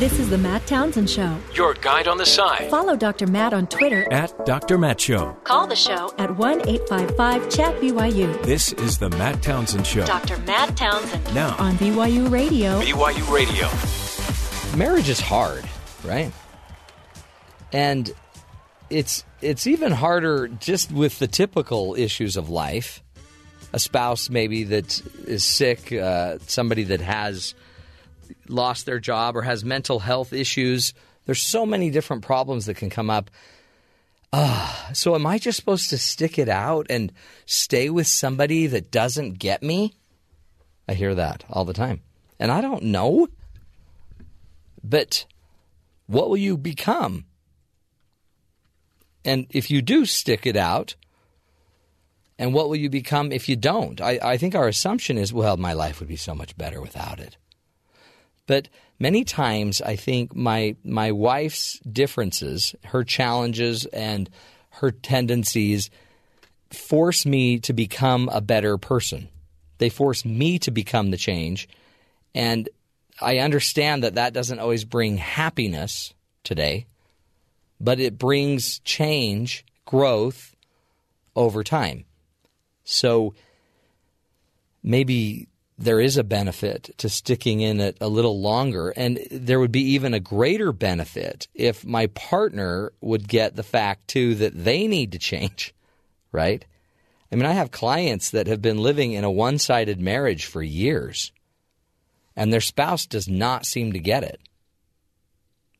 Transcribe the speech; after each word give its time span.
This 0.00 0.18
is 0.18 0.30
the 0.30 0.38
Matt 0.38 0.66
Townsend 0.66 1.10
Show. 1.10 1.36
Your 1.52 1.74
guide 1.74 2.08
on 2.08 2.16
the 2.16 2.24
side. 2.24 2.70
Follow 2.70 2.96
Dr. 2.96 3.26
Matt 3.26 3.52
on 3.52 3.66
Twitter 3.66 4.10
at 4.10 4.46
Dr. 4.46 4.78
Matt 4.78 4.98
Show. 4.98 5.36
Call 5.44 5.66
the 5.66 5.76
show 5.76 6.10
at 6.16 6.34
1 6.38 6.66
855 6.66 7.50
Chat 7.50 7.78
BYU. 7.82 8.42
This 8.42 8.72
is 8.72 8.96
the 8.96 9.10
Matt 9.10 9.42
Townsend 9.42 9.86
Show. 9.86 10.06
Dr. 10.06 10.38
Matt 10.38 10.74
Townsend. 10.74 11.34
Now 11.34 11.54
on 11.58 11.74
BYU 11.74 12.30
Radio. 12.30 12.80
BYU 12.80 13.30
Radio. 13.30 13.68
Marriage 14.78 15.10
is 15.10 15.20
hard, 15.20 15.68
right? 16.02 16.32
And 17.70 18.10
it's 18.88 19.22
it's 19.42 19.66
even 19.66 19.92
harder 19.92 20.48
just 20.48 20.90
with 20.90 21.18
the 21.18 21.28
typical 21.28 21.94
issues 21.94 22.38
of 22.38 22.48
life. 22.48 23.02
A 23.74 23.78
spouse 23.78 24.30
maybe 24.30 24.64
that 24.64 24.98
is 25.26 25.44
sick, 25.44 25.92
uh, 25.92 26.38
somebody 26.46 26.84
that 26.84 27.02
has 27.02 27.54
lost 28.48 28.86
their 28.86 28.98
job 28.98 29.36
or 29.36 29.42
has 29.42 29.64
mental 29.64 30.00
health 30.00 30.32
issues. 30.32 30.92
There's 31.26 31.42
so 31.42 31.64
many 31.66 31.90
different 31.90 32.22
problems 32.22 32.66
that 32.66 32.76
can 32.76 32.90
come 32.90 33.10
up. 33.10 33.30
Uh, 34.32 34.92
so, 34.92 35.14
am 35.14 35.26
I 35.26 35.38
just 35.38 35.58
supposed 35.58 35.90
to 35.90 35.98
stick 35.98 36.38
it 36.38 36.48
out 36.48 36.86
and 36.88 37.12
stay 37.46 37.90
with 37.90 38.06
somebody 38.06 38.66
that 38.68 38.90
doesn't 38.90 39.38
get 39.38 39.62
me? 39.62 39.94
I 40.88 40.94
hear 40.94 41.14
that 41.14 41.44
all 41.50 41.64
the 41.64 41.72
time. 41.72 42.02
And 42.38 42.50
I 42.50 42.60
don't 42.60 42.84
know. 42.84 43.28
But 44.82 45.26
what 46.06 46.30
will 46.30 46.36
you 46.36 46.56
become? 46.56 47.26
And 49.24 49.46
if 49.50 49.70
you 49.70 49.82
do 49.82 50.06
stick 50.06 50.46
it 50.46 50.56
out, 50.56 50.94
and 52.38 52.54
what 52.54 52.68
will 52.68 52.76
you 52.76 52.88
become 52.88 53.32
if 53.32 53.48
you 53.48 53.56
don't? 53.56 54.00
I, 54.00 54.18
I 54.22 54.36
think 54.38 54.54
our 54.54 54.66
assumption 54.66 55.18
is, 55.18 55.32
well, 55.32 55.58
my 55.58 55.74
life 55.74 56.00
would 56.00 56.08
be 56.08 56.16
so 56.16 56.34
much 56.34 56.56
better 56.56 56.80
without 56.80 57.20
it. 57.20 57.36
But 58.50 58.68
many 58.98 59.22
times, 59.22 59.80
I 59.80 59.94
think 59.94 60.34
my 60.34 60.74
my 60.82 61.12
wife's 61.12 61.78
differences, 61.88 62.74
her 62.86 63.04
challenges, 63.04 63.86
and 63.86 64.28
her 64.70 64.90
tendencies 64.90 65.88
force 66.72 67.24
me 67.24 67.60
to 67.60 67.72
become 67.72 68.28
a 68.32 68.40
better 68.40 68.76
person. 68.76 69.28
They 69.78 69.88
force 69.88 70.24
me 70.24 70.58
to 70.58 70.72
become 70.72 71.12
the 71.12 71.16
change, 71.16 71.68
and 72.34 72.68
I 73.20 73.38
understand 73.38 74.02
that 74.02 74.16
that 74.16 74.32
doesn't 74.32 74.58
always 74.58 74.84
bring 74.84 75.18
happiness 75.18 76.12
today, 76.42 76.86
but 77.80 78.00
it 78.00 78.18
brings 78.18 78.80
change, 78.80 79.64
growth 79.84 80.56
over 81.36 81.62
time. 81.62 82.04
So 82.82 83.32
maybe 84.82 85.46
there 85.80 85.98
is 85.98 86.18
a 86.18 86.24
benefit 86.24 86.90
to 86.98 87.08
sticking 87.08 87.60
in 87.60 87.80
it 87.80 87.96
a 88.02 88.08
little 88.08 88.38
longer. 88.38 88.90
And 88.90 89.18
there 89.30 89.58
would 89.58 89.72
be 89.72 89.92
even 89.92 90.12
a 90.12 90.20
greater 90.20 90.72
benefit 90.72 91.48
if 91.54 91.86
my 91.86 92.08
partner 92.08 92.92
would 93.00 93.26
get 93.26 93.56
the 93.56 93.62
fact, 93.62 94.06
too, 94.06 94.34
that 94.36 94.64
they 94.64 94.86
need 94.86 95.12
to 95.12 95.18
change, 95.18 95.74
right? 96.32 96.64
I 97.32 97.36
mean, 97.36 97.46
I 97.46 97.52
have 97.52 97.70
clients 97.70 98.30
that 98.30 98.46
have 98.46 98.60
been 98.60 98.78
living 98.78 99.12
in 99.12 99.24
a 99.24 99.30
one 99.30 99.58
sided 99.58 100.00
marriage 100.00 100.44
for 100.44 100.62
years, 100.62 101.32
and 102.36 102.52
their 102.52 102.60
spouse 102.60 103.06
does 103.06 103.28
not 103.28 103.64
seem 103.64 103.94
to 103.94 104.00
get 104.00 104.22
it. 104.22 104.40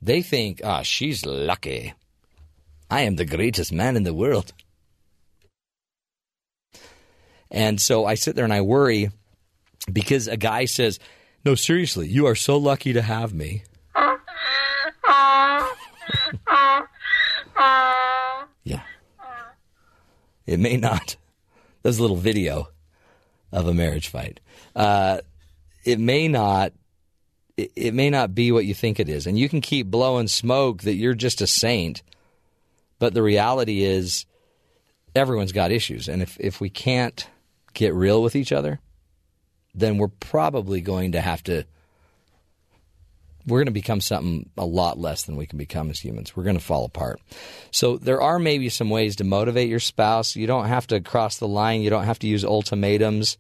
They 0.01 0.23
think, 0.23 0.62
ah, 0.65 0.81
oh, 0.81 0.83
she's 0.83 1.27
lucky. 1.27 1.93
I 2.91 3.03
am 3.03 3.17
the 3.17 3.27
greatest 3.27 3.71
man 3.71 3.97
in 3.97 4.05
the 4.05 4.15
world. 4.15 4.55
And 7.51 7.81
so 7.81 8.06
I 8.06 8.15
sit 8.15 8.34
there 8.34 8.45
and 8.45 8.53
I 8.53 8.62
worry 8.62 9.11
because 9.92 10.28
a 10.28 10.36
guy 10.36 10.64
says, 10.64 10.98
No, 11.45 11.55
seriously, 11.55 12.09
you 12.09 12.27
are 12.27 12.34
so 12.34 12.56
lucky 12.56 12.92
to 12.92 13.03
have 13.03 13.33
me. 13.33 13.62
yeah. 18.64 18.83
It 20.47 20.59
may 20.59 20.77
not. 20.77 21.17
There's 21.82 21.99
a 21.99 22.03
little 22.03 22.16
video 22.16 22.69
of 23.53 23.66
a 23.66 23.75
marriage 23.75 24.09
fight. 24.09 24.41
Uh, 24.75 25.21
it 25.84 25.99
may 25.99 26.28
not. 26.28 26.72
It, 27.56 27.72
it 27.77 27.94
may 27.94 28.10
not 28.10 28.34
be 28.34 28.53
what 28.53 28.65
you 28.66 28.75
think 28.75 29.00
it 29.00 29.09
is, 29.09 29.27
and 29.27 29.38
you 29.38 29.49
can 29.49 29.60
keep 29.60 29.87
blowing 29.87 30.28
smoke 30.28 30.83
that 30.83 30.94
you're 30.94 31.15
just 31.15 31.41
a 31.41 31.47
saint. 31.47 32.03
But 32.99 33.15
the 33.15 33.22
reality 33.22 33.83
is, 33.83 34.27
everyone's 35.15 35.53
got 35.53 35.72
issues, 35.72 36.09
and 36.09 36.22
if 36.22 36.37
if 36.38 36.60
we 36.60 36.69
can't 36.71 37.27
get 37.72 37.94
real 37.94 38.22
with 38.22 38.37
each 38.37 38.53
other, 38.53 38.81
then 39.75 39.98
we're 39.98 40.08
probably 40.08 40.81
going 40.81 41.12
to 41.12 41.20
have 41.20 41.42
to 41.44 41.64
we're 43.47 43.58
going 43.58 43.66
to 43.66 43.72
become 43.72 44.00
something 44.00 44.50
a 44.56 44.64
lot 44.64 44.98
less 44.98 45.25
than 45.25 45.36
we 45.36 45.47
can 45.47 45.58
become 45.58 45.91
as 45.91 45.98
humans. 45.98 46.36
We're 46.36 46.44
going 46.44 46.58
to 46.58 46.64
fall 46.64 46.84
apart. 46.84 47.20
So 47.70 47.97
there 47.97 48.20
are 48.20 48.38
maybe 48.38 48.69
some 48.69 48.91
ways 48.91 49.16
to 49.16 49.25
motivate 49.25 49.69
your 49.69 49.80
spouse. 49.80 50.36
You 50.36 50.47
don't 50.47 50.66
have 50.66 50.86
to 50.88 51.00
cross 51.00 51.38
the 51.38 51.48
line. 51.48 51.80
You 51.80 51.91
don't 51.91 52.04
have 52.04 52.19
to 52.20 52.26
use 52.26 52.44
ultimatums. 52.44 53.38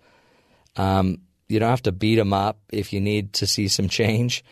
Um, 0.76 1.18
you 1.48 1.58
don't 1.58 1.70
have 1.70 1.82
to 1.82 1.92
beat 1.92 2.16
them 2.16 2.32
up 2.32 2.58
if 2.70 2.92
you 2.92 3.00
need 3.00 3.34
to 3.34 3.46
see 3.46 3.68
some 3.68 3.88
change. 3.88 4.44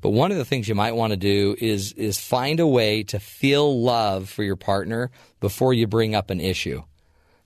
But 0.00 0.10
one 0.10 0.30
of 0.30 0.36
the 0.36 0.44
things 0.44 0.68
you 0.68 0.74
might 0.74 0.94
want 0.94 1.12
to 1.12 1.16
do 1.16 1.56
is 1.58 1.92
is 1.94 2.18
find 2.18 2.60
a 2.60 2.66
way 2.66 3.04
to 3.04 3.18
feel 3.18 3.82
love 3.82 4.28
for 4.28 4.42
your 4.42 4.56
partner 4.56 5.10
before 5.40 5.72
you 5.72 5.86
bring 5.86 6.14
up 6.14 6.30
an 6.30 6.40
issue. 6.40 6.82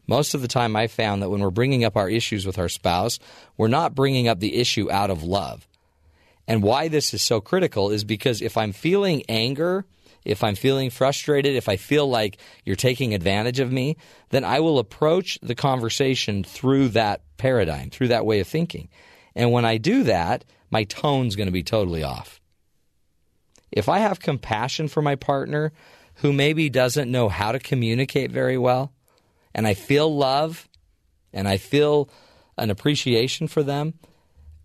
Most 0.08 0.34
of 0.34 0.40
the 0.40 0.48
time, 0.48 0.74
I 0.74 0.86
found 0.86 1.22
that 1.22 1.28
when 1.28 1.40
we're 1.40 1.50
bringing 1.50 1.84
up 1.84 1.96
our 1.96 2.08
issues 2.08 2.46
with 2.46 2.58
our 2.58 2.70
spouse, 2.70 3.18
we're 3.58 3.68
not 3.68 3.94
bringing 3.94 4.26
up 4.26 4.40
the 4.40 4.56
issue 4.56 4.90
out 4.90 5.10
of 5.10 5.22
love. 5.22 5.68
And 6.48 6.62
why 6.62 6.88
this 6.88 7.12
is 7.12 7.20
so 7.20 7.42
critical 7.42 7.90
is 7.90 8.04
because 8.04 8.40
if 8.40 8.56
I'm 8.56 8.72
feeling 8.72 9.22
anger, 9.28 9.84
if 10.24 10.42
I'm 10.42 10.54
feeling 10.54 10.88
frustrated, 10.88 11.54
if 11.54 11.68
I 11.68 11.76
feel 11.76 12.08
like 12.08 12.38
you're 12.64 12.74
taking 12.74 13.12
advantage 13.12 13.60
of 13.60 13.70
me, 13.70 13.98
then 14.30 14.44
I 14.44 14.60
will 14.60 14.78
approach 14.78 15.38
the 15.42 15.54
conversation 15.54 16.42
through 16.42 16.88
that 16.88 17.20
paradigm, 17.36 17.90
through 17.90 18.08
that 18.08 18.24
way 18.24 18.40
of 18.40 18.48
thinking. 18.48 18.88
And 19.34 19.52
when 19.52 19.66
I 19.66 19.76
do 19.76 20.04
that, 20.04 20.46
my 20.70 20.84
tone's 20.84 21.36
going 21.36 21.48
to 21.48 21.52
be 21.52 21.62
totally 21.62 22.02
off. 22.02 22.40
If 23.70 23.90
I 23.90 23.98
have 23.98 24.20
compassion 24.20 24.88
for 24.88 25.02
my 25.02 25.16
partner 25.16 25.72
who 26.16 26.32
maybe 26.32 26.70
doesn't 26.70 27.10
know 27.10 27.28
how 27.28 27.52
to 27.52 27.58
communicate 27.58 28.30
very 28.30 28.56
well, 28.56 28.92
and 29.58 29.66
I 29.66 29.74
feel 29.74 30.16
love 30.16 30.68
and 31.32 31.48
I 31.48 31.56
feel 31.56 32.08
an 32.56 32.70
appreciation 32.70 33.48
for 33.48 33.64
them, 33.64 33.94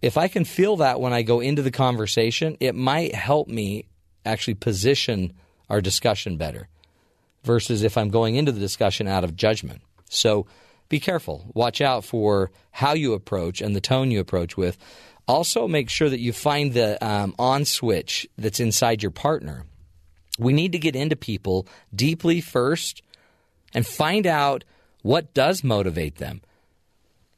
if 0.04 0.20
I 0.20 0.28
can 0.28 0.46
feel 0.46 0.76
that 0.78 1.02
when 1.02 1.14
I 1.14 1.24
go 1.24 1.40
into 1.40 1.64
the 1.64 1.72
conversation, 1.72 2.58
it 2.60 2.76
might 2.76 3.16
help 3.16 3.48
me 3.48 3.88
actually 4.24 4.54
position 4.54 5.34
our 5.68 5.82
discussion 5.82 6.38
better 6.38 6.68
versus 7.44 7.82
if 7.82 7.98
I'm 7.98 8.10
going 8.10 8.36
into 8.36 8.52
the 8.52 8.60
discussion 8.60 9.08
out 9.08 9.24
of 9.24 9.36
judgment. 9.36 9.82
So 10.12 10.46
be 10.90 11.00
careful. 11.00 11.50
Watch 11.56 11.82
out 11.82 12.06
for 12.06 12.52
how 12.70 12.94
you 12.94 13.14
approach 13.14 13.62
and 13.62 13.76
the 13.76 13.82
tone 13.82 14.12
you 14.12 14.20
approach 14.20 14.56
with. 14.56 14.78
Also, 15.28 15.68
make 15.68 15.90
sure 15.90 16.08
that 16.08 16.20
you 16.20 16.32
find 16.32 16.72
the 16.72 17.04
um, 17.04 17.34
on 17.40 17.66
switch 17.66 18.28
that's 18.38 18.60
inside 18.60 19.02
your 19.02 19.10
partner. 19.10 19.66
We 20.38 20.54
need 20.54 20.72
to 20.74 20.78
get 20.78 20.96
into 20.96 21.16
people 21.16 21.68
deeply 21.96 22.42
first 22.42 23.02
and 23.74 23.88
find 23.88 24.28
out 24.28 24.64
what 25.04 25.34
does 25.34 25.64
motivate 25.64 26.16
them. 26.16 26.42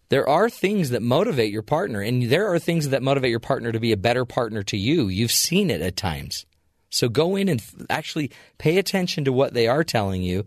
There 0.10 0.30
are 0.30 0.50
things 0.50 0.92
that 0.92 1.02
motivate 1.02 1.52
your 1.52 1.64
partner, 1.64 2.00
and 2.00 2.30
there 2.30 2.54
are 2.54 2.60
things 2.60 2.90
that 2.90 3.04
motivate 3.04 3.32
your 3.32 3.40
partner 3.40 3.72
to 3.72 3.80
be 3.80 3.92
a 3.92 3.98
better 3.98 4.24
partner 4.24 4.64
to 4.64 4.78
you. 4.78 5.10
You've 5.10 5.32
seen 5.32 5.70
it 5.70 5.82
at 5.82 5.98
times. 5.98 6.46
So 6.90 7.10
go 7.10 7.36
in 7.36 7.50
and 7.50 7.62
actually 7.90 8.32
pay 8.58 8.78
attention 8.78 9.26
to 9.26 9.34
what 9.34 9.54
they 9.54 9.68
are 9.68 9.84
telling 9.84 10.22
you 10.22 10.46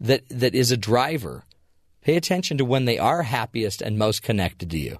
that, 0.00 0.22
that 0.30 0.54
is 0.54 0.70
a 0.70 0.76
driver. 0.76 1.44
Pay 2.00 2.16
attention 2.16 2.58
to 2.58 2.64
when 2.64 2.84
they 2.84 2.98
are 2.98 3.22
happiest 3.22 3.82
and 3.82 3.98
most 3.98 4.22
connected 4.22 4.70
to 4.70 4.78
you. 4.78 4.98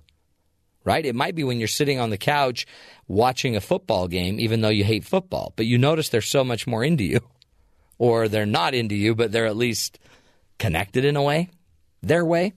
Right? 0.85 1.07
It 1.07 1.15
might 1.15 1.37
be 1.37 1.45
when 1.45 1.61
you're 1.61 1.69
sitting 1.69 2.01
on 2.01 2.11
the 2.11 2.19
couch 2.19 2.67
watching 3.07 3.55
a 3.55 3.61
football 3.61 4.09
game, 4.09 4.41
even 4.41 4.63
though 4.63 4.69
you 4.69 4.83
hate 4.83 5.05
football, 5.05 5.53
but 5.55 5.67
you 5.67 5.79
notice 5.79 6.09
they're 6.09 6.21
so 6.21 6.43
much 6.43 6.67
more 6.67 6.83
into 6.83 7.05
you. 7.05 7.21
Or 7.99 8.27
they're 8.27 8.47
not 8.47 8.75
into 8.75 8.97
you, 8.97 9.15
but 9.15 9.31
they're 9.31 9.47
at 9.47 9.57
least 9.57 10.01
connected 10.59 11.05
in 11.05 11.17
a 11.17 11.23
way, 11.23 11.51
their 12.03 12.25
way. 12.25 12.53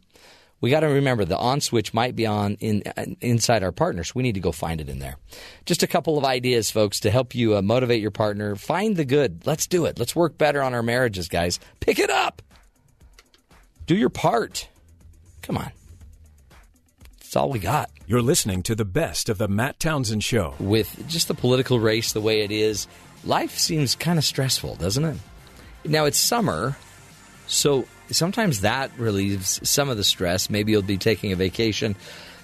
We 0.62 0.72
got 0.72 0.80
to 0.80 0.88
remember 0.88 1.26
the 1.26 1.38
on 1.38 1.62
switch 1.62 1.94
might 1.94 2.16
be 2.16 2.26
on 2.26 2.56
in 2.56 2.82
inside 3.22 3.62
our 3.62 3.72
partners. 3.72 4.16
We 4.16 4.24
need 4.24 4.36
to 4.36 4.40
go 4.40 4.52
find 4.52 4.82
it 4.82 4.90
in 4.90 5.00
there. 5.00 5.18
Just 5.66 5.84
a 5.84 5.88
couple 5.88 6.18
of 6.18 6.24
ideas, 6.24 6.72
folks, 6.72 7.02
to 7.02 7.12
help 7.12 7.36
you 7.36 7.56
uh, 7.56 7.62
motivate 7.62 8.02
your 8.02 8.12
partner. 8.12 8.56
Find 8.56 8.96
the 8.96 9.06
good. 9.06 9.46
Let's 9.46 9.68
do 9.68 9.86
it. 9.86 10.00
Let's 10.00 10.16
work 10.16 10.38
better 10.38 10.64
on 10.64 10.74
our 10.74 10.82
marriages, 10.82 11.28
guys. 11.28 11.60
Pick 11.82 12.00
it 12.00 12.10
up. 12.10 12.42
Do 13.86 13.96
your 13.96 14.10
part. 14.10 14.68
Come 15.44 15.58
on. 15.58 15.72
That's 17.20 17.36
all 17.36 17.50
we 17.50 17.60
got. 17.60 17.92
You're 18.08 18.22
listening 18.22 18.64
to 18.64 18.76
the 18.76 18.86
best 18.86 19.30
of 19.30 19.38
the 19.38 19.48
Matt 19.48 19.80
Townsend 19.80 20.24
Show. 20.24 20.56
With 20.60 21.08
just 21.08 21.28
the 21.28 21.34
political 21.36 21.80
race 21.80 22.14
the 22.14 22.22
way 22.22 22.42
it 22.42 22.52
is, 22.52 22.88
life 23.24 23.58
seems 23.58 23.94
kind 23.94 24.18
of 24.18 24.26
stressful, 24.26 24.76
doesn't 24.78 25.04
it? 25.04 25.18
Now 25.84 26.06
it's 26.06 26.18
summer, 26.18 26.78
so 27.46 27.86
sometimes 28.12 28.62
that 28.62 28.92
relieves 28.98 29.68
some 29.68 29.90
of 29.90 29.98
the 29.98 30.04
stress. 30.04 30.50
Maybe 30.50 30.72
you'll 30.72 30.82
be 30.82 30.98
taking 30.98 31.32
a 31.32 31.36
vacation. 31.36 31.96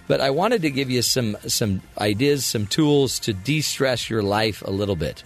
But 0.07 0.19
I 0.19 0.31
wanted 0.31 0.63
to 0.63 0.71
give 0.71 0.89
you 0.89 1.01
some 1.01 1.37
some 1.47 1.81
ideas, 1.97 2.45
some 2.45 2.67
tools 2.67 3.19
to 3.19 3.33
de-stress 3.33 4.09
your 4.09 4.23
life 4.23 4.61
a 4.61 4.71
little 4.71 4.95
bit. 4.95 5.23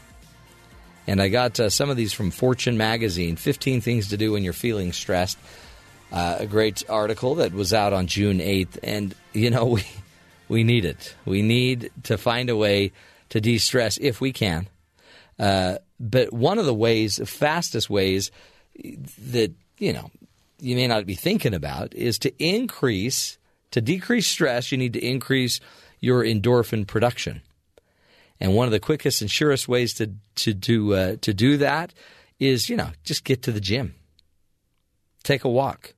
And 1.07 1.21
I 1.21 1.29
got 1.29 1.59
uh, 1.59 1.69
some 1.69 1.89
of 1.89 1.97
these 1.97 2.13
from 2.13 2.31
Fortune 2.31 2.77
magazine, 2.77 3.35
15 3.35 3.81
things 3.81 4.09
to 4.09 4.17
do 4.17 4.31
when 4.31 4.43
you're 4.43 4.53
feeling 4.53 4.91
stressed. 4.91 5.37
Uh, 6.11 6.37
a 6.39 6.45
great 6.45 6.83
article 6.89 7.35
that 7.35 7.51
was 7.51 7.73
out 7.73 7.93
on 7.93 8.07
June 8.07 8.37
8th 8.37 8.77
and 8.83 9.15
you 9.33 9.49
know 9.49 9.65
we 9.77 9.83
we 10.47 10.63
need 10.63 10.85
it. 10.85 11.15
We 11.25 11.41
need 11.41 11.91
to 12.03 12.17
find 12.17 12.49
a 12.49 12.55
way 12.55 12.91
to 13.29 13.41
de-stress 13.41 13.97
if 13.97 14.21
we 14.21 14.31
can. 14.31 14.67
Uh, 15.39 15.79
but 15.99 16.31
one 16.31 16.59
of 16.59 16.65
the 16.65 16.73
ways, 16.73 17.15
the 17.15 17.25
fastest 17.25 17.89
ways 17.89 18.31
that 18.75 19.51
you 19.77 19.93
know 19.93 20.11
you 20.65 20.75
may 20.75 20.87
not 20.87 21.05
be 21.05 21.15
thinking 21.15 21.53
about 21.53 21.93
is 21.93 22.17
to 22.19 22.43
increase, 22.43 23.37
to 23.71 23.81
decrease 23.81 24.27
stress. 24.27 24.71
You 24.71 24.77
need 24.77 24.93
to 24.93 25.05
increase 25.05 25.59
your 25.99 26.23
endorphin 26.23 26.87
production, 26.87 27.41
and 28.39 28.55
one 28.55 28.67
of 28.67 28.71
the 28.71 28.79
quickest 28.79 29.21
and 29.21 29.29
surest 29.29 29.67
ways 29.67 29.93
to 29.95 30.11
to 30.35 30.53
do 30.53 30.93
uh, 30.93 31.15
to 31.21 31.33
do 31.33 31.57
that 31.57 31.93
is 32.39 32.69
you 32.69 32.75
know 32.75 32.89
just 33.03 33.23
get 33.23 33.43
to 33.43 33.51
the 33.51 33.61
gym, 33.61 33.95
take 35.23 35.43
a 35.43 35.49
walk, 35.49 35.93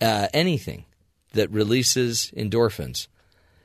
uh, 0.00 0.28
anything 0.32 0.84
that 1.32 1.50
releases 1.50 2.30
endorphins 2.36 3.08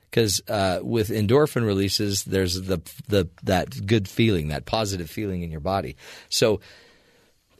because 0.09 0.41
uh, 0.47 0.79
with 0.81 1.09
endorphin 1.09 1.65
releases, 1.65 2.23
there's 2.23 2.61
the 2.61 2.81
the 3.07 3.29
that 3.43 3.85
good 3.85 4.07
feeling, 4.07 4.47
that 4.47 4.65
positive 4.65 5.09
feeling 5.09 5.43
in 5.43 5.51
your 5.51 5.59
body. 5.59 5.95
So 6.29 6.61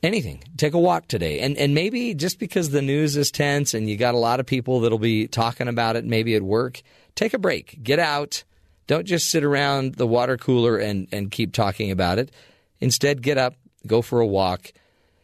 anything, 0.03 0.43
take 0.57 0.73
a 0.73 0.79
walk 0.79 1.07
today, 1.07 1.39
and 1.39 1.57
and 1.57 1.73
maybe 1.73 2.13
just 2.13 2.39
because 2.39 2.69
the 2.69 2.81
news 2.81 3.17
is 3.17 3.31
tense 3.31 3.73
and 3.73 3.89
you 3.89 3.97
got 3.97 4.15
a 4.15 4.19
lot 4.19 4.39
of 4.39 4.45
people 4.45 4.81
that'll 4.81 4.99
be 4.99 5.27
talking 5.27 5.67
about 5.67 5.95
it, 5.95 6.05
maybe 6.05 6.35
at 6.35 6.41
work, 6.41 6.81
take 7.15 7.33
a 7.33 7.39
break, 7.39 7.81
get 7.83 7.99
out. 7.99 8.43
Don't 8.87 9.05
just 9.05 9.29
sit 9.29 9.43
around 9.43 9.95
the 9.95 10.07
water 10.07 10.37
cooler 10.37 10.77
and 10.77 11.07
and 11.11 11.31
keep 11.31 11.53
talking 11.53 11.91
about 11.91 12.19
it. 12.19 12.31
Instead, 12.79 13.21
get 13.21 13.37
up, 13.37 13.55
go 13.85 14.01
for 14.01 14.19
a 14.19 14.27
walk, 14.27 14.71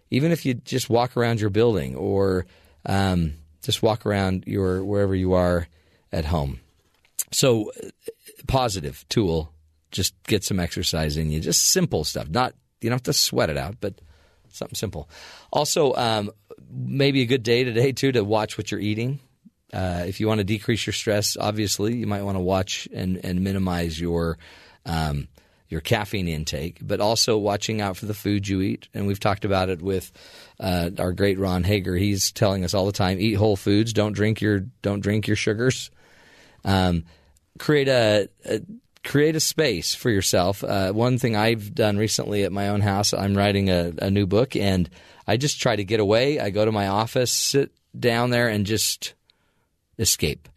even 0.09 0.31
if 0.31 0.45
you 0.45 0.53
just 0.53 0.89
walk 0.89 1.17
around 1.17 1.39
your 1.39 1.49
building 1.49 1.95
or 1.95 2.45
um, 2.85 3.33
just 3.63 3.81
walk 3.81 4.05
around 4.05 4.43
your 4.45 4.83
wherever 4.83 5.15
you 5.15 5.33
are 5.33 5.67
at 6.11 6.25
home. 6.25 6.59
So, 7.31 7.71
positive 8.47 9.05
tool. 9.09 9.51
Just 9.91 10.13
get 10.23 10.43
some 10.43 10.59
exercise 10.59 11.15
in 11.15 11.31
you. 11.31 11.39
Just 11.39 11.69
simple 11.69 12.03
stuff. 12.03 12.29
Not 12.29 12.53
you 12.81 12.89
don't 12.89 12.95
have 12.95 13.03
to 13.03 13.13
sweat 13.13 13.49
it 13.49 13.57
out, 13.57 13.77
but 13.79 14.01
something 14.55 14.75
simple. 14.75 15.09
Also, 15.51 15.93
um, 15.95 16.31
maybe 16.69 17.21
a 17.21 17.25
good 17.25 17.43
day 17.43 17.63
today 17.63 17.91
too 17.91 18.11
to 18.11 18.23
watch 18.23 18.57
what 18.57 18.71
you're 18.71 18.79
eating. 18.79 19.19
Uh, 19.73 20.05
if 20.07 20.19
you 20.19 20.27
want 20.27 20.39
to 20.39 20.43
decrease 20.43 20.85
your 20.85 20.93
stress, 20.93 21.35
obviously 21.37 21.95
you 21.95 22.07
might 22.07 22.23
want 22.23 22.35
to 22.35 22.41
watch 22.41 22.87
and, 22.93 23.23
and 23.25 23.43
minimize 23.43 23.99
your 23.99 24.37
um, 24.85 25.27
your 25.67 25.81
caffeine 25.81 26.27
intake, 26.27 26.77
but 26.81 27.01
also 27.01 27.37
watching 27.37 27.81
out 27.81 27.97
for 27.97 28.05
the 28.05 28.13
food 28.13 28.47
you 28.47 28.61
eat. 28.61 28.87
And 28.93 29.07
we've 29.07 29.19
talked 29.19 29.45
about 29.45 29.69
it 29.69 29.81
with 29.81 30.11
uh, 30.59 30.91
our 30.99 31.11
great 31.11 31.39
Ron 31.39 31.63
Hager. 31.63 31.95
He's 31.95 32.31
telling 32.31 32.63
us 32.63 32.73
all 32.73 32.85
the 32.85 32.91
time: 32.91 33.19
eat 33.19 33.33
whole 33.33 33.55
foods. 33.55 33.91
Don't 33.91 34.13
drink 34.13 34.41
your 34.41 34.59
don't 34.81 35.01
drink 35.01 35.27
your 35.27 35.35
sugars. 35.35 35.89
Um, 36.63 37.05
create 37.57 37.87
a, 37.87 38.29
a, 38.45 38.61
create 39.05 39.35
a 39.35 39.39
space 39.39 39.95
for 39.95 40.09
yourself. 40.09 40.63
Uh, 40.63 40.91
one 40.91 41.17
thing 41.17 41.35
I've 41.35 41.73
done 41.73 41.97
recently 41.97 42.43
at 42.43 42.51
my 42.51 42.69
own 42.69 42.81
house, 42.81 43.13
I'm 43.13 43.37
writing 43.37 43.69
a, 43.69 43.93
a 43.99 44.11
new 44.11 44.25
book, 44.25 44.55
and 44.55 44.89
I 45.27 45.37
just 45.37 45.61
try 45.61 45.75
to 45.75 45.83
get 45.83 45.99
away. 45.99 46.39
I 46.39 46.49
go 46.49 46.65
to 46.65 46.71
my 46.71 46.87
office, 46.87 47.31
sit 47.31 47.71
down 47.97 48.31
there, 48.31 48.49
and 48.49 48.65
just 48.65 49.13
escape, 49.97 50.49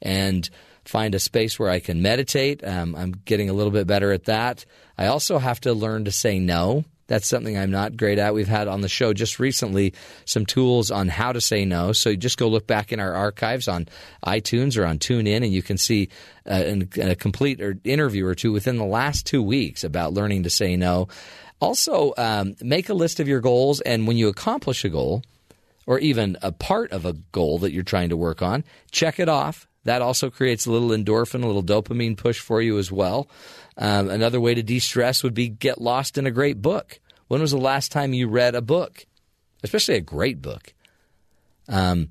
and 0.00 0.48
find 0.84 1.14
a 1.14 1.18
space 1.18 1.58
where 1.58 1.70
I 1.70 1.80
can 1.80 2.02
meditate. 2.02 2.62
Um, 2.64 2.94
I'm 2.94 3.12
getting 3.24 3.50
a 3.50 3.52
little 3.52 3.72
bit 3.72 3.86
better 3.86 4.12
at 4.12 4.24
that. 4.24 4.64
I 4.96 5.06
also 5.06 5.38
have 5.38 5.60
to 5.62 5.72
learn 5.72 6.04
to 6.04 6.12
say 6.12 6.38
no. 6.38 6.84
That's 7.08 7.26
something 7.26 7.56
I'm 7.56 7.70
not 7.70 7.96
great 7.96 8.18
at. 8.18 8.34
We've 8.34 8.48
had 8.48 8.66
on 8.68 8.80
the 8.80 8.88
show 8.88 9.12
just 9.12 9.38
recently 9.38 9.94
some 10.24 10.44
tools 10.44 10.90
on 10.90 11.08
how 11.08 11.32
to 11.32 11.40
say 11.40 11.64
no. 11.64 11.92
So 11.92 12.10
you 12.10 12.16
just 12.16 12.38
go 12.38 12.48
look 12.48 12.66
back 12.66 12.92
in 12.92 12.98
our 13.00 13.12
archives 13.12 13.68
on 13.68 13.86
iTunes 14.24 14.76
or 14.76 14.84
on 14.84 14.98
TuneIn, 14.98 15.42
and 15.42 15.52
you 15.52 15.62
can 15.62 15.78
see 15.78 16.08
uh, 16.46 16.76
a, 16.96 17.10
a 17.10 17.14
complete 17.14 17.60
interview 17.84 18.26
or 18.26 18.34
two 18.34 18.52
within 18.52 18.76
the 18.76 18.84
last 18.84 19.26
two 19.26 19.42
weeks 19.42 19.84
about 19.84 20.14
learning 20.14 20.42
to 20.44 20.50
say 20.50 20.76
no. 20.76 21.08
Also, 21.60 22.12
um, 22.18 22.54
make 22.60 22.88
a 22.88 22.94
list 22.94 23.20
of 23.20 23.28
your 23.28 23.40
goals, 23.40 23.80
and 23.80 24.06
when 24.06 24.16
you 24.16 24.28
accomplish 24.28 24.84
a 24.84 24.88
goal, 24.88 25.22
or 25.86 25.98
even 26.00 26.36
a 26.42 26.52
part 26.52 26.90
of 26.90 27.06
a 27.06 27.12
goal 27.12 27.58
that 27.58 27.72
you're 27.72 27.84
trying 27.84 28.08
to 28.08 28.16
work 28.16 28.42
on, 28.42 28.64
check 28.90 29.20
it 29.20 29.28
off. 29.28 29.68
That 29.84 30.02
also 30.02 30.30
creates 30.30 30.66
a 30.66 30.72
little 30.72 30.88
endorphin, 30.88 31.44
a 31.44 31.46
little 31.46 31.62
dopamine 31.62 32.16
push 32.16 32.40
for 32.40 32.60
you 32.60 32.76
as 32.78 32.90
well. 32.90 33.28
Um, 33.76 34.08
another 34.08 34.40
way 34.40 34.54
to 34.54 34.62
de 34.62 34.78
stress 34.78 35.22
would 35.22 35.34
be 35.34 35.48
get 35.48 35.80
lost 35.80 36.16
in 36.16 36.26
a 36.26 36.30
great 36.30 36.62
book. 36.62 36.98
When 37.28 37.40
was 37.40 37.50
the 37.50 37.58
last 37.58 37.92
time 37.92 38.12
you 38.12 38.28
read 38.28 38.54
a 38.54 38.62
book, 38.62 39.06
especially 39.62 39.96
a 39.96 40.00
great 40.00 40.40
book? 40.40 40.72
Um, 41.68 42.08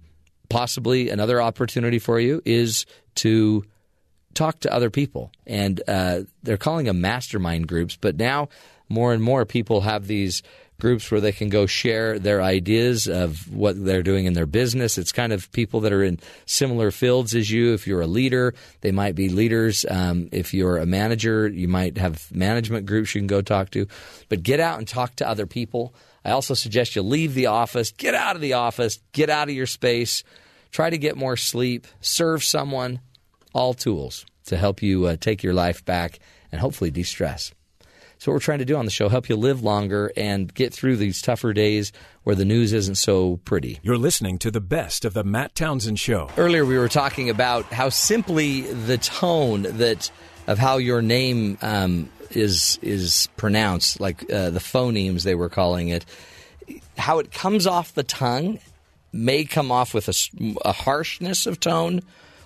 possibly 0.49 1.09
another 1.09 1.41
opportunity 1.41 1.99
for 1.99 2.19
you 2.19 2.41
is 2.45 2.85
to 3.15 3.63
talk 4.33 4.59
to 4.59 4.73
other 4.73 4.89
people. 4.89 5.31
And 5.47 5.81
uh, 5.87 6.21
they're 6.43 6.57
calling 6.57 6.85
them 6.85 7.01
mastermind 7.01 7.67
groups, 7.67 7.97
but 7.99 8.17
now 8.17 8.49
more 8.89 9.13
and 9.13 9.23
more 9.23 9.45
people 9.45 9.81
have 9.81 10.05
these 10.05 10.43
groups 10.79 11.09
where 11.09 11.21
they 11.21 11.31
can 11.31 11.49
go 11.49 11.65
share 11.65 12.19
their 12.19 12.41
ideas 12.41 13.07
of 13.07 13.51
what 13.53 13.83
they're 13.83 14.03
doing 14.03 14.25
in 14.25 14.33
their 14.33 14.45
business. 14.45 14.97
It's 14.97 15.11
kind 15.11 15.31
of 15.31 15.51
people 15.51 15.81
that 15.81 15.93
are 15.93 16.03
in 16.03 16.19
similar 16.45 16.91
fields 16.91 17.33
as 17.33 17.49
you. 17.49 17.73
If 17.73 17.87
you're 17.87 18.01
a 18.01 18.07
leader, 18.07 18.53
they 18.81 18.91
might 18.91 19.15
be 19.15 19.29
leaders. 19.29 19.85
Um, 19.89 20.29
if 20.31 20.53
you're 20.53 20.77
a 20.77 20.85
manager, 20.85 21.47
you 21.47 21.67
might 21.67 21.97
have 21.97 22.29
management 22.33 22.85
groups 22.85 23.15
you 23.15 23.21
can 23.21 23.27
go 23.27 23.41
talk 23.41 23.71
to. 23.71 23.87
But 24.29 24.43
get 24.43 24.59
out 24.59 24.77
and 24.77 24.87
talk 24.87 25.15
to 25.17 25.27
other 25.27 25.45
people. 25.45 25.93
I 26.25 26.31
also 26.31 26.53
suggest 26.53 26.95
you 26.95 27.03
leave 27.03 27.35
the 27.35 27.45
office, 27.45 27.91
get 27.91 28.15
out 28.15 28.35
of 28.35 28.41
the 28.41 28.53
office, 28.53 28.99
get 29.11 29.29
out 29.29 29.47
of 29.47 29.55
your 29.55 29.67
space, 29.67 30.23
try 30.71 30.89
to 30.89 30.97
get 30.97 31.15
more 31.15 31.37
sleep, 31.37 31.87
serve 32.01 32.43
someone. 32.43 32.99
All 33.53 33.73
tools 33.73 34.25
to 34.47 34.57
help 34.57 34.81
you 34.81 35.05
uh, 35.05 35.15
take 35.15 35.41
your 35.41 35.53
life 35.53 35.85
back 35.85 36.19
and 36.51 36.59
hopefully 36.59 36.91
de 36.91 37.03
stress. 37.03 37.53
So 38.25 38.31
what 38.31 38.37
we're 38.37 38.39
trying 38.39 38.57
to 38.57 38.65
do 38.65 38.75
on 38.75 38.85
the 38.85 38.91
show 38.91 39.07
help 39.07 39.29
you 39.29 39.35
live 39.35 39.61
longer 39.61 40.11
and 40.17 40.51
get 40.51 40.73
through 40.73 40.95
these 40.95 41.21
tougher 41.21 41.53
days 41.53 41.91
where 42.23 42.35
the 42.35 42.43
news 42.43 42.73
isn't 42.73 42.95
so 42.95 43.37
pretty. 43.45 43.77
You're 43.83 43.99
listening 43.99 44.39
to 44.39 44.49
the 44.49 44.59
best 44.59 45.05
of 45.05 45.13
the 45.13 45.23
Matt 45.23 45.53
Townsend 45.53 45.99
show. 45.99 46.31
Earlier 46.35 46.65
we 46.65 46.75
were 46.79 46.89
talking 46.89 47.29
about 47.29 47.65
how 47.65 47.89
simply 47.89 48.61
the 48.61 48.97
tone 48.97 49.67
that 49.77 50.09
of 50.47 50.57
how 50.57 50.77
your 50.77 51.03
name 51.03 51.59
um, 51.61 52.09
is 52.31 52.79
is 52.81 53.29
pronounced, 53.37 53.99
like 53.99 54.23
uh, 54.33 54.49
the 54.49 54.59
phonemes 54.59 55.21
they 55.21 55.35
were 55.35 55.47
calling 55.47 55.89
it, 55.89 56.03
how 56.97 57.19
it 57.19 57.31
comes 57.31 57.67
off 57.67 57.93
the 57.93 58.01
tongue 58.01 58.57
may 59.13 59.45
come 59.45 59.71
off 59.71 59.93
with 59.93 60.09
a, 60.09 60.55
a 60.67 60.71
harshness 60.71 61.45
of 61.45 61.59
tone 61.59 62.01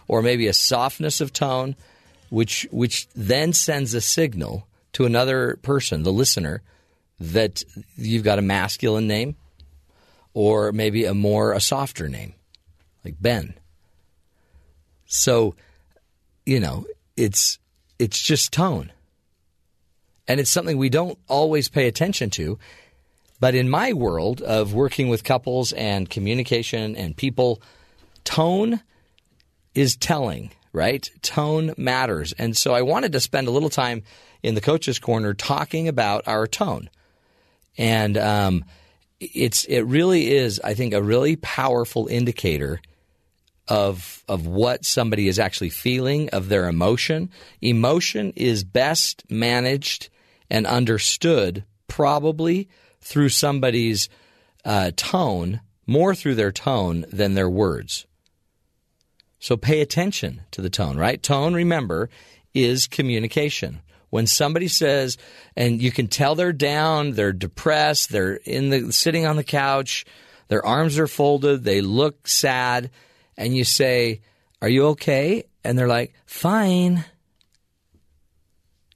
or 0.09 0.21
maybe 0.21 0.47
a 0.47 0.53
softness 0.53 1.21
of 1.21 1.31
tone, 1.31 1.77
which 2.29 2.67
which 2.69 3.07
then 3.15 3.53
sends 3.53 3.93
a 3.93 4.01
signal 4.01 4.65
to 4.99 5.05
another 5.05 5.57
person, 5.61 6.03
the 6.03 6.11
listener, 6.11 6.61
that 7.21 7.63
you've 7.95 8.25
got 8.25 8.37
a 8.37 8.41
masculine 8.41 9.07
name 9.07 9.37
or 10.33 10.73
maybe 10.73 11.05
a 11.05 11.13
more 11.13 11.53
a 11.53 11.61
softer 11.61 12.09
name 12.09 12.33
like 13.05 13.15
Ben. 13.21 13.53
So, 15.05 15.55
you 16.45 16.59
know, 16.59 16.85
it's 17.15 17.59
it's 17.97 18.21
just 18.21 18.51
tone. 18.51 18.91
And 20.27 20.37
it's 20.41 20.49
something 20.49 20.77
we 20.77 20.89
don't 20.89 21.17
always 21.29 21.69
pay 21.69 21.87
attention 21.87 22.29
to. 22.31 22.59
But 23.39 23.55
in 23.55 23.69
my 23.69 23.93
world 23.93 24.41
of 24.41 24.73
working 24.73 25.07
with 25.07 25.23
couples 25.23 25.71
and 25.71 26.09
communication 26.09 26.97
and 26.97 27.15
people, 27.15 27.61
tone 28.25 28.81
is 29.73 29.95
telling, 29.95 30.51
right? 30.73 31.09
Tone 31.21 31.73
matters. 31.77 32.33
And 32.33 32.57
so 32.57 32.73
I 32.73 32.81
wanted 32.81 33.13
to 33.13 33.21
spend 33.21 33.47
a 33.47 33.51
little 33.51 33.69
time 33.69 34.03
in 34.43 34.55
the 34.55 34.61
coach's 34.61 34.99
corner 34.99 35.33
talking 35.33 35.87
about 35.87 36.27
our 36.27 36.47
tone. 36.47 36.89
And 37.77 38.17
um, 38.17 38.65
it's 39.19 39.65
it 39.65 39.81
really 39.81 40.31
is, 40.31 40.59
I 40.63 40.73
think, 40.73 40.93
a 40.93 41.01
really 41.01 41.35
powerful 41.35 42.07
indicator 42.07 42.81
of 43.67 44.23
of 44.27 44.47
what 44.47 44.85
somebody 44.85 45.27
is 45.27 45.39
actually 45.39 45.69
feeling, 45.69 46.29
of 46.29 46.49
their 46.49 46.67
emotion. 46.67 47.29
Emotion 47.61 48.33
is 48.35 48.63
best 48.63 49.23
managed 49.29 50.09
and 50.49 50.65
understood 50.65 51.63
probably 51.87 52.67
through 53.01 53.29
somebody's 53.29 54.09
uh, 54.65 54.91
tone, 54.95 55.61
more 55.85 56.15
through 56.15 56.35
their 56.35 56.51
tone 56.51 57.05
than 57.11 57.33
their 57.33 57.49
words. 57.49 58.05
So 59.39 59.55
pay 59.55 59.79
attention 59.79 60.41
to 60.51 60.61
the 60.61 60.69
tone, 60.69 60.97
right? 60.97 61.21
Tone, 61.21 61.53
remember, 61.53 62.09
is 62.53 62.87
communication 62.87 63.81
when 64.09 64.27
somebody 64.27 64.67
says, 64.67 65.17
and 65.55 65.81
you 65.81 65.91
can 65.91 66.07
tell 66.07 66.35
they're 66.35 66.53
down, 66.53 67.11
they're 67.11 67.33
depressed, 67.33 68.09
they're 68.11 68.35
in 68.35 68.69
the 68.69 68.91
sitting 68.91 69.25
on 69.25 69.35
the 69.35 69.43
couch, 69.43 70.05
their 70.47 70.65
arms 70.65 70.97
are 70.97 71.07
folded, 71.07 71.63
they 71.63 71.81
look 71.81 72.27
sad, 72.27 72.89
and 73.37 73.55
you 73.55 73.63
say, 73.63 74.21
Are 74.61 74.69
you 74.69 74.87
okay? 74.87 75.43
And 75.63 75.77
they're 75.77 75.87
like, 75.87 76.13
Fine. 76.25 77.05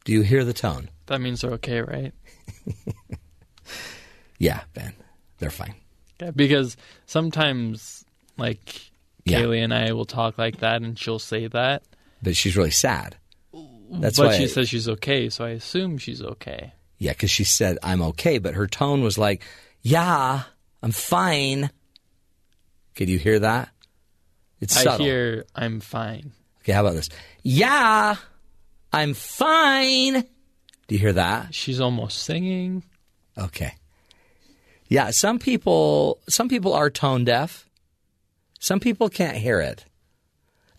Do 0.05 0.12
you 0.12 0.22
hear 0.22 0.43
the 0.43 0.53
tone? 0.53 0.89
That 1.05 1.22
means 1.22 1.41
they're 1.41 1.51
okay, 1.51 1.82
right? 1.82 2.13
Yeah, 4.39 4.62
Ben. 4.74 4.93
They're 5.38 5.50
fine. 5.50 5.75
Yeah, 6.20 6.32
because 6.32 6.75
sometimes, 7.05 8.03
like, 8.38 8.91
Yeah. 9.24 9.39
Kaylee 9.39 9.63
and 9.63 9.74
I 9.74 9.93
will 9.93 10.03
talk 10.03 10.38
like 10.38 10.58
that, 10.60 10.82
and 10.82 11.00
she'll 11.00 11.20
say 11.20 11.48
that. 11.48 11.84
But 12.22 12.36
she's 12.36 12.58
really 12.58 12.72
sad. 12.72 13.15
That's 14.02 14.18
but 14.18 14.28
why 14.28 14.38
she 14.38 14.44
I- 14.44 14.48
says 14.48 14.70
she's 14.70 14.90
okay, 14.90 15.30
so 15.30 15.46
I 15.46 15.50
assume 15.52 15.98
she's 15.98 16.22
okay. 16.22 16.74
Yeah, 16.98 17.12
because 17.12 17.32
she 17.32 17.44
said, 17.44 17.78
I'm 17.84 18.02
okay. 18.02 18.38
But 18.38 18.54
her 18.56 18.68
tone 18.68 19.02
was 19.04 19.18
like, 19.18 19.44
Yeah, 19.82 20.44
I'm 20.82 20.92
fine. 20.92 21.70
Could 22.96 23.10
you 23.10 23.18
hear 23.20 23.40
that? 23.40 23.70
It's 24.62 24.78
I 24.78 24.84
subtle. 24.84 25.06
hear 25.06 25.46
I'm 25.56 25.80
fine. 25.80 26.32
Okay, 26.62 26.72
how 26.72 26.82
about 26.82 26.94
this? 26.96 27.10
Yeah, 27.42 28.16
I'm 28.94 29.14
fine. 29.14 30.22
Do 30.88 30.96
you 30.96 31.00
hear 31.00 31.14
that? 31.14 31.54
She's 31.54 31.82
almost 31.82 32.20
singing. 32.24 32.84
Okay. 33.38 33.74
Yeah, 34.88 35.10
some 35.12 35.40
people 35.40 36.20
some 36.30 36.48
people 36.50 36.74
are 36.74 36.90
tone 36.90 37.26
deaf. 37.26 37.68
Some 38.60 38.80
people 38.80 39.10
can't 39.10 39.36
hear 39.38 39.60
it. 39.60 39.84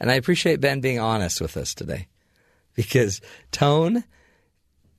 And 0.01 0.11
I 0.11 0.15
appreciate 0.15 0.61
Ben 0.61 0.81
being 0.81 0.99
honest 1.01 1.41
with 1.41 1.57
us 1.57 1.75
today. 1.75 2.07
Because 2.77 3.21
tone 3.53 4.05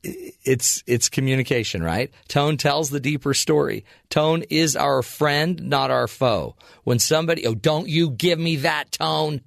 it's 0.06 0.84
it's 0.86 1.10
communication, 1.10 1.84
right? 1.84 2.12
Tone 2.28 2.58
tells 2.58 2.90
the 2.90 3.00
deeper 3.00 3.34
story. 3.34 3.86
Tone 4.10 4.44
is 4.50 4.76
our 4.76 5.02
friend, 5.02 5.62
not 5.64 5.92
our 5.92 6.08
foe. 6.08 6.56
When 6.84 7.00
somebody, 7.00 7.46
oh, 7.48 7.56
don't 7.56 7.88
you 7.88 8.12
give 8.12 8.40
me 8.40 8.58
that 8.58 8.92
tone. 8.92 9.42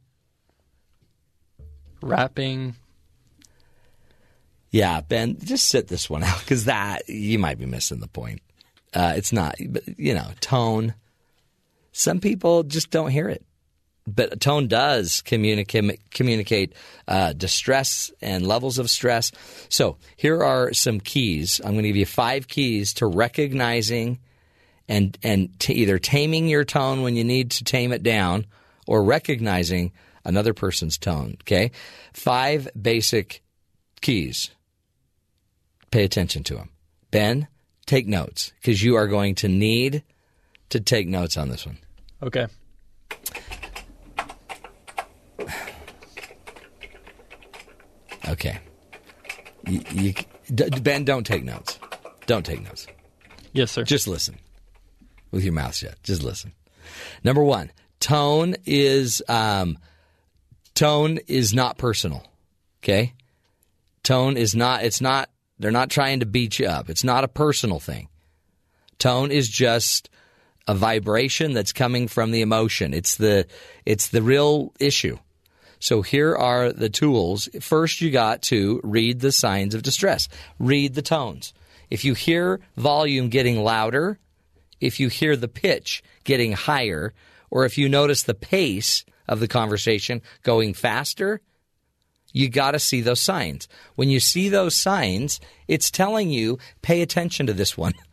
Rapping. 2.03 2.77
Yeah, 4.71 5.01
Ben, 5.01 5.39
just 5.43 5.67
sit 5.67 5.89
this 5.89 6.11
one 6.11 6.23
out 6.23 6.41
because 6.41 6.67
that 6.67 7.09
you 7.09 7.39
might 7.39 7.59
be 7.59 7.67
missing 7.67 8.01
the 8.01 8.09
point. 8.09 8.43
Uh, 8.93 9.15
it's 9.17 9.33
not, 9.33 9.57
but 9.69 9.99
you 9.99 10.15
know, 10.15 10.31
tone. 10.41 10.95
Some 11.93 12.21
people 12.21 12.63
just 12.63 12.91
don't 12.91 13.11
hear 13.11 13.29
it, 13.29 13.45
but 14.15 14.41
tone 14.41 14.69
does 14.69 15.21
communicate 15.23 16.11
communicate 16.11 16.75
uh, 17.07 17.33
distress 17.33 18.11
and 18.21 18.47
levels 18.47 18.79
of 18.79 18.91
stress. 18.91 19.33
So 19.69 19.97
here 20.17 20.43
are 20.43 20.73
some 20.73 21.01
keys. 21.01 21.61
I'm 21.65 21.73
going 21.73 21.83
to 21.83 21.89
give 21.89 21.97
you 21.97 22.07
five 22.07 22.49
keys 22.49 22.95
to 22.95 23.07
recognizing 23.07 24.19
and 24.89 25.17
and 25.23 25.51
either 25.69 25.99
taming 25.99 26.49
your 26.49 26.65
tone 26.65 27.03
when 27.03 27.15
you 27.15 27.25
need 27.25 27.51
to 27.53 27.65
tame 27.65 27.93
it 27.93 28.03
down, 28.03 28.47
or 28.87 29.05
recognizing 29.05 29.93
another 30.25 30.55
person's 30.55 30.99
tone. 30.99 31.37
Okay, 31.43 31.71
five 32.13 32.69
basic 32.81 33.43
keys. 34.01 34.51
Pay 35.91 36.05
attention 36.05 36.43
to 36.45 36.55
them. 36.55 36.71
Ben, 37.11 37.49
take 37.87 38.07
notes 38.07 38.53
because 38.61 38.83
you 38.83 38.97
are 38.97 39.07
going 39.07 39.35
to 39.37 39.49
need 39.49 40.03
to 40.71 40.81
take 40.81 41.09
notes 41.09 41.37
on 41.37 41.49
this 41.49 41.65
one. 41.65 41.79
Okay. 42.23 42.47
Okay. 48.27 48.59
You, 49.67 49.83
you, 49.93 50.15
D- 50.55 50.71
ben, 50.81 51.05
don't 51.05 51.25
take 51.25 51.45
notes. 51.45 51.79
Don't 52.27 52.45
take 52.45 52.63
notes. 52.63 52.87
Yes, 53.53 53.71
sir. 53.73 53.85
Just 53.85 54.09
listen 54.09 54.39
with 55.31 55.45
your 55.45 55.53
mouth 55.53 55.75
shut. 55.75 56.03
Just 56.03 56.23
listen. 56.23 56.53
Number 57.25 57.43
one, 57.43 57.71
tone 58.01 58.57
is 58.65 59.23
um, 59.29 59.79
tone 60.75 61.19
is 61.27 61.53
not 61.53 61.79
personal. 61.79 62.27
Okay, 62.83 63.15
tone 64.03 64.37
is 64.37 64.55
not. 64.55 64.85
It's 64.85 65.01
not. 65.01 65.31
They're 65.59 65.71
not 65.71 65.91
trying 65.91 66.21
to 66.21 66.27
beat 66.27 66.59
you 66.59 66.67
up. 66.67 66.89
It's 66.89 67.05
not 67.05 67.25
a 67.25 67.29
personal 67.29 67.81
thing. 67.81 68.09
Tone 68.99 69.31
is 69.31 69.49
just 69.49 70.09
a 70.67 70.75
vibration 70.75 71.53
that's 71.53 71.73
coming 71.73 72.09
from 72.09 72.31
the 72.31 72.43
emotion. 72.43 72.95
It's 72.95 73.17
the 73.17 73.47
it's 73.85 74.09
the 74.09 74.23
real 74.23 74.73
issue. 74.79 75.19
So 75.81 76.03
here 76.03 76.35
are 76.35 76.73
the 76.73 76.89
tools. 76.89 77.49
First, 77.61 78.01
you 78.01 78.11
got 78.11 78.43
to 78.43 78.81
read 78.83 79.21
the 79.21 79.33
signs 79.33 79.75
of 79.75 79.83
distress. 79.83 80.29
Read 80.59 80.95
the 80.95 81.03
tones. 81.03 81.53
If 81.91 82.05
you 82.05 82.15
hear 82.15 82.61
volume 82.77 83.29
getting 83.29 83.63
louder, 83.63 84.19
if 84.81 85.01
you 85.01 85.09
hear 85.09 85.37
the 85.37 85.49
pitch 85.49 86.03
getting 86.25 86.53
higher, 86.53 87.15
or 87.51 87.65
if 87.65 87.79
you 87.79 87.89
notice 87.89 88.23
the 88.23 88.35
pace 88.35 89.05
of 89.27 89.41
the 89.41 89.49
conversation 89.49 90.23
going 90.43 90.75
faster, 90.75 91.41
you 92.33 92.49
got 92.49 92.73
to 92.73 92.79
see 92.79 93.01
those 93.01 93.21
signs. 93.21 93.69
When 93.95 94.11
you 94.11 94.21
see 94.21 94.49
those 94.49 94.77
signs, 94.77 95.41
it's 95.67 95.91
telling 95.91 96.31
you 96.31 96.59
pay 96.83 97.01
attention 97.03 97.47
to 97.47 97.53
this 97.53 97.77
one. 97.77 97.95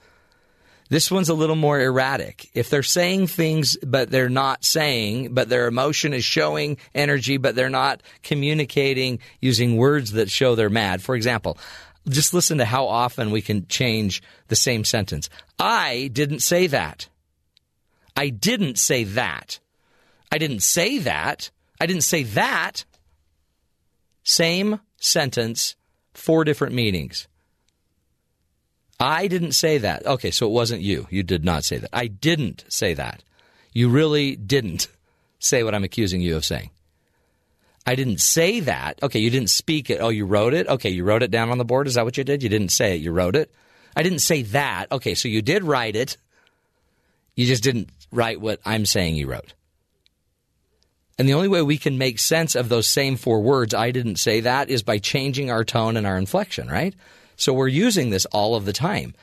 This 0.89 1.10
one's 1.10 1.30
a 1.30 1.34
little 1.34 1.56
more 1.56 1.80
erratic. 1.80 2.50
If 2.54 2.70
they're 2.70 2.84
saying 2.84 3.27
things, 3.27 3.75
but 3.77 4.12
they're 4.12 4.30
not 4.30 4.63
saying, 4.63 5.34
but 5.34 5.50
their 5.50 5.68
emotion 5.68 6.13
is 6.13 6.24
showing 6.24 6.77
energy, 6.94 7.38
but 7.38 7.56
they're 7.56 7.70
not 7.70 8.04
communicating 8.22 9.20
using 9.42 9.77
words 9.77 10.12
that 10.12 10.30
show 10.30 10.54
they're 10.54 10.70
mad. 10.70 11.01
For 11.01 11.15
example, 11.15 11.58
just 12.08 12.34
listen 12.34 12.60
to 12.60 12.65
how 12.65 12.86
often 12.86 13.32
we 13.32 13.42
can 13.42 13.68
change 13.68 14.22
the 14.48 14.56
same 14.56 14.84
sentence. 14.84 15.27
I 15.58 16.10
didn't 16.13 16.42
say 16.42 16.68
that. 16.68 17.10
I 18.15 18.30
didn't 18.30 18.77
say 18.77 19.06
that. 19.06 19.60
I 20.32 20.38
didn't 20.38 20.62
say 20.62 21.00
that. 21.00 21.50
I 21.82 21.88
didn't 21.88 22.04
say 22.04 22.24
that. 22.24 22.86
Same 24.24 24.80
sentence, 24.98 25.75
four 26.13 26.44
different 26.44 26.75
meanings. 26.75 27.27
I 29.00 29.28
didn't 29.28 29.52
say 29.52 29.78
that. 29.80 30.06
Okay, 30.06 30.32
so 30.32 30.48
it 30.48 30.52
wasn't 30.52 30.82
you. 30.82 31.08
You 31.10 31.24
did 31.24 31.44
not 31.44 31.64
say 31.64 31.78
that. 31.78 31.90
I 31.92 32.08
didn't 32.08 32.64
say 32.70 32.94
that. 32.94 33.24
You 33.74 33.90
really 33.90 34.36
didn't 34.36 34.88
say 35.40 35.64
what 35.64 35.75
I'm 35.75 35.84
accusing 35.84 36.22
you 36.22 36.38
of 36.38 36.46
saying. 36.46 36.70
I 37.86 37.96
didn't 37.96 38.20
say 38.20 38.62
that. 38.62 39.02
Okay, 39.04 39.20
you 39.20 39.30
didn't 39.30 39.50
speak 39.50 39.90
it. 39.90 40.00
Oh, 40.02 40.10
you 40.10 40.25
wrote 40.25 40.54
it? 40.54 40.68
Okay, 40.68 40.90
you 40.90 41.04
wrote 41.04 41.24
it 41.24 41.30
down 41.30 41.52
on 41.52 41.58
the 41.58 41.66
board. 41.66 41.88
Is 41.88 41.96
that 41.96 42.06
what 42.06 42.18
you 42.18 42.24
did? 42.24 42.42
You 42.42 42.50
didn't 42.50 42.72
say 42.72 42.96
it. 42.96 43.02
You 43.02 43.12
wrote 43.12 43.36
it? 43.36 43.54
I 43.96 44.04
didn't 44.04 44.20
say 44.20 44.42
that. 44.44 44.88
Okay, 44.92 45.14
so 45.14 45.28
you 45.28 45.42
did 45.42 45.64
write 45.64 45.96
it. 45.96 46.18
You 47.36 47.46
just 47.46 47.64
didn't 47.64 47.90
write 48.12 48.42
what 48.42 48.60
I'm 48.66 48.86
saying 48.86 49.16
you 49.16 49.28
wrote. 49.28 49.54
And 51.18 51.30
the 51.30 51.34
only 51.34 51.48
way 51.48 51.62
we 51.62 51.78
can 51.78 51.98
make 51.98 52.20
sense 52.20 52.56
of 52.56 52.70
those 52.70 52.88
same 52.88 53.16
four 53.18 53.42
words, 53.42 53.74
I 53.74 53.92
didn't 53.92 54.18
say 54.18 54.42
that, 54.42 54.70
is 54.70 54.84
by 54.84 54.98
changing 54.98 55.50
our 55.50 55.64
tone 55.64 55.96
and 55.96 56.08
our 56.08 56.18
inflection, 56.18 56.68
right? 56.68 56.94
So 57.36 57.54
we're 57.54 57.68
using 57.68 58.10
this 58.10 58.25
all 58.27 58.56
of 58.56 58.65
the 58.65 58.74
time. 58.74 59.13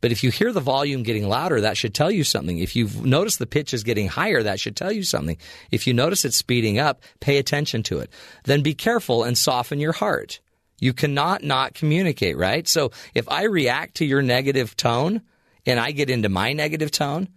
But 0.00 0.12
if 0.12 0.22
you 0.22 0.30
hear 0.30 0.52
the 0.52 0.60
volume 0.60 1.02
getting 1.02 1.26
louder, 1.26 1.62
that 1.62 1.78
should 1.78 1.94
tell 1.94 2.10
you 2.10 2.24
something. 2.24 2.58
If 2.58 2.76
you've 2.76 3.06
noticed 3.06 3.38
the 3.38 3.46
pitch 3.46 3.72
is 3.72 3.84
getting 3.84 4.06
higher, 4.06 4.42
that 4.42 4.60
should 4.60 4.76
tell 4.76 4.92
you 4.92 5.02
something. 5.02 5.38
If 5.70 5.86
you 5.86 5.94
notice 5.94 6.26
it's 6.26 6.36
speeding 6.36 6.78
up, 6.78 7.00
pay 7.20 7.38
attention 7.38 7.82
to 7.84 8.00
it. 8.00 8.10
Then 8.44 8.60
be 8.60 8.74
careful 8.74 9.24
and 9.24 9.36
soften 9.38 9.80
your 9.80 9.92
heart. 9.92 10.40
You 10.78 10.92
cannot 10.92 11.42
not 11.42 11.72
communicate, 11.72 12.36
right? 12.36 12.68
So 12.68 12.90
if 13.14 13.26
I 13.30 13.44
react 13.44 13.94
to 13.94 14.04
your 14.04 14.20
negative 14.20 14.76
tone 14.76 15.22
and 15.64 15.80
I 15.80 15.92
get 15.92 16.10
into 16.10 16.28
my 16.28 16.52
negative 16.52 16.90
tone, 16.90 17.28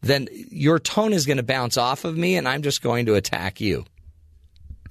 then 0.00 0.28
your 0.32 0.78
tone 0.78 1.12
is 1.12 1.26
going 1.26 1.36
to 1.36 1.42
bounce 1.42 1.76
off 1.76 2.06
of 2.06 2.16
me 2.16 2.36
and 2.36 2.48
I'm 2.48 2.62
just 2.62 2.80
going 2.80 3.04
to 3.04 3.16
attack 3.16 3.60
you. 3.60 3.84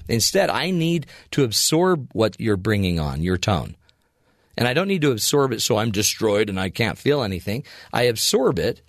Instead, 0.08 0.52
I 0.52 0.70
need 0.70 1.08
to 1.32 1.44
absorb 1.44 2.10
what 2.14 2.40
you're 2.40 2.58
bringing 2.58 3.00
on, 3.00 3.24
your 3.24 3.38
tone. 3.38 3.76
And 4.58 4.68
I 4.68 4.74
don't 4.74 4.88
need 4.88 5.02
to 5.02 5.12
absorb 5.12 5.52
it 5.52 5.62
so 5.62 5.78
I'm 5.78 5.92
destroyed 5.92 6.50
and 6.50 6.60
I 6.60 6.70
can't 6.70 6.98
feel 6.98 7.24
anything. 7.24 7.64
I 7.92 8.04
absorb 8.04 8.60
it 8.60 8.82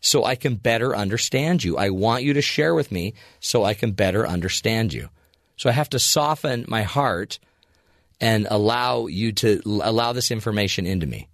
so 0.00 0.24
I 0.24 0.34
can 0.34 0.56
better 0.56 0.96
understand 0.96 1.62
you. 1.62 1.76
I 1.76 1.90
want 1.90 2.24
you 2.24 2.34
to 2.34 2.42
share 2.42 2.74
with 2.74 2.90
me 2.90 3.14
so 3.40 3.64
I 3.64 3.74
can 3.74 3.92
better 3.92 4.26
understand 4.26 4.92
you. 4.92 5.08
So 5.56 5.70
I 5.70 5.72
have 5.72 5.90
to 5.90 5.98
soften 5.98 6.64
my 6.66 6.82
heart 6.82 7.38
and 8.20 8.46
allow 8.50 9.06
you 9.06 9.32
to 9.32 9.60
allow 9.64 10.12
this 10.12 10.30
information 10.30 10.86
into 10.86 11.06
me. 11.06 11.28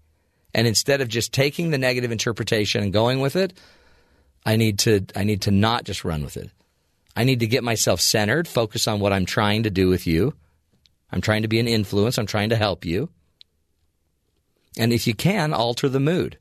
And 0.54 0.66
instead 0.66 1.00
of 1.00 1.08
just 1.08 1.32
taking 1.32 1.70
the 1.70 1.78
negative 1.78 2.10
interpretation 2.10 2.82
and 2.82 2.92
going 2.92 3.20
with 3.20 3.36
it, 3.36 3.52
I 4.44 4.56
need 4.56 4.78
to 4.80 5.06
I 5.14 5.24
need 5.24 5.42
to 5.42 5.50
not 5.50 5.84
just 5.84 6.04
run 6.04 6.22
with 6.24 6.36
it. 6.36 6.50
I 7.14 7.24
need 7.24 7.40
to 7.40 7.46
get 7.46 7.64
myself 7.64 8.00
centered, 8.00 8.46
focus 8.46 8.86
on 8.86 9.00
what 9.00 9.12
I'm 9.12 9.26
trying 9.26 9.64
to 9.64 9.70
do 9.70 9.88
with 9.88 10.06
you. 10.06 10.34
I'm 11.10 11.20
trying 11.20 11.42
to 11.42 11.48
be 11.48 11.58
an 11.58 11.68
influence, 11.68 12.18
I'm 12.18 12.26
trying 12.26 12.50
to 12.50 12.56
help 12.56 12.84
you. 12.84 13.10
And 14.78 14.92
if 14.92 15.06
you 15.06 15.14
can, 15.14 15.52
alter 15.52 15.88
the 15.88 16.00
mood. 16.00 16.38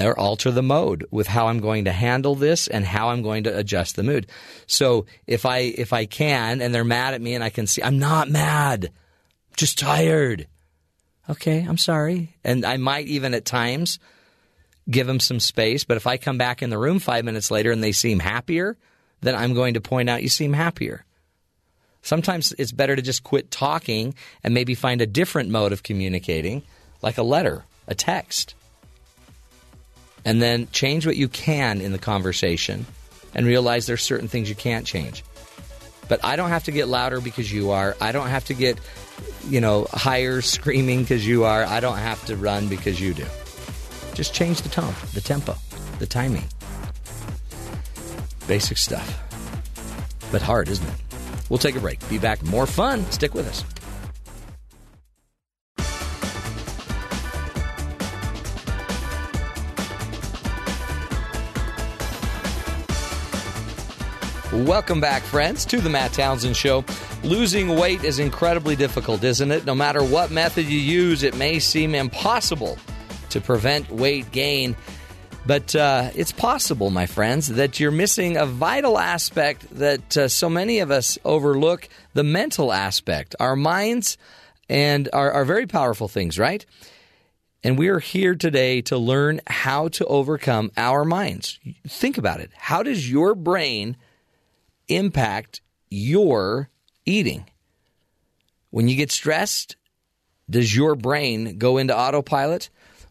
Or 0.00 0.18
alter 0.18 0.50
the 0.50 0.62
mode 0.62 1.06
with 1.10 1.26
how 1.26 1.48
I'm 1.48 1.60
going 1.60 1.84
to 1.84 1.92
handle 1.92 2.34
this 2.34 2.68
and 2.68 2.86
how 2.86 3.10
I'm 3.10 3.22
going 3.22 3.44
to 3.44 3.56
adjust 3.56 3.96
the 3.96 4.02
mood. 4.02 4.28
So 4.66 5.04
if 5.26 5.44
I 5.44 5.58
if 5.58 5.92
I 5.92 6.06
can 6.06 6.62
and 6.62 6.74
they're 6.74 6.84
mad 6.84 7.12
at 7.12 7.20
me 7.20 7.34
and 7.34 7.44
I 7.44 7.50
can 7.50 7.66
see 7.66 7.82
I'm 7.82 7.98
not 7.98 8.30
mad, 8.30 8.86
I'm 8.86 9.56
just 9.56 9.78
tired. 9.78 10.46
Okay, 11.28 11.66
I'm 11.68 11.76
sorry. 11.76 12.34
And 12.42 12.64
I 12.64 12.78
might 12.78 13.08
even 13.08 13.34
at 13.34 13.44
times 13.44 13.98
give 14.88 15.06
them 15.06 15.20
some 15.20 15.38
space, 15.38 15.84
but 15.84 15.98
if 15.98 16.06
I 16.06 16.16
come 16.16 16.38
back 16.38 16.62
in 16.62 16.70
the 16.70 16.78
room 16.78 16.98
5 16.98 17.24
minutes 17.24 17.50
later 17.50 17.70
and 17.70 17.84
they 17.84 17.92
seem 17.92 18.20
happier, 18.20 18.78
then 19.20 19.34
I'm 19.34 19.54
going 19.54 19.74
to 19.74 19.80
point 19.80 20.08
out 20.08 20.22
you 20.22 20.30
seem 20.30 20.54
happier. 20.54 21.04
Sometimes 22.02 22.52
it's 22.52 22.72
better 22.72 22.96
to 22.96 23.02
just 23.02 23.24
quit 23.24 23.50
talking 23.50 24.14
and 24.42 24.54
maybe 24.54 24.74
find 24.74 25.00
a 25.00 25.06
different 25.06 25.50
mode 25.50 25.72
of 25.72 25.82
communicating, 25.82 26.62
like 27.02 27.18
a 27.18 27.22
letter, 27.22 27.64
a 27.86 27.94
text. 27.94 28.54
And 30.24 30.40
then 30.40 30.68
change 30.72 31.06
what 31.06 31.16
you 31.16 31.28
can 31.28 31.80
in 31.80 31.92
the 31.92 31.98
conversation 31.98 32.86
and 33.34 33.46
realize 33.46 33.86
there's 33.86 34.02
certain 34.02 34.28
things 34.28 34.48
you 34.48 34.54
can't 34.54 34.86
change. 34.86 35.24
But 36.08 36.24
I 36.24 36.36
don't 36.36 36.48
have 36.48 36.64
to 36.64 36.72
get 36.72 36.88
louder 36.88 37.20
because 37.20 37.52
you 37.52 37.70
are. 37.70 37.96
I 38.00 38.12
don't 38.12 38.28
have 38.28 38.44
to 38.46 38.54
get, 38.54 38.80
you 39.48 39.60
know, 39.60 39.86
higher 39.92 40.40
screaming 40.40 41.02
because 41.02 41.26
you 41.26 41.44
are. 41.44 41.64
I 41.64 41.80
don't 41.80 41.98
have 41.98 42.24
to 42.26 42.36
run 42.36 42.68
because 42.68 43.00
you 43.00 43.14
do. 43.14 43.26
Just 44.14 44.34
change 44.34 44.62
the 44.62 44.68
tone, 44.68 44.94
the 45.14 45.20
tempo, 45.20 45.54
the 45.98 46.06
timing. 46.06 46.44
Basic 48.48 48.76
stuff. 48.76 49.16
But 50.32 50.42
hard, 50.42 50.68
isn't 50.68 50.88
it? 50.88 51.09
We'll 51.50 51.58
take 51.58 51.76
a 51.76 51.80
break. 51.80 51.98
Be 52.08 52.18
back. 52.18 52.42
More 52.44 52.66
fun. 52.66 53.04
Stick 53.10 53.34
with 53.34 53.46
us. 53.46 53.64
Welcome 64.52 65.00
back, 65.00 65.22
friends, 65.22 65.64
to 65.66 65.80
the 65.80 65.88
Matt 65.88 66.12
Townsend 66.12 66.56
Show. 66.56 66.84
Losing 67.22 67.68
weight 67.76 68.02
is 68.02 68.18
incredibly 68.18 68.74
difficult, 68.76 69.22
isn't 69.22 69.50
it? 69.50 69.64
No 69.64 69.74
matter 69.74 70.02
what 70.02 70.30
method 70.30 70.66
you 70.66 70.78
use, 70.78 71.22
it 71.22 71.36
may 71.36 71.58
seem 71.58 71.94
impossible 71.94 72.78
to 73.30 73.40
prevent 73.40 73.90
weight 73.90 74.30
gain. 74.32 74.76
But 75.50 75.74
uh, 75.74 76.10
it's 76.14 76.30
possible, 76.30 76.90
my 76.90 77.06
friends, 77.06 77.48
that 77.48 77.80
you're 77.80 77.90
missing 77.90 78.36
a 78.36 78.46
vital 78.46 78.96
aspect 78.96 79.66
that 79.78 80.16
uh, 80.16 80.28
so 80.28 80.48
many 80.48 80.78
of 80.78 80.92
us 80.92 81.18
overlook 81.24 81.88
the 82.14 82.22
mental 82.22 82.72
aspect. 82.72 83.34
Our 83.40 83.56
minds 83.56 84.16
and 84.68 85.08
are, 85.12 85.32
are 85.32 85.44
very 85.44 85.66
powerful 85.66 86.06
things, 86.06 86.38
right? 86.38 86.64
And 87.64 87.76
we 87.76 87.88
are 87.88 87.98
here 87.98 88.36
today 88.36 88.80
to 88.82 88.96
learn 88.96 89.40
how 89.48 89.88
to 89.88 90.06
overcome 90.06 90.70
our 90.76 91.04
minds. 91.04 91.58
Think 91.84 92.16
about 92.16 92.38
it. 92.38 92.52
How 92.54 92.84
does 92.84 93.10
your 93.10 93.34
brain 93.34 93.96
impact 94.86 95.62
your 95.90 96.70
eating. 97.04 97.44
When 98.70 98.86
you 98.86 98.94
get 98.94 99.10
stressed, 99.10 99.74
does 100.48 100.76
your 100.76 100.94
brain 100.94 101.58
go 101.58 101.76
into 101.76 101.98
autopilot? 101.98 102.70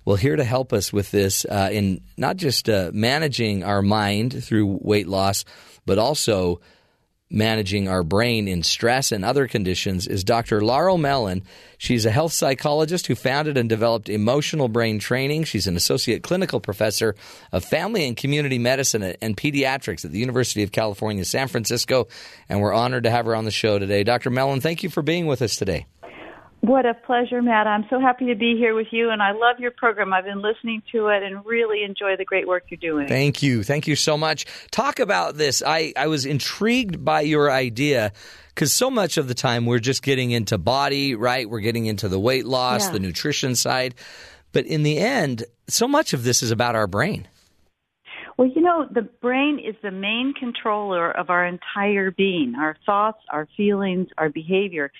Well, 0.09 0.17
here 0.17 0.35
to 0.35 0.43
help 0.43 0.73
us 0.73 0.91
with 0.91 1.11
this 1.11 1.45
uh, 1.45 1.69
in 1.71 2.01
not 2.17 2.35
just 2.35 2.67
uh, 2.67 2.89
managing 2.91 3.63
our 3.63 3.83
mind 3.83 4.43
through 4.43 4.79
weight 4.81 5.07
loss, 5.07 5.45
but 5.85 5.99
also 5.99 6.61
managing 7.29 7.87
our 7.87 8.01
brain 8.01 8.47
in 8.47 8.63
stress 8.63 9.11
and 9.11 9.23
other 9.23 9.47
conditions 9.47 10.07
is 10.07 10.23
Dr. 10.23 10.61
Laurel 10.61 10.97
Mellin. 10.97 11.43
She's 11.77 12.07
a 12.07 12.11
health 12.11 12.33
psychologist 12.33 13.05
who 13.05 13.13
founded 13.13 13.55
and 13.55 13.69
developed 13.69 14.09
emotional 14.09 14.67
brain 14.67 14.97
training. 14.97 15.43
She's 15.43 15.67
an 15.67 15.75
associate 15.75 16.23
clinical 16.23 16.59
professor 16.59 17.15
of 17.51 17.63
family 17.63 18.07
and 18.07 18.17
community 18.17 18.57
medicine 18.57 19.03
and 19.03 19.37
pediatrics 19.37 20.05
at 20.05 20.11
the 20.11 20.17
University 20.17 20.63
of 20.63 20.71
California, 20.71 21.23
San 21.23 21.47
Francisco. 21.47 22.07
And 22.49 22.61
we're 22.61 22.73
honored 22.73 23.03
to 23.03 23.11
have 23.11 23.27
her 23.27 23.35
on 23.35 23.45
the 23.45 23.51
show 23.51 23.77
today. 23.77 24.03
Dr. 24.03 24.31
Mellin, 24.31 24.59
thank 24.59 24.81
you 24.81 24.89
for 24.89 25.03
being 25.03 25.27
with 25.27 25.43
us 25.43 25.55
today. 25.55 25.85
What 26.61 26.85
a 26.85 26.93
pleasure, 26.93 27.41
Matt. 27.41 27.67
I'm 27.67 27.85
so 27.89 28.01
happy 28.01 28.25
to 28.27 28.35
be 28.35 28.57
here 28.57 28.75
with 28.75 28.87
you, 28.91 29.11
and 29.11 29.21
I 29.21 29.31
love 29.31 29.59
your 29.59 29.71
program. 29.71 30.11
I've 30.11 30.25
been 30.25 30.41
listening 30.41 30.83
to 30.91 31.07
it 31.07 31.23
and 31.23 31.45
really 31.45 31.83
enjoy 31.83 32.17
the 32.17 32.25
great 32.25 32.47
work 32.47 32.65
you're 32.67 32.77
doing. 32.77 33.07
Thank 33.07 33.41
you. 33.41 33.63
Thank 33.63 33.87
you 33.87 33.95
so 33.95 34.17
much. 34.17 34.45
Talk 34.69 34.99
about 34.99 35.35
this. 35.35 35.63
I, 35.65 35.93
I 35.95 36.07
was 36.07 36.25
intrigued 36.25 37.03
by 37.05 37.21
your 37.21 37.49
idea 37.49 38.11
because 38.53 38.73
so 38.73 38.91
much 38.91 39.17
of 39.17 39.29
the 39.29 39.33
time 39.33 39.65
we're 39.65 39.79
just 39.79 40.03
getting 40.03 40.31
into 40.31 40.57
body, 40.57 41.15
right? 41.15 41.49
We're 41.49 41.61
getting 41.61 41.85
into 41.85 42.09
the 42.09 42.19
weight 42.19 42.45
loss, 42.45 42.87
yeah. 42.87 42.91
the 42.91 42.99
nutrition 42.99 43.55
side. 43.55 43.95
But 44.51 44.65
in 44.65 44.83
the 44.83 44.97
end, 44.97 45.45
so 45.69 45.87
much 45.87 46.11
of 46.11 46.25
this 46.25 46.43
is 46.43 46.51
about 46.51 46.75
our 46.75 46.87
brain. 46.87 47.25
Well, 48.37 48.49
you 48.53 48.61
know, 48.61 48.85
the 48.89 49.01
brain 49.01 49.59
is 49.59 49.75
the 49.81 49.91
main 49.91 50.33
controller 50.37 51.11
of 51.11 51.29
our 51.29 51.45
entire 51.45 52.11
being, 52.11 52.55
our 52.57 52.75
thoughts, 52.85 53.19
our 53.29 53.47
feelings, 53.55 54.09
our 54.17 54.29
behavior. 54.29 54.91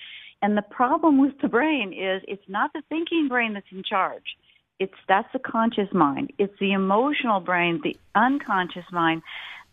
And 0.42 0.56
the 0.56 0.62
problem 0.62 1.20
with 1.20 1.38
the 1.40 1.48
brain 1.48 1.92
is 1.92 2.22
it's 2.26 2.48
not 2.48 2.72
the 2.72 2.82
thinking 2.88 3.28
brain 3.28 3.54
that's 3.54 3.70
in 3.70 3.82
charge. 3.82 4.36
It's 4.78 4.94
that's 5.06 5.30
the 5.32 5.38
conscious 5.38 5.92
mind. 5.92 6.32
It's 6.38 6.58
the 6.58 6.72
emotional 6.72 7.40
brain, 7.40 7.80
the 7.82 7.96
unconscious 8.14 8.86
mind 8.90 9.22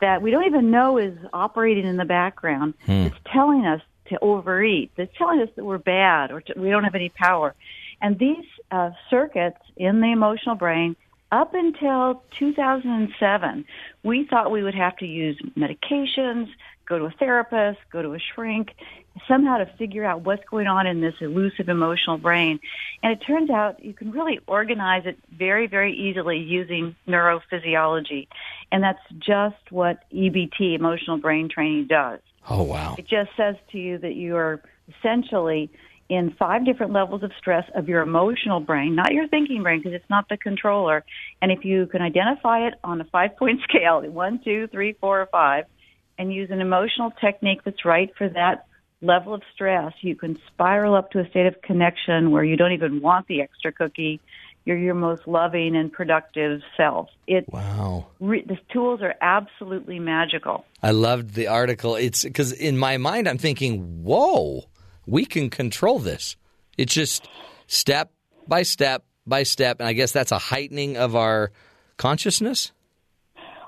that 0.02 0.22
we 0.22 0.32
don't 0.32 0.46
even 0.46 0.70
know 0.70 0.98
is 0.98 1.18
operating 1.34 1.86
in 1.86 1.98
the 1.98 2.06
background. 2.06 2.74
Hmm. 2.86 3.08
It's 3.08 3.16
telling 3.32 3.66
us 3.66 3.82
to 4.10 4.20
overeat. 4.22 4.92
It's 4.98 5.16
telling 5.18 5.42
us 5.42 5.50
that 5.56 5.64
we're 5.64 5.78
bad 5.78 6.32
or 6.32 6.42
to, 6.42 6.54
we 6.58 6.70
don't 6.70 6.84
have 6.84 6.96
any 6.96 7.10
power. 7.10 7.56
And 8.02 8.20
these 8.20 8.46
uh, 8.70 8.92
circuits 9.10 9.60
in 9.76 10.02
the 10.02 10.12
emotional 10.12 10.56
brain, 10.56 10.96
up 11.32 11.54
until 11.54 12.24
2007, 12.40 13.66
we 14.04 14.26
thought 14.26 14.52
we 14.52 14.64
would 14.64 14.76
have 14.76 14.96
to 14.98 15.06
use 15.06 15.38
medications, 15.58 16.48
go 16.86 16.98
to 16.98 17.06
a 17.06 17.12
therapist, 17.12 17.80
go 17.92 18.02
to 18.02 18.14
a 18.14 18.20
shrink, 18.20 18.76
somehow 19.28 19.58
to 19.58 19.66
figure 19.78 20.06
out 20.06 20.22
what's 20.22 20.44
going 20.50 20.68
on 20.68 20.88
in 20.88 21.02
this 21.02 21.16
elusive 21.22 21.70
emotional 21.70 22.18
brain. 22.18 22.60
And 23.04 23.14
it 23.14 23.24
turns 23.26 23.50
out 23.50 23.84
you 23.84 23.94
can 23.94 24.12
really 24.12 24.40
organize 24.48 25.06
it 25.06 25.18
very, 25.32 25.68
very 25.68 25.94
easily 25.94 26.38
using 26.38 26.96
neurophysiology. 27.08 28.28
And 28.72 28.84
that's 28.84 29.00
just 29.20 29.72
what 29.72 30.04
EBT, 30.12 30.76
emotional 30.76 31.18
brain 31.18 31.50
training, 31.50 31.88
does. 31.88 32.20
Oh, 32.50 32.64
wow. 32.64 32.96
It 32.98 33.08
just 33.08 33.32
says 33.36 33.56
to 33.72 33.78
you 33.78 33.98
that 34.00 34.16
you 34.16 34.36
are 34.36 34.62
essentially 35.00 35.70
in 36.10 36.34
five 36.40 36.66
different 36.66 36.94
levels 36.94 37.24
of 37.24 37.32
stress 37.38 37.70
of 37.76 37.90
your 37.90 38.02
emotional 38.02 38.62
brain, 38.62 38.96
not 38.96 39.14
your 39.14 39.28
thinking 39.28 39.62
brain, 39.64 39.80
because 39.80 39.94
it's 39.94 40.10
not 40.10 40.30
the 40.30 40.38
controller. 40.38 41.04
And 41.42 41.52
if 41.52 41.66
you 41.66 41.86
can 41.88 42.02
identify 42.02 42.68
it 42.68 42.76
on 42.84 43.02
a 43.02 43.04
five 43.06 43.36
point 43.38 43.62
scale, 43.68 44.02
one, 44.10 44.40
two, 44.44 44.68
three, 44.68 44.94
four, 44.94 45.22
or 45.22 45.26
five, 45.28 45.66
and 46.18 46.34
use 46.34 46.50
an 46.50 46.62
emotional 46.62 47.12
technique 47.22 47.64
that's 47.64 47.86
right 47.86 48.12
for 48.18 48.30
that 48.30 48.67
level 49.02 49.34
of 49.34 49.42
stress, 49.54 49.94
you 50.02 50.16
can 50.16 50.40
spiral 50.48 50.96
up 50.96 51.12
to 51.12 51.20
a 51.20 51.30
state 51.30 51.46
of 51.46 51.62
connection 51.62 52.32
where 52.32 52.44
you 52.44 52.58
don't 52.58 52.72
even 52.72 53.02
want 53.02 53.28
the 53.28 53.42
extra 53.42 53.72
cookie. 53.72 54.20
You're 54.66 54.78
your 54.78 54.96
most 54.96 55.28
loving 55.28 55.76
and 55.78 55.92
productive 55.92 56.62
self. 56.76 57.10
It 57.26 57.46
wow. 57.52 58.08
Re, 58.20 58.44
the 58.46 58.58
tools 58.72 59.02
are 59.02 59.16
absolutely 59.22 60.00
magical. 60.00 60.66
I 60.84 60.92
loved 60.92 61.36
the 61.36 61.48
article. 61.48 61.96
It's 61.96 62.24
because 62.24 62.52
in 62.52 62.78
my 62.78 62.98
mind 62.98 63.30
I'm 63.30 63.38
thinking, 63.38 64.04
whoa, 64.04 64.66
we 65.06 65.26
can 65.26 65.50
control 65.50 66.00
this. 66.00 66.36
It's 66.78 66.94
just 66.94 67.28
step 67.68 68.12
by 68.48 68.64
step 68.64 69.04
by 69.26 69.44
step, 69.44 69.80
and 69.80 69.88
I 69.88 69.94
guess 69.94 70.12
that's 70.12 70.32
a 70.32 70.38
heightening 70.38 70.98
of 70.98 71.16
our 71.16 71.52
consciousness. 71.98 72.72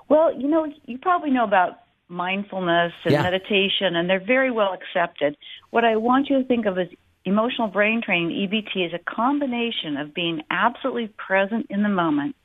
Well, 0.07 0.33
you 0.33 0.47
know, 0.47 0.65
you 0.85 0.97
probably 0.97 1.29
know 1.29 1.43
about 1.43 1.79
mindfulness 2.09 2.93
and 3.05 3.13
yeah. 3.13 3.21
meditation, 3.21 3.95
and 3.95 4.09
they're 4.09 4.19
very 4.19 4.51
well 4.51 4.73
accepted. 4.73 5.37
What 5.69 5.85
I 5.85 5.95
want 5.95 6.29
you 6.29 6.39
to 6.39 6.43
think 6.43 6.65
of 6.65 6.77
as 6.77 6.87
emotional 7.23 7.67
brain 7.67 8.01
training, 8.01 8.29
EBT, 8.29 8.87
is 8.87 8.93
a 8.93 8.99
combination 8.99 9.97
of 9.97 10.13
being 10.13 10.41
absolutely 10.49 11.07
present 11.07 11.67
in 11.69 11.83
the 11.83 11.89
moment, 11.89 12.35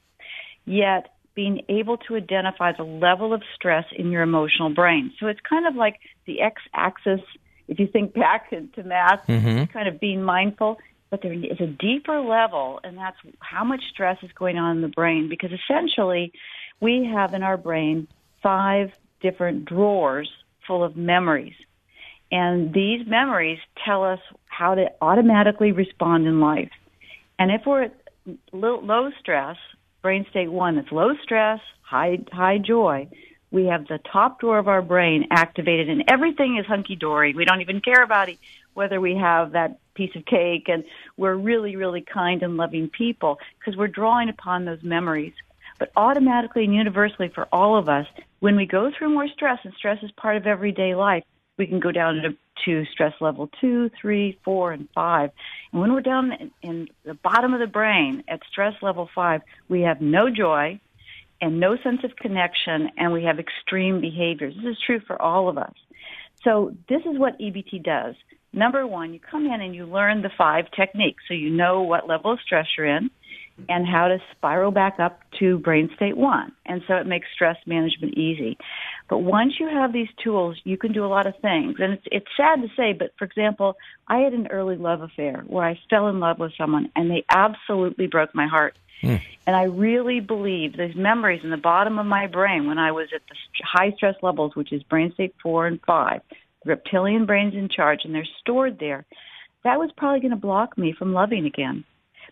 yet 0.67 1.15
being 1.35 1.63
able 1.69 1.97
to 1.97 2.15
identify 2.17 2.73
the 2.73 2.85
level 2.85 3.33
of 3.33 3.43
stress 3.55 3.85
in 3.97 4.11
your 4.11 4.23
emotional 4.23 4.71
brain. 4.71 5.13
So 5.19 5.27
it's 5.27 5.41
kind 5.41 5.67
of 5.67 5.75
like 5.75 5.99
the 6.27 6.41
x 6.41 6.63
axis, 6.75 7.21
if 7.67 7.81
you 7.81 7.87
think 7.87 8.15
back 8.15 8.51
to 8.51 8.83
math, 8.85 9.27
mm-hmm. 9.27 9.65
kind 9.73 9.89
of 9.89 9.99
being 9.99 10.23
mindful. 10.23 10.79
But 11.11 11.23
there 11.23 11.33
is 11.33 11.61
a 11.61 11.67
deeper 11.67 12.21
level, 12.21 12.81
and 12.83 12.99
that's 12.99 13.17
how 13.39 13.63
much 13.63 13.85
stress 13.91 14.19
is 14.23 14.33
going 14.33 14.59
on 14.59 14.77
in 14.77 14.83
the 14.83 14.89
brain. 14.89 15.29
Because 15.29 15.51
essentially, 15.53 16.33
we 16.81 17.05
have 17.05 17.35
in 17.35 17.43
our 17.43 17.57
brain 17.57 18.09
five 18.43 18.91
different 19.25 19.65
drawers 19.65 20.31
full 20.67 20.85
of 20.85 20.97
memories. 20.97 21.55
And 22.31 22.75
these 22.75 23.07
memories 23.07 23.59
tell 23.85 24.05
us 24.05 24.21
how 24.45 24.75
to 24.75 24.91
automatically 25.01 25.73
respond 25.73 26.27
in 26.27 26.41
life. 26.41 26.71
And 27.39 27.51
if 27.51 27.63
we're 27.67 27.85
at 27.85 27.97
low 28.53 29.11
stress, 29.19 29.57
brain 30.03 30.27
state 30.29 30.53
one, 30.53 30.77
that's 30.77 30.93
low 30.93 31.15
stress, 31.23 31.61
high, 31.83 32.19
high 32.31 32.59
joy, 32.59 33.09
we 33.51 33.67
have 33.67 33.87
the 33.87 33.99
top 34.13 34.41
drawer 34.41 34.59
of 34.59 34.69
our 34.69 34.83
brain 34.83 35.29
activated 35.31 35.89
and 35.89 36.05
everything 36.09 36.59
is 36.59 36.67
hunky 36.67 36.97
dory. 36.97 37.35
We 37.35 37.47
don't 37.47 37.63
even 37.63 37.81
care 37.81 38.03
about 38.03 38.29
it, 38.29 38.39
whether 38.75 39.01
we 39.01 39.17
have 39.17 39.53
that 39.53 39.79
piece 39.95 40.15
of 40.17 40.27
cake 40.27 40.69
and 40.69 40.85
we're 41.17 41.37
really, 41.37 41.77
really 41.77 42.03
kind 42.03 42.43
and 42.43 42.57
loving 42.57 42.91
people 42.91 43.39
because 43.59 43.77
we're 43.77 43.89
drawing 43.89 44.29
upon 44.29 44.65
those 44.65 44.83
memories. 44.83 45.33
But 45.79 45.91
automatically 45.97 46.65
and 46.65 46.75
universally 46.75 47.29
for 47.35 47.49
all 47.53 47.77
of 47.77 47.89
us, 47.89 48.07
when 48.41 48.57
we 48.57 48.67
go 48.67 48.91
through 48.97 49.11
more 49.11 49.29
stress, 49.29 49.59
and 49.65 49.75
stress 49.75 50.03
is 50.03 50.11
part 50.13 50.37
of 50.37 50.47
everyday 50.47 50.95
life, 50.95 51.25
we 51.57 51.67
can 51.67 51.81
go 51.81 51.93
down 51.93 52.17
to, 52.17 52.37
to 52.65 52.85
stress 52.91 53.13
level 53.21 53.49
two, 53.61 53.91
three, 54.01 54.39
four, 54.45 54.73
and 54.73 54.89
five. 54.95 55.31
And 55.73 55.81
when 55.81 55.93
we're 55.93 56.01
down 56.01 56.33
in, 56.33 56.51
in 56.63 56.89
the 57.05 57.15
bottom 57.15 57.55
of 57.55 57.61
the 57.61 57.67
brain 57.67 58.25
at 58.29 58.41
stress 58.51 58.75
level 58.83 59.09
five, 59.15 59.43
we 59.69 59.83
have 59.83 60.01
no 60.01 60.31
joy 60.31 60.81
and 61.41 61.61
no 61.61 61.77
sense 61.77 62.05
of 62.05 62.17
connection, 62.17 62.91
and 62.97 63.13
we 63.13 63.25
have 63.25 63.39
extreme 63.39 64.01
behaviors. 64.01 64.55
This 64.57 64.73
is 64.73 64.79
true 64.85 65.01
for 65.01 65.21
all 65.21 65.49
of 65.49 65.59
us. 65.59 65.75
So 66.43 66.75
this 66.89 67.03
is 67.03 67.19
what 67.19 67.39
EBT 67.39 67.83
does. 67.83 68.15
Number 68.53 68.87
one, 68.87 69.13
you 69.13 69.19
come 69.19 69.47
in 69.47 69.61
and 69.61 69.75
you 69.75 69.85
learn 69.85 70.23
the 70.23 70.31
five 70.39 70.71
techniques. 70.71 71.25
So 71.27 71.35
you 71.35 71.51
know 71.51 71.83
what 71.83 72.09
level 72.09 72.33
of 72.33 72.41
stress 72.41 72.67
you're 72.79 72.87
in 72.87 73.11
and 73.69 73.87
how 73.87 74.09
to 74.09 74.19
spiral 74.33 74.71
back 74.71 74.99
up 74.99 75.21
to 75.39 75.59
brain 75.59 75.89
state 75.95 76.17
one. 76.17 76.53
And 76.67 76.83
so 76.89 76.95
it 76.97 77.07
makes 77.07 77.29
stress 77.33 77.57
management 77.67 78.19
easy. 78.19 78.59
But 79.09 79.19
once 79.19 79.55
you 79.61 79.69
have 79.69 79.93
these 79.93 80.09
tools, 80.23 80.61
you 80.65 80.77
can 80.77 80.93
do 80.93 81.05
a 81.05 81.07
lot 81.07 81.27
of 81.27 81.39
things. 81.39 81.77
And 81.79 81.95
it's, 81.95 82.07
it's 82.11 82.27
sad 82.37 82.63
to 82.63 82.69
say, 82.77 82.93
but 82.93 83.13
for 83.19 83.25
example, 83.25 83.77
I 84.09 84.19
had 84.19 84.33
an 84.33 84.49
early 84.49 84.77
love 84.77 85.03
affair 85.03 85.45
where 85.47 85.65
I 85.65 85.79
fell 85.89 86.09
in 86.09 86.21
love 86.21 86.39
with 86.39 86.53
someone 86.59 86.91
and 86.97 87.11
they 87.11 87.25
absolutely 87.29 88.07
broke 88.07 88.35
my 88.35 88.47
heart. 88.47 88.77
Mm. 89.03 89.21
And 89.47 89.57
I 89.57 89.65
really 89.65 90.21
believe 90.21 90.77
these 90.77 90.97
memories 90.97 91.45
in 91.45 91.51
the 91.51 91.57
bottom 91.57 91.99
of 91.99 92.07
my 92.07 92.27
brain 92.27 92.67
when 92.67 92.79
I 92.79 92.93
was 92.93 93.09
at 93.15 93.23
the 93.29 93.37
high 93.63 93.93
stress 93.97 94.17
levels, 94.23 94.57
which 94.57 94.73
is 94.73 94.83
brain 94.83 95.13
state 95.15 95.35
four 95.43 95.67
and 95.67 95.81
five, 95.87 96.23
reptilian 96.65 97.27
brain's 97.27 97.55
in 97.55 97.69
charge 97.69 98.01
and 98.05 98.15
they're 98.15 98.27
stored 98.41 98.79
there. 98.79 99.05
That 99.63 99.79
was 99.79 99.91
probably 99.97 100.21
going 100.21 100.31
to 100.31 100.37
block 100.37 100.77
me 100.77 100.93
from 100.93 101.13
loving 101.13 101.47
again 101.47 101.85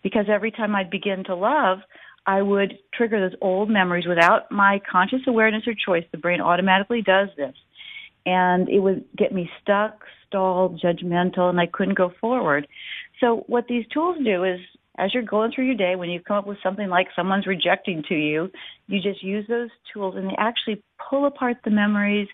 because 0.03 0.25
every 0.29 0.51
time 0.51 0.75
I'd 0.75 0.89
begin 0.89 1.23
to 1.25 1.35
love, 1.35 1.79
I 2.25 2.41
would 2.41 2.77
trigger 2.93 3.19
those 3.19 3.37
old 3.41 3.69
memories 3.69 4.05
without 4.07 4.51
my 4.51 4.79
conscious 4.89 5.21
awareness 5.27 5.63
or 5.67 5.73
choice. 5.73 6.05
The 6.11 6.17
brain 6.17 6.41
automatically 6.41 7.01
does 7.01 7.29
this. 7.35 7.55
And 8.25 8.69
it 8.69 8.79
would 8.79 9.03
get 9.17 9.33
me 9.33 9.49
stuck, 9.61 9.99
stalled, 10.27 10.81
judgmental, 10.81 11.49
and 11.49 11.59
I 11.59 11.65
couldn't 11.65 11.97
go 11.97 12.13
forward. 12.21 12.67
So 13.19 13.43
what 13.47 13.67
these 13.67 13.85
tools 13.93 14.17
do 14.23 14.45
is 14.45 14.59
as 14.97 15.13
you're 15.13 15.23
going 15.23 15.51
through 15.51 15.65
your 15.65 15.75
day, 15.75 15.95
when 15.95 16.09
you 16.09 16.21
come 16.21 16.37
up 16.37 16.47
with 16.47 16.57
something 16.61 16.87
like 16.87 17.07
someone's 17.15 17.47
rejecting 17.47 18.03
to 18.07 18.15
you, 18.15 18.49
you 18.87 19.01
just 19.01 19.23
use 19.23 19.45
those 19.49 19.69
tools 19.91 20.15
and 20.15 20.29
they 20.29 20.35
actually 20.37 20.83
pull 21.09 21.25
apart 21.25 21.57
the 21.65 21.71
memories 21.71 22.27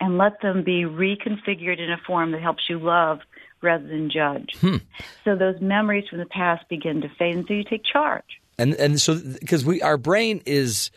and 0.00 0.18
let 0.18 0.40
them 0.42 0.64
be 0.64 0.84
reconfigured 0.84 1.78
in 1.78 1.92
a 1.92 2.00
form 2.06 2.32
that 2.32 2.42
helps 2.42 2.64
you 2.68 2.78
love 2.78 3.18
rather 3.66 3.86
than 3.86 4.10
judge. 4.10 4.56
Hmm. 4.60 4.76
So 5.24 5.36
those 5.36 5.60
memories 5.60 6.08
from 6.08 6.18
the 6.18 6.26
past 6.26 6.68
begin 6.68 7.02
to 7.02 7.08
fade, 7.18 7.36
and 7.36 7.46
so 7.46 7.54
you 7.54 7.64
take 7.64 7.84
charge. 7.84 8.40
And 8.58 8.74
and 8.74 9.00
so 9.00 9.18
because 9.18 9.64
we 9.64 9.82
our 9.82 9.98
brain 9.98 10.42
is 10.46 10.90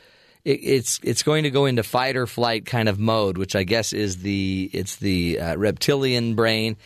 it, 0.45 0.59
it's 0.63 0.99
it's 1.03 1.23
going 1.23 1.43
to 1.43 1.51
go 1.51 1.65
into 1.65 1.83
fight 1.83 2.15
or 2.15 2.27
flight 2.27 2.65
kind 2.65 2.87
of 2.87 2.99
mode, 2.99 3.37
which 3.37 3.55
I 3.55 3.63
guess 3.63 3.93
is 3.93 4.17
the 4.17 4.69
it's 4.73 4.97
the 4.97 5.39
uh, 5.39 5.55
reptilian 5.57 6.35
brain. 6.35 6.77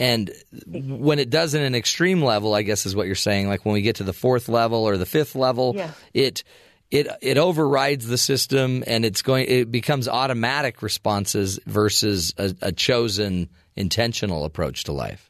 And 0.00 0.30
when 0.66 1.18
it 1.18 1.28
does 1.28 1.54
in 1.54 1.62
an 1.62 1.74
extreme 1.74 2.22
level, 2.22 2.54
I 2.54 2.62
guess 2.62 2.86
is 2.86 2.94
what 2.94 3.06
you're 3.06 3.16
saying. 3.16 3.48
Like 3.48 3.64
when 3.64 3.72
we 3.72 3.82
get 3.82 3.96
to 3.96 4.04
the 4.04 4.12
fourth 4.12 4.48
level 4.48 4.84
or 4.84 4.96
the 4.96 5.06
fifth 5.06 5.34
level, 5.34 5.74
it 6.14 6.44
it 6.90 7.08
it 7.20 7.38
overrides 7.38 8.06
the 8.06 8.18
system 8.18 8.84
and 8.86 9.04
it's 9.04 9.22
going 9.22 9.46
it 9.48 9.70
becomes 9.70 10.08
automatic 10.08 10.82
responses 10.82 11.58
versus 11.66 12.34
a, 12.38 12.54
a 12.62 12.72
chosen 12.72 13.48
intentional 13.76 14.44
approach 14.44 14.84
to 14.84 14.92
life. 14.92 15.27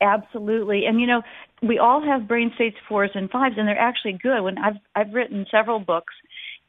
Absolutely. 0.00 0.86
And 0.86 1.00
you 1.00 1.06
know, 1.06 1.22
we 1.62 1.78
all 1.78 2.02
have 2.02 2.28
brain 2.28 2.52
states 2.54 2.76
fours 2.88 3.10
and 3.14 3.30
fives 3.30 3.56
and 3.58 3.66
they're 3.66 3.78
actually 3.78 4.14
good. 4.14 4.42
When 4.42 4.58
I've 4.58 4.76
I've 4.94 5.14
written 5.14 5.46
several 5.50 5.78
books 5.78 6.14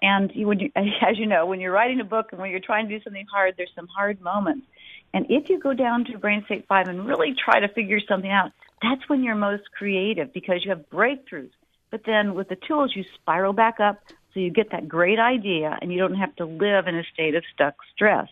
and 0.02 0.32
you, 0.34 0.52
you, 0.52 0.72
as 0.76 1.18
you 1.18 1.26
know, 1.26 1.46
when 1.46 1.60
you're 1.60 1.72
writing 1.72 2.00
a 2.00 2.06
book 2.06 2.28
and 2.32 2.40
when 2.40 2.52
you're 2.52 2.60
trying 2.60 2.88
to 2.88 2.98
do 2.98 3.04
something 3.04 3.26
hard, 3.32 3.56
there's 3.58 3.72
some 3.76 3.88
hard 3.88 4.22
moments. 4.22 4.68
And 5.14 5.26
if 5.30 5.50
you 5.50 5.60
go 5.60 5.74
down 5.74 6.06
to 6.06 6.18
brain 6.18 6.44
state 6.46 6.66
five 6.68 6.88
and 6.88 7.06
really 7.06 7.34
try 7.34 7.60
to 7.60 7.68
figure 7.70 8.00
something 8.08 8.32
out, 8.32 8.52
that's 8.82 9.08
when 9.08 9.24
you're 9.24 9.36
most 9.36 9.64
creative 9.78 10.34
because 10.34 10.64
you 10.64 10.72
have 10.72 10.90
breakthroughs. 10.90 11.52
But 11.90 12.02
then 12.06 12.34
with 12.36 12.50
the 12.50 12.58
tools, 12.58 12.92
you 12.96 13.06
spiral 13.16 13.54
back 13.54 13.80
up 13.80 14.02
so 14.34 14.42
you 14.42 14.50
get 14.50 14.72
that 14.72 14.88
great 14.88 15.18
idea 15.18 15.78
and 15.82 15.92
you 15.94 15.98
don't 15.98 16.16
have 16.16 16.36
to 16.36 16.46
live 16.46 16.88
in 16.88 16.96
a 16.96 17.04
state 17.14 17.36
of 17.36 17.44
stuck 17.54 17.76
stress. 17.94 18.28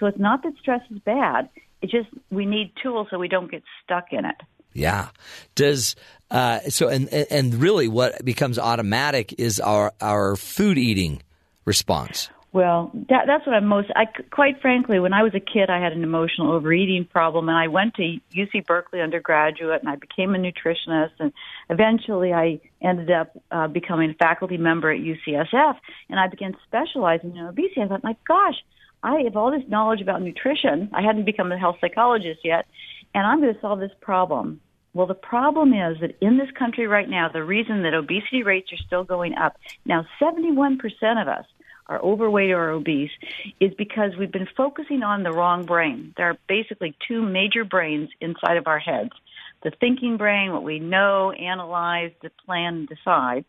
So 0.00 0.06
it's 0.06 0.18
not 0.18 0.42
that 0.42 0.54
stress 0.60 0.80
is 0.90 0.98
bad. 0.98 1.48
It's 1.84 1.92
just 1.92 2.08
we 2.30 2.46
need 2.46 2.72
tools 2.82 3.08
so 3.10 3.18
we 3.18 3.28
don't 3.28 3.50
get 3.50 3.62
stuck 3.84 4.06
in 4.10 4.24
it. 4.24 4.36
Yeah. 4.72 5.08
Does 5.54 5.96
uh, 6.30 6.60
so 6.60 6.88
and 6.88 7.12
and 7.12 7.54
really 7.56 7.88
what 7.88 8.24
becomes 8.24 8.58
automatic 8.58 9.34
is 9.38 9.60
our 9.60 9.92
our 10.00 10.34
food 10.34 10.78
eating 10.78 11.22
response. 11.66 12.30
Well, 12.54 12.90
that, 13.10 13.24
that's 13.26 13.44
what 13.46 13.54
I'm 13.54 13.66
most. 13.66 13.90
I 13.94 14.06
quite 14.30 14.62
frankly, 14.62 14.98
when 14.98 15.12
I 15.12 15.22
was 15.24 15.34
a 15.34 15.40
kid, 15.40 15.68
I 15.68 15.82
had 15.82 15.92
an 15.92 16.04
emotional 16.04 16.52
overeating 16.52 17.04
problem, 17.04 17.50
and 17.50 17.58
I 17.58 17.66
went 17.66 17.94
to 17.96 18.16
UC 18.34 18.64
Berkeley 18.64 19.02
undergraduate, 19.02 19.80
and 19.82 19.90
I 19.90 19.96
became 19.96 20.34
a 20.34 20.38
nutritionist, 20.38 21.10
and 21.18 21.34
eventually 21.68 22.32
I 22.32 22.60
ended 22.80 23.10
up 23.10 23.36
uh, 23.50 23.66
becoming 23.66 24.10
a 24.10 24.14
faculty 24.14 24.56
member 24.56 24.90
at 24.90 25.00
UCSF, 25.00 25.74
and 26.08 26.18
I 26.18 26.28
began 26.28 26.56
specializing 26.66 27.36
in 27.36 27.44
obesity. 27.44 27.82
I 27.82 27.88
thought, 27.88 28.04
my 28.04 28.16
gosh, 28.26 28.56
I 29.04 29.20
have 29.24 29.36
all 29.36 29.50
this 29.50 29.68
knowledge 29.68 30.00
about 30.00 30.22
nutrition. 30.22 30.88
I 30.94 31.02
hadn't 31.02 31.26
become 31.26 31.52
a 31.52 31.58
health 31.58 31.76
psychologist 31.80 32.40
yet, 32.42 32.66
and 33.14 33.26
I'm 33.26 33.40
going 33.40 33.54
to 33.54 33.60
solve 33.60 33.78
this 33.78 33.92
problem. 34.00 34.60
Well, 34.94 35.06
the 35.06 35.14
problem 35.14 35.74
is 35.74 36.00
that 36.00 36.16
in 36.22 36.38
this 36.38 36.50
country 36.58 36.86
right 36.86 37.08
now, 37.08 37.28
the 37.28 37.44
reason 37.44 37.82
that 37.82 37.92
obesity 37.92 38.42
rates 38.42 38.72
are 38.72 38.86
still 38.86 39.04
going 39.04 39.34
up, 39.34 39.56
now 39.84 40.06
71% 40.22 40.78
of 41.20 41.28
us 41.28 41.44
are 41.86 42.00
overweight 42.00 42.50
or 42.52 42.70
obese, 42.70 43.10
is 43.60 43.74
because 43.76 44.12
we've 44.18 44.32
been 44.32 44.48
focusing 44.56 45.02
on 45.02 45.22
the 45.22 45.32
wrong 45.32 45.66
brain. 45.66 46.14
There 46.16 46.30
are 46.30 46.38
basically 46.48 46.96
two 47.06 47.20
major 47.20 47.64
brains 47.64 48.08
inside 48.22 48.56
of 48.56 48.66
our 48.66 48.78
heads. 48.78 49.10
The 49.64 49.72
thinking 49.80 50.16
brain, 50.16 50.52
what 50.52 50.62
we 50.62 50.78
know, 50.78 51.30
analyze, 51.32 52.12
plan, 52.46 52.86
decide, 52.86 53.44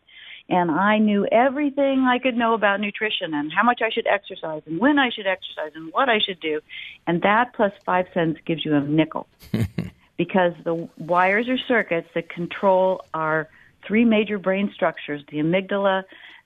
and 0.48 0.70
I 0.70 0.98
knew 0.98 1.26
everything 1.32 2.06
I 2.08 2.18
could 2.18 2.36
know 2.36 2.54
about 2.54 2.80
nutrition 2.80 3.34
and 3.34 3.52
how 3.52 3.64
much 3.64 3.80
I 3.82 3.90
should 3.90 4.06
exercise 4.06 4.62
and 4.66 4.78
when 4.78 4.98
I 4.98 5.10
should 5.10 5.26
exercise 5.26 5.72
and 5.74 5.92
what 5.92 6.08
I 6.08 6.20
should 6.20 6.40
do. 6.40 6.60
And 7.06 7.22
that 7.22 7.52
plus 7.54 7.72
five 7.84 8.06
cents 8.14 8.40
gives 8.46 8.64
you 8.64 8.74
a 8.74 8.80
nickel. 8.80 9.26
because 10.16 10.52
the 10.64 10.88
wires 10.98 11.48
or 11.48 11.58
circuits 11.58 12.08
that 12.14 12.28
control 12.28 13.02
our 13.12 13.48
three 13.86 14.04
major 14.04 14.38
brain 14.38 14.70
structures, 14.74 15.22
the 15.30 15.38
amygdala, 15.38 16.04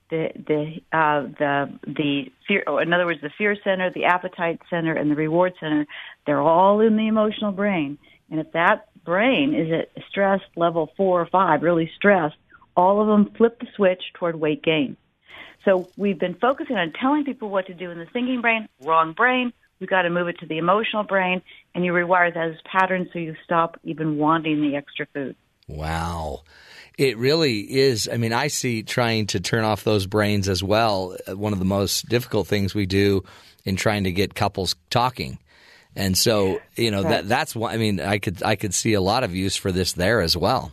the 0.09 0.29
the 0.35 0.97
uh, 0.97 1.21
the 1.39 1.79
the 1.85 2.31
fear, 2.47 2.63
oh, 2.67 2.79
in 2.79 2.91
other 2.91 3.05
words, 3.05 3.21
the 3.21 3.31
fear 3.37 3.55
center, 3.63 3.89
the 3.89 4.05
appetite 4.05 4.59
center, 4.69 4.93
and 4.93 5.09
the 5.09 5.15
reward 5.15 5.53
center, 5.59 5.85
they're 6.25 6.41
all 6.41 6.81
in 6.81 6.97
the 6.97 7.07
emotional 7.07 7.51
brain. 7.51 7.97
And 8.29 8.39
if 8.39 8.51
that 8.51 8.89
brain 9.05 9.55
is 9.55 9.71
at 9.71 10.03
stress 10.09 10.41
level 10.55 10.91
four 10.97 11.21
or 11.21 11.25
five, 11.27 11.61
really 11.61 11.89
stressed, 11.95 12.35
all 12.75 13.01
of 13.01 13.07
them 13.07 13.33
flip 13.35 13.59
the 13.59 13.67
switch 13.75 14.01
toward 14.13 14.39
weight 14.39 14.63
gain. 14.63 14.97
So 15.65 15.89
we've 15.95 16.19
been 16.19 16.35
focusing 16.35 16.77
on 16.77 16.93
telling 16.99 17.23
people 17.23 17.49
what 17.49 17.67
to 17.67 17.73
do 17.73 17.91
in 17.91 17.99
the 17.99 18.05
thinking 18.05 18.41
brain, 18.41 18.67
wrong 18.83 19.13
brain. 19.13 19.53
We've 19.79 19.89
got 19.89 20.03
to 20.03 20.09
move 20.09 20.27
it 20.27 20.39
to 20.39 20.45
the 20.45 20.57
emotional 20.57 21.03
brain, 21.03 21.41
and 21.73 21.83
you 21.83 21.91
rewire 21.91 22.33
those 22.33 22.55
patterns 22.63 23.09
so 23.13 23.19
you 23.19 23.35
stop 23.43 23.79
even 23.83 24.17
wanting 24.17 24.61
the 24.61 24.75
extra 24.75 25.07
food. 25.13 25.35
Wow. 25.67 26.43
It 26.97 27.17
really 27.17 27.61
is. 27.61 28.09
I 28.11 28.17
mean, 28.17 28.33
I 28.33 28.47
see 28.47 28.83
trying 28.83 29.27
to 29.27 29.39
turn 29.39 29.63
off 29.63 29.83
those 29.83 30.05
brains 30.05 30.49
as 30.49 30.63
well. 30.63 31.15
Uh, 31.27 31.35
one 31.35 31.53
of 31.53 31.59
the 31.59 31.65
most 31.65 32.09
difficult 32.09 32.47
things 32.47 32.75
we 32.75 32.85
do 32.85 33.23
in 33.63 33.75
trying 33.75 34.03
to 34.03 34.11
get 34.11 34.35
couples 34.35 34.75
talking. 34.89 35.39
And 35.95 36.17
so, 36.17 36.61
you 36.75 36.91
know, 36.91 37.03
that 37.03 37.27
that's 37.27 37.55
why 37.55 37.73
I 37.73 37.77
mean, 37.77 37.99
I 37.99 38.19
could 38.19 38.43
I 38.43 38.55
could 38.55 38.73
see 38.73 38.93
a 38.93 39.01
lot 39.01 39.23
of 39.23 39.35
use 39.35 39.55
for 39.55 39.71
this 39.71 39.93
there 39.93 40.21
as 40.21 40.37
well. 40.37 40.71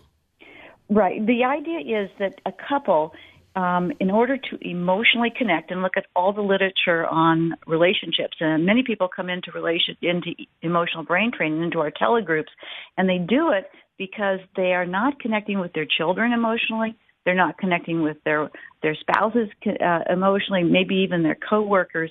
Right. 0.90 1.24
The 1.24 1.44
idea 1.44 2.03
is 2.03 2.11
that 2.18 2.40
a 2.46 2.53
couple, 2.66 3.12
um, 3.55 3.92
in 4.01 4.11
order 4.11 4.38
to 4.38 4.59
emotionally 4.68 5.31
connect 5.37 5.70
and 5.70 5.83
look 5.83 5.96
at 5.98 6.07
all 6.16 6.33
the 6.33 6.40
literature 6.40 7.07
on 7.07 7.55
relationships, 7.66 8.37
and 8.40 8.64
many 8.64 8.83
people 8.83 9.09
come 9.14 9.29
into 9.29 9.53
relation 9.53 9.96
into 10.01 10.31
emotional 10.62 11.05
brain 11.05 11.31
training 11.37 11.62
into 11.62 11.81
our 11.81 11.90
telegroups, 11.90 12.48
and 12.96 13.09
they 13.09 13.18
do 13.18 13.51
it 13.51 13.70
because 13.98 14.38
they 14.57 14.72
are 14.72 14.87
not 14.87 15.20
connecting 15.20 15.59
with 15.59 15.72
their 15.74 15.87
children 15.98 16.33
emotionally. 16.33 16.96
They're 17.24 17.35
not 17.35 17.59
connecting 17.59 18.03
with 18.03 18.16
their 18.24 18.51
their 18.83 18.94
spouses 18.94 19.48
uh, 19.66 20.01
emotionally, 20.11 20.62
maybe 20.62 20.94
even 20.96 21.22
their 21.22 21.37
coworkers. 21.37 22.11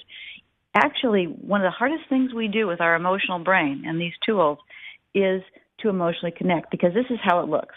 Actually, 0.76 1.24
one 1.26 1.62
of 1.62 1.66
the 1.66 1.72
hardest 1.72 2.04
things 2.10 2.32
we 2.32 2.48
do 2.48 2.68
with 2.68 2.80
our 2.82 2.96
emotional 2.96 3.40
brain 3.40 3.86
and 3.88 4.00
these 4.00 4.14
tools 4.24 4.60
is 5.16 5.42
to 5.80 5.90
emotionally 5.90 6.34
connect 6.38 6.70
because 6.70 6.94
this 6.94 7.06
is 7.10 7.18
how 7.24 7.40
it 7.40 7.50
looks 7.50 7.74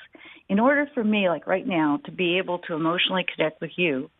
in 0.50 0.58
order 0.58 0.90
for 0.92 1.04
me, 1.04 1.28
like 1.28 1.46
right 1.46 1.66
now, 1.66 2.00
to 2.04 2.10
be 2.10 2.36
able 2.36 2.58
to 2.58 2.74
emotionally 2.74 3.24
connect 3.34 3.60
with 3.60 3.70
you, 3.76 4.10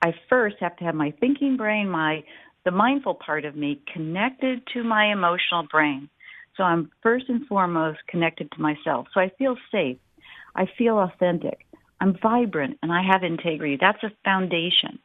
I 0.00 0.14
first 0.28 0.56
have 0.60 0.76
to 0.76 0.84
have 0.84 0.94
my 0.94 1.12
thinking 1.18 1.56
brain, 1.56 1.90
my 1.90 2.22
the 2.64 2.70
mindful 2.70 3.14
part 3.14 3.44
of 3.44 3.56
me 3.56 3.80
connected 3.92 4.62
to 4.72 4.84
my 4.84 5.06
emotional 5.06 5.66
brain. 5.68 6.08
So 6.56 6.62
I'm 6.62 6.90
first 7.02 7.24
and 7.28 7.44
foremost 7.46 7.98
connected 8.06 8.52
to 8.52 8.60
myself. 8.60 9.08
So 9.12 9.20
I 9.20 9.32
feel 9.36 9.56
safe. 9.72 9.96
I 10.54 10.66
feel 10.78 10.98
authentic. 10.98 11.66
I'm 12.00 12.16
vibrant 12.22 12.78
and 12.82 12.92
I 12.92 13.02
have 13.02 13.24
integrity. 13.24 13.76
That's 13.80 14.02
a 14.04 14.12
foundation. 14.24 14.98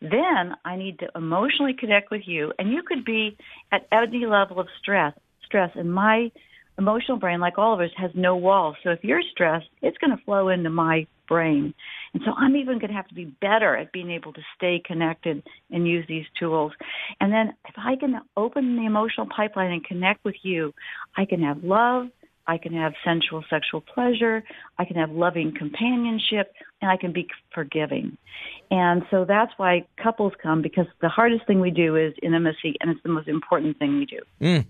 Then 0.00 0.54
I 0.64 0.76
need 0.76 1.00
to 1.00 1.08
emotionally 1.16 1.74
connect 1.74 2.10
with 2.10 2.22
you 2.26 2.52
and 2.58 2.70
you 2.70 2.82
could 2.82 3.04
be 3.04 3.36
at 3.72 3.88
any 3.90 4.24
level 4.24 4.60
of 4.60 4.68
stress 4.80 5.14
stress 5.44 5.70
and 5.74 5.92
my 5.92 6.30
emotional 6.78 7.18
brain, 7.18 7.40
like 7.40 7.58
all 7.58 7.74
of 7.74 7.80
us, 7.80 7.90
has 7.96 8.10
no 8.14 8.36
walls. 8.36 8.76
So 8.82 8.90
if 8.90 9.02
you're 9.02 9.22
stressed, 9.32 9.68
it's 9.82 9.98
going 9.98 10.16
to 10.16 10.24
flow 10.24 10.48
into 10.48 10.70
my 10.70 11.06
brain. 11.28 11.74
And 12.14 12.22
so 12.24 12.32
I'm 12.36 12.56
even 12.56 12.78
going 12.78 12.88
to 12.88 12.96
have 12.96 13.08
to 13.08 13.14
be 13.14 13.26
better 13.40 13.76
at 13.76 13.92
being 13.92 14.10
able 14.10 14.32
to 14.32 14.40
stay 14.56 14.80
connected 14.84 15.42
and 15.70 15.86
use 15.86 16.06
these 16.08 16.24
tools. 16.38 16.72
And 17.20 17.32
then 17.32 17.52
if 17.68 17.74
I 17.76 17.96
can 17.96 18.20
open 18.36 18.76
the 18.76 18.86
emotional 18.86 19.26
pipeline 19.34 19.72
and 19.72 19.84
connect 19.84 20.24
with 20.24 20.36
you, 20.42 20.72
I 21.16 21.26
can 21.26 21.42
have 21.42 21.62
love, 21.62 22.06
I 22.48 22.56
can 22.58 22.72
have 22.72 22.94
sensual 23.04 23.44
sexual 23.50 23.82
pleasure, 23.82 24.42
I 24.78 24.86
can 24.86 24.96
have 24.96 25.10
loving 25.10 25.54
companionship, 25.54 26.52
and 26.80 26.90
I 26.90 26.96
can 26.96 27.12
be 27.12 27.28
forgiving. 27.54 28.16
And 28.70 29.02
so 29.10 29.26
that's 29.26 29.52
why 29.58 29.86
couples 30.02 30.32
come 30.42 30.62
because 30.62 30.86
the 31.02 31.10
hardest 31.10 31.46
thing 31.46 31.60
we 31.60 31.70
do 31.70 31.94
is 31.96 32.14
intimacy, 32.22 32.74
and 32.80 32.90
it's 32.90 33.02
the 33.02 33.10
most 33.10 33.28
important 33.28 33.78
thing 33.78 33.98
we 33.98 34.06
do. 34.06 34.20
Mm. 34.40 34.64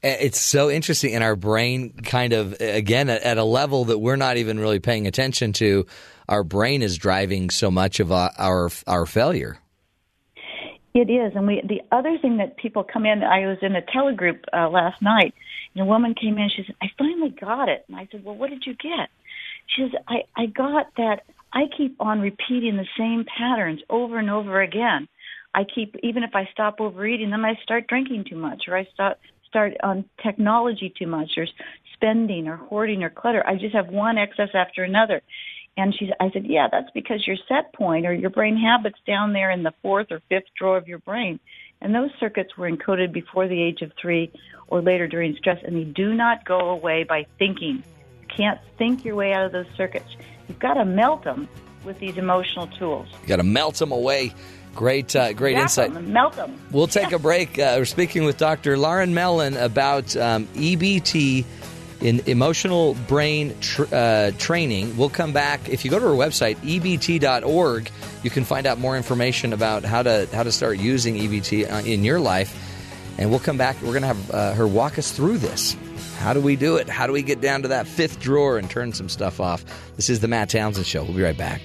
It's 0.00 0.40
so 0.40 0.70
interesting, 0.70 1.14
and 1.14 1.24
our 1.24 1.34
brain 1.36 1.92
kind 2.04 2.32
of, 2.32 2.54
again, 2.60 3.08
at 3.10 3.36
a 3.36 3.44
level 3.44 3.86
that 3.86 3.98
we're 3.98 4.16
not 4.16 4.36
even 4.36 4.60
really 4.60 4.78
paying 4.78 5.08
attention 5.08 5.52
to, 5.54 5.86
our 6.28 6.44
brain 6.44 6.82
is 6.82 6.96
driving 6.98 7.50
so 7.50 7.70
much 7.70 7.98
of 7.98 8.12
our, 8.12 8.30
our, 8.38 8.70
our 8.86 9.06
failure. 9.06 9.58
It 10.94 11.10
is, 11.10 11.32
and 11.34 11.46
we. 11.46 11.62
The 11.64 11.80
other 11.92 12.18
thing 12.18 12.38
that 12.38 12.56
people 12.56 12.82
come 12.82 13.06
in, 13.06 13.22
I 13.22 13.46
was 13.46 13.58
in 13.62 13.76
a 13.76 13.82
telegroup 13.82 14.40
uh, 14.52 14.68
last 14.68 15.00
night, 15.00 15.34
and 15.78 15.86
a 15.86 15.90
woman 15.90 16.14
came 16.14 16.38
in. 16.38 16.50
She 16.50 16.64
said, 16.64 16.76
"I 16.82 16.90
finally 16.98 17.30
got 17.30 17.68
it." 17.68 17.84
And 17.88 17.96
I 17.96 18.08
said, 18.10 18.24
"Well, 18.24 18.34
what 18.34 18.50
did 18.50 18.66
you 18.66 18.74
get?" 18.74 19.08
She 19.66 19.82
says, 19.82 19.92
"I 20.08 20.24
I 20.36 20.46
got 20.46 20.94
that. 20.96 21.22
I 21.52 21.66
keep 21.76 21.96
on 22.00 22.20
repeating 22.20 22.76
the 22.76 22.86
same 22.96 23.24
patterns 23.24 23.80
over 23.88 24.18
and 24.18 24.30
over 24.30 24.60
again. 24.60 25.08
I 25.54 25.64
keep 25.64 25.96
even 26.02 26.22
if 26.22 26.34
I 26.34 26.48
stop 26.52 26.80
overeating, 26.80 27.30
then 27.30 27.44
I 27.44 27.54
start 27.62 27.86
drinking 27.86 28.24
too 28.24 28.36
much, 28.36 28.64
or 28.68 28.76
I 28.76 28.84
start 28.92 29.18
start 29.46 29.74
on 29.82 30.04
technology 30.22 30.92
too 30.98 31.06
much, 31.06 31.30
or 31.38 31.46
spending, 31.94 32.48
or 32.48 32.56
hoarding, 32.56 33.02
or 33.02 33.10
clutter. 33.10 33.46
I 33.46 33.56
just 33.56 33.74
have 33.74 33.88
one 33.88 34.18
excess 34.18 34.50
after 34.54 34.84
another." 34.84 35.22
And 35.78 35.94
she, 35.94 36.10
I 36.18 36.28
said, 36.32 36.44
yeah, 36.44 36.66
that's 36.70 36.90
because 36.92 37.24
your 37.24 37.36
set 37.46 37.72
point 37.72 38.04
or 38.04 38.12
your 38.12 38.30
brain 38.30 38.56
habits 38.56 38.98
down 39.06 39.32
there 39.32 39.52
in 39.52 39.62
the 39.62 39.72
fourth 39.80 40.08
or 40.10 40.20
fifth 40.28 40.52
drawer 40.58 40.76
of 40.76 40.88
your 40.88 40.98
brain. 40.98 41.38
And 41.80 41.94
those 41.94 42.10
circuits 42.18 42.56
were 42.56 42.70
encoded 42.70 43.12
before 43.12 43.46
the 43.48 43.62
age 43.62 43.82
of 43.82 43.92
three 44.00 44.32
or 44.66 44.82
later 44.82 45.06
during 45.06 45.36
stress, 45.36 45.62
and 45.64 45.76
they 45.76 45.84
do 45.84 46.12
not 46.12 46.44
go 46.44 46.58
away 46.70 47.04
by 47.04 47.26
thinking. 47.38 47.82
You 48.20 48.26
can't 48.28 48.60
think 48.76 49.04
your 49.04 49.14
way 49.14 49.32
out 49.32 49.46
of 49.46 49.52
those 49.52 49.66
circuits. 49.76 50.16
You've 50.48 50.58
got 50.58 50.74
to 50.74 50.84
melt 50.84 51.24
them 51.24 51.48
with 51.84 51.98
these 51.98 52.16
emotional 52.16 52.66
tools. 52.66 53.08
You 53.22 53.28
got 53.28 53.36
to 53.36 53.42
melt 53.42 53.76
them 53.76 53.92
away. 53.92 54.34
Great, 54.74 55.14
uh, 55.16 55.32
great 55.32 55.54
Zap 55.54 55.62
insight. 55.62 55.94
Them 55.94 56.12
melt 56.12 56.34
them. 56.34 56.60
We'll 56.70 56.86
take 56.86 57.12
a 57.12 57.18
break. 57.18 57.58
Uh, 57.58 57.76
we're 57.78 57.84
speaking 57.84 58.24
with 58.24 58.36
Dr. 58.36 58.76
Lauren 58.76 59.14
Mellin 59.14 59.56
about 59.56 60.16
um, 60.16 60.46
EBT 60.48 61.44
in 62.00 62.20
emotional 62.26 62.94
brain 63.06 63.54
tr- 63.60 63.92
uh, 63.92 64.30
training. 64.38 64.96
We'll 64.96 65.10
come 65.10 65.32
back. 65.32 65.68
If 65.68 65.84
you 65.84 65.90
go 65.90 65.98
to 65.98 66.06
our 66.06 66.12
website, 66.12 66.56
ebt.org, 66.56 67.90
you 68.22 68.30
can 68.30 68.44
find 68.44 68.66
out 68.66 68.78
more 68.78 68.96
information 68.96 69.52
about 69.52 69.84
how 69.84 70.02
to 70.02 70.28
how 70.32 70.42
to 70.42 70.52
start 70.52 70.78
using 70.78 71.16
EBT 71.16 71.70
uh, 71.70 71.86
in 71.86 72.04
your 72.04 72.20
life. 72.20 72.64
And 73.18 73.30
we'll 73.30 73.40
come 73.40 73.58
back. 73.58 73.76
We're 73.82 73.98
going 73.98 74.02
to 74.02 74.08
have 74.08 74.30
uh, 74.30 74.54
her 74.54 74.66
walk 74.66 74.98
us 74.98 75.10
through 75.10 75.38
this. 75.38 75.76
How 76.18 76.32
do 76.32 76.40
we 76.40 76.56
do 76.56 76.76
it? 76.76 76.88
How 76.88 77.06
do 77.06 77.12
we 77.12 77.22
get 77.22 77.40
down 77.40 77.62
to 77.62 77.68
that 77.68 77.86
fifth 77.86 78.20
drawer 78.20 78.58
and 78.58 78.70
turn 78.70 78.92
some 78.92 79.08
stuff 79.08 79.40
off? 79.40 79.64
This 79.96 80.08
is 80.08 80.20
the 80.20 80.28
Matt 80.28 80.50
Townsend 80.50 80.86
Show. 80.86 81.02
We'll 81.02 81.14
be 81.14 81.22
right 81.22 81.36
back. 81.36 81.60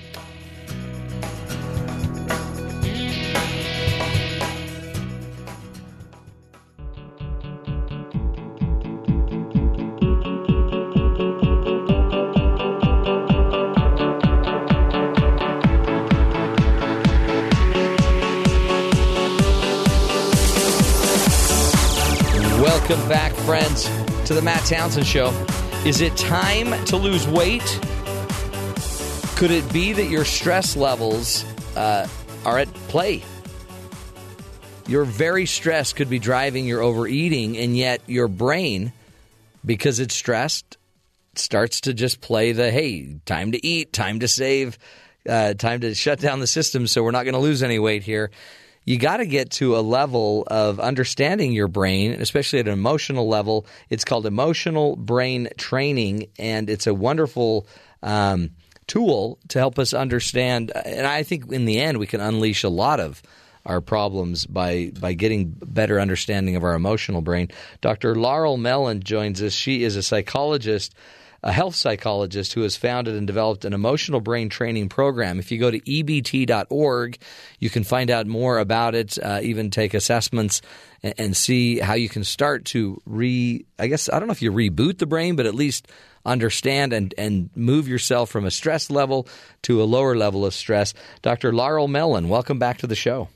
To 24.33 24.39
the 24.39 24.45
Matt 24.45 24.65
Townsend 24.65 25.05
Show. 25.05 25.27
Is 25.85 26.01
it 26.01 26.15
time 26.17 26.83
to 26.85 26.97
lose 26.97 27.27
weight? 27.27 27.61
Could 29.35 29.51
it 29.51 29.71
be 29.71 29.93
that 29.93 30.07
your 30.09 30.25
stress 30.25 30.75
levels 30.75 31.45
uh, 31.75 32.07
are 32.43 32.57
at 32.57 32.73
play? 32.87 33.23
Your 34.87 35.05
very 35.05 35.45
stress 35.45 35.93
could 35.93 36.09
be 36.09 36.17
driving 36.17 36.65
your 36.65 36.81
overeating, 36.81 37.57
and 37.57 37.77
yet 37.77 38.01
your 38.07 38.27
brain, 38.27 38.91
because 39.63 39.99
it's 39.99 40.15
stressed, 40.15 40.77
starts 41.35 41.81
to 41.81 41.93
just 41.93 42.19
play 42.19 42.53
the 42.53 42.71
hey, 42.71 43.19
time 43.25 43.51
to 43.51 43.63
eat, 43.63 43.93
time 43.93 44.19
to 44.21 44.27
save, 44.27 44.79
uh, 45.29 45.53
time 45.53 45.81
to 45.81 45.93
shut 45.93 46.19
down 46.19 46.39
the 46.39 46.47
system 46.47 46.87
so 46.87 47.03
we're 47.03 47.11
not 47.11 47.23
going 47.23 47.35
to 47.35 47.39
lose 47.39 47.61
any 47.61 47.77
weight 47.77 48.01
here 48.01 48.31
you 48.85 48.97
got 48.97 49.17
to 49.17 49.25
get 49.25 49.51
to 49.51 49.77
a 49.77 49.81
level 49.81 50.43
of 50.47 50.79
understanding 50.79 51.51
your 51.51 51.67
brain, 51.67 52.13
especially 52.13 52.59
at 52.59 52.67
an 52.67 52.73
emotional 52.73 53.27
level. 53.27 53.65
It's 53.89 54.03
called 54.03 54.25
emotional 54.25 54.95
brain 54.95 55.49
training, 55.57 56.27
and 56.37 56.69
it's 56.69 56.87
a 56.87 56.93
wonderful 56.93 57.67
um, 58.01 58.51
tool 58.87 59.39
to 59.49 59.59
help 59.59 59.79
us 59.79 59.93
understand. 59.93 60.71
And 60.85 61.07
I 61.07 61.23
think 61.23 61.51
in 61.51 61.65
the 61.65 61.79
end, 61.79 61.97
we 61.97 62.07
can 62.07 62.21
unleash 62.21 62.63
a 62.63 62.69
lot 62.69 62.99
of 62.99 63.21
our 63.65 63.79
problems 63.79 64.45
by 64.45 64.91
by 64.99 65.13
getting 65.13 65.45
better 65.47 65.99
understanding 65.99 66.55
of 66.55 66.63
our 66.63 66.73
emotional 66.73 67.21
brain. 67.21 67.49
Dr. 67.81 68.15
Laurel 68.15 68.57
Mellin 68.57 69.01
joins 69.01 69.41
us. 69.41 69.53
She 69.53 69.83
is 69.83 69.95
a 69.95 70.03
psychologist 70.03 70.93
a 71.43 71.51
health 71.51 71.75
psychologist 71.75 72.53
who 72.53 72.61
has 72.61 72.77
founded 72.77 73.15
and 73.15 73.27
developed 73.27 73.65
an 73.65 73.73
emotional 73.73 74.21
brain 74.21 74.49
training 74.49 74.89
program. 74.89 75.39
If 75.39 75.51
you 75.51 75.59
go 75.59 75.69
to 75.69 75.79
ebt.org, 75.79 77.17
you 77.59 77.69
can 77.69 77.83
find 77.83 78.09
out 78.09 78.27
more 78.27 78.57
about 78.57 78.95
it, 78.95 79.17
uh, 79.21 79.41
even 79.43 79.69
take 79.69 79.93
assessments 79.93 80.61
and, 81.03 81.13
and 81.17 81.37
see 81.37 81.79
how 81.79 81.95
you 81.95 82.07
can 82.07 82.23
start 82.23 82.65
to 82.65 83.01
re, 83.05 83.65
I 83.77 83.87
guess, 83.87 84.09
I 84.09 84.19
don't 84.19 84.27
know 84.27 84.33
if 84.33 84.41
you 84.41 84.51
reboot 84.51 84.99
the 84.99 85.05
brain, 85.05 85.35
but 85.35 85.45
at 85.45 85.53
least 85.53 85.87
understand 86.25 86.93
and, 86.93 87.13
and 87.17 87.49
move 87.55 87.87
yourself 87.87 88.29
from 88.29 88.45
a 88.45 88.51
stress 88.51 88.89
level 88.89 89.27
to 89.63 89.81
a 89.81 89.85
lower 89.85 90.15
level 90.15 90.45
of 90.45 90.53
stress. 90.53 90.93
Dr. 91.21 91.53
Laurel 91.53 91.89
Mellin, 91.89 92.29
welcome 92.29 92.59
back 92.59 92.77
to 92.79 92.87
the 92.87 92.95
show. 92.95 93.27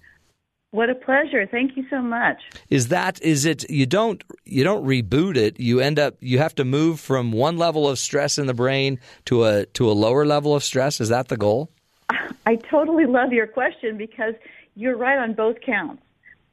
What 0.71 0.89
a 0.89 0.95
pleasure. 0.95 1.45
Thank 1.45 1.77
you 1.77 1.85
so 1.89 2.01
much. 2.01 2.37
Is 2.69 2.89
that 2.89 3.21
is 3.21 3.45
it 3.45 3.69
you 3.69 3.85
don't 3.85 4.23
you 4.43 4.63
don't 4.63 4.85
reboot 4.85 5.37
it. 5.37 5.59
You 5.59 5.79
end 5.79 5.97
up 5.97 6.15
you 6.19 6.39
have 6.39 6.55
to 6.55 6.65
move 6.65 6.99
from 6.99 7.31
one 7.31 7.57
level 7.57 7.87
of 7.87 7.97
stress 7.97 8.37
in 8.37 8.47
the 8.47 8.53
brain 8.53 8.99
to 9.25 9.45
a 9.45 9.65
to 9.67 9.89
a 9.89 9.93
lower 9.93 10.25
level 10.25 10.55
of 10.55 10.63
stress. 10.63 10.99
Is 10.99 11.09
that 11.09 11.29
the 11.29 11.37
goal? 11.37 11.69
I 12.45 12.55
totally 12.55 13.05
love 13.05 13.31
your 13.31 13.47
question 13.47 13.97
because 13.97 14.33
you're 14.75 14.97
right 14.97 15.17
on 15.17 15.33
both 15.33 15.61
counts. 15.61 16.03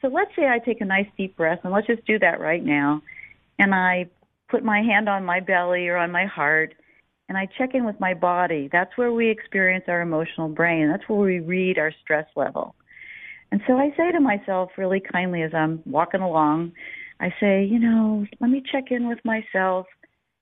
So 0.00 0.08
let's 0.08 0.34
say 0.36 0.48
I 0.48 0.58
take 0.58 0.80
a 0.80 0.84
nice 0.84 1.08
deep 1.16 1.36
breath 1.36 1.60
and 1.64 1.72
let's 1.72 1.86
just 1.86 2.04
do 2.06 2.18
that 2.20 2.38
right 2.38 2.64
now. 2.64 3.02
And 3.58 3.74
I 3.74 4.08
put 4.48 4.62
my 4.62 4.82
hand 4.82 5.08
on 5.08 5.24
my 5.24 5.40
belly 5.40 5.88
or 5.88 5.96
on 5.96 6.12
my 6.12 6.26
heart 6.26 6.74
and 7.28 7.38
I 7.38 7.46
check 7.58 7.74
in 7.74 7.84
with 7.84 7.98
my 7.98 8.14
body. 8.14 8.68
That's 8.70 8.96
where 8.96 9.12
we 9.12 9.30
experience 9.30 9.84
our 9.88 10.02
emotional 10.02 10.48
brain. 10.48 10.88
That's 10.88 11.08
where 11.08 11.18
we 11.18 11.40
read 11.40 11.78
our 11.78 11.92
stress 12.02 12.26
level. 12.36 12.74
And 13.54 13.62
so 13.68 13.78
I 13.78 13.94
say 13.96 14.10
to 14.10 14.18
myself 14.18 14.72
really 14.76 14.98
kindly 14.98 15.42
as 15.42 15.54
I'm 15.54 15.80
walking 15.86 16.22
along, 16.22 16.72
I 17.20 17.32
say, 17.38 17.62
you 17.62 17.78
know, 17.78 18.26
let 18.40 18.50
me 18.50 18.60
check 18.60 18.90
in 18.90 19.06
with 19.06 19.24
myself 19.24 19.86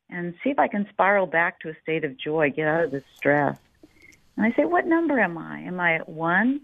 and 0.09 0.33
see 0.43 0.49
if 0.49 0.59
I 0.59 0.67
can 0.67 0.89
spiral 0.89 1.27
back 1.27 1.61
to 1.61 1.69
a 1.69 1.75
state 1.83 2.05
of 2.05 2.17
joy, 2.17 2.49
get 2.49 2.67
out 2.67 2.85
of 2.85 2.91
this 2.91 3.05
stress. 3.15 3.59
And 4.39 4.47
I 4.47 4.57
say, 4.57 4.65
what 4.65 4.87
number 4.87 5.21
am 5.21 5.37
I? 5.37 5.61
Am 5.61 5.79
I 5.79 5.97
at 5.97 6.09
one? 6.09 6.63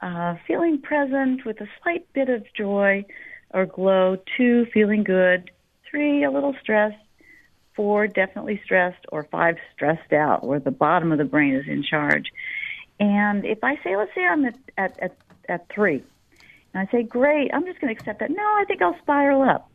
Uh, 0.00 0.36
feeling 0.46 0.80
present 0.80 1.44
with 1.44 1.60
a 1.60 1.68
slight 1.82 2.10
bit 2.14 2.30
of 2.30 2.46
joy 2.54 3.04
or 3.50 3.66
glow. 3.66 4.16
Two, 4.38 4.64
feeling 4.72 5.04
good. 5.04 5.50
Three, 5.90 6.24
a 6.24 6.30
little 6.30 6.54
stressed. 6.58 6.96
Four, 7.74 8.06
definitely 8.06 8.62
stressed. 8.64 9.04
Or 9.12 9.24
five, 9.24 9.56
stressed 9.74 10.14
out, 10.14 10.42
where 10.42 10.58
the 10.58 10.70
bottom 10.70 11.12
of 11.12 11.18
the 11.18 11.26
brain 11.26 11.54
is 11.54 11.68
in 11.68 11.82
charge. 11.82 12.32
And 12.98 13.44
if 13.44 13.62
I 13.62 13.74
say, 13.84 13.94
let's 13.94 14.14
say 14.14 14.24
I'm 14.24 14.46
at, 14.46 14.56
at, 14.78 14.98
at 15.00 15.16
at 15.48 15.68
three. 15.68 16.02
And 16.74 16.86
I 16.86 16.90
say, 16.92 17.02
great, 17.02 17.50
I'm 17.54 17.64
just 17.64 17.80
going 17.80 17.94
to 17.94 17.98
accept 17.98 18.20
that. 18.20 18.30
No, 18.30 18.42
I 18.42 18.64
think 18.66 18.82
I'll 18.82 18.98
spiral 18.98 19.42
up. 19.42 19.70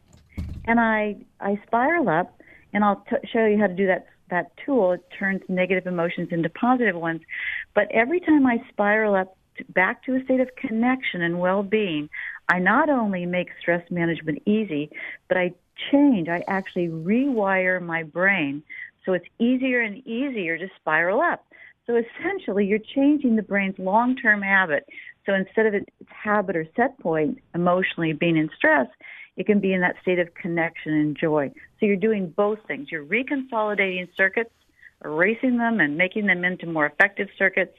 And 0.65 0.79
I, 0.79 1.17
I 1.39 1.60
spiral 1.65 2.10
up, 2.10 2.39
and 2.73 2.84
I'll 2.84 3.03
t- 3.10 3.27
show 3.31 3.45
you 3.45 3.57
how 3.57 3.67
to 3.67 3.73
do 3.73 3.88
that, 3.88 4.07
that 4.29 4.51
tool. 4.63 4.91
It 4.91 5.03
turns 5.17 5.41
negative 5.49 5.88
emotions 5.88 6.29
into 6.31 6.49
positive 6.49 6.95
ones. 6.95 7.21
But 7.73 7.88
every 7.91 8.19
time 8.19 8.45
I 8.45 8.63
spiral 8.69 9.15
up 9.15 9.36
to, 9.57 9.65
back 9.65 10.03
to 10.03 10.15
a 10.15 10.23
state 10.23 10.39
of 10.39 10.55
connection 10.55 11.21
and 11.21 11.39
well-being, 11.39 12.10
I 12.49 12.60
not 12.60 12.89
only 12.89 13.25
make 13.25 13.49
stress 13.60 13.89
management 13.89 14.43
easy, 14.45 14.91
but 15.27 15.38
I 15.38 15.53
change. 15.91 16.29
I 16.29 16.43
actually 16.47 16.89
rewire 16.89 17.81
my 17.81 18.03
brain 18.03 18.63
so 19.05 19.13
it's 19.13 19.25
easier 19.39 19.81
and 19.81 20.05
easier 20.07 20.57
to 20.57 20.67
spiral 20.79 21.21
up. 21.21 21.45
So 21.88 21.95
essentially, 21.95 22.65
you're 22.65 22.79
changing 22.79 23.36
the 23.36 23.41
brain's 23.41 23.79
long-term 23.79 24.41
habit 24.41 24.86
so 25.25 25.34
instead 25.34 25.65
of 25.65 25.73
its 25.73 25.86
habit 26.07 26.55
or 26.55 26.65
set 26.75 26.99
point 26.99 27.39
emotionally 27.53 28.13
being 28.13 28.38
in 28.38 28.49
stress, 28.55 28.88
it 29.38 29.45
can 29.45 29.60
be 29.60 29.73
in 29.73 29.81
that 29.81 29.95
state 30.01 30.19
of 30.19 30.34
connection 30.34 30.93
and 30.93 31.17
joy. 31.17 31.51
So 31.79 31.86
you're 31.86 31.95
doing 31.95 32.29
both 32.36 32.60
things. 32.67 32.88
You're 32.91 33.05
reconsolidating 33.05 34.07
circuits 34.15 34.51
erasing 35.03 35.57
them 35.57 35.79
and 35.79 35.97
making 35.97 36.27
them 36.27 36.43
into 36.43 36.65
more 36.67 36.86
effective 36.86 37.27
circuits 37.38 37.75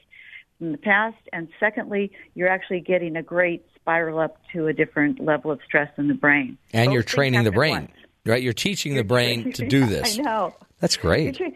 in 0.59 0.71
the 0.71 0.77
past. 0.77 1.17
And 1.31 1.47
secondly, 1.59 2.11
you're 2.35 2.49
actually 2.49 2.81
getting 2.81 3.15
a 3.15 3.23
great 3.23 3.65
spiral 3.75 4.19
up 4.19 4.37
to 4.53 4.67
a 4.67 4.73
different 4.73 5.19
level 5.19 5.51
of 5.51 5.59
stress 5.65 5.91
in 5.97 6.07
the 6.07 6.13
brain. 6.13 6.57
And 6.73 6.87
Both 6.87 6.93
you're 6.93 7.03
training 7.03 7.43
the 7.43 7.51
brain, 7.51 7.73
once. 7.73 7.91
right? 8.25 8.41
You're 8.41 8.53
teaching 8.53 8.95
the 8.95 9.03
brain 9.03 9.53
to 9.53 9.67
do 9.67 9.85
this. 9.87 10.17
I 10.19 10.21
know. 10.21 10.55
That's 10.79 10.97
great. 10.97 11.39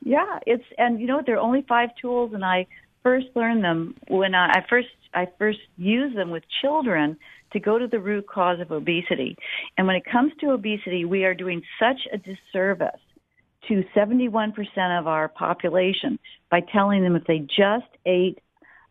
Yeah, 0.00 0.38
it's 0.46 0.64
and 0.78 0.98
you 0.98 1.06
know 1.06 1.16
what? 1.16 1.26
There 1.26 1.34
are 1.34 1.40
only 1.40 1.66
five 1.68 1.90
tools, 2.00 2.32
and 2.32 2.42
I 2.42 2.66
first 3.02 3.26
learned 3.34 3.62
them 3.62 3.94
when 4.08 4.34
I, 4.34 4.46
I 4.48 4.64
first 4.66 4.88
I 5.14 5.26
first 5.38 5.58
used 5.76 6.16
them 6.16 6.30
with 6.30 6.42
children 6.62 7.16
to 7.52 7.60
go 7.60 7.78
to 7.78 7.86
the 7.86 7.98
root 7.98 8.26
cause 8.28 8.60
of 8.60 8.70
obesity. 8.70 9.36
And 9.76 9.86
when 9.86 9.96
it 9.96 10.04
comes 10.10 10.32
to 10.40 10.50
obesity, 10.50 11.04
we 11.04 11.24
are 11.24 11.34
doing 11.34 11.62
such 11.80 12.00
a 12.12 12.18
disservice 12.18 13.00
to 13.68 13.82
71% 13.96 14.52
of 14.98 15.06
our 15.06 15.28
population 15.28 16.18
by 16.50 16.60
telling 16.72 17.02
them 17.02 17.16
if 17.16 17.24
they 17.24 17.38
just 17.38 17.90
ate 18.06 18.38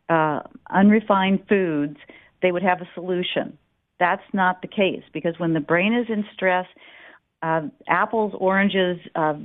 uh, 0.10 0.42
unrefined 0.70 1.44
foods, 1.50 1.98
they 2.42 2.52
would 2.52 2.64
have 2.64 2.82
a 2.82 2.90
solution. 2.94 3.58
That's 4.00 4.24
not 4.34 4.62
the 4.62 4.68
case 4.68 5.04
because 5.14 5.34
when 5.38 5.54
the 5.54 5.60
brain 5.60 5.94
is 5.94 6.06
in 6.10 6.24
stress, 6.34 6.66
uh, 7.42 7.62
apples, 7.88 8.34
oranges, 8.38 8.98
uh, 9.16 9.36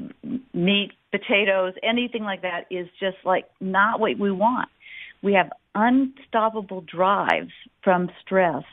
meat, 0.54 0.92
potatoes, 1.10 1.74
anything 1.82 2.22
like 2.22 2.42
that 2.42 2.66
is 2.70 2.86
just 2.98 3.16
like 3.24 3.46
not 3.60 4.00
what 4.00 4.18
we 4.18 4.30
want. 4.30 4.68
We 5.22 5.34
have 5.34 5.50
unstoppable 5.74 6.82
drives 6.82 7.52
from 7.82 8.10
stress 8.20 8.64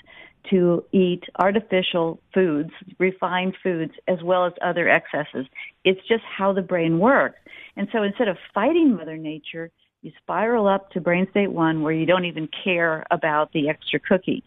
to 0.50 0.84
eat 0.92 1.24
artificial 1.38 2.20
foods, 2.34 2.72
refined 2.98 3.56
foods, 3.62 3.94
as 4.08 4.18
well 4.24 4.46
as 4.46 4.54
other 4.64 4.90
excesses. 4.90 5.46
It's 5.84 6.00
just 6.08 6.24
how 6.24 6.54
the 6.54 6.62
brain 6.62 7.00
works. 7.00 7.38
And 7.76 7.88
so 7.92 8.04
instead 8.04 8.28
of 8.28 8.38
fighting 8.54 8.96
Mother 8.96 9.18
Nature, 9.18 9.70
you 10.02 10.12
spiral 10.22 10.68
up 10.68 10.92
to 10.92 11.02
brain 11.02 11.28
state 11.32 11.52
one 11.52 11.82
where 11.82 11.92
you 11.92 12.06
don't 12.06 12.26
even 12.26 12.48
care 12.64 13.06
about 13.12 13.52
the 13.52 13.68
extra 13.70 14.00
cookie. 14.00 14.44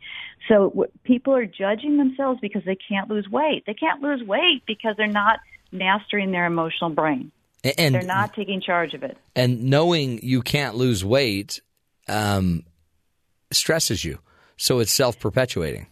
So 0.49 0.71
w- 0.71 0.91
people 1.05 1.35
are 1.35 1.45
judging 1.47 1.99
themselves 1.99 2.41
because 2.41 2.63
they 2.65 2.77
can't 2.77 3.11
lose 3.11 3.29
weight. 3.29 3.65
They 3.67 3.75
can't 3.75 4.01
lose 4.01 4.23
weight 4.27 4.63
because 4.67 4.95
they're 4.97 5.07
not 5.07 5.41
mastering 5.71 6.33
their 6.33 6.47
emotional 6.47 6.91
brain. 6.91 7.31
And 7.79 7.95
They're 7.95 8.03
not 8.03 8.35
taking 8.35 8.61
charge 8.61 8.93
of 8.95 9.03
it. 9.05 9.17
and 9.37 9.65
knowing 9.65 10.21
you 10.23 10.43
can't 10.43 10.75
lose 10.75 11.05
weight 11.05 11.61
um, 12.09 12.65
stresses 13.51 14.05
you. 14.05 14.19
So 14.57 14.79
it's 14.79 14.93
self 14.93 15.19
perpetuating. 15.19 15.87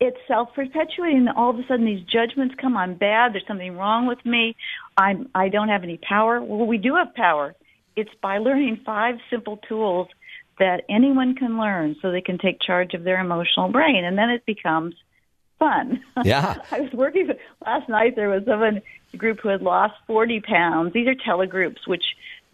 it's 0.00 0.18
self 0.28 0.54
perpetuating. 0.54 1.28
All 1.36 1.50
of 1.50 1.58
a 1.58 1.62
sudden, 1.66 1.84
these 1.84 2.04
judgments 2.04 2.54
come. 2.60 2.76
I'm 2.76 2.94
bad. 2.94 3.32
There's 3.32 3.46
something 3.46 3.76
wrong 3.76 4.06
with 4.06 4.24
me. 4.24 4.54
I'm. 4.96 5.28
I 5.34 5.48
don't 5.48 5.68
have 5.68 5.82
any 5.82 5.98
power. 5.98 6.40
Well, 6.42 6.66
we 6.66 6.78
do 6.78 6.94
have 6.96 7.14
power. 7.14 7.54
It's 7.96 8.10
by 8.22 8.38
learning 8.38 8.80
five 8.86 9.16
simple 9.30 9.56
tools 9.68 10.08
that 10.60 10.82
anyone 10.88 11.34
can 11.34 11.58
learn, 11.58 11.96
so 12.00 12.10
they 12.12 12.20
can 12.20 12.38
take 12.38 12.60
charge 12.60 12.94
of 12.94 13.04
their 13.04 13.20
emotional 13.20 13.68
brain, 13.70 14.04
and 14.04 14.16
then 14.18 14.30
it 14.30 14.44
becomes 14.46 14.94
fun. 15.58 16.00
Yeah. 16.24 16.56
I 16.72 16.80
was 16.80 16.92
working 16.92 17.28
with, 17.28 17.36
last 17.64 17.88
night. 17.88 18.14
There 18.16 18.28
was 18.28 18.42
someone 18.44 18.82
a 19.14 19.16
group 19.16 19.38
who 19.40 19.48
had 19.48 19.62
lost 19.62 19.94
40 20.06 20.40
pounds. 20.40 20.92
These 20.92 21.06
are 21.08 21.14
telegroups, 21.14 21.86
which 21.86 22.02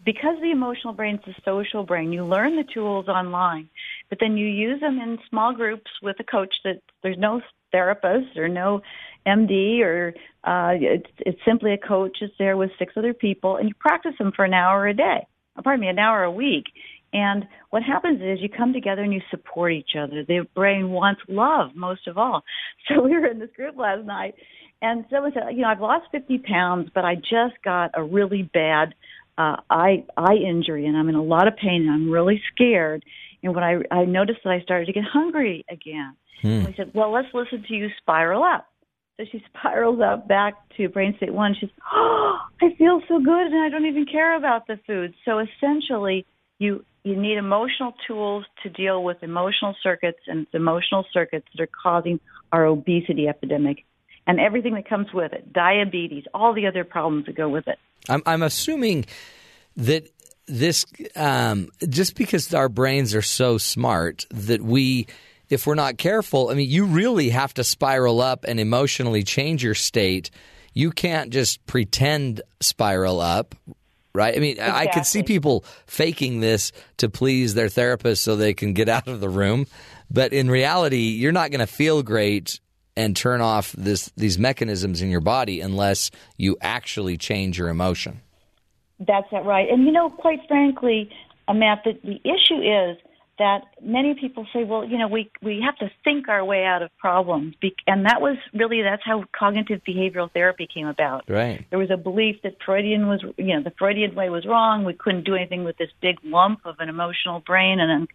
because 0.05 0.37
the 0.41 0.51
emotional 0.51 0.93
brain 0.93 1.15
is 1.15 1.21
the 1.25 1.41
social 1.43 1.83
brain, 1.83 2.13
you 2.13 2.23
learn 2.23 2.55
the 2.55 2.63
tools 2.71 3.07
online, 3.07 3.67
but 4.09 4.19
then 4.21 4.37
you 4.37 4.45
use 4.45 4.79
them 4.79 4.99
in 4.99 5.17
small 5.29 5.53
groups 5.53 5.89
with 6.03 6.15
a 6.19 6.23
coach 6.23 6.53
that 6.63 6.81
there's 7.01 7.17
no 7.17 7.41
therapist 7.71 8.37
or 8.37 8.47
no 8.47 8.81
MD 9.27 9.81
or 9.81 10.13
uh, 10.43 10.73
it's, 10.79 11.09
it's 11.19 11.39
simply 11.45 11.73
a 11.73 11.77
coach 11.77 12.17
is 12.21 12.29
there 12.37 12.55
with 12.55 12.69
six 12.77 12.93
other 12.95 13.13
people 13.13 13.57
and 13.57 13.67
you 13.67 13.75
practice 13.79 14.13
them 14.19 14.31
for 14.35 14.45
an 14.45 14.53
hour 14.53 14.87
a 14.87 14.93
day, 14.93 15.27
or 15.57 15.63
pardon 15.63 15.81
me, 15.81 15.87
an 15.87 15.99
hour 15.99 16.23
a 16.23 16.31
week. 16.31 16.65
And 17.11 17.45
what 17.69 17.81
happens 17.81 18.21
is 18.21 18.39
you 18.41 18.49
come 18.49 18.73
together 18.73 19.01
and 19.01 19.13
you 19.13 19.21
support 19.31 19.71
each 19.71 19.91
other. 19.97 20.23
The 20.27 20.45
brain 20.53 20.89
wants 20.91 21.21
love 21.27 21.71
most 21.75 22.07
of 22.07 22.17
all. 22.17 22.43
So 22.87 23.01
we 23.01 23.11
were 23.11 23.25
in 23.25 23.39
this 23.39 23.49
group 23.55 23.77
last 23.77 24.05
night 24.05 24.35
and 24.81 25.05
someone 25.09 25.31
said, 25.33 25.43
you 25.55 25.61
know, 25.61 25.69
I've 25.69 25.79
lost 25.79 26.05
50 26.11 26.39
pounds, 26.39 26.89
but 26.93 27.05
I 27.05 27.15
just 27.15 27.55
got 27.63 27.91
a 27.95 28.03
really 28.03 28.43
bad 28.43 28.93
uh, 29.37 29.57
eye 29.69 30.05
eye 30.17 30.35
injury, 30.35 30.85
and 30.85 30.97
I'm 30.97 31.09
in 31.09 31.15
a 31.15 31.23
lot 31.23 31.47
of 31.47 31.55
pain, 31.57 31.83
and 31.83 31.91
I'm 31.91 32.09
really 32.09 32.41
scared. 32.53 33.03
And 33.43 33.53
when 33.53 33.63
I 33.63 33.77
I 33.91 34.05
noticed 34.05 34.39
that 34.43 34.51
I 34.51 34.61
started 34.61 34.85
to 34.85 34.93
get 34.93 35.03
hungry 35.03 35.65
again, 35.69 36.15
and 36.43 36.67
we 36.67 36.73
said, 36.75 36.91
well, 36.93 37.11
let's 37.11 37.27
listen 37.33 37.63
to 37.67 37.73
you 37.73 37.89
spiral 38.01 38.43
up. 38.43 38.67
So 39.17 39.25
she 39.31 39.43
spirals 39.57 39.99
up 40.01 40.27
back 40.27 40.53
to 40.77 40.89
brain 40.89 41.15
state 41.17 41.33
one. 41.33 41.55
She's, 41.59 41.69
oh, 41.93 42.37
I 42.61 42.73
feel 42.77 43.01
so 43.07 43.19
good, 43.19 43.47
and 43.47 43.61
I 43.63 43.69
don't 43.69 43.85
even 43.85 44.05
care 44.05 44.35
about 44.35 44.67
the 44.67 44.79
food. 44.87 45.13
So 45.25 45.39
essentially, 45.39 46.25
you 46.59 46.85
you 47.03 47.15
need 47.15 47.37
emotional 47.37 47.93
tools 48.07 48.45
to 48.63 48.69
deal 48.69 49.03
with 49.03 49.21
emotional 49.21 49.75
circuits, 49.83 50.19
and 50.27 50.41
it's 50.41 50.53
emotional 50.53 51.05
circuits 51.13 51.47
that 51.55 51.63
are 51.63 51.69
causing 51.83 52.19
our 52.51 52.65
obesity 52.65 53.27
epidemic 53.27 53.85
and 54.27 54.39
everything 54.39 54.73
that 54.75 54.87
comes 54.87 55.07
with 55.13 55.33
it, 55.33 55.53
diabetes, 55.53 56.23
all 56.33 56.53
the 56.53 56.67
other 56.67 56.83
problems 56.83 57.25
that 57.27 57.35
go 57.35 57.49
with 57.49 57.67
it. 57.67 57.77
I'm, 58.09 58.23
I'm 58.25 58.43
assuming 58.43 59.05
that 59.77 60.07
this, 60.47 60.85
um, 61.15 61.69
just 61.87 62.15
because 62.15 62.53
our 62.53 62.69
brains 62.69 63.15
are 63.15 63.21
so 63.21 63.57
smart, 63.57 64.25
that 64.31 64.61
we, 64.61 65.07
if 65.49 65.67
we're 65.67 65.75
not 65.75 65.97
careful, 65.97 66.49
I 66.49 66.53
mean, 66.53 66.69
you 66.69 66.85
really 66.85 67.29
have 67.29 67.53
to 67.55 67.63
spiral 67.63 68.21
up 68.21 68.45
and 68.47 68.59
emotionally 68.59 69.23
change 69.23 69.63
your 69.63 69.75
state. 69.75 70.31
You 70.73 70.91
can't 70.91 71.31
just 71.31 71.65
pretend 71.65 72.41
spiral 72.59 73.21
up. 73.21 73.55
Right. 74.13 74.33
I 74.33 74.39
mean, 74.39 74.61
I 74.61 74.87
could 74.87 75.05
see 75.05 75.23
people 75.23 75.65
faking 75.87 76.39
this 76.39 76.71
to 76.97 77.09
please 77.09 77.53
their 77.53 77.67
therapist 77.67 78.23
so 78.23 78.37
they 78.37 78.53
can 78.53 78.71
get 78.71 78.87
out 78.87 79.09
of 79.09 79.19
the 79.19 79.27
room. 79.27 79.67
But 80.09 80.31
in 80.31 80.49
reality, 80.49 81.09
you're 81.09 81.33
not 81.33 81.51
going 81.51 81.59
to 81.59 81.67
feel 81.67 82.01
great 82.01 82.61
and 82.95 83.15
turn 83.15 83.41
off 83.41 83.73
this 83.73 84.11
these 84.15 84.37
mechanisms 84.37 85.01
in 85.01 85.09
your 85.09 85.21
body 85.21 85.61
unless 85.61 86.11
you 86.37 86.57
actually 86.61 87.17
change 87.17 87.57
your 87.57 87.69
emotion. 87.69 88.21
That's 88.99 89.27
that 89.31 89.45
right. 89.45 89.69
And 89.69 89.85
you 89.85 89.91
know, 89.91 90.09
quite 90.09 90.39
frankly, 90.47 91.09
Matt, 91.53 91.83
the, 91.83 91.93
the 92.03 92.19
issue 92.23 92.61
is 92.61 92.97
that 93.37 93.63
many 93.81 94.15
people 94.15 94.47
say, 94.53 94.63
well, 94.63 94.85
you 94.85 94.97
know, 94.97 95.07
we 95.07 95.29
we 95.41 95.61
have 95.61 95.75
to 95.77 95.91
think 96.03 96.29
our 96.29 96.43
way 96.43 96.63
out 96.63 96.81
of 96.81 96.95
problems, 96.97 97.55
and 97.85 98.05
that 98.05 98.21
was 98.21 98.37
really 98.53 98.81
that's 98.81 99.03
how 99.03 99.25
cognitive 99.37 99.81
behavioral 99.87 100.31
therapy 100.31 100.67
came 100.71 100.87
about. 100.87 101.25
Right. 101.27 101.65
There 101.69 101.79
was 101.79 101.91
a 101.91 101.97
belief 101.97 102.41
that 102.43 102.57
Freudian 102.65 103.07
was, 103.07 103.21
you 103.37 103.55
know, 103.55 103.63
the 103.63 103.73
Freudian 103.77 104.15
way 104.15 104.29
was 104.29 104.45
wrong. 104.45 104.85
We 104.85 104.93
couldn't 104.93 105.25
do 105.25 105.35
anything 105.35 105.63
with 105.63 105.77
this 105.77 105.89
big 106.01 106.17
lump 106.23 106.61
of 106.65 106.75
an 106.79 106.87
emotional 106.87 107.41
brain 107.41 107.79
and 107.79 107.91
an 107.91 108.07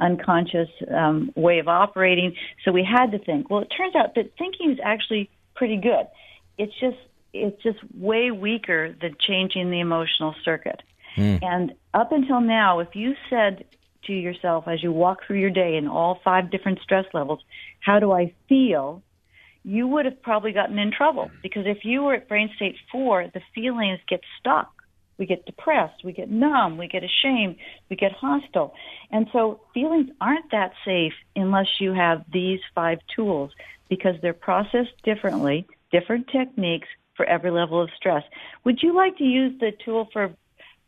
unconscious 0.00 0.68
um, 0.92 1.30
way 1.36 1.60
of 1.60 1.68
operating. 1.68 2.34
So 2.64 2.72
we 2.72 2.84
had 2.84 3.12
to 3.12 3.18
think. 3.18 3.50
Well, 3.50 3.60
it 3.60 3.72
turns 3.76 3.94
out 3.94 4.16
that 4.16 4.36
thinking 4.36 4.72
is 4.72 4.78
actually 4.82 5.30
pretty 5.54 5.76
good. 5.76 6.06
It's 6.58 6.74
just 6.80 6.98
it's 7.32 7.60
just 7.62 7.78
way 7.94 8.30
weaker 8.30 8.94
than 9.00 9.16
changing 9.20 9.70
the 9.70 9.80
emotional 9.80 10.34
circuit. 10.44 10.82
And 11.42 11.74
up 11.92 12.10
until 12.10 12.40
now, 12.40 12.80
if 12.80 12.94
you 12.94 13.14
said 13.30 13.64
to 14.06 14.12
yourself 14.12 14.64
as 14.66 14.82
you 14.82 14.92
walk 14.92 15.26
through 15.26 15.38
your 15.38 15.50
day 15.50 15.76
in 15.76 15.88
all 15.88 16.20
five 16.24 16.50
different 16.50 16.80
stress 16.82 17.06
levels, 17.12 17.40
how 17.80 18.00
do 18.00 18.12
I 18.12 18.32
feel? 18.48 19.02
You 19.62 19.86
would 19.88 20.04
have 20.04 20.20
probably 20.22 20.52
gotten 20.52 20.78
in 20.78 20.92
trouble 20.92 21.30
because 21.42 21.64
if 21.66 21.84
you 21.84 22.02
were 22.02 22.14
at 22.14 22.28
brain 22.28 22.50
state 22.56 22.76
four, 22.92 23.26
the 23.32 23.40
feelings 23.54 24.00
get 24.08 24.20
stuck. 24.38 24.70
We 25.16 25.26
get 25.26 25.46
depressed, 25.46 26.02
we 26.04 26.12
get 26.12 26.28
numb, 26.28 26.76
we 26.76 26.88
get 26.88 27.04
ashamed, 27.04 27.56
we 27.88 27.94
get 27.94 28.12
hostile. 28.12 28.74
And 29.12 29.28
so 29.32 29.60
feelings 29.72 30.10
aren't 30.20 30.50
that 30.50 30.72
safe 30.84 31.12
unless 31.36 31.68
you 31.78 31.92
have 31.92 32.24
these 32.32 32.58
five 32.74 32.98
tools 33.14 33.52
because 33.88 34.16
they're 34.20 34.34
processed 34.34 35.00
differently, 35.04 35.66
different 35.92 36.26
techniques 36.28 36.88
for 37.16 37.24
every 37.26 37.52
level 37.52 37.80
of 37.80 37.90
stress. 37.96 38.24
Would 38.64 38.82
you 38.82 38.94
like 38.94 39.16
to 39.18 39.24
use 39.24 39.58
the 39.60 39.70
tool 39.84 40.08
for 40.12 40.34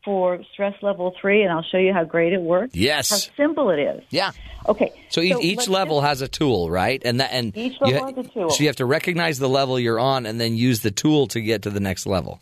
for 0.07 0.41
stress 0.55 0.73
level 0.83 1.13
3 1.21 1.43
and 1.43 1.53
I'll 1.53 1.63
show 1.65 1.77
you 1.77 1.93
how 1.93 2.05
great 2.05 2.33
it 2.33 2.41
works? 2.41 2.75
Yes. 2.75 3.11
How 3.11 3.35
simple 3.37 3.69
it 3.71 3.79
is. 3.79 4.03
Yeah. 4.09 4.31
Okay. 4.67 4.93
So, 5.11 5.21
each, 5.21 5.37
each 5.43 5.69
level 5.69 5.99
just- 6.01 6.09
has 6.09 6.23
a 6.23 6.29
tool, 6.29 6.71
right? 6.71 7.03
And 7.05 7.21
that 7.21 7.31
and 7.33 7.55
Each 7.57 7.75
you 7.81 7.87
level 7.99 8.15
has 8.15 8.27
a 8.27 8.29
tool. 8.31 8.51
So 8.51 8.63
you 8.63 8.69
have 8.69 8.77
to 8.77 8.87
recognize 8.87 9.39
the 9.39 9.49
level 9.49 9.79
you're 9.79 10.01
on 10.01 10.25
and 10.25 10.41
then 10.41 10.57
use 10.57 10.81
the 10.81 10.91
tool 10.91 11.27
to 11.29 11.41
get 11.43 11.63
to 11.63 11.71
the 11.71 11.81
next 11.81 12.07
level. 12.07 12.41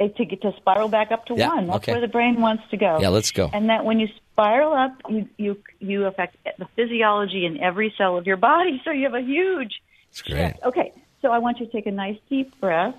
uh, 0.00 0.06
to 0.16 0.24
get 0.24 0.40
to 0.42 0.52
spiral 0.56 0.88
back 0.88 1.10
up 1.10 1.26
to 1.26 1.34
Yeah, 1.36 1.48
one. 1.48 1.66
That's 1.66 1.76
okay. 1.78 1.92
where 1.92 2.00
the 2.00 2.06
brain 2.08 2.40
wants 2.40 2.62
to 2.70 2.76
go. 2.76 2.98
Yeah, 3.00 3.08
let's 3.08 3.32
go. 3.32 3.50
And 3.52 3.68
that 3.68 3.84
when 3.84 3.98
you 3.98 4.06
spiral 4.32 4.72
up, 4.72 4.92
you 5.08 5.28
you 5.36 5.58
you 5.80 6.06
affect 6.06 6.36
the 6.58 6.66
physiology 6.76 7.44
in 7.44 7.58
every 7.60 7.92
cell 7.98 8.16
of 8.16 8.24
your 8.26 8.36
body. 8.36 8.80
So 8.84 8.92
you 8.92 9.04
have 9.04 9.14
a 9.14 9.20
huge. 9.20 9.82
That's 10.10 10.22
great. 10.22 10.52
shift. 10.52 10.64
Okay, 10.64 10.92
so 11.20 11.32
I 11.32 11.38
want 11.38 11.58
you 11.58 11.66
to 11.66 11.72
take 11.72 11.86
a 11.86 11.90
nice 11.90 12.16
deep 12.30 12.58
breath, 12.60 12.94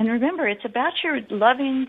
and 0.00 0.08
remember, 0.08 0.48
it's 0.48 0.64
about 0.64 0.94
your 1.04 1.20
loving, 1.30 1.86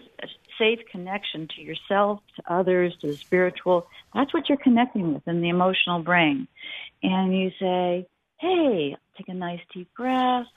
safe 0.61 0.79
connection 0.91 1.47
to 1.55 1.61
yourself, 1.61 2.19
to 2.35 2.53
others, 2.53 2.93
to 3.01 3.07
the 3.07 3.17
spiritual. 3.17 3.87
That's 4.13 4.33
what 4.33 4.47
you're 4.47 4.59
connecting 4.59 5.13
with 5.13 5.27
in 5.27 5.41
the 5.41 5.49
emotional 5.49 6.03
brain. 6.03 6.47
And 7.01 7.35
you 7.35 7.49
say, 7.59 8.07
"Hey, 8.39 8.95
take 9.17 9.27
a 9.29 9.33
nice 9.33 9.61
deep 9.73 9.91
breath." 9.95 10.47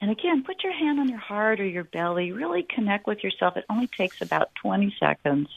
And 0.00 0.10
again, 0.10 0.44
put 0.44 0.62
your 0.62 0.72
hand 0.72 0.98
on 1.00 1.08
your 1.08 1.18
heart 1.18 1.60
or 1.60 1.66
your 1.66 1.84
belly. 1.84 2.32
Really 2.32 2.62
connect 2.62 3.06
with 3.06 3.22
yourself. 3.22 3.56
It 3.56 3.64
only 3.68 3.88
takes 3.96 4.16
about 4.20 4.54
20 4.62 4.94
seconds. 4.98 5.48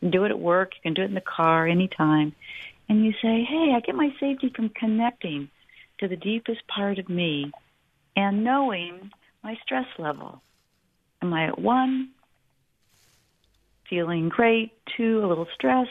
You 0.00 0.06
can 0.06 0.10
do 0.10 0.24
it 0.24 0.30
at 0.30 0.38
work. 0.38 0.74
You 0.74 0.82
can 0.82 0.94
do 0.94 1.02
it 1.02 1.06
in 1.06 1.14
the 1.14 1.20
car 1.20 1.66
anytime. 1.66 2.34
And 2.88 3.04
you 3.04 3.12
say, 3.22 3.44
hey, 3.44 3.72
I 3.74 3.80
get 3.80 3.94
my 3.94 4.10
safety 4.20 4.50
from 4.54 4.70
connecting 4.70 5.50
to 5.98 6.08
the 6.08 6.16
deepest 6.16 6.66
part 6.68 6.98
of 6.98 7.08
me 7.08 7.50
and 8.16 8.44
knowing 8.44 9.10
my 9.42 9.56
stress 9.62 9.86
level. 9.98 10.42
Am 11.22 11.32
I 11.32 11.48
at 11.48 11.58
one? 11.58 12.10
Feeling 13.88 14.28
great. 14.28 14.72
Two, 14.96 15.24
a 15.24 15.26
little 15.26 15.48
stressed. 15.54 15.90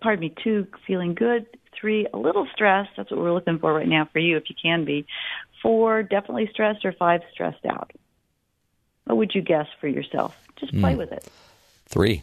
Pardon 0.00 0.20
me, 0.20 0.34
two, 0.42 0.66
feeling 0.86 1.14
good. 1.14 1.46
Three, 1.78 2.06
a 2.12 2.18
little 2.18 2.46
stressed. 2.52 2.90
That's 2.96 3.10
what 3.10 3.20
we're 3.20 3.32
looking 3.32 3.58
for 3.58 3.72
right 3.72 3.88
now 3.88 4.08
for 4.12 4.18
you, 4.18 4.36
if 4.36 4.44
you 4.48 4.56
can 4.60 4.84
be. 4.84 5.06
Four, 5.62 6.02
definitely 6.02 6.48
stressed, 6.52 6.84
or 6.84 6.92
five, 6.92 7.22
stressed 7.32 7.64
out. 7.66 7.92
What 9.04 9.18
would 9.18 9.34
you 9.34 9.42
guess 9.42 9.66
for 9.80 9.88
yourself? 9.88 10.36
Just 10.56 10.72
play 10.72 10.94
mm. 10.94 10.98
with 10.98 11.12
it. 11.12 11.28
Three. 11.86 12.22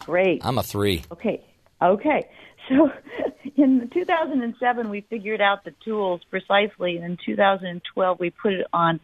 Great. 0.00 0.44
I'm 0.44 0.58
a 0.58 0.62
three. 0.62 1.04
Okay. 1.12 1.42
Okay. 1.82 2.28
So 2.68 2.88
in 3.56 3.90
2007, 3.92 4.90
we 4.90 5.00
figured 5.00 5.40
out 5.40 5.64
the 5.64 5.72
tools 5.84 6.20
precisely. 6.30 6.96
And 6.96 7.04
in 7.04 7.18
2012, 7.24 8.20
we 8.20 8.30
put 8.30 8.52
it 8.52 8.66
on 8.72 9.00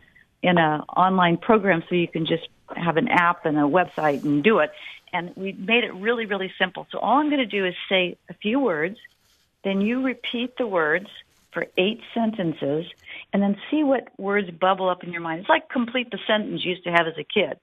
in 0.46 0.58
an 0.58 0.80
online 0.96 1.36
program 1.36 1.82
so 1.88 1.94
you 1.94 2.08
can 2.08 2.24
just 2.24 2.48
have 2.74 2.96
an 2.96 3.08
app 3.08 3.46
and 3.46 3.56
a 3.56 3.62
website 3.62 4.22
and 4.24 4.42
do 4.44 4.60
it. 4.60 4.70
And 5.12 5.32
we 5.36 5.52
made 5.52 5.84
it 5.84 5.92
really, 5.94 6.26
really 6.26 6.52
simple. 6.58 6.86
So 6.90 6.98
all 6.98 7.18
I'm 7.18 7.30
going 7.30 7.40
to 7.40 7.46
do 7.46 7.64
is 7.64 7.74
say 7.88 8.16
a 8.28 8.34
few 8.34 8.60
words, 8.60 8.98
then 9.64 9.80
you 9.80 10.02
repeat 10.02 10.56
the 10.56 10.66
words 10.66 11.08
for 11.52 11.66
eight 11.78 12.02
sentences, 12.12 12.84
and 13.32 13.42
then 13.42 13.56
see 13.70 13.82
what 13.82 14.08
words 14.18 14.50
bubble 14.50 14.90
up 14.90 15.02
in 15.02 15.10
your 15.10 15.22
mind. 15.22 15.40
It's 15.40 15.48
like 15.48 15.70
complete 15.70 16.10
the 16.10 16.18
sentence 16.26 16.62
you 16.62 16.72
used 16.72 16.84
to 16.84 16.90
have 16.90 17.06
as 17.06 17.14
a 17.16 17.24
kid. 17.24 17.58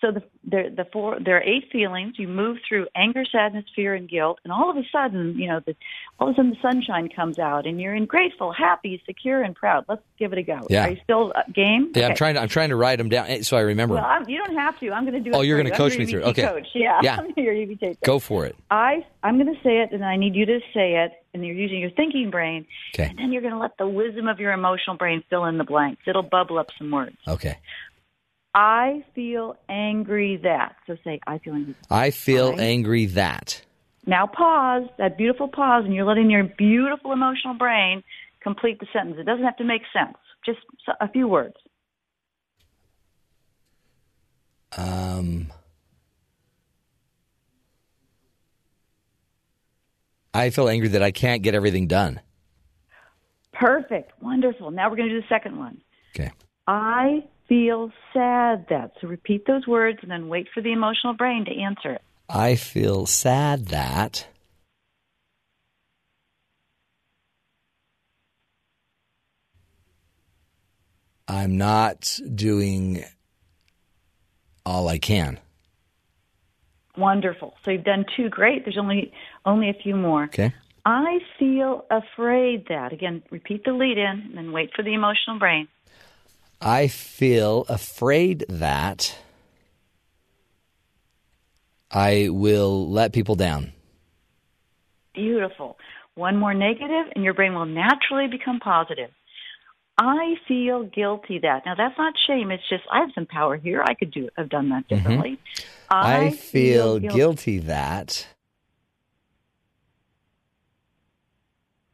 So 0.00 0.10
the, 0.10 0.22
the, 0.44 0.74
the 0.76 0.86
four, 0.92 1.18
there 1.18 1.38
are 1.38 1.42
eight 1.42 1.70
feelings. 1.72 2.14
You 2.18 2.28
move 2.28 2.58
through 2.68 2.88
anger, 2.94 3.24
sadness, 3.30 3.64
fear, 3.74 3.94
and 3.94 4.08
guilt, 4.08 4.38
and 4.44 4.52
all 4.52 4.70
of 4.70 4.76
a 4.76 4.82
sudden, 4.92 5.38
you 5.38 5.48
know, 5.48 5.60
the, 5.64 5.74
all 6.18 6.28
of 6.28 6.34
a 6.34 6.36
sudden 6.36 6.50
the 6.50 6.56
sunshine 6.60 7.08
comes 7.08 7.38
out, 7.38 7.66
and 7.66 7.80
you're 7.80 7.94
in 7.94 8.04
grateful, 8.04 8.52
happy, 8.52 9.02
secure, 9.06 9.42
and 9.42 9.54
proud. 9.54 9.86
Let's 9.88 10.02
give 10.18 10.32
it 10.32 10.38
a 10.38 10.42
go. 10.42 10.60
Yeah. 10.68 10.86
Are 10.86 10.90
you 10.90 10.98
still 11.02 11.32
uh, 11.34 11.42
game? 11.52 11.92
Yeah, 11.94 12.02
okay. 12.02 12.10
I'm 12.10 12.16
trying 12.16 12.34
to. 12.34 12.40
I'm 12.42 12.48
trying 12.48 12.68
to 12.68 12.76
write 12.76 12.96
them 12.96 13.08
down 13.08 13.26
eh, 13.28 13.42
so 13.42 13.56
I 13.56 13.60
remember. 13.60 13.94
Well, 13.94 14.04
I'm, 14.04 14.28
you 14.28 14.38
don't 14.44 14.56
have 14.56 14.78
to. 14.80 14.90
I'm 14.90 15.04
going 15.04 15.14
to 15.14 15.20
do. 15.20 15.30
It. 15.30 15.36
Oh, 15.36 15.40
you're 15.40 15.58
going 15.58 15.70
to 15.70 15.76
coach 15.76 15.96
me 15.96 16.06
through. 16.06 16.22
Okay. 16.24 16.42
Coach. 16.42 16.68
Yeah. 16.74 17.00
Yeah. 17.02 17.16
I'm 17.20 17.32
your 17.36 17.54
EBT. 17.54 18.00
Go 18.02 18.18
for 18.18 18.44
it. 18.44 18.56
I 18.70 19.06
I'm 19.22 19.38
going 19.38 19.54
to 19.54 19.60
say 19.62 19.78
it, 19.78 19.92
and 19.92 20.04
I 20.04 20.16
need 20.16 20.34
you 20.34 20.44
to 20.46 20.60
say 20.74 21.04
it, 21.04 21.12
and 21.32 21.44
you're 21.44 21.56
using 21.56 21.78
your 21.78 21.90
thinking 21.90 22.30
brain. 22.30 22.66
Okay. 22.94 23.08
And 23.08 23.18
then 23.18 23.32
you're 23.32 23.42
going 23.42 23.54
to 23.54 23.58
let 23.58 23.76
the 23.78 23.88
wisdom 23.88 24.28
of 24.28 24.38
your 24.38 24.52
emotional 24.52 24.96
brain 24.96 25.22
fill 25.30 25.46
in 25.46 25.56
the 25.56 25.64
blanks. 25.64 26.02
It'll 26.06 26.22
bubble 26.22 26.58
up 26.58 26.68
some 26.78 26.90
words. 26.90 27.16
Okay. 27.26 27.58
I 28.54 29.04
feel 29.14 29.56
angry 29.68 30.36
that. 30.44 30.76
So 30.86 30.96
say, 31.04 31.20
I 31.26 31.38
feel 31.38 31.54
angry. 31.54 31.74
I 31.90 32.10
feel 32.10 32.54
angry 32.56 33.06
that. 33.06 33.62
Now 34.06 34.26
pause, 34.26 34.84
that 34.98 35.16
beautiful 35.16 35.48
pause, 35.48 35.84
and 35.84 35.94
you're 35.94 36.04
letting 36.04 36.30
your 36.30 36.44
beautiful 36.44 37.12
emotional 37.12 37.54
brain 37.54 38.02
complete 38.42 38.78
the 38.78 38.86
sentence. 38.92 39.16
It 39.18 39.24
doesn't 39.24 39.44
have 39.44 39.56
to 39.56 39.64
make 39.64 39.82
sense, 39.92 40.16
just 40.44 40.58
a 41.00 41.08
few 41.08 41.26
words. 41.26 41.54
Um, 44.76 45.52
I 50.32 50.50
feel 50.50 50.68
angry 50.68 50.88
that 50.88 51.02
I 51.02 51.10
can't 51.12 51.42
get 51.42 51.54
everything 51.54 51.86
done. 51.86 52.20
Perfect. 53.52 54.12
Wonderful. 54.20 54.70
Now 54.72 54.90
we're 54.90 54.96
going 54.96 55.08
to 55.08 55.14
do 55.14 55.20
the 55.20 55.28
second 55.28 55.58
one. 55.58 55.80
Okay. 56.14 56.32
I 56.66 57.24
feel 57.54 57.92
sad 58.12 58.66
that. 58.68 58.92
So 59.00 59.06
repeat 59.06 59.46
those 59.46 59.64
words 59.66 60.00
and 60.02 60.10
then 60.10 60.28
wait 60.28 60.48
for 60.52 60.60
the 60.60 60.72
emotional 60.72 61.14
brain 61.14 61.44
to 61.44 61.52
answer 61.52 61.92
it. 61.92 62.02
I 62.28 62.56
feel 62.56 63.06
sad 63.06 63.66
that. 63.66 64.26
I'm 71.28 71.56
not 71.56 72.18
doing 72.34 73.04
all 74.66 74.88
I 74.88 74.98
can. 74.98 75.38
Wonderful. 76.96 77.54
So 77.64 77.70
you've 77.70 77.84
done 77.84 78.04
two. 78.16 78.28
Great. 78.30 78.64
There's 78.64 78.78
only 78.78 79.12
only 79.44 79.68
a 79.68 79.74
few 79.74 79.94
more. 79.94 80.24
Okay. 80.24 80.52
I 80.84 81.18
feel 81.38 81.86
afraid 81.90 82.66
that. 82.68 82.92
Again, 82.92 83.22
repeat 83.30 83.64
the 83.64 83.72
lead 83.72 83.96
in 83.96 84.06
and 84.26 84.36
then 84.36 84.52
wait 84.52 84.70
for 84.74 84.82
the 84.82 84.92
emotional 84.92 85.38
brain. 85.38 85.68
I 86.64 86.88
feel 86.88 87.66
afraid 87.68 88.46
that 88.48 89.18
I 91.90 92.30
will 92.30 92.88
let 92.90 93.12
people 93.12 93.34
down. 93.34 93.72
Beautiful. 95.14 95.76
One 96.14 96.38
more 96.38 96.54
negative, 96.54 97.12
and 97.14 97.22
your 97.22 97.34
brain 97.34 97.54
will 97.54 97.66
naturally 97.66 98.28
become 98.28 98.60
positive. 98.60 99.10
I 99.98 100.36
feel 100.48 100.84
guilty 100.84 101.38
that. 101.40 101.66
Now 101.66 101.74
that's 101.76 101.98
not 101.98 102.14
shame. 102.26 102.50
It's 102.50 102.66
just 102.68 102.82
I 102.90 103.00
have 103.00 103.10
some 103.14 103.26
power 103.26 103.56
here. 103.58 103.84
I 103.86 103.92
could 103.92 104.10
do 104.10 104.30
have 104.36 104.48
done 104.48 104.70
that 104.70 104.88
mm-hmm. 104.88 104.94
differently. 104.96 105.38
Mm-hmm. 105.56 105.94
I, 105.94 106.16
I, 106.16 106.30
feel, 106.30 106.38
feel 106.38 106.98
guilty. 106.98 107.16
guilty. 107.16 107.58
that. 107.58 108.26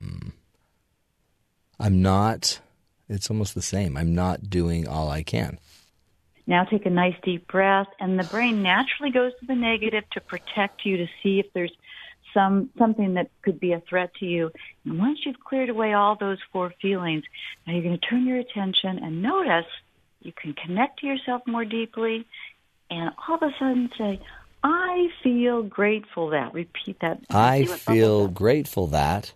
Hmm. 0.01 0.29
I'm 1.79 2.01
not 2.01 2.61
it's 3.11 3.29
almost 3.31 3.55
the 3.55 3.63
same. 3.63 3.97
I'm 3.97 4.15
not 4.15 4.49
doing 4.49 4.89
all 4.89 5.11
I 5.11 5.23
can. 5.23 5.59
Now 6.47 6.65
take 6.65 6.87
a 6.87 6.91
nice 6.91 7.15
deep 7.23 7.47
breath, 7.47 7.89
and 8.01 8.19
the 8.19 8.25
brain 8.25 8.63
naturally 8.63 9.13
goes 9.13 9.33
to 9.41 9.47
the 9.47 9.55
negative 9.55 10.05
to 10.13 10.21
protect 10.21 10.85
you 10.85 10.97
to 10.97 11.07
see 11.23 11.39
if 11.39 11.53
there's 11.53 11.73
some 12.33 12.71
something 12.79 13.15
that 13.15 13.31
could 13.43 13.61
be 13.61 13.73
a 13.73 13.81
threat 13.81 14.15
to 14.21 14.27
you. 14.27 14.51
And 14.85 14.99
once 14.99 15.19
you've 15.25 15.41
cleared 15.41 15.69
away 15.69 15.93
all 15.93 16.17
those 16.17 16.39
four 16.53 16.73
feelings, 16.81 17.25
now 17.67 17.75
you're 17.75 17.83
going 17.83 17.99
to 17.99 18.07
turn 18.07 18.27
your 18.27 18.39
attention 18.39 18.99
and 18.99 19.23
notice 19.23 19.67
you 20.23 20.33
can 20.33 20.53
connect 20.55 21.01
to 21.01 21.07
yourself 21.07 21.43
more 21.47 21.65
deeply, 21.65 22.27
and 22.91 23.11
all 23.29 23.37
of 23.37 23.43
a 23.43 23.53
sudden 23.59 23.91
say, 23.97 24.21
"I 24.63 25.09
feel 25.23 25.63
grateful 25.63 26.31
that." 26.31 26.53
Repeat 26.53 27.01
that. 27.01 27.21
I 27.31 27.65
feel 27.65 28.29
grateful 28.29 28.87
that. 28.89 29.33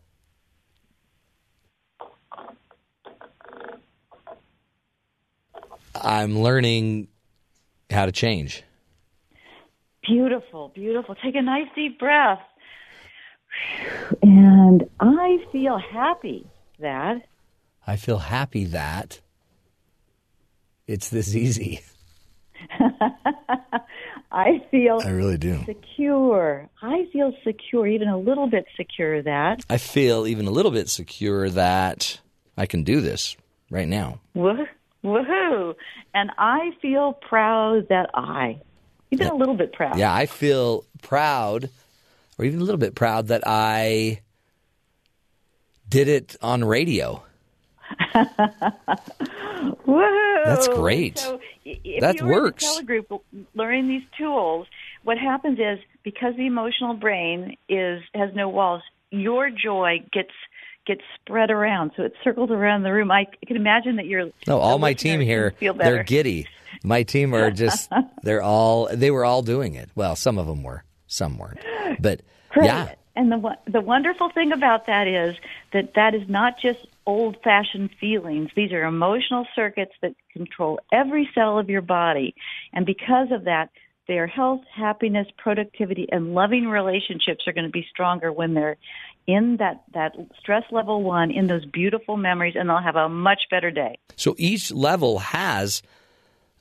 I'm 5.95 6.41
learning 6.41 7.09
how 7.91 8.07
to 8.07 8.13
change. 8.13 8.63
Beautiful, 10.07 10.71
beautiful. 10.75 11.15
Take 11.15 11.35
a 11.35 11.43
nice 11.43 11.69
deep 11.75 11.99
breath. 11.99 12.41
And 14.23 14.89
I 15.01 15.39
feel 15.53 15.79
happy 15.79 16.47
that. 16.81 17.23
I 17.87 17.97
feel 17.97 18.19
happy 18.19 18.65
that 18.67 19.21
it's 20.87 21.09
this 21.09 21.35
easy. 21.35 21.81
I 24.33 24.63
feel 24.71 25.01
I 25.05 25.11
really 25.11 25.39
do. 25.39 25.61
Secure. 25.65 26.69
I 26.83 27.07
feel 27.13 27.33
secure, 27.45 27.87
even 27.87 28.09
a 28.09 28.19
little 28.19 28.49
bit 28.49 28.67
secure 28.77 29.23
that. 29.23 29.65
I 29.71 29.77
feel 29.77 30.27
even 30.27 30.47
a 30.47 30.51
little 30.51 30.73
bit 30.73 30.89
secure 30.89 31.49
that 31.51 32.21
I 32.57 32.67
can 32.67 32.83
do 32.83 33.01
this 33.01 33.37
right 33.71 33.89
now. 33.89 34.21
What? 34.33 34.69
Woohoo! 35.05 35.75
And 36.15 36.31
I 36.39 36.71
feel 36.81 37.13
proud 37.13 37.89
that 37.91 38.11
I, 38.15 38.61
even 39.11 39.29
a 39.29 39.35
little 39.35 39.55
bit 39.55 39.73
proud. 39.73 39.99
Yeah, 39.99 40.15
I 40.15 40.27
feel 40.27 40.85
proud, 41.03 41.69
or 42.39 42.45
even 42.45 42.61
a 42.61 42.65
little 42.65 42.79
bit 42.79 42.95
proud 42.95 43.29
that 43.29 43.43
I 43.47 44.23
did 45.89 46.09
it 46.09 46.37
on 46.41 46.65
radio. 46.65 47.23
Woohoo! 49.87 50.45
That's 50.45 50.69
great. 50.69 51.19
So 51.19 51.39
that 52.01 52.23
works. 52.23 52.65
telegroup 52.65 53.21
learning 53.55 53.89
these 53.89 54.03
tools. 54.17 54.67
What 55.03 55.19
happens 55.19 55.59
is 55.59 55.79
because 56.03 56.35
the 56.37 56.47
emotional 56.47 56.95
brain 56.95 57.57
is 57.69 58.03
has 58.15 58.31
no 58.35 58.49
walls, 58.49 58.83
your 59.11 59.51
joy 59.51 59.99
gets 60.13 60.33
gets 60.87 61.03
spread 61.15 61.51
around, 61.51 61.93
so 61.97 62.03
it 62.03 62.15
circles 62.23 62.51
around 62.51 62.83
the 62.83 62.93
room. 62.93 63.11
I 63.11 63.27
can 63.47 63.57
imagine 63.57 63.97
that 63.97 64.07
you're. 64.07 64.31
No, 64.47 64.59
all 64.59 64.79
my 64.79 64.95
team 64.95 65.21
here, 65.21 65.53
feel 65.59 65.75
they're 65.75 66.05
giddy. 66.05 66.47
My 66.83 67.03
team 67.03 67.35
are 67.35 67.51
just, 67.65 67.91
they're 68.23 68.43
all, 68.43 68.89
they 68.93 69.11
were 69.11 69.25
all 69.25 69.43
doing 69.43 69.75
it. 69.75 69.91
Well, 69.95 70.17
some 70.17 70.39
of 70.39 70.47
them 70.47 70.63
were, 70.63 70.85
some 71.07 71.39
weren't. 71.39 71.61
But 72.01 72.23
Great. 72.51 72.67
yeah. 72.67 72.95
And 73.17 73.31
the 73.31 73.57
the 73.69 73.81
wonderful 73.81 74.31
thing 74.31 74.51
about 74.51 74.87
that 74.87 75.07
is 75.07 75.37
that 75.73 75.95
that 75.95 76.15
is 76.17 76.29
not 76.29 76.55
just 76.61 76.81
old 77.07 77.37
fashioned 77.45 77.91
feelings. 78.01 78.51
These 78.57 78.73
are 78.73 78.83
emotional 78.85 79.47
circuits 79.55 79.93
that 80.03 80.15
control 80.33 80.81
every 80.93 81.31
cell 81.35 81.59
of 81.59 81.71
your 81.71 81.83
body. 81.83 82.35
And 82.73 82.85
because 82.85 83.31
of 83.31 83.45
that, 83.45 83.71
their 84.07 84.27
health, 84.27 84.63
happiness, 84.75 85.27
productivity, 85.39 86.09
and 86.11 86.35
loving 86.35 86.67
relationships 86.67 87.47
are 87.47 87.53
going 87.53 87.67
to 87.67 87.73
be 87.73 87.87
stronger 87.91 88.33
when 88.33 88.55
they're 88.55 88.77
in 89.27 89.57
that, 89.59 89.85
that 89.95 90.13
stress 90.39 90.65
level 90.71 91.03
one, 91.03 91.31
in 91.31 91.47
those 91.47 91.65
beautiful 91.65 92.17
memories, 92.17 92.55
and 92.57 92.69
they'll 92.69 92.83
have 92.83 92.97
a 92.97 93.09
much 93.09 93.43
better 93.51 93.71
day. 93.71 93.97
So 94.17 94.35
each 94.39 94.73
level 94.73 95.19
has 95.19 95.83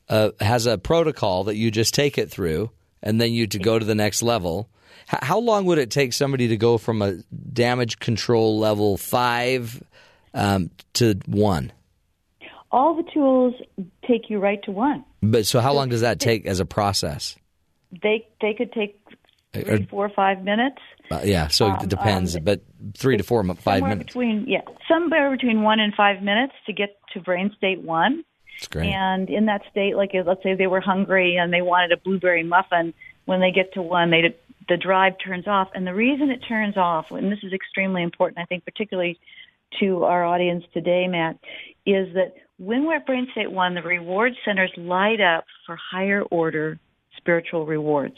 a, 0.09 0.31
has 0.39 0.65
a 0.65 0.77
protocol 0.77 1.45
that 1.45 1.55
you 1.55 1.71
just 1.71 1.93
take 1.93 2.17
it 2.17 2.29
through, 2.29 2.71
and 3.01 3.19
then 3.19 3.33
you 3.33 3.47
to 3.47 3.59
go 3.59 3.79
to 3.79 3.85
the 3.85 3.95
next 3.95 4.23
level. 4.23 4.69
H- 5.11 5.19
how 5.21 5.39
long 5.39 5.65
would 5.65 5.77
it 5.77 5.91
take 5.91 6.13
somebody 6.13 6.47
to 6.49 6.57
go 6.57 6.77
from 6.77 7.01
a 7.01 7.15
damage 7.51 7.99
control 7.99 8.59
level 8.59 8.97
five 8.97 9.83
um, 10.33 10.69
to 10.93 11.19
one? 11.25 11.71
All 12.71 12.95
the 12.95 13.09
tools 13.11 13.53
take 14.07 14.29
you 14.29 14.39
right 14.39 14.61
to 14.63 14.71
one. 14.71 15.05
But 15.21 15.45
so, 15.45 15.59
how 15.59 15.73
long 15.73 15.89
does 15.89 16.01
that 16.01 16.19
take 16.19 16.45
as 16.47 16.59
a 16.59 16.65
process? 16.65 17.35
They 18.01 18.27
they 18.41 18.55
could 18.55 18.73
take 18.73 18.99
three, 19.53 19.87
four, 19.89 20.09
five 20.09 20.43
minutes. 20.43 20.79
Uh, 21.13 21.21
yeah, 21.23 21.47
so 21.47 21.67
Um, 21.67 21.79
it 21.81 21.89
depends, 21.89 22.35
um, 22.35 22.43
but 22.43 22.61
three 22.95 23.17
to 23.17 23.23
four, 23.23 23.43
five 23.55 23.83
minutes. 23.83 24.07
between 24.07 24.45
yeah, 24.47 24.61
somewhere 24.87 25.29
between 25.31 25.61
one 25.61 25.79
and 25.79 25.93
five 25.93 26.21
minutes 26.21 26.53
to 26.65 26.73
get 26.73 26.97
to 27.13 27.19
brain 27.19 27.53
state 27.57 27.81
one. 27.81 28.23
That's 28.57 28.67
great. 28.67 28.89
And 28.91 29.29
in 29.29 29.45
that 29.45 29.61
state, 29.69 29.95
like 29.95 30.11
let's 30.13 30.41
say 30.43 30.55
they 30.55 30.67
were 30.67 30.81
hungry 30.81 31.37
and 31.37 31.51
they 31.51 31.61
wanted 31.61 31.91
a 31.91 31.97
blueberry 31.97 32.43
muffin, 32.43 32.93
when 33.25 33.39
they 33.39 33.51
get 33.51 33.73
to 33.73 33.81
one, 33.81 34.11
they 34.11 34.35
the 34.69 34.77
drive 34.77 35.13
turns 35.23 35.47
off. 35.47 35.69
And 35.73 35.85
the 35.85 35.93
reason 35.93 36.29
it 36.29 36.39
turns 36.47 36.77
off, 36.77 37.11
and 37.11 37.31
this 37.31 37.39
is 37.43 37.53
extremely 37.53 38.01
important, 38.01 38.39
I 38.39 38.45
think, 38.45 38.65
particularly 38.65 39.19
to 39.79 40.03
our 40.03 40.23
audience 40.23 40.63
today, 40.73 41.07
Matt, 41.07 41.37
is 41.85 42.13
that 42.13 42.33
when 42.57 42.85
we're 42.85 42.97
at 42.97 43.05
brain 43.05 43.27
state 43.31 43.51
one, 43.51 43.73
the 43.73 43.81
reward 43.81 44.33
centers 44.45 44.71
light 44.77 45.19
up 45.19 45.45
for 45.65 45.77
higher 45.91 46.21
order 46.23 46.79
spiritual 47.17 47.65
rewards. 47.65 48.15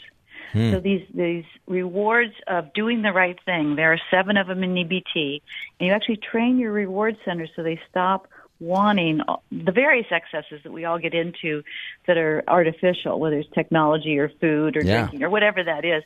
So 0.53 0.79
these 0.79 1.05
these 1.13 1.43
rewards 1.67 2.33
of 2.47 2.73
doing 2.73 3.01
the 3.01 3.11
right 3.11 3.37
thing, 3.45 3.75
there 3.75 3.91
are 3.93 3.99
seven 4.11 4.37
of 4.37 4.47
them 4.47 4.63
in 4.63 4.73
EBT, 4.75 5.41
and 5.79 5.87
you 5.87 5.91
actually 5.93 6.17
train 6.31 6.57
your 6.59 6.71
reward 6.71 7.17
centers 7.25 7.49
so 7.55 7.63
they 7.63 7.79
stop 7.89 8.27
wanting 8.59 9.19
the 9.51 9.71
various 9.71 10.07
excesses 10.11 10.61
that 10.63 10.71
we 10.71 10.85
all 10.85 10.97
get 10.97 11.13
into 11.13 11.61
that 12.07 12.17
are 12.17 12.41
artificial, 12.47 13.19
whether 13.19 13.37
it's 13.39 13.49
technology 13.53 14.17
or 14.17 14.29
food 14.39 14.77
or 14.77 14.81
Yeah. 14.81 14.99
drinking 15.01 15.23
or 15.23 15.29
whatever 15.29 15.61
that 15.63 15.83
is. 15.83 16.03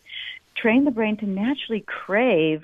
Train 0.57 0.83
the 0.83 0.91
brain 0.91 1.15
to 1.17 1.27
naturally 1.27 1.81
crave 1.85 2.63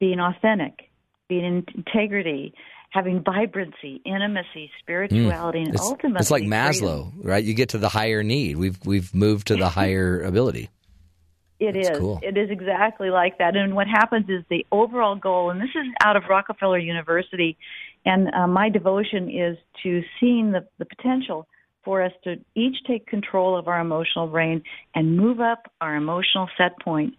being 0.00 0.18
authentic, 0.18 0.88
being 1.28 1.44
in 1.44 1.64
integrity, 1.74 2.54
having 2.90 3.22
vibrancy, 3.22 4.00
intimacy, 4.04 4.70
spirituality, 4.80 5.58
and 5.60 5.68
Hmm. 5.68 5.74
It's, 5.74 5.82
ultimately 5.82 6.20
it's 6.20 6.30
like 6.30 6.42
freedom. 6.42 6.58
Maslow, 6.58 7.12
right? 7.22 7.44
You 7.44 7.54
get 7.54 7.70
to 7.70 7.78
the 7.78 7.88
higher 7.88 8.22
need. 8.22 8.56
We've 8.56 8.78
we've 8.84 9.14
moved 9.14 9.48
to 9.48 9.56
the 9.56 9.68
higher 9.80 10.22
ability. 10.22 10.70
It 11.62 11.76
is. 11.76 11.84
That's 11.84 12.00
cool. 12.00 12.18
It 12.22 12.36
is 12.36 12.50
exactly 12.50 13.10
like 13.10 13.38
that. 13.38 13.54
And 13.54 13.76
what 13.76 13.86
happens 13.86 14.26
is 14.28 14.42
the 14.50 14.66
overall 14.72 15.14
goal, 15.14 15.50
and 15.50 15.60
this 15.60 15.70
is 15.76 15.86
out 16.04 16.16
of 16.16 16.24
Rockefeller 16.28 16.78
University, 16.78 17.56
and 18.04 18.34
uh, 18.34 18.48
my 18.48 18.68
devotion 18.68 19.30
is 19.30 19.56
to 19.84 20.02
seeing 20.18 20.50
the, 20.50 20.66
the 20.78 20.84
potential 20.84 21.46
for 21.84 22.02
us 22.02 22.12
to 22.24 22.36
each 22.56 22.76
take 22.84 23.06
control 23.06 23.56
of 23.56 23.68
our 23.68 23.80
emotional 23.80 24.26
brain 24.26 24.62
and 24.96 25.16
move 25.16 25.40
up 25.40 25.70
our 25.80 25.94
emotional 25.94 26.48
set 26.58 26.78
point. 26.80 27.14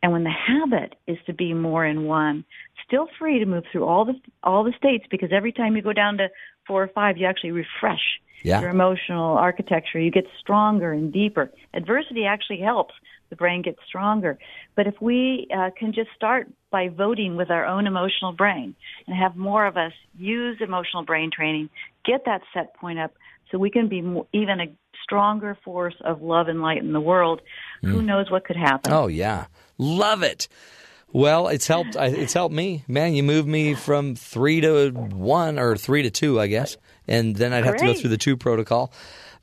And 0.00 0.12
when 0.12 0.22
the 0.22 0.30
habit 0.30 0.94
is 1.08 1.18
to 1.26 1.32
be 1.32 1.52
more 1.52 1.84
in 1.84 2.04
one, 2.04 2.44
still 2.86 3.08
free 3.18 3.40
to 3.40 3.46
move 3.46 3.64
through 3.72 3.84
all 3.84 4.04
the 4.04 4.14
all 4.44 4.62
the 4.62 4.72
states 4.78 5.06
because 5.10 5.30
every 5.32 5.50
time 5.50 5.74
you 5.74 5.82
go 5.82 5.92
down 5.92 6.18
to 6.18 6.28
four 6.68 6.84
or 6.84 6.88
five, 6.88 7.16
you 7.18 7.26
actually 7.26 7.50
refresh 7.50 8.20
Yeah. 8.44 8.60
your 8.60 8.70
emotional 8.70 9.36
architecture. 9.36 9.98
You 9.98 10.12
get 10.12 10.26
stronger 10.38 10.92
and 10.92 11.12
deeper. 11.12 11.50
Adversity 11.74 12.24
actually 12.26 12.60
helps 12.60 12.94
the 13.30 13.36
brain 13.36 13.62
gets 13.62 13.78
stronger. 13.86 14.38
But 14.74 14.86
if 14.86 15.00
we 15.00 15.48
uh, 15.56 15.70
can 15.76 15.92
just 15.92 16.10
start 16.14 16.48
by 16.70 16.88
voting 16.88 17.36
with 17.36 17.50
our 17.50 17.66
own 17.66 17.86
emotional 17.86 18.32
brain 18.32 18.74
and 19.06 19.16
have 19.16 19.36
more 19.36 19.66
of 19.66 19.76
us 19.76 19.92
use 20.18 20.58
emotional 20.60 21.04
brain 21.04 21.30
training, 21.34 21.70
get 22.04 22.24
that 22.26 22.42
set 22.52 22.74
point 22.74 22.98
up 22.98 23.12
so 23.50 23.58
we 23.58 23.70
can 23.70 23.88
be 23.88 24.02
more, 24.02 24.26
even 24.32 24.60
a 24.60 24.66
stronger 25.02 25.56
force 25.64 25.94
of 26.04 26.20
love 26.22 26.48
and 26.48 26.60
light 26.60 26.82
in 26.82 26.92
the 26.92 27.00
world, 27.00 27.40
who 27.80 28.02
knows 28.02 28.30
what 28.30 28.44
could 28.44 28.56
happen. 28.56 28.92
Oh 28.92 29.06
yeah, 29.06 29.46
love 29.78 30.22
it. 30.22 30.48
Well, 31.10 31.48
it's 31.48 31.66
helped. 31.66 31.96
It's 31.96 32.34
helped 32.34 32.54
me, 32.54 32.84
man. 32.86 33.14
You 33.14 33.22
moved 33.22 33.48
me 33.48 33.74
from 33.74 34.14
three 34.14 34.60
to 34.60 34.90
one 34.90 35.58
or 35.58 35.76
three 35.76 36.02
to 36.02 36.10
two, 36.10 36.38
I 36.38 36.48
guess, 36.48 36.76
and 37.06 37.34
then 37.34 37.54
I'd 37.54 37.64
have 37.64 37.76
to 37.76 37.86
go 37.86 37.94
through 37.94 38.10
the 38.10 38.18
two 38.18 38.36
protocol. 38.36 38.92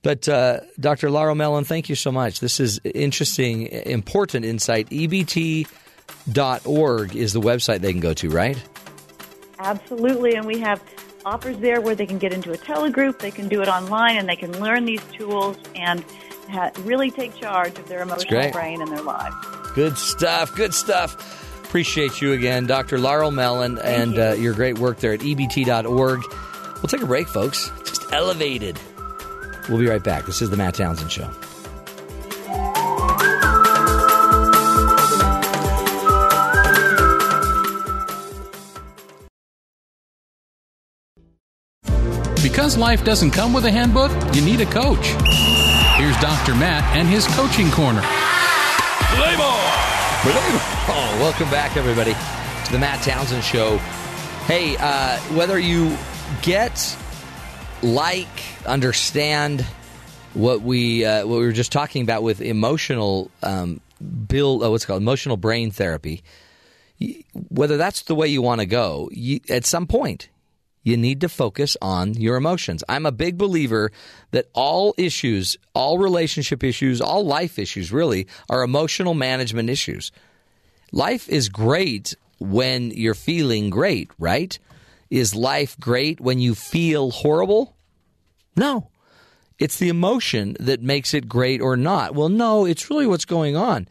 But 0.06 0.30
uh, 0.30 0.60
Dr. 0.80 1.10
Laurel 1.10 1.34
Mellin, 1.34 1.66
thank 1.66 1.90
you 1.90 1.96
so 1.96 2.12
much. 2.12 2.40
This 2.40 2.60
is 2.60 2.80
interesting, 2.84 3.66
important 3.66 4.46
insight. 4.46 4.88
EBT.org 4.92 5.66
is 7.16 7.34
the 7.34 7.42
website 7.42 7.80
they 7.80 7.92
can 7.92 8.02
go 8.02 8.14
to, 8.14 8.30
right? 8.30 8.56
Absolutely, 9.58 10.36
and 10.36 10.46
we 10.46 10.60
have 10.60 10.80
offers 11.26 11.58
there 11.58 11.82
where 11.82 11.96
they 11.96 12.06
can 12.06 12.20
get 12.20 12.34
into 12.34 12.52
a 12.52 12.58
telegroup, 12.58 13.18
they 13.18 13.32
can 13.32 13.48
do 13.48 13.64
it 13.64 13.68
online, 13.68 14.16
and 14.18 14.30
they 14.30 14.36
can 14.36 14.52
learn 14.62 14.86
these 14.86 15.04
tools 15.06 15.58
and 15.74 16.06
ha- 16.52 16.70
really 16.82 17.10
take 17.10 17.36
charge 17.36 17.76
of 17.80 17.88
their 17.88 18.04
emotional 18.04 18.52
brain 18.52 18.84
and 18.84 18.92
their 18.92 19.02
lives. 19.02 19.36
Good 19.74 19.98
stuff. 19.98 20.56
Good 20.56 20.76
stuff. 20.76 21.64
Appreciate 21.64 22.22
you 22.22 22.34
again, 22.34 22.68
Dr. 22.68 23.00
Laurel 23.00 23.32
Mellin, 23.32 23.80
and 23.84 24.20
uh, 24.20 24.34
your 24.34 24.54
great 24.54 24.78
work 24.78 25.00
there 25.00 25.14
at 25.14 25.22
EBT.org. 25.22 26.24
We'll 26.76 26.84
take 26.84 27.02
a 27.02 27.08
break, 27.08 27.28
folks. 27.28 27.72
Just 27.86 28.14
elevated. 28.14 28.80
We'll 29.70 29.80
be 29.80 29.88
right 29.88 30.04
back. 30.04 30.26
This 30.26 30.42
is 30.42 30.50
the 30.50 30.58
Matt 30.58 30.76
Townsend 30.76 31.12
Show. 31.12 31.30
Because 42.44 42.78
life 42.78 43.04
doesn't 43.04 43.32
come 43.32 43.54
with 43.54 43.66
a 43.66 43.72
handbook, 43.72 44.12
you 44.34 44.42
need 44.42 44.62
a 44.62 44.66
coach. 44.66 45.08
Here's 45.98 46.18
Dr. 46.18 46.56
Matt 46.56 46.84
and 46.96 47.08
his 47.08 47.28
coaching 47.36 47.72
corner. 47.72 48.02
Oh, 50.88 51.18
welcome 51.20 51.50
back, 51.50 51.76
everybody, 51.76 52.14
to 52.66 52.72
the 52.72 52.80
Matt 52.80 53.04
Townsend 53.04 53.44
Show. 53.44 53.78
Hey, 54.46 54.78
uh, 54.80 55.18
whether 55.36 55.60
you 55.60 55.98
get, 56.42 56.96
like, 57.82 58.28
understand 58.66 59.66
what 60.34 60.62
we 60.62 61.06
uh, 61.06 61.26
what 61.26 61.40
we 61.40 61.46
were 61.46 61.52
just 61.52 61.72
talking 61.72 62.02
about 62.02 62.24
with 62.24 62.42
emotional 62.42 63.32
um, 63.42 63.80
build, 64.28 64.64
uh, 64.64 64.70
what's 64.70 64.86
called 64.86 65.02
emotional 65.02 65.38
brain 65.38 65.72
therapy, 65.72 66.24
whether 67.50 67.78
that's 67.78 68.04
the 68.04 68.16
way 68.16 68.28
you 68.28 68.42
want 68.42 68.62
to 68.62 68.66
go, 68.66 69.10
you, 69.12 69.40
at 69.50 69.66
some 69.66 69.88
point 69.88 70.30
you 70.86 70.96
need 70.96 71.20
to 71.22 71.28
focus 71.28 71.76
on 71.82 72.14
your 72.14 72.38
emotions. 72.38 72.84
I'm 72.88 73.06
a 73.06 73.12
big 73.12 73.38
believer 73.38 73.92
that 74.32 74.46
all 74.54 74.94
issues, 74.98 75.58
all 75.74 75.98
relationship 75.98 76.64
issues, 76.64 77.02
all 77.02 77.26
life 77.26 77.58
issues 77.58 77.92
really 77.92 78.28
are 78.50 78.64
emotional 78.64 79.16
management 79.16 79.70
issues. 79.70 80.12
Life 80.92 81.28
is 81.28 81.50
great 81.50 82.16
when 82.40 82.92
you're 82.92 83.16
feeling 83.16 83.72
great, 83.72 84.12
right? 84.20 84.58
Is 85.10 85.36
life 85.36 85.80
great 85.80 86.20
when 86.20 86.40
you 86.40 86.56
feel 86.56 87.12
horrible? 87.12 87.76
No. 88.56 88.90
It's 89.58 89.78
the 89.78 89.90
emotion 89.90 90.58
that 90.60 90.82
makes 90.82 91.14
it 91.14 91.30
great 91.30 91.62
or 91.62 91.78
not. 91.78 92.14
Well, 92.14 92.30
no, 92.30 92.66
it's 92.66 92.90
really 92.90 93.08
what's 93.08 93.26
going 93.26 93.56
on. 93.56 93.88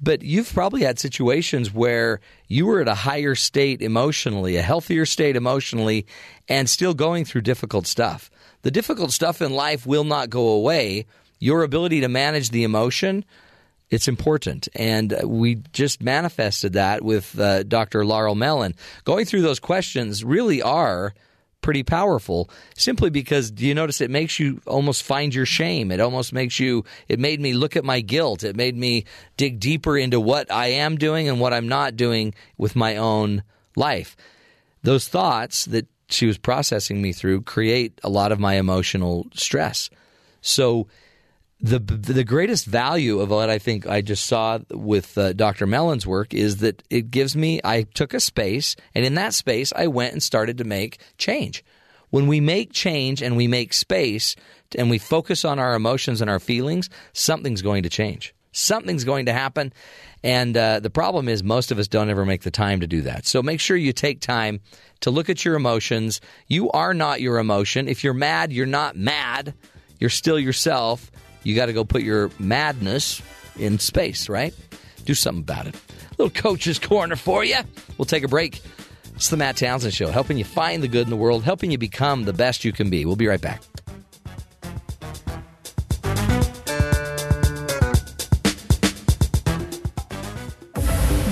But 0.00 0.22
you've 0.22 0.52
probably 0.52 0.82
had 0.82 0.98
situations 0.98 1.72
where 1.72 2.20
you 2.48 2.66
were 2.66 2.80
at 2.80 2.88
a 2.88 2.94
higher 2.94 3.34
state 3.34 3.82
emotionally, 3.82 4.56
a 4.56 4.62
healthier 4.62 5.06
state 5.06 5.36
emotionally, 5.36 6.06
and 6.48 6.68
still 6.68 6.94
going 6.94 7.24
through 7.24 7.42
difficult 7.42 7.86
stuff. 7.86 8.30
The 8.62 8.70
difficult 8.70 9.12
stuff 9.12 9.40
in 9.40 9.52
life 9.52 9.86
will 9.86 10.04
not 10.04 10.30
go 10.30 10.48
away. 10.48 11.06
Your 11.38 11.62
ability 11.62 12.00
to 12.00 12.08
manage 12.08 12.50
the 12.50 12.64
emotion, 12.64 13.24
it's 13.92 14.08
important. 14.08 14.68
And 14.74 15.14
we 15.22 15.56
just 15.72 16.02
manifested 16.02 16.72
that 16.72 17.02
with 17.02 17.38
uh, 17.38 17.62
Dr. 17.64 18.06
Laurel 18.06 18.34
Mellin. 18.34 18.74
Going 19.04 19.26
through 19.26 19.42
those 19.42 19.60
questions 19.60 20.24
really 20.24 20.62
are 20.62 21.12
pretty 21.60 21.82
powerful 21.84 22.50
simply 22.74 23.08
because 23.08 23.52
do 23.52 23.64
you 23.64 23.72
notice 23.72 24.00
it 24.00 24.10
makes 24.10 24.40
you 24.40 24.60
almost 24.66 25.04
find 25.04 25.32
your 25.32 25.46
shame 25.46 25.92
it 25.92 26.00
almost 26.00 26.32
makes 26.32 26.58
you 26.58 26.84
it 27.06 27.20
made 27.20 27.38
me 27.38 27.52
look 27.52 27.76
at 27.76 27.84
my 27.84 28.00
guilt 28.00 28.42
it 28.42 28.56
made 28.56 28.76
me 28.76 29.04
dig 29.36 29.60
deeper 29.60 29.96
into 29.96 30.18
what 30.18 30.50
i 30.50 30.66
am 30.66 30.96
doing 30.96 31.28
and 31.28 31.38
what 31.38 31.52
i'm 31.52 31.68
not 31.68 31.94
doing 31.94 32.34
with 32.58 32.74
my 32.74 32.96
own 32.96 33.44
life 33.76 34.16
those 34.82 35.06
thoughts 35.06 35.66
that 35.66 35.86
she 36.08 36.26
was 36.26 36.36
processing 36.36 37.00
me 37.00 37.12
through 37.12 37.40
create 37.40 37.96
a 38.02 38.08
lot 38.08 38.32
of 38.32 38.40
my 38.40 38.54
emotional 38.54 39.28
stress 39.32 39.88
so 40.40 40.88
the 41.62 41.78
the 41.78 42.24
greatest 42.24 42.66
value 42.66 43.20
of 43.20 43.30
what 43.30 43.48
I 43.48 43.58
think 43.58 43.86
I 43.86 44.00
just 44.00 44.26
saw 44.26 44.58
with 44.70 45.16
uh, 45.16 45.32
Dr. 45.32 45.64
Mellin's 45.64 46.06
work 46.06 46.34
is 46.34 46.56
that 46.56 46.82
it 46.90 47.10
gives 47.10 47.36
me 47.36 47.60
I 47.62 47.82
took 47.82 48.12
a 48.14 48.20
space 48.20 48.74
and 48.96 49.04
in 49.04 49.14
that 49.14 49.32
space 49.32 49.72
I 49.74 49.86
went 49.86 50.12
and 50.12 50.22
started 50.22 50.58
to 50.58 50.64
make 50.64 50.98
change. 51.18 51.64
When 52.10 52.26
we 52.26 52.40
make 52.40 52.72
change 52.72 53.22
and 53.22 53.36
we 53.36 53.46
make 53.46 53.72
space 53.72 54.34
and 54.76 54.90
we 54.90 54.98
focus 54.98 55.44
on 55.44 55.58
our 55.60 55.74
emotions 55.74 56.20
and 56.20 56.28
our 56.28 56.40
feelings, 56.40 56.90
something's 57.12 57.62
going 57.62 57.84
to 57.84 57.88
change. 57.88 58.34
Something's 58.50 59.04
going 59.04 59.26
to 59.26 59.32
happen. 59.32 59.72
And 60.22 60.54
uh, 60.56 60.80
the 60.80 60.90
problem 60.90 61.28
is, 61.28 61.42
most 61.42 61.70
of 61.70 61.78
us 61.78 61.88
don't 61.88 62.10
ever 62.10 62.26
make 62.26 62.42
the 62.42 62.50
time 62.50 62.80
to 62.80 62.86
do 62.86 63.00
that. 63.02 63.24
So 63.24 63.42
make 63.42 63.60
sure 63.60 63.78
you 63.78 63.94
take 63.94 64.20
time 64.20 64.60
to 65.00 65.10
look 65.10 65.30
at 65.30 65.44
your 65.44 65.54
emotions. 65.54 66.20
You 66.48 66.70
are 66.72 66.92
not 66.92 67.22
your 67.22 67.38
emotion. 67.38 67.88
If 67.88 68.04
you're 68.04 68.12
mad, 68.12 68.52
you're 68.52 68.66
not 68.66 68.94
mad. 68.94 69.54
You're 69.98 70.10
still 70.10 70.38
yourself. 70.38 71.11
You 71.44 71.54
got 71.54 71.66
to 71.66 71.72
go 71.72 71.84
put 71.84 72.02
your 72.02 72.30
madness 72.38 73.22
in 73.58 73.78
space, 73.78 74.28
right? 74.28 74.54
Do 75.04 75.14
something 75.14 75.42
about 75.42 75.66
it. 75.66 75.74
Little 76.18 76.30
coach's 76.30 76.78
corner 76.78 77.16
for 77.16 77.44
you. 77.44 77.58
We'll 77.98 78.06
take 78.06 78.22
a 78.22 78.28
break. 78.28 78.60
It's 79.14 79.28
the 79.28 79.36
Matt 79.36 79.56
Townsend 79.56 79.94
Show, 79.94 80.10
helping 80.10 80.38
you 80.38 80.44
find 80.44 80.82
the 80.82 80.88
good 80.88 81.02
in 81.06 81.10
the 81.10 81.16
world, 81.16 81.44
helping 81.44 81.70
you 81.70 81.78
become 81.78 82.24
the 82.24 82.32
best 82.32 82.64
you 82.64 82.72
can 82.72 82.90
be. 82.90 83.04
We'll 83.04 83.16
be 83.16 83.26
right 83.26 83.40
back. 83.40 83.62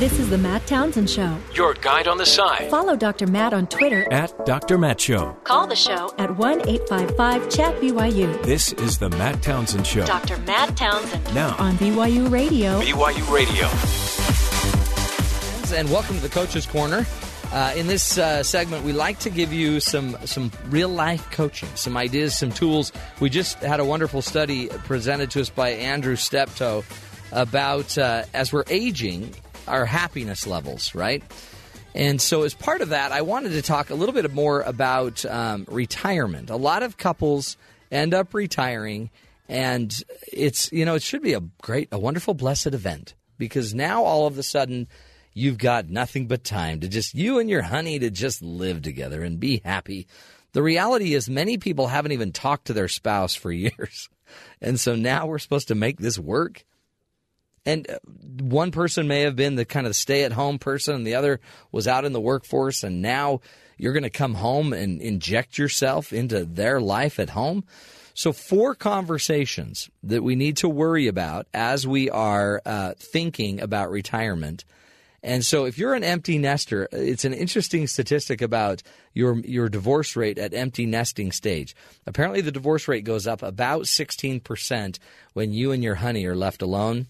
This 0.01 0.19
is 0.19 0.31
the 0.31 0.39
Matt 0.39 0.67
Townsend 0.67 1.11
Show. 1.11 1.37
Your 1.53 1.75
guide 1.75 2.09
on 2.09 2.17
the 2.17 2.25
side. 2.25 2.71
Follow 2.71 2.97
Dr. 2.97 3.27
Matt 3.27 3.53
on 3.53 3.67
Twitter. 3.67 4.11
At 4.11 4.47
Dr. 4.47 4.79
Matt 4.79 4.99
Show. 4.99 5.37
Call 5.45 5.67
the 5.67 5.77
show 5.77 6.11
at 6.17 6.35
1 6.39 6.67
855 6.67 7.51
Chat 7.51 7.79
BYU. 7.83 8.43
This 8.43 8.73
is 8.73 8.97
the 8.97 9.11
Matt 9.11 9.43
Townsend 9.43 9.87
Show. 9.87 10.07
Dr. 10.07 10.39
Matt 10.39 10.75
Townsend. 10.75 11.35
Now. 11.35 11.55
On 11.59 11.75
BYU 11.75 12.31
Radio. 12.31 12.81
BYU 12.81 13.31
Radio. 13.31 13.67
And 15.79 15.91
welcome 15.91 16.17
to 16.17 16.23
the 16.23 16.31
Coach's 16.31 16.65
Corner. 16.65 17.05
Uh, 17.53 17.75
in 17.77 17.87
this 17.87 18.17
uh, 18.17 18.43
segment, 18.43 18.83
we 18.87 18.95
like 18.95 19.19
to 19.19 19.29
give 19.29 19.53
you 19.53 19.81
some 19.81 20.17
some 20.25 20.51
real 20.71 20.89
life 20.89 21.31
coaching, 21.31 21.69
some 21.75 21.99
ideas, 21.99 22.35
some 22.35 22.53
tools. 22.53 22.91
We 23.21 23.29
just 23.29 23.59
had 23.59 23.81
a 23.81 23.85
wonderful 23.85 24.23
study 24.23 24.69
presented 24.69 25.31
to 25.33 25.43
us 25.43 25.51
by 25.51 25.73
Andrew 25.73 26.17
Steptoe 26.17 26.85
about 27.33 27.99
uh, 27.99 28.25
as 28.33 28.51
we're 28.51 28.65
aging, 28.71 29.35
our 29.69 29.87
happiness 29.87 30.47
levels, 30.47 30.95
right? 30.95 31.23
And 31.95 32.21
so, 32.21 32.43
as 32.43 32.55
part 32.55 32.83
of 32.83 32.91
that, 32.91 33.13
I 33.13 33.23
wanted 33.23 33.51
to 33.51 33.63
talk 33.63 33.91
a 33.91 33.95
little 33.95 34.15
bit 34.15 34.33
more 34.33 34.63
about 34.63 35.25
um, 35.25 35.67
retirement. 35.69 36.51
A 36.51 36.57
lot 36.57 36.83
of 36.83 36.97
couples 36.97 37.57
end 37.91 38.15
up 38.15 38.33
retiring, 38.33 39.11
and 39.49 39.93
it's 40.33 40.71
you 40.73 40.85
know 40.85 40.95
it 40.95 41.03
should 41.03 41.23
be 41.23 41.33
a 41.33 41.41
great, 41.63 41.89
a 41.91 41.99
wonderful, 41.99 42.35
blessed 42.35 42.69
event 42.69 43.15
because 43.39 43.75
now 43.75 44.05
all 44.05 44.27
of 44.27 44.39
a 44.39 44.43
sudden 44.43 44.87
you've 45.35 45.59
got 45.59 45.89
nothing 45.89 46.29
but 46.29 46.45
time 46.45 46.81
to 46.81 46.89
just 46.89 47.15
you 47.15 47.39
and 47.39 47.51
your 47.51 47.63
honey 47.63 47.99
to 47.99 48.11
just 48.11 48.43
live 48.43 48.83
together 48.83 49.23
and 49.25 49.41
be 49.41 49.61
happy. 49.65 50.07
The 50.53 50.63
reality 50.63 51.15
is, 51.15 51.29
many 51.29 51.59
people 51.59 51.89
haven't 51.89 52.13
even 52.13 52.33
talked 52.33 52.67
to 52.67 52.73
their 52.73 52.89
spouse 52.89 53.35
for 53.35 53.51
years, 53.53 54.09
and 54.61 54.79
so 54.79 54.95
now 54.95 55.27
we're 55.27 55.39
supposed 55.39 55.69
to 55.69 55.75
make 55.75 55.99
this 55.99 56.21
work. 56.21 56.65
And 57.67 57.89
uh, 57.91 57.99
one 58.43 58.71
person 58.71 59.07
may 59.07 59.23
have 59.23 59.37
been 59.37 59.57
the 59.57 59.65
kind 59.65 59.87
of 59.87 59.95
stay 59.95 60.25
at 60.25 60.33
home 60.33 60.59
person, 60.59 60.95
and 60.95 61.07
the 61.07 61.15
other 61.15 61.41
was 61.73 61.87
out 61.87 62.05
in 62.05 62.13
the 62.13 62.21
workforce. 62.21 62.83
And 62.83 63.03
now 63.03 63.41
you're 63.77 63.93
going 63.93 64.03
to 64.03 64.11
come 64.11 64.35
home 64.35 64.73
and 64.73 65.01
inject 65.01 65.59
yourself 65.59 66.13
into 66.13 66.45
their 66.45 66.81
life 66.81 67.19
at 67.19 67.31
home. 67.31 67.65
So, 68.15 68.33
four 68.33 68.75
conversations 68.75 69.89
that 70.03 70.23
we 70.23 70.35
need 70.35 70.59
to 70.59 70.69
worry 70.69 71.07
about 71.07 71.47
as 71.55 71.87
we 71.87 72.11
are 72.11 72.61
uh, 72.67 72.95
thinking 72.99 73.61
about 73.61 73.91
retirement. 73.91 74.65
And 75.23 75.45
so, 75.45 75.65
if 75.65 75.79
you're 75.79 75.95
an 75.95 76.05
empty 76.05 76.39
nester, 76.39 76.89
it's 76.93 77.25
an 77.25 77.35
interesting 77.35 77.87
statistic 77.87 78.43
about 78.43 78.83
your 79.15 79.39
your 79.41 79.69
divorce 79.69 80.17
rate 80.17 80.39
at 80.39 80.55
empty 80.55 80.87
nesting 80.87 81.31
stage. 81.31 81.77
Apparently, 82.07 82.41
the 82.41 82.53
divorce 82.53 82.89
rate 82.89 83.05
goes 83.05 83.27
up 83.27 83.43
about 83.43 83.83
16% 83.83 84.99
when 85.35 85.53
you 85.53 85.73
and 85.73 85.83
your 85.83 85.97
honey 85.97 86.27
are 86.27 86.37
left 86.37 86.63
alone 86.63 87.07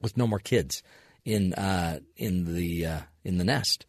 with 0.00 0.16
no 0.16 0.26
more 0.26 0.38
kids 0.38 0.82
in 1.24 1.54
uh, 1.54 2.00
in 2.16 2.54
the 2.54 2.86
uh, 2.86 3.00
in 3.24 3.38
the 3.38 3.44
nest. 3.44 3.86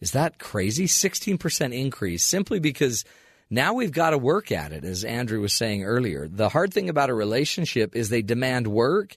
Is 0.00 0.12
that 0.12 0.38
crazy? 0.38 0.86
Sixteen 0.86 1.38
percent 1.38 1.74
increase 1.74 2.24
simply 2.24 2.60
because 2.60 3.04
now 3.50 3.74
we've 3.74 3.92
got 3.92 4.10
to 4.10 4.18
work 4.18 4.50
at 4.50 4.72
it, 4.72 4.84
as 4.84 5.04
Andrew 5.04 5.40
was 5.40 5.52
saying 5.52 5.84
earlier. 5.84 6.26
The 6.26 6.48
hard 6.48 6.72
thing 6.72 6.88
about 6.88 7.10
a 7.10 7.14
relationship 7.14 7.94
is 7.94 8.08
they 8.08 8.22
demand 8.22 8.66
work, 8.66 9.14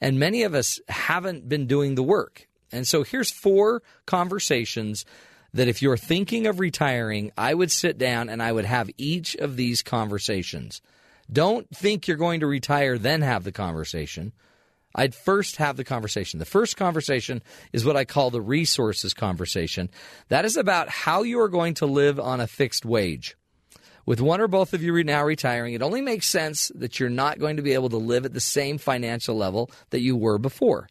and 0.00 0.20
many 0.20 0.44
of 0.44 0.54
us 0.54 0.80
haven't 0.88 1.48
been 1.48 1.66
doing 1.66 1.96
the 1.96 2.02
work. 2.02 2.46
And 2.70 2.86
so 2.86 3.02
here's 3.02 3.30
four 3.30 3.82
conversations 4.06 5.04
that 5.52 5.68
if 5.68 5.82
you're 5.82 5.96
thinking 5.96 6.46
of 6.46 6.60
retiring, 6.60 7.32
I 7.36 7.52
would 7.52 7.70
sit 7.70 7.98
down 7.98 8.28
and 8.28 8.42
I 8.42 8.52
would 8.52 8.64
have 8.64 8.88
each 8.96 9.34
of 9.36 9.56
these 9.56 9.82
conversations. 9.82 10.80
Don't 11.30 11.68
think 11.74 12.08
you're 12.08 12.16
going 12.16 12.40
to 12.40 12.46
retire, 12.46 12.98
then 12.98 13.22
have 13.22 13.44
the 13.44 13.52
conversation. 13.52 14.32
I'd 14.94 15.14
first 15.14 15.56
have 15.56 15.76
the 15.76 15.84
conversation. 15.84 16.38
The 16.38 16.44
first 16.44 16.76
conversation 16.76 17.42
is 17.72 17.84
what 17.84 17.96
I 17.96 18.04
call 18.04 18.30
the 18.30 18.40
resources 18.40 19.14
conversation. 19.14 19.90
That 20.28 20.44
is 20.44 20.56
about 20.56 20.88
how 20.88 21.22
you 21.22 21.40
are 21.40 21.48
going 21.48 21.74
to 21.74 21.86
live 21.86 22.20
on 22.20 22.40
a 22.40 22.46
fixed 22.46 22.84
wage. 22.84 23.36
With 24.04 24.20
one 24.20 24.40
or 24.40 24.48
both 24.48 24.74
of 24.74 24.82
you 24.82 25.04
now 25.04 25.24
retiring, 25.24 25.74
it 25.74 25.82
only 25.82 26.00
makes 26.00 26.28
sense 26.28 26.72
that 26.74 26.98
you're 26.98 27.08
not 27.08 27.38
going 27.38 27.56
to 27.56 27.62
be 27.62 27.74
able 27.74 27.90
to 27.90 27.96
live 27.96 28.24
at 28.24 28.32
the 28.32 28.40
same 28.40 28.78
financial 28.78 29.36
level 29.36 29.70
that 29.90 30.00
you 30.00 30.16
were 30.16 30.38
before. 30.38 30.88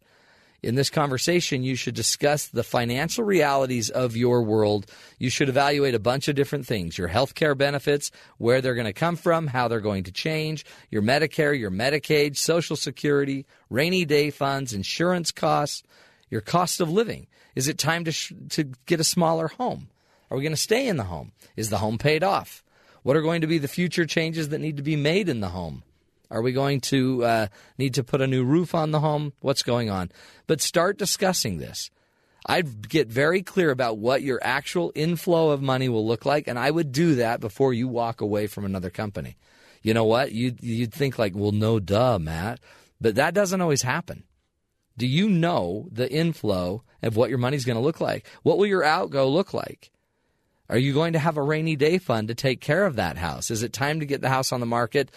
In 0.64 0.76
this 0.76 0.92
conversation, 0.92 1.64
you 1.64 1.76
should 1.76 1.96
discuss 1.96 2.46
the 2.48 2.64
financial 2.64 3.24
realities 3.24 3.90
of 3.90 4.16
your 4.16 4.44
world. 4.44 4.86
You 5.18 5.32
should 5.32 5.50
evaluate 5.50 5.96
a 5.96 6.00
bunch 6.00 6.28
of 6.28 6.36
different 6.36 6.68
things 6.68 7.00
your 7.00 7.08
health 7.08 7.34
care 7.34 7.56
benefits, 7.56 8.12
where 8.38 8.62
they're 8.62 8.76
going 8.76 8.86
to 8.86 8.94
come 8.94 9.16
from, 9.16 9.48
how 9.48 9.68
they're 9.68 9.80
going 9.80 10.04
to 10.04 10.12
change, 10.12 10.64
your 10.92 11.02
Medicare, 11.02 11.58
your 11.58 11.72
Medicaid, 11.72 12.38
Social 12.38 12.76
Security, 12.76 13.48
rainy 13.72 14.06
day 14.06 14.30
funds, 14.30 14.72
insurance 14.72 15.32
costs, 15.32 15.82
your 16.30 16.42
cost 16.42 16.80
of 16.80 16.92
living. 16.92 17.26
Is 17.56 17.68
it 17.68 17.80
time 17.80 18.06
to, 18.06 18.12
sh- 18.12 18.34
to 18.50 18.66
get 18.86 19.00
a 19.00 19.04
smaller 19.04 19.48
home? 19.48 19.90
Are 20.30 20.38
we 20.38 20.44
going 20.44 20.54
to 20.54 20.58
stay 20.58 20.88
in 20.88 20.98
the 20.98 21.06
home? 21.06 21.32
Is 21.56 21.72
the 21.72 21.80
home 21.80 21.98
paid 21.98 22.24
off? 22.24 22.64
What 23.02 23.18
are 23.18 23.22
going 23.22 23.42
to 23.42 23.48
be 23.48 23.58
the 23.58 23.68
future 23.68 24.06
changes 24.06 24.50
that 24.50 24.62
need 24.62 24.78
to 24.78 24.84
be 24.84 24.96
made 24.96 25.28
in 25.28 25.40
the 25.40 25.50
home? 25.50 25.82
Are 26.32 26.42
we 26.42 26.54
going 26.54 26.80
to 26.82 27.26
uh, 27.26 27.48
need 27.78 27.94
to 27.96 28.04
put 28.04 28.22
a 28.22 28.28
new 28.28 28.44
roof 28.44 28.74
on 28.74 28.92
the 28.92 29.02
home? 29.02 29.34
What's 29.42 29.64
going 29.64 29.90
on? 29.90 30.12
But 30.48 30.62
start 30.62 30.98
discussing 30.98 31.58
this. 31.58 31.92
I'd 32.46 32.90
get 32.90 33.10
very 33.10 33.44
clear 33.44 33.70
about 33.70 33.98
what 33.98 34.24
your 34.24 34.40
actual 34.42 34.92
inflow 34.96 35.50
of 35.50 35.62
money 35.62 35.90
will 35.90 36.08
look 36.08 36.26
like, 36.26 36.48
and 36.48 36.58
I 36.58 36.72
would 36.72 36.92
do 36.92 37.16
that 37.16 37.42
before 37.42 37.74
you 37.74 37.88
walk 37.88 38.22
away 38.22 38.48
from 38.48 38.66
another 38.66 38.90
company. 38.90 39.38
You 39.84 39.94
know 39.94 40.06
what? 40.06 40.32
You'd, 40.32 40.64
you'd 40.64 40.94
think 40.94 41.20
like, 41.20 41.36
well, 41.36 41.52
no, 41.52 41.80
duh, 41.80 42.18
Matt. 42.18 42.60
But 43.00 43.16
that 43.16 43.34
doesn't 43.34 43.62
always 43.62 43.82
happen. 43.82 44.24
Do 44.98 45.08
you 45.08 45.30
know 45.30 45.88
the 45.92 46.12
inflow 46.12 46.84
of 47.04 47.16
what 47.16 47.30
your 47.30 47.40
money's 47.40 47.66
going 47.66 47.78
to 47.78 47.84
look 47.84 48.00
like? 48.00 48.26
What 48.44 48.58
will 48.58 48.68
your 48.68 48.84
outgo 48.84 49.28
look 49.28 49.54
like? 49.54 49.92
Are 50.70 50.78
you 50.78 50.94
going 50.94 51.14
to 51.14 51.20
have 51.20 51.38
a 51.38 51.44
rainy 51.44 51.76
day 51.76 51.98
fund 51.98 52.30
to 52.30 52.36
take 52.36 52.62
care 52.62 52.86
of 52.86 52.96
that 52.96 53.18
house? 53.18 53.52
Is 53.52 53.62
it 53.62 53.74
time 53.74 54.00
to 54.00 54.06
get 54.06 54.22
the 54.22 54.30
house 54.30 54.52
on 54.54 54.62
the 54.62 54.66
market 54.66 55.12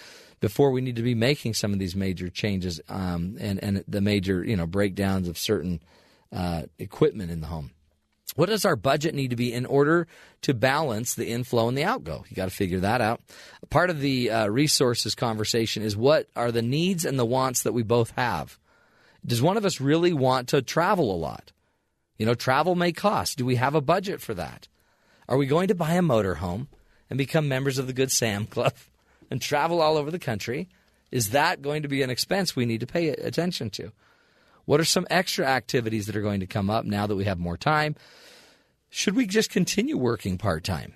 before 0.44 0.70
we 0.70 0.82
need 0.82 0.96
to 0.96 1.02
be 1.02 1.14
making 1.14 1.54
some 1.54 1.72
of 1.72 1.78
these 1.78 1.96
major 1.96 2.28
changes 2.28 2.78
um, 2.90 3.34
and, 3.40 3.64
and 3.64 3.82
the 3.88 4.02
major 4.02 4.44
you 4.44 4.54
know 4.54 4.66
breakdowns 4.66 5.26
of 5.26 5.38
certain 5.38 5.80
uh, 6.34 6.64
equipment 6.78 7.30
in 7.30 7.40
the 7.40 7.46
home. 7.46 7.70
What 8.36 8.50
does 8.50 8.66
our 8.66 8.76
budget 8.76 9.14
need 9.14 9.30
to 9.30 9.36
be 9.36 9.54
in 9.54 9.64
order 9.64 10.06
to 10.42 10.52
balance 10.52 11.14
the 11.14 11.28
inflow 11.28 11.66
and 11.68 11.78
the 11.78 11.84
outgo? 11.84 12.26
You 12.28 12.36
got 12.36 12.44
to 12.44 12.54
figure 12.54 12.80
that 12.80 13.00
out. 13.00 13.22
Part 13.70 13.88
of 13.88 14.00
the 14.00 14.30
uh, 14.30 14.48
resources 14.48 15.14
conversation 15.14 15.82
is 15.82 15.96
what 15.96 16.28
are 16.36 16.52
the 16.52 16.60
needs 16.60 17.06
and 17.06 17.18
the 17.18 17.24
wants 17.24 17.62
that 17.62 17.72
we 17.72 17.82
both 17.82 18.10
have. 18.10 18.58
Does 19.24 19.40
one 19.40 19.56
of 19.56 19.64
us 19.64 19.80
really 19.80 20.12
want 20.12 20.48
to 20.48 20.60
travel 20.60 21.10
a 21.10 21.16
lot? 21.16 21.52
You 22.18 22.26
know, 22.26 22.34
travel 22.34 22.74
may 22.74 22.92
cost. 22.92 23.38
Do 23.38 23.46
we 23.46 23.56
have 23.56 23.74
a 23.74 23.80
budget 23.80 24.20
for 24.20 24.34
that? 24.34 24.68
Are 25.26 25.38
we 25.38 25.46
going 25.46 25.68
to 25.68 25.74
buy 25.74 25.94
a 25.94 26.02
motorhome 26.02 26.66
and 27.08 27.16
become 27.16 27.48
members 27.48 27.78
of 27.78 27.86
the 27.86 27.94
Good 27.94 28.12
Sam 28.12 28.44
Club? 28.44 28.74
and 29.34 29.42
travel 29.42 29.82
all 29.82 29.96
over 29.96 30.12
the 30.12 30.18
country, 30.20 30.68
is 31.10 31.30
that 31.30 31.60
going 31.60 31.82
to 31.82 31.88
be 31.88 32.02
an 32.02 32.10
expense 32.10 32.54
we 32.54 32.66
need 32.66 32.78
to 32.78 32.86
pay 32.86 33.08
attention 33.08 33.68
to? 33.68 33.90
What 34.64 34.78
are 34.78 34.84
some 34.84 35.08
extra 35.10 35.44
activities 35.44 36.06
that 36.06 36.14
are 36.14 36.22
going 36.22 36.38
to 36.38 36.46
come 36.46 36.70
up 36.70 36.84
now 36.84 37.08
that 37.08 37.16
we 37.16 37.24
have 37.24 37.40
more 37.40 37.56
time? 37.56 37.96
Should 38.90 39.16
we 39.16 39.26
just 39.26 39.50
continue 39.50 39.98
working 39.98 40.38
part 40.38 40.62
time? 40.62 40.94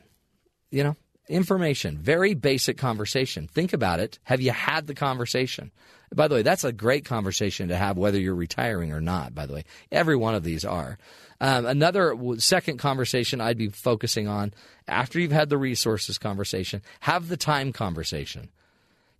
You 0.70 0.84
know, 0.84 0.96
information, 1.28 1.98
very 1.98 2.34
basic 2.34 2.78
conversation. 2.78 3.48
Think 3.48 3.72
about 3.72 3.98
it. 3.98 4.20
Have 4.22 4.40
you 4.40 4.52
had 4.52 4.86
the 4.86 4.94
conversation? 4.94 5.72
By 6.14 6.28
the 6.28 6.36
way, 6.36 6.42
that's 6.42 6.62
a 6.62 6.72
great 6.72 7.04
conversation 7.04 7.70
to 7.70 7.76
have 7.76 7.98
whether 7.98 8.20
you're 8.20 8.36
retiring 8.36 8.92
or 8.92 9.00
not, 9.00 9.34
by 9.34 9.46
the 9.46 9.54
way. 9.54 9.64
Every 9.90 10.14
one 10.14 10.36
of 10.36 10.44
these 10.44 10.64
are. 10.64 10.96
Um, 11.40 11.66
another 11.66 12.16
second 12.38 12.78
conversation 12.78 13.40
I'd 13.40 13.58
be 13.58 13.68
focusing 13.68 14.26
on 14.26 14.52
after 14.88 15.20
you've 15.20 15.32
had 15.32 15.50
the 15.50 15.58
resources 15.58 16.18
conversation, 16.18 16.82
have 17.00 17.28
the 17.28 17.36
time 17.36 17.72
conversation. 17.72 18.48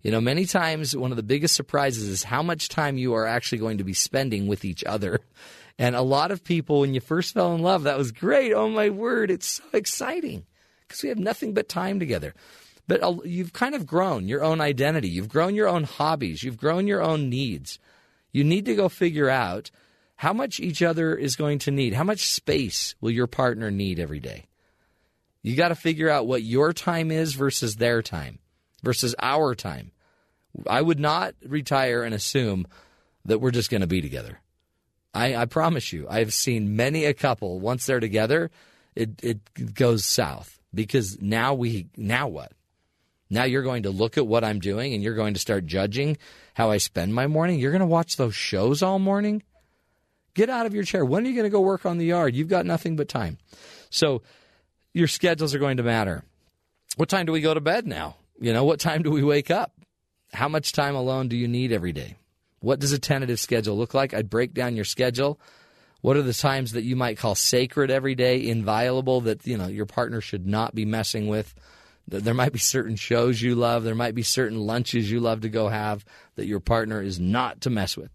You 0.01 0.11
know, 0.11 0.21
many 0.21 0.45
times 0.45 0.95
one 0.95 1.11
of 1.11 1.17
the 1.17 1.23
biggest 1.23 1.55
surprises 1.55 2.07
is 2.07 2.23
how 2.23 2.41
much 2.41 2.69
time 2.69 2.97
you 2.97 3.13
are 3.13 3.25
actually 3.25 3.57
going 3.57 3.77
to 3.79 3.83
be 3.83 3.93
spending 3.93 4.47
with 4.47 4.65
each 4.65 4.83
other. 4.83 5.19
And 5.81 5.95
a 5.95 6.01
lot 6.01 6.31
of 6.31 6.43
people, 6.43 6.81
when 6.81 6.93
you 6.93 6.99
first 6.99 7.33
fell 7.33 7.55
in 7.55 7.61
love, 7.61 7.83
that 7.83 7.97
was 7.97 8.11
great. 8.11 8.51
Oh 8.51 8.67
my 8.67 8.89
word, 8.89 9.31
it's 9.31 9.47
so 9.47 9.63
exciting. 9.71 10.45
because 10.85 11.01
we 11.01 11.07
have 11.07 11.17
nothing 11.17 11.53
but 11.53 11.69
time 11.69 11.99
together. 11.99 12.33
But 12.85 13.25
you've 13.25 13.53
kind 13.53 13.73
of 13.73 13.87
grown 13.87 14.27
your 14.27 14.43
own 14.43 14.59
identity. 14.59 15.07
You've 15.07 15.29
grown 15.29 15.55
your 15.55 15.69
own 15.69 15.85
hobbies. 15.85 16.43
You've 16.43 16.57
grown 16.57 16.85
your 16.85 17.01
own 17.01 17.29
needs. 17.29 17.79
You 18.33 18.43
need 18.43 18.65
to 18.65 18.75
go 18.75 18.89
figure 18.89 19.29
out 19.29 19.71
how 20.19 20.33
much 20.33 20.59
each 20.59 20.81
other 20.81 21.15
is 21.15 21.37
going 21.37 21.59
to 21.59 21.71
need. 21.71 21.93
How 21.93 22.03
much 22.03 22.33
space 22.33 22.93
will 22.99 23.09
your 23.09 23.25
partner 23.25 23.71
need 23.71 24.01
every 24.01 24.19
day? 24.19 24.47
You 25.41 25.55
got 25.55 25.69
to 25.69 25.75
figure 25.75 26.09
out 26.09 26.27
what 26.27 26.43
your 26.43 26.73
time 26.73 27.09
is 27.09 27.35
versus 27.35 27.77
their 27.77 28.01
time 28.01 28.39
versus 28.83 29.15
our 29.17 29.55
time. 29.55 29.93
I 30.67 30.81
would 30.81 30.99
not 30.99 31.35
retire 31.45 32.03
and 32.03 32.13
assume 32.13 32.67
that 33.23 33.39
we're 33.39 33.51
just 33.51 33.69
going 33.69 33.79
to 33.79 33.87
be 33.87 34.01
together. 34.01 34.41
I, 35.13 35.37
I 35.37 35.45
promise 35.45 35.93
you, 35.93 36.05
I've 36.09 36.33
seen 36.33 36.75
many 36.75 37.05
a 37.05 37.13
couple 37.13 37.61
once 37.61 37.85
they're 37.85 38.01
together, 38.01 38.51
it, 38.97 39.23
it 39.23 39.73
goes 39.73 40.03
south 40.03 40.59
because 40.73 41.17
now 41.21 41.53
we 41.53 41.87
now 41.95 42.27
what? 42.27 42.51
Now 43.29 43.45
you're 43.45 43.63
going 43.63 43.83
to 43.83 43.89
look 43.89 44.17
at 44.17 44.27
what 44.27 44.43
I'm 44.43 44.59
doing 44.59 44.93
and 44.93 45.01
you're 45.01 45.15
going 45.15 45.35
to 45.35 45.39
start 45.39 45.65
judging 45.65 46.17
how 46.55 46.71
I 46.71 46.77
spend 46.77 47.15
my 47.15 47.27
morning. 47.27 47.57
You're 47.57 47.71
going 47.71 47.79
to 47.79 47.85
watch 47.85 48.17
those 48.17 48.35
shows 48.35 48.83
all 48.83 48.99
morning. 48.99 49.43
Get 50.33 50.49
out 50.49 50.65
of 50.65 50.73
your 50.73 50.83
chair. 50.83 51.03
When 51.03 51.25
are 51.25 51.29
you 51.29 51.35
going 51.35 51.45
to 51.45 51.49
go 51.49 51.61
work 51.61 51.85
on 51.85 51.97
the 51.97 52.05
yard? 52.05 52.35
You've 52.35 52.47
got 52.47 52.65
nothing 52.65 52.95
but 52.95 53.09
time. 53.09 53.37
So 53.89 54.21
your 54.93 55.07
schedules 55.07 55.53
are 55.55 55.59
going 55.59 55.77
to 55.77 55.83
matter. 55.83 56.23
What 56.95 57.09
time 57.09 57.25
do 57.25 57.31
we 57.31 57.41
go 57.41 57.53
to 57.53 57.61
bed 57.61 57.87
now? 57.87 58.15
You 58.39 58.53
know, 58.53 58.63
what 58.63 58.79
time 58.79 59.03
do 59.03 59.11
we 59.11 59.23
wake 59.23 59.51
up? 59.51 59.73
How 60.33 60.47
much 60.47 60.71
time 60.71 60.95
alone 60.95 61.27
do 61.27 61.35
you 61.35 61.47
need 61.47 61.71
every 61.71 61.91
day? 61.91 62.17
What 62.59 62.79
does 62.79 62.91
a 62.91 62.99
tentative 62.99 63.39
schedule 63.39 63.77
look 63.77 63.93
like? 63.93 64.13
I'd 64.13 64.29
break 64.29 64.53
down 64.53 64.75
your 64.75 64.85
schedule. 64.85 65.39
What 66.01 66.17
are 66.17 66.21
the 66.21 66.33
times 66.33 66.73
that 66.73 66.83
you 66.83 66.95
might 66.95 67.17
call 67.17 67.35
sacred 67.35 67.91
every 67.91 68.15
day, 68.15 68.47
inviolable 68.47 69.21
that 69.21 69.45
you 69.45 69.57
know 69.57 69.67
your 69.67 69.85
partner 69.85 70.21
should 70.21 70.47
not 70.47 70.73
be 70.73 70.85
messing 70.85 71.27
with? 71.27 71.53
There 72.07 72.33
might 72.33 72.53
be 72.53 72.59
certain 72.59 72.95
shows 72.95 73.41
you 73.41 73.55
love. 73.55 73.83
There 73.83 73.95
might 73.95 74.15
be 74.15 74.23
certain 74.23 74.59
lunches 74.59 75.11
you 75.11 75.19
love 75.19 75.41
to 75.41 75.49
go 75.49 75.67
have 75.67 76.03
that 76.35 76.47
your 76.47 76.59
partner 76.59 77.01
is 77.01 77.19
not 77.19 77.61
to 77.61 77.69
mess 77.69 77.95
with. 77.95 78.09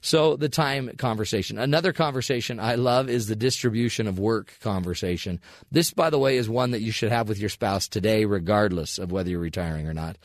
So 0.00 0.36
the 0.36 0.48
time 0.48 0.90
conversation. 0.96 1.58
Another 1.58 1.92
conversation 1.92 2.60
I 2.60 2.76
love 2.76 3.08
is 3.08 3.26
the 3.26 3.36
distribution 3.36 4.06
of 4.06 4.18
work 4.18 4.54
conversation. 4.60 5.40
This, 5.70 5.92
by 5.92 6.10
the 6.10 6.18
way, 6.18 6.36
is 6.36 6.48
one 6.48 6.70
that 6.70 6.82
you 6.82 6.92
should 6.92 7.10
have 7.10 7.28
with 7.28 7.38
your 7.38 7.48
spouse 7.48 7.88
today, 7.88 8.24
regardless 8.24 8.98
of 8.98 9.10
whether 9.10 9.30
you're 9.30 9.40
retiring 9.40 9.88
or 9.88 9.94
not. 9.94 10.16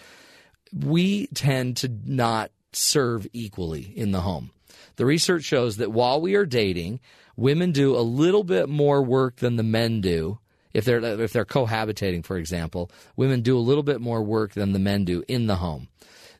We 0.71 1.27
tend 1.27 1.77
to 1.77 1.91
not 2.05 2.51
serve 2.71 3.27
equally 3.33 3.93
in 3.95 4.11
the 4.11 4.21
home. 4.21 4.51
The 4.95 5.05
research 5.05 5.43
shows 5.43 5.77
that 5.77 5.91
while 5.91 6.21
we 6.21 6.35
are 6.35 6.45
dating, 6.45 6.99
women 7.35 7.71
do 7.71 7.95
a 7.95 8.01
little 8.01 8.43
bit 8.43 8.69
more 8.69 9.01
work 9.01 9.37
than 9.37 9.55
the 9.55 9.63
men 9.63 10.01
do. 10.01 10.39
If 10.73 10.85
they're 10.85 11.03
if 11.21 11.33
they're 11.33 11.45
cohabitating, 11.45 12.25
for 12.25 12.37
example, 12.37 12.89
women 13.15 13.41
do 13.41 13.57
a 13.57 13.59
little 13.59 13.83
bit 13.83 14.01
more 14.01 14.23
work 14.23 14.53
than 14.53 14.73
the 14.73 14.79
men 14.79 15.05
do 15.05 15.23
in 15.27 15.45
the 15.45 15.57
home. 15.57 15.87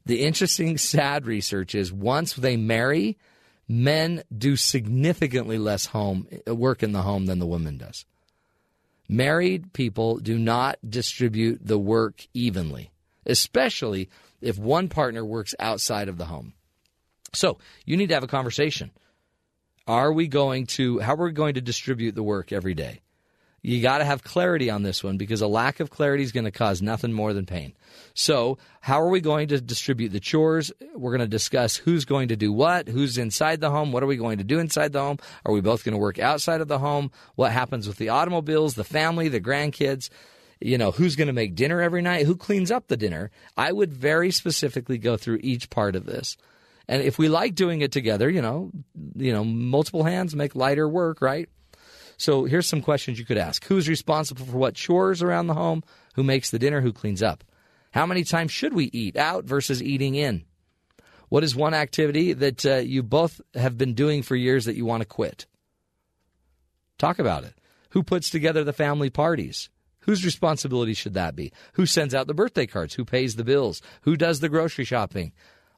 The 0.06 0.24
interesting, 0.24 0.78
sad 0.78 1.26
research 1.26 1.76
is 1.76 1.94
once 1.94 2.34
they 2.34 2.58
marry, 2.58 3.18
men 3.68 4.24
do 4.36 4.56
significantly 4.56 5.58
less 5.58 5.88
home 5.88 6.28
work 6.46 6.84
in 6.84 6.92
the 6.92 7.04
home 7.04 7.26
than 7.26 7.40
the 7.40 7.46
woman 7.46 7.78
does. 7.78 8.06
Married 9.08 9.74
people 9.74 10.18
do 10.18 10.38
not 10.38 10.78
distribute 10.88 11.60
the 11.66 11.80
work 11.80 12.26
evenly, 12.34 12.92
especially 13.26 14.10
if 14.42 14.58
one 14.58 14.90
partner 14.90 15.24
works 15.24 15.56
outside 15.60 16.10
of 16.10 16.18
the 16.18 16.26
home. 16.26 16.54
So 17.34 17.58
you 17.86 17.98
need 17.98 18.08
to 18.08 18.14
have 18.14 18.24
a 18.24 18.28
conversation. 18.28 18.92
Are 19.88 20.14
we 20.14 20.28
going 20.28 20.68
to, 20.68 21.00
how 21.00 21.16
are 21.16 21.26
we 21.26 21.32
going 21.32 21.56
to 21.56 21.62
distribute 21.62 22.16
the 22.16 22.24
work 22.24 22.52
every 22.52 22.74
day? 22.74 23.02
You 23.62 23.82
got 23.82 24.00
to 24.00 24.06
have 24.06 24.24
clarity 24.24 24.70
on 24.70 24.84
this 24.84 25.04
one 25.04 25.18
because 25.18 25.42
a 25.42 25.48
lack 25.48 25.80
of 25.80 25.90
clarity 25.90 26.24
is 26.24 26.34
going 26.34 26.46
to 26.46 26.52
cause 26.52 26.82
nothing 26.82 27.14
more 27.14 27.34
than 27.34 27.46
pain. 27.46 27.74
So, 28.16 28.60
how 28.82 29.02
are 29.02 29.10
we 29.10 29.22
going 29.22 29.48
to 29.48 29.60
distribute 29.60 30.10
the 30.10 30.20
chores? 30.20 30.72
We're 30.96 31.12
going 31.12 31.22
to 31.22 31.28
discuss 31.28 31.76
who's 31.76 32.06
going 32.06 32.28
to 32.28 32.36
do 32.36 32.54
what, 32.54 32.88
who's 32.88 33.18
inside 33.18 33.60
the 33.60 33.72
home, 33.72 33.92
what 33.92 34.04
are 34.04 34.08
we 34.08 34.18
going 34.18 34.38
to 34.38 34.44
do 34.44 34.60
inside 34.60 34.94
the 34.94 35.02
home? 35.02 35.18
Are 35.46 35.54
we 35.54 35.62
both 35.62 35.84
going 35.84 35.94
to 35.94 36.00
work 36.00 36.20
outside 36.20 36.62
of 36.62 36.68
the 36.68 36.78
home? 36.78 37.12
What 37.36 37.52
happens 37.52 37.88
with 37.88 37.98
the 37.98 38.10
automobiles, 38.10 38.76
the 38.76 38.84
family, 38.84 39.30
the 39.30 39.42
grandkids? 39.42 40.10
You 40.62 40.78
know, 40.78 40.92
who's 40.92 41.16
going 41.16 41.28
to 41.28 41.34
make 41.34 41.56
dinner 41.56 41.82
every 41.82 42.02
night? 42.02 42.26
Who 42.26 42.36
cleans 42.36 42.72
up 42.72 42.88
the 42.88 42.98
dinner? 42.98 43.32
I 43.58 43.72
would 43.72 43.92
very 43.92 44.30
specifically 44.32 45.00
go 45.00 45.18
through 45.18 45.40
each 45.42 45.70
part 45.70 45.96
of 45.96 46.06
this. 46.06 46.38
And 46.88 47.02
if 47.02 47.18
we 47.18 47.30
like 47.30 47.56
doing 47.56 47.82
it 47.82 47.92
together, 47.92 48.30
you 48.30 48.42
know, 48.42 48.72
you 49.16 49.34
know, 49.34 49.44
multiple 49.44 50.04
hands 50.04 50.36
make 50.36 50.56
lighter 50.56 50.88
work, 50.88 51.22
right? 51.22 51.50
So 52.18 52.46
here's 52.46 52.68
some 52.68 52.82
questions 52.82 53.18
you 53.18 53.26
could 53.26 53.38
ask. 53.38 53.66
Who's 53.66 53.90
responsible 53.90 54.46
for 54.46 54.58
what 54.58 54.76
chores 54.76 55.24
around 55.24 55.48
the 55.48 55.54
home? 55.54 55.84
Who 56.16 56.24
makes 56.24 56.52
the 56.52 56.60
dinner? 56.60 56.82
Who 56.82 56.94
cleans 56.94 57.24
up? 57.24 57.44
How 57.94 58.06
many 58.06 58.24
times 58.24 58.52
should 58.52 58.74
we 58.74 58.90
eat 58.92 59.16
out 59.16 59.46
versus 59.46 59.82
eating 59.82 60.16
in? 60.16 60.46
What 61.30 61.44
is 61.44 61.56
one 61.56 61.74
activity 61.74 62.34
that 62.34 62.66
uh, 62.66 62.76
you 62.76 63.04
both 63.04 63.40
have 63.54 63.78
been 63.78 63.94
doing 63.94 64.24
for 64.24 64.36
years 64.36 64.66
that 64.66 64.76
you 64.76 64.86
want 64.86 65.02
to 65.02 65.08
quit? 65.08 65.46
Talk 66.98 67.20
about 67.20 67.44
it. 67.44 67.54
Who 67.92 68.04
puts 68.04 68.30
together 68.30 68.64
the 68.64 68.74
family 68.74 69.10
parties? 69.10 69.70
Whose 70.02 70.26
responsibility 70.26 70.94
should 70.94 71.14
that 71.14 71.36
be? 71.36 71.52
Who 71.74 71.86
sends 71.86 72.14
out 72.14 72.28
the 72.28 72.34
birthday 72.34 72.66
cards? 72.66 72.96
Who 72.96 73.06
pays 73.06 73.36
the 73.36 73.44
bills? 73.44 73.82
Who 74.02 74.18
does 74.18 74.40
the 74.40 74.50
grocery 74.50 74.86
shopping? 74.86 75.32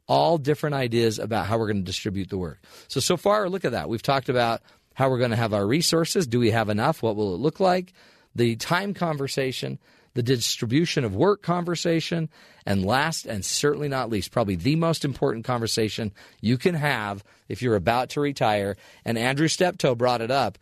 All 0.07 0.37
different 0.37 0.75
ideas 0.75 1.19
about 1.19 1.47
how 1.47 1.57
we're 1.57 1.67
going 1.67 1.83
to 1.83 1.83
distribute 1.83 2.29
the 2.29 2.37
work. 2.37 2.59
So, 2.87 2.99
so 2.99 3.17
far, 3.17 3.49
look 3.49 3.65
at 3.65 3.73
that. 3.73 3.89
We've 3.89 4.01
talked 4.01 4.29
about 4.29 4.61
how 4.93 5.09
we're 5.09 5.19
going 5.19 5.31
to 5.31 5.37
have 5.37 5.53
our 5.53 5.67
resources. 5.67 6.27
Do 6.27 6.39
we 6.39 6.51
have 6.51 6.69
enough? 6.69 7.03
What 7.03 7.15
will 7.15 7.35
it 7.35 7.39
look 7.39 7.59
like? 7.59 7.93
The 8.35 8.55
time 8.55 8.93
conversation, 8.93 9.79
the 10.15 10.23
distribution 10.23 11.03
of 11.03 11.15
work 11.15 11.43
conversation, 11.43 12.29
and 12.65 12.85
last 12.85 13.25
and 13.25 13.45
certainly 13.45 13.87
not 13.87 14.09
least, 14.09 14.31
probably 14.31 14.55
the 14.55 14.77
most 14.77 15.05
important 15.05 15.45
conversation 15.45 16.11
you 16.41 16.57
can 16.57 16.73
have 16.73 17.23
if 17.47 17.61
you're 17.61 17.75
about 17.75 18.09
to 18.09 18.21
retire. 18.21 18.75
And 19.03 19.17
Andrew 19.17 19.47
Steptoe 19.47 19.93
brought 19.93 20.21
it 20.21 20.31
up. 20.31 20.57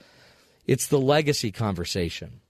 It's 0.66 0.88
the 0.88 1.00
legacy 1.00 1.52
conversation. 1.52 2.42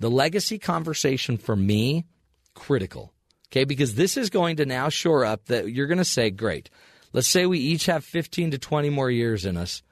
The 0.00 0.10
legacy 0.10 0.58
conversation 0.58 1.36
for 1.36 1.54
me, 1.54 2.06
critical. 2.54 3.12
Okay, 3.48 3.64
because 3.64 3.94
this 3.94 4.16
is 4.16 4.30
going 4.30 4.56
to 4.56 4.66
now 4.66 4.88
shore 4.88 5.24
up 5.24 5.46
that 5.46 5.70
you're 5.70 5.86
going 5.86 5.98
to 5.98 6.04
say, 6.04 6.30
great. 6.30 6.70
Let's 7.12 7.28
say 7.28 7.46
we 7.46 7.58
each 7.58 7.86
have 7.86 8.04
15 8.04 8.52
to 8.52 8.58
20 8.58 8.90
more 8.90 9.10
years 9.10 9.44
in 9.44 9.56
us 9.56 9.82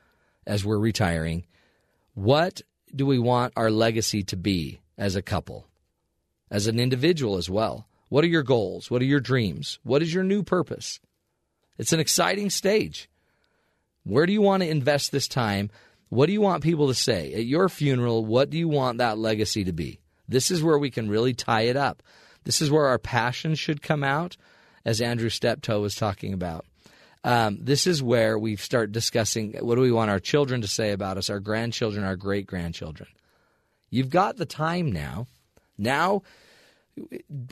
as 0.46 0.64
we're 0.64 0.78
retiring. 0.78 1.46
What 2.14 2.62
do 2.94 3.06
we 3.06 3.18
want 3.18 3.52
our 3.56 3.70
legacy 3.70 4.22
to 4.24 4.36
be 4.36 4.80
as 4.96 5.16
a 5.16 5.22
couple, 5.22 5.66
as 6.50 6.66
an 6.66 6.78
individual 6.78 7.36
as 7.36 7.50
well? 7.50 7.86
What 8.08 8.24
are 8.24 8.28
your 8.28 8.42
goals? 8.42 8.90
What 8.90 9.02
are 9.02 9.06
your 9.06 9.20
dreams? 9.20 9.78
What 9.82 10.02
is 10.02 10.12
your 10.12 10.24
new 10.24 10.42
purpose? 10.42 11.00
It's 11.78 11.92
an 11.92 12.00
exciting 12.00 12.50
stage. 12.50 13.08
Where 14.04 14.26
do 14.26 14.32
you 14.32 14.42
want 14.42 14.62
to 14.62 14.68
invest 14.68 15.10
this 15.10 15.28
time? 15.28 15.70
What 16.08 16.26
do 16.26 16.32
you 16.32 16.40
want 16.40 16.62
people 16.62 16.88
to 16.88 16.94
say? 16.94 17.32
At 17.32 17.46
your 17.46 17.68
funeral, 17.68 18.24
what 18.24 18.50
do 18.50 18.58
you 18.58 18.68
want 18.68 18.98
that 18.98 19.18
legacy 19.18 19.64
to 19.64 19.72
be? 19.72 20.00
This 20.28 20.50
is 20.50 20.62
where 20.62 20.78
we 20.78 20.90
can 20.90 21.08
really 21.08 21.34
tie 21.34 21.62
it 21.62 21.76
up. 21.76 22.02
This 22.44 22.60
is 22.60 22.70
where 22.70 22.86
our 22.86 22.98
passion 22.98 23.54
should 23.54 23.82
come 23.82 24.04
out, 24.04 24.36
as 24.84 25.00
Andrew 25.00 25.30
Steptoe 25.30 25.80
was 25.80 25.94
talking 25.94 26.34
about 26.34 26.66
um, 27.24 27.58
this 27.60 27.86
is 27.86 28.02
where 28.02 28.38
we 28.38 28.56
start 28.56 28.92
discussing 28.92 29.54
what 29.60 29.76
do 29.76 29.80
we 29.80 29.90
want 29.90 30.10
our 30.10 30.20
children 30.20 30.60
to 30.60 30.68
say 30.68 30.92
about 30.92 31.16
us, 31.16 31.30
our 31.30 31.40
grandchildren, 31.40 32.04
our 32.04 32.16
great 32.16 32.46
grandchildren. 32.46 33.08
You've 33.90 34.10
got 34.10 34.36
the 34.36 34.44
time 34.44 34.92
now. 34.92 35.26
Now 35.76 36.22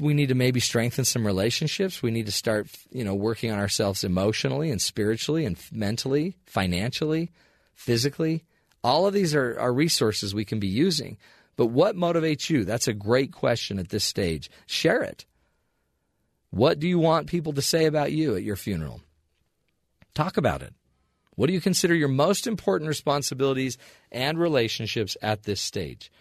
we 0.00 0.14
need 0.14 0.28
to 0.28 0.34
maybe 0.34 0.60
strengthen 0.60 1.04
some 1.04 1.26
relationships. 1.26 2.02
We 2.02 2.10
need 2.10 2.26
to 2.26 2.32
start, 2.32 2.68
you 2.90 3.04
know, 3.04 3.14
working 3.14 3.50
on 3.50 3.58
ourselves 3.58 4.04
emotionally 4.04 4.70
and 4.70 4.80
spiritually 4.80 5.44
and 5.44 5.58
mentally, 5.72 6.36
financially, 6.46 7.30
physically. 7.74 8.44
All 8.84 9.06
of 9.06 9.14
these 9.14 9.34
are, 9.34 9.58
are 9.58 9.72
resources 9.72 10.34
we 10.34 10.44
can 10.44 10.60
be 10.60 10.68
using. 10.68 11.18
But 11.56 11.66
what 11.66 11.96
motivates 11.96 12.50
you? 12.50 12.64
That's 12.64 12.88
a 12.88 12.92
great 12.92 13.32
question 13.32 13.78
at 13.78 13.88
this 13.88 14.04
stage. 14.04 14.50
Share 14.66 15.02
it. 15.02 15.26
What 16.50 16.78
do 16.78 16.88
you 16.88 16.98
want 16.98 17.28
people 17.28 17.52
to 17.54 17.62
say 17.62 17.86
about 17.86 18.12
you 18.12 18.36
at 18.36 18.42
your 18.42 18.56
funeral? 18.56 19.00
Talk 20.14 20.36
about 20.36 20.62
it. 20.62 20.74
What 21.34 21.46
do 21.46 21.52
you 21.54 21.60
consider 21.60 21.94
your 21.94 22.08
most 22.08 22.46
important 22.46 22.88
responsibilities 22.88 23.78
and 24.10 24.38
relationships 24.38 25.16
at 25.22 25.44
this 25.44 25.60
stage? 25.60 26.12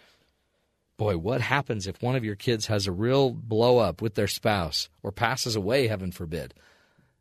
Boy, 0.96 1.16
what 1.16 1.40
happens 1.40 1.86
if 1.86 2.02
one 2.02 2.16
of 2.16 2.24
your 2.24 2.36
kids 2.36 2.66
has 2.66 2.86
a 2.86 2.92
real 2.92 3.30
blow 3.30 3.78
up 3.78 4.02
with 4.02 4.14
their 4.14 4.28
spouse 4.28 4.88
or 5.02 5.10
passes 5.10 5.56
away, 5.56 5.88
heaven 5.88 6.12
forbid, 6.12 6.54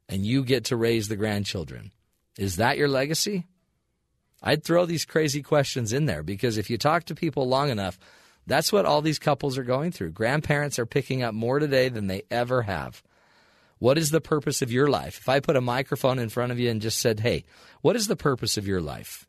and 0.07 0.25
you 0.25 0.43
get 0.43 0.65
to 0.65 0.75
raise 0.75 1.07
the 1.07 1.15
grandchildren? 1.15 1.91
Is 2.37 2.57
that 2.57 2.77
your 2.77 2.87
legacy? 2.87 3.47
I'd 4.43 4.63
throw 4.63 4.85
these 4.85 5.05
crazy 5.05 5.41
questions 5.41 5.93
in 5.93 6.05
there 6.05 6.23
because 6.23 6.57
if 6.57 6.69
you 6.69 6.77
talk 6.77 7.05
to 7.05 7.15
people 7.15 7.47
long 7.47 7.69
enough, 7.69 7.97
that's 8.47 8.71
what 8.71 8.85
all 8.85 9.01
these 9.01 9.19
couples 9.19 9.57
are 9.57 9.63
going 9.63 9.91
through. 9.91 10.11
Grandparents 10.11 10.79
are 10.79 10.85
picking 10.85 11.23
up 11.23 11.33
more 11.33 11.59
today 11.59 11.89
than 11.89 12.07
they 12.07 12.23
ever 12.31 12.63
have. 12.63 13.03
What 13.77 13.97
is 13.97 14.11
the 14.11 14.21
purpose 14.21 14.61
of 14.61 14.71
your 14.71 14.87
life? 14.87 15.19
If 15.19 15.29
I 15.29 15.39
put 15.39 15.55
a 15.55 15.61
microphone 15.61 16.19
in 16.19 16.29
front 16.29 16.51
of 16.51 16.59
you 16.59 16.69
and 16.69 16.81
just 16.81 16.99
said, 16.99 17.19
hey, 17.19 17.45
what 17.81 17.95
is 17.95 18.07
the 18.07 18.15
purpose 18.15 18.57
of 18.57 18.67
your 18.67 18.81
life? 18.81 19.27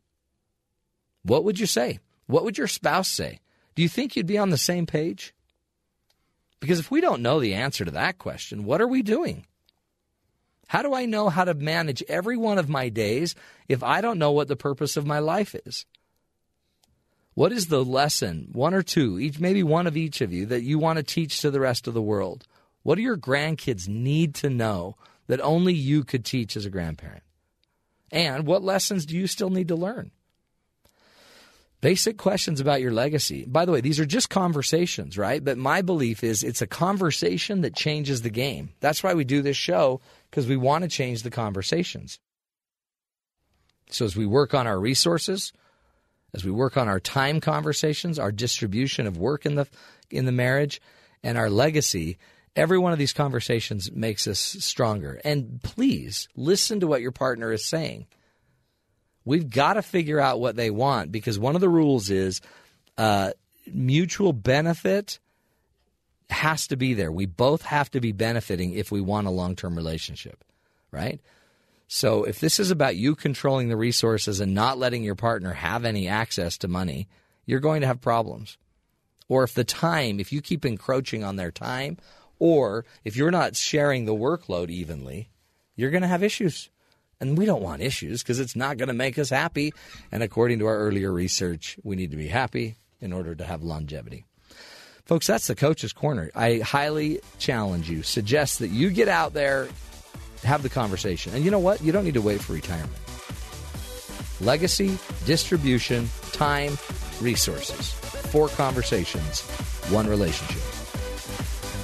What 1.23 1.43
would 1.43 1.59
you 1.59 1.65
say? 1.65 1.99
What 2.27 2.43
would 2.43 2.57
your 2.57 2.67
spouse 2.67 3.07
say? 3.07 3.39
Do 3.75 3.81
you 3.81 3.89
think 3.89 4.15
you'd 4.15 4.25
be 4.27 4.37
on 4.37 4.49
the 4.49 4.57
same 4.57 4.85
page? 4.85 5.33
Because 6.59 6.79
if 6.79 6.91
we 6.91 7.01
don't 7.01 7.21
know 7.21 7.39
the 7.39 7.55
answer 7.55 7.83
to 7.83 7.91
that 7.91 8.17
question, 8.17 8.63
what 8.63 8.81
are 8.81 8.87
we 8.87 9.01
doing? 9.01 9.45
How 10.67 10.81
do 10.81 10.93
I 10.93 11.05
know 11.05 11.29
how 11.29 11.43
to 11.43 11.53
manage 11.53 12.01
every 12.07 12.37
one 12.37 12.57
of 12.57 12.69
my 12.69 12.89
days 12.89 13.35
if 13.67 13.83
I 13.83 14.01
don't 14.01 14.17
know 14.17 14.31
what 14.31 14.47
the 14.47 14.55
purpose 14.55 14.97
of 14.97 15.05
my 15.05 15.19
life 15.19 15.55
is? 15.65 15.85
What 17.33 17.51
is 17.51 17.67
the 17.67 17.83
lesson, 17.83 18.49
one 18.53 18.73
or 18.73 18.83
two, 18.83 19.19
each 19.19 19.39
maybe 19.39 19.63
one 19.63 19.87
of 19.87 19.97
each 19.97 20.21
of 20.21 20.31
you, 20.31 20.45
that 20.47 20.61
you 20.61 20.77
want 20.77 20.97
to 20.97 21.03
teach 21.03 21.41
to 21.41 21.51
the 21.51 21.59
rest 21.59 21.87
of 21.87 21.93
the 21.93 22.01
world? 22.01 22.45
What 22.83 22.95
do 22.95 23.01
your 23.01 23.17
grandkids 23.17 23.87
need 23.87 24.35
to 24.35 24.49
know 24.49 24.95
that 25.27 25.41
only 25.41 25.73
you 25.73 26.03
could 26.03 26.25
teach 26.25 26.55
as 26.55 26.65
a 26.65 26.69
grandparent? 26.69 27.23
And 28.11 28.45
what 28.45 28.63
lessons 28.63 29.05
do 29.05 29.17
you 29.17 29.25
still 29.25 29.49
need 29.49 29.69
to 29.69 29.75
learn? 29.75 30.11
Basic 31.83 32.17
questions 32.17 32.61
about 32.61 32.79
your 32.79 32.93
legacy. 32.93 33.43
By 33.45 33.65
the 33.65 33.73
way, 33.73 33.81
these 33.81 33.99
are 33.99 34.05
just 34.05 34.29
conversations, 34.29 35.17
right? 35.17 35.43
But 35.43 35.57
my 35.57 35.81
belief 35.81 36.23
is 36.23 36.41
it's 36.41 36.61
a 36.61 36.65
conversation 36.65 37.59
that 37.59 37.75
changes 37.75 38.21
the 38.21 38.29
game. 38.29 38.69
That's 38.79 39.03
why 39.03 39.13
we 39.13 39.25
do 39.25 39.41
this 39.41 39.57
show, 39.57 39.99
because 40.29 40.47
we 40.47 40.55
want 40.55 40.83
to 40.83 40.87
change 40.87 41.23
the 41.23 41.29
conversations. 41.29 42.19
So 43.89 44.05
as 44.05 44.15
we 44.15 44.25
work 44.25 44.53
on 44.53 44.65
our 44.65 44.79
resources, 44.79 45.51
as 46.33 46.45
we 46.45 46.51
work 46.51 46.77
on 46.77 46.87
our 46.87 47.01
time 47.01 47.41
conversations, 47.41 48.17
our 48.17 48.31
distribution 48.31 49.05
of 49.05 49.17
work 49.17 49.45
in 49.45 49.55
the 49.55 49.67
in 50.09 50.23
the 50.23 50.31
marriage, 50.31 50.81
and 51.21 51.37
our 51.37 51.49
legacy, 51.49 52.17
every 52.55 52.77
one 52.77 52.93
of 52.93 52.97
these 52.97 53.11
conversations 53.11 53.91
makes 53.91 54.25
us 54.25 54.39
stronger. 54.39 55.19
And 55.25 55.61
please 55.61 56.29
listen 56.33 56.79
to 56.79 56.87
what 56.87 57.01
your 57.01 57.11
partner 57.11 57.51
is 57.51 57.65
saying. 57.65 58.07
We've 59.25 59.49
got 59.49 59.73
to 59.73 59.81
figure 59.81 60.19
out 60.19 60.39
what 60.39 60.55
they 60.55 60.69
want 60.69 61.11
because 61.11 61.39
one 61.39 61.55
of 61.55 61.61
the 61.61 61.69
rules 61.69 62.09
is 62.09 62.41
uh, 62.97 63.31
mutual 63.71 64.33
benefit 64.33 65.19
has 66.29 66.67
to 66.67 66.75
be 66.75 66.93
there. 66.93 67.11
We 67.11 67.25
both 67.25 67.61
have 67.63 67.89
to 67.91 68.01
be 68.01 68.11
benefiting 68.11 68.73
if 68.73 68.91
we 68.91 69.01
want 69.01 69.27
a 69.27 69.31
long 69.31 69.55
term 69.55 69.75
relationship, 69.75 70.43
right? 70.91 71.21
So 71.87 72.23
if 72.23 72.39
this 72.39 72.59
is 72.59 72.71
about 72.71 72.95
you 72.95 73.15
controlling 73.15 73.69
the 73.69 73.77
resources 73.77 74.39
and 74.39 74.53
not 74.53 74.77
letting 74.77 75.03
your 75.03 75.15
partner 75.15 75.53
have 75.53 75.85
any 75.85 76.07
access 76.07 76.57
to 76.59 76.67
money, 76.67 77.07
you're 77.45 77.59
going 77.59 77.81
to 77.81 77.87
have 77.87 78.01
problems. 78.01 78.57
Or 79.29 79.43
if 79.43 79.53
the 79.53 79.63
time, 79.63 80.19
if 80.19 80.31
you 80.31 80.41
keep 80.41 80.65
encroaching 80.65 81.23
on 81.23 81.35
their 81.35 81.51
time, 81.51 81.97
or 82.39 82.85
if 83.03 83.15
you're 83.15 83.31
not 83.31 83.55
sharing 83.55 84.05
the 84.05 84.15
workload 84.15 84.69
evenly, 84.69 85.29
you're 85.75 85.91
going 85.91 86.01
to 86.01 86.07
have 86.07 86.23
issues. 86.23 86.69
And 87.23 87.37
we 87.37 87.45
don't 87.45 87.63
want 87.63 87.81
issues 87.81 88.21
because 88.21 88.41
it's 88.41 88.53
not 88.53 88.75
going 88.75 88.89
to 88.89 88.93
make 88.93 89.17
us 89.17 89.29
happy. 89.29 89.73
And 90.11 90.21
according 90.21 90.59
to 90.59 90.65
our 90.65 90.77
earlier 90.77 91.09
research, 91.09 91.77
we 91.81 91.95
need 91.95 92.11
to 92.11 92.17
be 92.17 92.27
happy 92.27 92.75
in 92.99 93.13
order 93.13 93.33
to 93.33 93.45
have 93.45 93.63
longevity. 93.63 94.25
Folks, 95.05 95.25
that's 95.25 95.47
the 95.47 95.55
coach's 95.55 95.93
corner. 95.93 96.31
I 96.35 96.57
highly 96.57 97.21
challenge 97.39 97.89
you, 97.89 98.03
suggest 98.03 98.59
that 98.59 98.71
you 98.71 98.89
get 98.89 99.07
out 99.07 99.33
there 99.33 99.69
have 100.43 100.63
the 100.63 100.69
conversation. 100.69 101.33
And 101.33 101.45
you 101.45 101.51
know 101.51 101.59
what? 101.59 101.81
You 101.81 101.93
don't 101.93 102.03
need 102.03 102.15
to 102.15 102.21
wait 102.21 102.41
for 102.41 102.51
retirement. 102.51 102.91
Legacy, 104.41 104.97
distribution, 105.25 106.09
time, 106.33 106.77
resources. 107.21 107.93
Four 108.33 108.49
conversations, 108.49 109.39
one 109.89 110.07
relationship. 110.07 110.61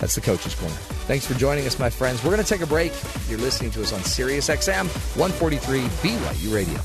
That's 0.01 0.15
the 0.15 0.21
Coach's 0.21 0.55
Corner. 0.55 0.98
Thanks 1.09 1.25
for 1.25 1.33
joining 1.33 1.65
us, 1.65 1.79
my 1.79 1.89
friends. 1.89 2.23
We're 2.23 2.29
going 2.29 2.43
to 2.43 2.47
take 2.47 2.61
a 2.61 2.67
break. 2.67 2.91
You're 3.27 3.39
listening 3.39 3.71
to 3.71 3.81
us 3.81 3.91
on 3.91 4.03
Sirius 4.03 4.47
XM 4.47 4.85
143 5.17 5.79
BYU 6.07 6.53
Radio. 6.53 6.79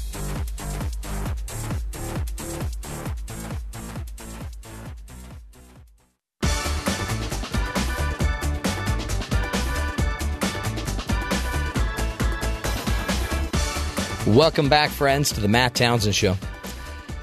Welcome 14.35 14.71
back, 14.71 14.89
friends, 14.89 15.33
to 15.33 15.41
the 15.43 15.49
Matt 15.49 15.75
Townsend 15.75 16.15
Show. 16.15 16.39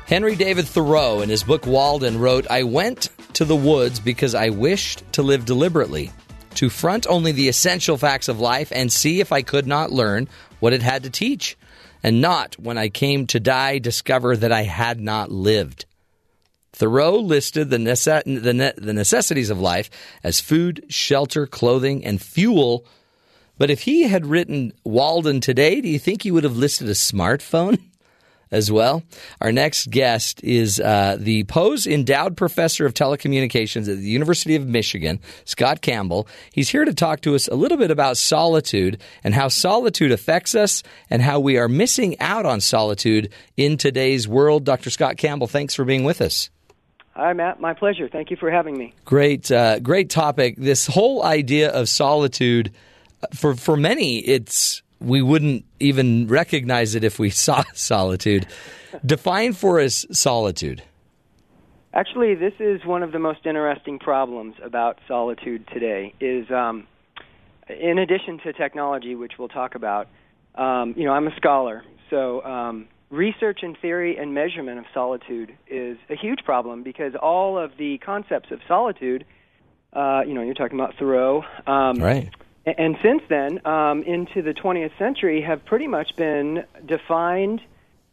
Henry 0.06 0.36
David 0.36 0.68
Thoreau, 0.68 1.22
in 1.22 1.30
his 1.30 1.42
book 1.42 1.66
Walden, 1.66 2.20
wrote 2.20 2.46
I 2.52 2.62
went 2.62 3.10
to 3.34 3.44
the 3.44 3.56
woods 3.56 4.00
because 4.00 4.36
I 4.36 4.50
wished 4.50 5.02
to 5.14 5.24
live 5.24 5.46
deliberately, 5.46 6.12
to 6.56 6.70
front 6.70 7.08
only 7.08 7.32
the 7.32 7.48
essential 7.48 7.98
facts 7.98 8.28
of 8.28 8.40
life 8.40 8.72
and 8.74 8.92
see 8.92 9.20
if 9.20 9.32
I 9.32 9.42
could 9.42 9.68
not 9.68 9.92
learn 9.92 10.28
what 10.60 10.74
it 10.74 10.82
had 10.82 11.04
to 11.04 11.10
teach, 11.10 11.58
and 12.04 12.22
not, 12.22 12.60
when 12.60 12.78
I 12.78 12.90
came 12.90 13.28
to 13.28 13.40
die, 13.40 13.80
discover 13.80 14.36
that 14.36 14.52
I 14.52 14.64
had 14.64 15.00
not 15.00 15.32
lived. 15.32 15.86
Thoreau 16.74 17.18
listed 17.18 17.70
the, 17.70 17.78
nece- 17.78 18.44
the, 18.44 18.54
ne- 18.54 18.74
the 18.78 18.94
necessities 18.94 19.50
of 19.50 19.60
life 19.60 19.90
as 20.24 20.40
food, 20.40 20.86
shelter, 20.90 21.46
clothing, 21.46 22.04
and 22.06 22.22
fuel 22.22 22.86
but 23.62 23.70
if 23.70 23.84
he 23.84 24.08
had 24.08 24.26
written 24.26 24.74
Walden 24.84 25.40
today, 25.40 25.82
do 25.82 25.88
you 25.88 26.00
think 26.00 26.24
he 26.24 26.32
would 26.32 26.46
have 26.46 26.58
listed 26.58 26.88
a 26.88 26.94
smartphone 26.94 27.80
as 28.52 28.72
well? 28.72 29.04
Our 29.40 29.52
next 29.52 29.90
guest 29.90 30.44
is 30.44 30.80
uh, 30.80 31.18
the 31.20 31.44
Pohs 31.46 31.92
Endowed 31.92 32.38
Professor 32.38 32.86
of 32.86 32.94
Telecommunications 32.94 33.90
at 33.90 33.98
the 33.98 34.10
University 34.10 34.56
of 34.56 34.68
Michigan, 34.68 35.20
Scott 35.46 35.82
Campbell. 35.82 36.28
He's 36.52 36.70
here 36.70 36.86
to 36.86 36.94
talk 36.94 37.22
to 37.22 37.36
us 37.36 37.48
a 37.48 37.56
little 37.56 37.78
bit 37.78 37.92
about 37.92 38.18
solitude 38.18 39.02
and 39.24 39.34
how 39.34 39.48
solitude 39.48 40.12
affects 40.12 40.56
us 40.56 40.84
and 41.10 41.22
how 41.22 41.40
we 41.40 41.58
are 41.58 41.68
missing 41.68 42.20
out 42.20 42.46
on 42.46 42.62
solitude 42.62 43.32
in 43.58 43.78
today's 43.78 44.28
world. 44.28 44.64
Dr. 44.64 44.90
Scott 44.90 45.18
Campbell, 45.18 45.48
thanks 45.48 45.74
for 45.74 45.86
being 45.86 46.04
with 46.04 46.22
us. 46.22 46.50
Hi, 47.14 47.34
Matt. 47.34 47.60
My 47.60 47.74
pleasure. 47.74 48.08
Thank 48.08 48.32
you 48.32 48.38
for 48.38 48.50
having 48.50 48.78
me. 48.78 48.94
Great, 49.04 49.52
uh, 49.52 49.80
great 49.80 50.10
topic. 50.10 50.56
This 50.58 50.88
whole 50.88 51.24
idea 51.24 51.70
of 51.70 51.90
solitude 51.90 52.72
for 53.34 53.56
for 53.56 53.78
many, 53.78 54.20
it's 54.20 54.82
we 55.02 55.22
wouldn't 55.22 55.66
even 55.80 56.28
recognize 56.28 56.96
it 56.96 57.04
if 57.04 57.20
we 57.20 57.30
saw 57.46 57.64
solitude. 57.74 58.48
Define 59.06 59.54
for 59.54 59.80
us 59.80 60.06
solitude. 60.12 60.84
Actually, 61.94 62.36
this 62.36 62.54
is 62.60 62.86
one 62.86 63.04
of 63.04 63.12
the 63.12 63.20
most 63.20 63.46
interesting 63.46 64.00
problems 64.00 64.56
about 64.64 65.00
solitude 65.08 65.68
today. 65.74 66.14
Is 66.22 66.50
um, 66.50 66.88
in 67.68 67.98
addition 67.98 68.40
to 68.40 68.54
technology, 68.54 69.16
which 69.16 69.34
we'll 69.38 69.50
talk 69.50 69.76
about. 69.76 70.08
Um, 70.56 70.94
you 70.98 71.06
know, 71.06 71.14
I'm 71.14 71.28
a 71.28 71.36
scholar, 71.38 71.84
so 72.10 72.44
um, 72.44 72.88
research 73.10 73.60
and 73.62 73.78
theory 73.82 74.18
and 74.18 74.34
measurement 74.34 74.80
of 74.80 74.86
solitude 74.94 75.56
is 75.68 75.98
a 76.10 76.16
huge 76.16 76.40
problem 76.44 76.84
because 76.84 77.14
all 77.16 77.58
of 77.58 77.72
the 77.78 77.98
concepts 78.00 78.52
of 78.52 78.60
solitude, 78.68 79.26
uh, 79.94 80.22
you 80.26 80.34
know, 80.34 80.42
you're 80.42 80.54
talking 80.54 80.80
about 80.80 80.96
Thoreau, 80.98 81.44
um, 81.68 81.98
right? 82.02 82.30
And 82.66 82.98
since 83.02 83.24
then, 83.28 83.66
um, 83.66 84.04
into 84.04 84.42
the 84.42 84.54
20th 84.54 84.98
century, 84.98 85.42
have 85.42 85.66
pretty 85.66 85.88
much 85.88 86.16
been 86.16 86.64
defined, 86.86 87.62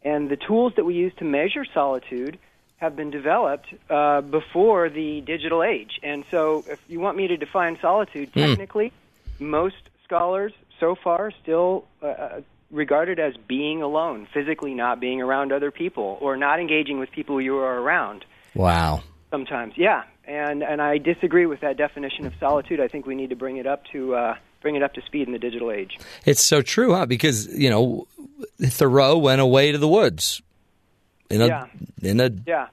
and 0.03 0.29
the 0.29 0.37
tools 0.37 0.73
that 0.75 0.85
we 0.85 0.95
use 0.95 1.13
to 1.17 1.25
measure 1.25 1.65
solitude 1.73 2.39
have 2.77 2.95
been 2.95 3.11
developed 3.11 3.67
uh, 3.89 4.21
before 4.21 4.89
the 4.89 5.21
digital 5.21 5.61
age. 5.63 5.99
And 6.01 6.23
so, 6.31 6.63
if 6.67 6.81
you 6.87 6.99
want 6.99 7.17
me 7.17 7.27
to 7.27 7.37
define 7.37 7.77
solitude, 7.79 8.31
mm. 8.31 8.47
technically, 8.47 8.91
most 9.37 9.75
scholars 10.03 10.53
so 10.79 10.95
far 10.95 11.31
still 11.43 11.85
uh, 12.01 12.05
uh, 12.05 12.41
regard 12.71 13.09
it 13.09 13.19
as 13.19 13.35
being 13.47 13.81
alone, 13.81 14.27
physically 14.33 14.73
not 14.73 14.99
being 14.99 15.21
around 15.21 15.51
other 15.51 15.71
people, 15.71 16.17
or 16.21 16.37
not 16.37 16.59
engaging 16.59 16.99
with 16.99 17.11
people 17.11 17.39
you 17.39 17.57
are 17.57 17.79
around. 17.79 18.25
Wow. 18.55 19.03
Sometimes, 19.29 19.73
yeah, 19.77 20.05
and 20.29 20.63
and 20.63 20.81
I 20.81 20.99
disagree 20.99 21.45
with 21.45 21.61
that 21.61 21.75
definition 21.75 22.25
of 22.25 22.33
solitude. 22.39 22.79
I 22.79 22.87
think 22.87 23.05
we 23.05 23.15
need 23.15 23.31
to 23.31 23.35
bring 23.35 23.57
it 23.57 23.65
up 23.65 23.85
to 23.91 24.15
uh, 24.15 24.35
bring 24.61 24.75
it 24.75 24.83
up 24.83 24.93
to 24.93 25.01
speed 25.01 25.27
in 25.27 25.33
the 25.33 25.39
digital 25.39 25.71
age. 25.71 25.97
It's 26.25 26.43
so 26.43 26.61
true, 26.61 26.93
huh? 26.93 27.05
Because 27.05 27.47
you 27.47 27.69
know, 27.69 28.07
Thoreau 28.61 29.17
went 29.17 29.41
away 29.41 29.71
to 29.71 29.77
the 29.77 29.87
woods 29.87 30.41
in 31.29 31.41
a 31.41 31.47
yeah. 31.47 31.65
in 32.01 32.19
a 32.19 32.31
yeah. 32.45 32.67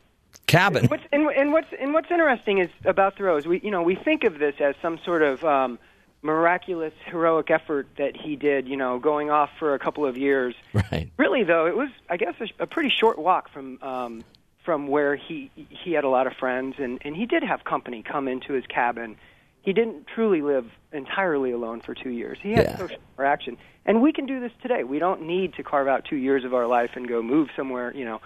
cabin. 0.47 0.83
And 0.83 0.91
what's, 0.91 1.05
and, 1.13 1.27
and 1.29 1.53
what's 1.53 1.69
and 1.81 1.95
what's 1.95 2.11
interesting 2.11 2.59
is 2.59 2.69
about 2.85 3.17
Thoreau 3.17 3.37
is 3.39 3.47
we 3.47 3.61
you 3.61 3.71
know 3.71 3.83
we 3.83 3.95
think 3.95 4.25
of 4.25 4.39
this 4.39 4.55
as 4.61 4.75
some 4.83 4.99
sort 5.05 5.23
of 5.23 5.43
um, 5.45 5.79
miraculous 6.23 6.93
heroic 7.07 7.51
effort 7.51 7.89
that 7.97 8.17
he 8.17 8.37
did, 8.37 8.69
you 8.69 8.77
know, 8.77 8.99
going 8.99 9.31
off 9.31 9.51
for 9.59 9.75
a 9.75 9.79
couple 9.79 10.05
of 10.05 10.19
years. 10.19 10.55
Right. 10.75 11.11
Really, 11.17 11.45
though, 11.45 11.67
it 11.67 11.77
was 11.77 11.89
I 12.11 12.19
guess 12.19 12.35
a, 12.41 12.65
a 12.65 12.67
pretty 12.67 12.91
short 12.91 13.19
walk 13.19 13.51
from 13.51 13.79
um, 13.83 14.25
from 14.67 14.89
where 14.89 15.17
he 15.17 15.51
he 15.55 15.93
had 15.93 16.05
a 16.05 16.09
lot 16.09 16.27
of 16.27 16.35
friends 16.35 16.75
and 16.79 17.01
and 17.03 17.17
he 17.17 17.25
did 17.25 17.43
have 17.43 17.65
company 17.65 18.03
come 18.03 18.29
into 18.29 18.53
his 18.53 18.67
cabin. 18.67 19.17
He 19.63 19.73
didn't 19.73 20.07
truly 20.15 20.43
live 20.43 20.67
entirely 20.93 21.53
alone 21.53 21.81
for 21.81 21.95
two 21.95 22.11
years. 22.11 22.39
He 22.43 22.53
had 22.53 22.67
yeah. 22.67 22.77
social 22.77 22.99
interaction, 23.17 23.57
and 23.87 24.03
we 24.03 24.13
can 24.13 24.27
do 24.27 24.41
this 24.41 24.53
today. 24.61 24.85
We 24.85 24.99
don't 24.99 25.23
need 25.23 25.55
to 25.55 25.63
carve 25.63 25.89
out 25.89 26.05
two 26.05 26.17
years 26.17 26.45
of 26.45 26.53
our 26.53 26.67
life 26.67 26.91
and 26.95 27.09
go 27.09 27.23
move 27.23 27.49
somewhere. 27.57 27.93
You 27.95 28.05
know, 28.05 28.21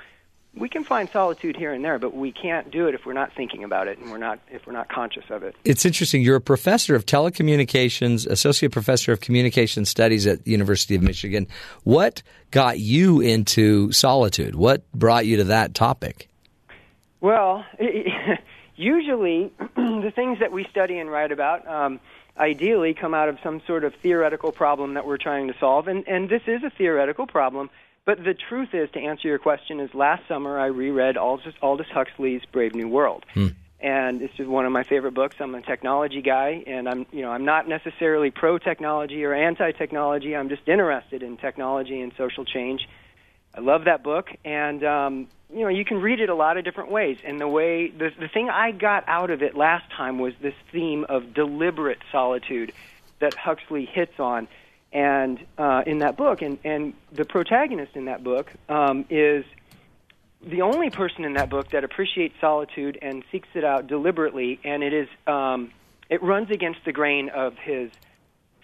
we 0.55 0.69
can 0.69 0.83
find 0.83 1.09
solitude 1.11 1.57
here 1.57 1.73
and 1.73 1.85
there, 1.85 1.99
but 1.99 2.15
we 2.15 2.33
can't 2.33 2.71
do 2.71 2.89
it 2.89 2.95
if 2.95 3.07
we're 3.07 3.13
not 3.13 3.33
thinking 3.37 3.63
about 3.63 3.87
it 3.87 3.99
and 3.99 4.11
we're 4.11 4.19
not 4.19 4.41
if 4.51 4.67
we're 4.67 4.73
not 4.73 4.89
conscious 4.89 5.25
of 5.31 5.43
it. 5.43 5.55
It's 5.65 5.85
interesting. 5.85 6.23
You're 6.23 6.37
a 6.37 6.41
professor 6.41 6.95
of 6.95 7.07
telecommunications, 7.07 8.27
associate 8.27 8.73
professor 8.73 9.13
of 9.13 9.21
communication 9.21 9.85
studies 9.85 10.27
at 10.27 10.45
the 10.45 10.51
University 10.51 10.95
of 10.95 11.03
Michigan. 11.03 11.47
What 11.85 12.23
got 12.51 12.79
you 12.79 13.21
into 13.21 13.93
solitude? 13.93 14.55
What 14.55 14.91
brought 14.93 15.27
you 15.27 15.37
to 15.39 15.45
that 15.45 15.75
topic? 15.75 16.30
Well, 17.21 17.65
usually 18.77 19.53
the 19.77 20.13
things 20.15 20.39
that 20.41 20.53
we 20.53 20.65
study 20.71 20.99
and 20.99 21.11
write 21.11 21.33
about 21.33 21.67
um, 21.69 22.01
ideally 22.37 22.95
come 22.95 23.15
out 23.15 23.29
of 23.29 23.39
some 23.43 23.61
sort 23.67 23.85
of 23.85 23.95
theoretical 24.03 24.53
problem 24.53 24.95
that 24.95 25.07
we're 25.07 25.19
trying 25.19 25.49
to 25.49 25.55
solve, 25.61 25.89
and, 25.89 26.07
and 26.09 26.29
this 26.29 26.43
is 26.47 26.63
a 26.63 26.71
theoretical 26.71 27.27
problem. 27.27 27.71
But 28.07 28.25
the 28.25 28.35
truth 28.35 28.71
is, 28.73 28.91
to 28.93 28.99
answer 28.99 29.29
your 29.29 29.39
question, 29.39 29.79
is 29.79 29.93
last 29.95 30.27
summer 30.27 30.59
I 30.59 30.67
reread 30.67 31.17
Aldous, 31.17 31.55
Aldous 31.63 31.87
Huxley's 31.93 32.43
Brave 32.51 32.75
New 32.75 32.89
World. 32.89 33.25
Hmm. 33.35 33.49
And 33.79 34.21
this 34.21 34.31
is 34.39 34.47
one 34.47 34.67
of 34.67 34.73
my 34.73 34.85
favorite 34.85 35.15
books. 35.15 35.37
I'm 35.41 35.55
a 35.55 35.63
technology 35.63 36.21
guy, 36.21 36.63
and 36.67 36.89
I'm, 36.89 37.07
you 37.13 37.23
know, 37.23 37.31
I'm 37.31 37.45
not 37.45 37.67
necessarily 37.67 38.31
pro 38.31 38.59
technology 38.59 39.25
or 39.25 39.33
anti 39.33 39.73
technology. 39.73 40.37
I'm 40.37 40.49
just 40.49 40.69
interested 40.69 41.23
in 41.23 41.39
technology 41.39 42.01
and 42.01 42.13
social 42.17 42.45
change. 42.45 42.87
I 43.55 43.61
love 43.61 43.85
that 43.85 44.03
book, 44.03 44.29
and 44.45 44.85
um, 44.85 45.29
you 45.53 45.61
know, 45.61 45.69
you 45.69 45.85
can 45.85 46.01
read 46.01 46.21
it 46.21 46.29
a 46.29 46.35
lot 46.35 46.57
of 46.57 46.65
different 46.65 46.91
ways. 46.91 47.19
And 47.25 47.41
the 47.41 47.49
way 47.49 47.89
the 47.89 48.11
the 48.19 48.29
thing 48.29 48.49
I 48.49 48.71
got 48.71 49.05
out 49.09 49.31
of 49.31 49.43
it 49.43 49.57
last 49.57 49.91
time 49.91 50.19
was 50.19 50.35
this 50.41 50.55
theme 50.73 51.05
of 51.09 51.35
deliberate 51.35 51.99
solitude 52.13 52.73
that 53.19 53.35
Huxley 53.35 53.87
hits 53.87 54.19
on, 54.19 54.49
and 54.93 55.39
uh, 55.59 55.83
in 55.87 55.99
that 55.99 56.17
book, 56.17 56.43
and 56.43 56.59
and 56.65 56.95
the 57.13 57.25
protagonist 57.25 57.97
in 57.97 58.05
that 58.05 58.23
book 58.23 58.53
um, 58.69 59.05
is 59.11 59.45
the 60.43 60.63
only 60.63 60.91
person 60.91 61.25
in 61.25 61.35
that 61.35 61.51
book 61.51 61.71
that 61.71 61.85
appreciates 61.85 62.35
solitude 62.41 62.99
and 63.03 63.25
seeks 63.31 63.49
it 63.55 63.65
out 63.65 63.89
deliberately, 63.89 64.61
and 64.65 64.83
it 64.83 64.93
is 64.93 65.09
um, 65.27 65.73
it 66.09 66.23
runs 66.23 66.51
against 66.51 66.85
the 66.85 66.93
grain 66.93 67.29
of 67.29 67.57
his 67.59 67.91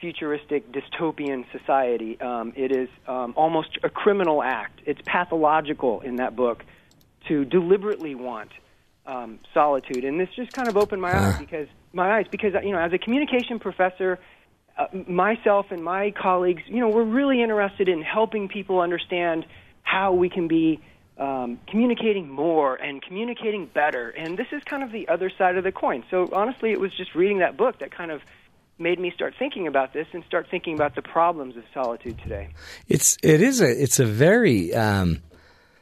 futuristic 0.07 0.70
dystopian 0.70 1.44
society. 1.50 2.16
Um, 2.20 2.52
it 2.54 2.70
is 2.70 2.88
um, 3.09 3.34
almost 3.36 3.76
a 3.82 3.90
criminal 3.90 4.40
act. 4.40 4.80
It's 4.86 5.00
pathological 5.04 6.00
in 6.00 6.16
that 6.16 6.36
book 6.36 6.64
to 7.26 7.44
deliberately 7.44 8.14
want 8.14 8.52
um, 9.04 9.40
solitude, 9.52 10.04
and 10.04 10.20
this 10.20 10.28
just 10.36 10.52
kind 10.52 10.68
of 10.68 10.76
opened 10.76 11.02
my 11.02 11.12
eyes 11.12 11.38
because 11.38 11.66
my 11.92 12.18
eyes 12.18 12.26
because 12.30 12.52
you 12.62 12.70
know 12.70 12.78
as 12.78 12.92
a 12.92 12.98
communication 12.98 13.59
professor. 13.59 14.18
Uh, 14.78 14.88
myself 15.09 15.64
and 15.70 15.82
my 15.82 16.11
colleagues, 16.11 16.62
you 16.66 16.80
know, 16.80 16.90
we're 16.90 17.02
really 17.02 17.42
interested 17.42 17.88
in 17.88 18.02
helping 18.02 18.46
people 18.46 18.78
understand 18.78 19.46
how 19.82 20.12
we 20.12 20.28
can 20.28 20.48
be 20.48 20.78
um, 21.16 21.59
communicating 21.66 22.28
more 22.28 22.74
and 22.74 23.00
communicating 23.00 23.64
better. 23.64 24.11
And 24.11 24.36
this 24.36 24.48
is 24.52 24.62
kind 24.64 24.82
of 24.82 24.92
the 24.92 25.09
other 25.09 25.30
side 25.30 25.57
of 25.57 25.64
the 25.64 25.72
coin. 25.72 26.04
So 26.11 26.28
honestly, 26.30 26.72
it 26.72 26.78
was 26.78 26.92
just 26.94 27.14
reading 27.14 27.38
that 27.38 27.57
book 27.57 27.78
that 27.78 27.90
kind 27.90 28.11
of 28.11 28.20
made 28.79 28.99
me 28.99 29.11
start 29.14 29.35
thinking 29.39 29.66
about 29.66 29.93
this 29.93 30.07
and 30.12 30.22
start 30.24 30.47
thinking 30.51 30.74
about 30.74 30.95
the 30.95 31.03
problems 31.03 31.57
of 31.57 31.64
solitude 31.72 32.18
today. 32.22 32.51
It's 32.89 33.16
it 33.22 33.41
is 33.41 33.61
a 33.61 33.83
it's 33.83 33.99
a 33.99 34.05
very 34.07 34.74
um, 34.74 35.22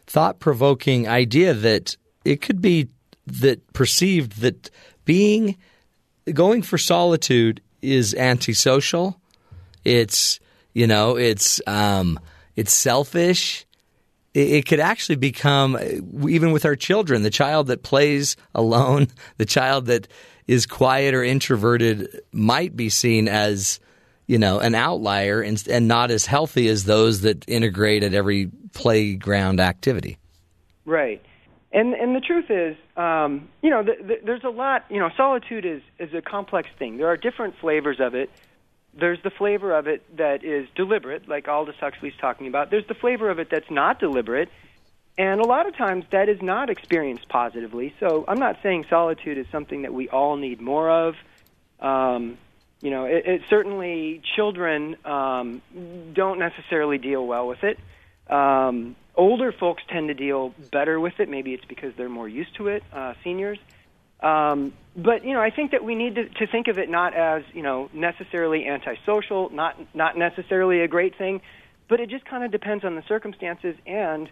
thought 0.06 0.38
provoking 0.38 1.08
idea 1.08 1.54
that 1.54 1.96
it 2.24 2.40
could 2.40 2.60
be 2.60 2.88
that 3.26 3.72
perceived 3.72 4.40
that 4.40 4.70
being 5.04 5.56
going 6.32 6.62
for 6.62 6.78
solitude 6.78 7.60
is 7.82 8.14
antisocial. 8.14 9.20
It's 9.84 10.40
you 10.72 10.86
know 10.86 11.16
it's 11.16 11.60
um, 11.66 12.18
it's 12.56 12.72
selfish. 12.72 13.66
It, 14.34 14.48
it 14.50 14.66
could 14.66 14.80
actually 14.80 15.16
become 15.16 15.78
even 16.28 16.52
with 16.52 16.64
our 16.64 16.76
children, 16.76 17.22
the 17.22 17.30
child 17.30 17.66
that 17.68 17.82
plays 17.82 18.36
alone, 18.54 19.08
the 19.36 19.46
child 19.46 19.86
that 19.86 20.08
is 20.46 20.66
quiet 20.66 21.14
or 21.14 21.22
introverted 21.22 22.20
might 22.32 22.76
be 22.76 22.88
seen 22.88 23.28
as 23.28 23.80
you 24.26 24.38
know 24.38 24.58
an 24.58 24.74
outlier 24.74 25.40
and, 25.40 25.62
and 25.68 25.88
not 25.88 26.10
as 26.10 26.26
healthy 26.26 26.68
as 26.68 26.84
those 26.84 27.22
that 27.22 27.48
integrate 27.48 28.02
at 28.02 28.14
every 28.14 28.50
playground 28.72 29.60
activity. 29.60 30.18
Right. 30.84 31.22
And 31.72 31.94
and 31.94 32.14
the 32.14 32.20
truth 32.20 32.50
is, 32.50 32.76
um, 32.96 33.48
you 33.60 33.70
know, 33.70 33.82
the, 33.82 33.96
the, 34.00 34.14
there's 34.24 34.44
a 34.44 34.50
lot. 34.50 34.84
You 34.90 35.00
know, 35.00 35.10
solitude 35.16 35.64
is 35.64 35.82
is 35.98 36.14
a 36.14 36.22
complex 36.22 36.68
thing. 36.78 36.98
There 36.98 37.08
are 37.08 37.16
different 37.16 37.56
flavors 37.60 37.98
of 37.98 38.14
it. 38.14 38.30
There's 38.96 39.18
the 39.24 39.30
flavor 39.30 39.76
of 39.76 39.88
it 39.88 40.04
that 40.16 40.44
is 40.44 40.68
deliberate, 40.76 41.28
like 41.28 41.48
Aldous 41.48 41.74
Huxley's 41.80 42.14
talking 42.20 42.46
about. 42.46 42.70
There's 42.70 42.86
the 42.86 42.94
flavor 42.94 43.28
of 43.28 43.40
it 43.40 43.48
that's 43.50 43.68
not 43.70 43.98
deliberate, 43.98 44.50
and 45.16 45.40
a 45.40 45.46
lot 45.46 45.66
of 45.66 45.76
times 45.76 46.04
that 46.10 46.28
is 46.28 46.42
not 46.42 46.70
experienced 46.70 47.28
positively. 47.28 47.94
So 48.00 48.24
I'm 48.26 48.38
not 48.38 48.58
saying 48.62 48.86
solitude 48.90 49.38
is 49.38 49.46
something 49.52 49.82
that 49.82 49.94
we 49.94 50.08
all 50.08 50.36
need 50.36 50.60
more 50.60 50.90
of. 50.90 51.14
Um, 51.80 52.38
you 52.80 52.90
know, 52.90 53.04
it, 53.04 53.26
it 53.26 53.42
certainly 53.48 54.20
children 54.36 54.96
um, 55.04 55.62
don't 56.12 56.38
necessarily 56.38 56.98
deal 56.98 57.24
well 57.26 57.46
with 57.46 57.62
it. 57.62 57.78
Um, 58.28 58.96
older 59.14 59.52
folks 59.52 59.82
tend 59.88 60.08
to 60.08 60.14
deal 60.14 60.54
better 60.72 60.98
with 60.98 61.20
it. 61.20 61.28
Maybe 61.28 61.54
it's 61.54 61.64
because 61.64 61.94
they're 61.96 62.08
more 62.08 62.28
used 62.28 62.56
to 62.56 62.68
it. 62.68 62.82
Uh, 62.92 63.14
seniors, 63.22 63.58
um, 64.20 64.72
but 64.96 65.24
you 65.24 65.34
know, 65.34 65.40
I 65.40 65.50
think 65.50 65.72
that 65.72 65.84
we 65.84 65.94
need 65.94 66.14
to, 66.14 66.28
to 66.28 66.46
think 66.46 66.68
of 66.68 66.78
it 66.78 66.88
not 66.88 67.14
as 67.14 67.42
you 67.52 67.62
know 67.62 67.90
necessarily 67.92 68.66
antisocial, 68.66 69.50
not 69.50 69.78
not 69.94 70.16
necessarily 70.16 70.80
a 70.80 70.88
great 70.88 71.16
thing, 71.18 71.42
but 71.88 72.00
it 72.00 72.08
just 72.08 72.24
kind 72.24 72.42
of 72.42 72.50
depends 72.50 72.84
on 72.84 72.96
the 72.96 73.02
circumstances 73.02 73.76
and 73.86 74.30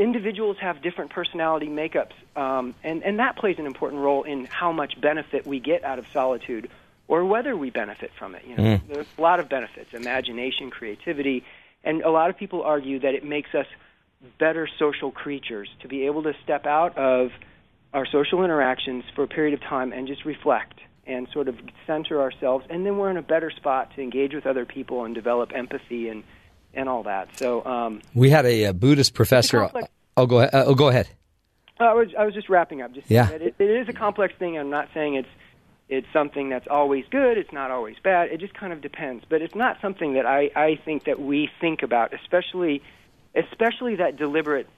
individuals 0.00 0.56
have 0.60 0.82
different 0.82 1.10
personality 1.10 1.68
makeups, 1.68 2.14
um, 2.34 2.74
and 2.82 3.04
and 3.04 3.18
that 3.18 3.36
plays 3.36 3.56
an 3.58 3.66
important 3.66 4.00
role 4.02 4.22
in 4.24 4.46
how 4.46 4.72
much 4.72 4.98
benefit 5.00 5.46
we 5.46 5.60
get 5.60 5.84
out 5.84 5.98
of 5.98 6.06
solitude 6.12 6.68
or 7.06 7.24
whether 7.24 7.56
we 7.56 7.70
benefit 7.70 8.10
from 8.18 8.34
it. 8.34 8.42
You 8.46 8.56
know, 8.56 8.62
Mm. 8.62 8.88
there's 8.88 9.06
a 9.18 9.20
lot 9.20 9.38
of 9.40 9.48
benefits: 9.48 9.92
imagination, 9.92 10.70
creativity, 10.70 11.44
and 11.84 12.02
a 12.02 12.10
lot 12.10 12.30
of 12.30 12.38
people 12.38 12.62
argue 12.62 12.98
that 13.00 13.14
it 13.14 13.24
makes 13.24 13.54
us 13.54 13.66
better 14.38 14.66
social 14.78 15.10
creatures 15.10 15.68
to 15.80 15.88
be 15.88 16.06
able 16.06 16.22
to 16.22 16.34
step 16.42 16.66
out 16.66 16.96
of 16.96 17.30
our 17.92 18.06
social 18.06 18.42
interactions 18.44 19.04
for 19.14 19.24
a 19.24 19.28
period 19.28 19.52
of 19.54 19.60
time 19.60 19.92
and 19.92 20.06
just 20.06 20.24
reflect 20.24 20.78
and 21.06 21.28
sort 21.32 21.48
of 21.48 21.56
center 21.86 22.20
ourselves, 22.22 22.64
and 22.70 22.86
then 22.86 22.96
we're 22.96 23.10
in 23.10 23.16
a 23.16 23.22
better 23.22 23.50
spot 23.50 23.90
to 23.96 24.00
engage 24.02 24.32
with 24.32 24.46
other 24.46 24.64
people 24.64 25.04
and 25.04 25.14
develop 25.14 25.52
empathy 25.54 26.08
and 26.08 26.22
and 26.74 26.88
all 26.88 27.02
that. 27.04 27.28
So. 27.38 27.64
Um, 27.64 28.00
We 28.14 28.30
had 28.30 28.46
a, 28.46 28.66
uh 28.66 28.72
Buddhist 28.72 29.14
professor. 29.14 29.60
complex- 29.60 29.88
Oh, 30.16 30.26
go 30.26 30.38
ahead. 30.40 30.54
Uh, 30.54 30.64
oh, 30.66 30.74
go 30.74 30.88
ahead. 30.88 31.08
I 31.78 31.94
was 31.94 32.08
I 32.18 32.24
was 32.26 32.34
just 32.34 32.48
wrapping 32.50 32.82
up. 32.82 32.92
Just 32.92 33.10
Yeah. 33.10 33.30
it, 33.30 33.54
it 33.58 33.70
is 33.70 33.88
a 33.88 33.92
complex 33.94 34.34
thing. 34.38 34.58
I'm 34.58 34.68
not 34.70 34.88
saying 34.92 35.14
it's 35.14 35.28
it's 35.88 36.06
something 36.12 36.50
that's 36.50 36.68
always 36.68 37.04
good. 37.10 37.38
It's 37.38 37.52
not 37.52 37.70
always 37.70 37.96
bad. 38.02 38.30
It 38.30 38.38
just 38.38 38.52
kind 38.54 38.72
of 38.72 38.80
depends. 38.82 39.24
But 39.28 39.40
it's 39.42 39.54
not 39.54 39.80
something 39.80 40.12
that 40.14 40.26
I 40.26 40.50
I 40.54 40.78
think 40.84 41.04
that 41.04 41.18
we 41.20 41.48
think 41.60 41.82
about, 41.82 42.12
especially 42.12 42.82
especially 43.34 43.96
that 43.96 44.16
deliberate 44.16 44.68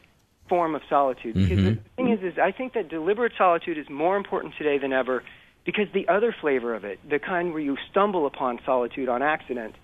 form 0.48 0.74
of 0.74 0.82
solitude. 0.88 1.34
Because 1.34 1.58
Mm-hmm. 1.58 1.64
the 1.74 1.78
thing 1.96 2.08
is, 2.10 2.22
is 2.22 2.38
I 2.38 2.52
think 2.52 2.74
that 2.74 2.88
deliberate 2.88 3.32
solitude 3.38 3.78
is 3.78 3.88
more 3.90 4.16
important 4.16 4.54
today 4.56 4.78
than 4.78 4.92
ever. 4.92 5.22
Because 5.64 5.86
the 5.92 6.08
other 6.08 6.34
flavor 6.40 6.74
of 6.74 6.84
it, 6.84 6.98
the 7.08 7.18
kind 7.20 7.52
where 7.52 7.62
you 7.62 7.76
stumble 7.90 8.26
upon 8.26 8.58
solitude 8.66 9.08
on 9.08 9.22
accident, 9.22 9.74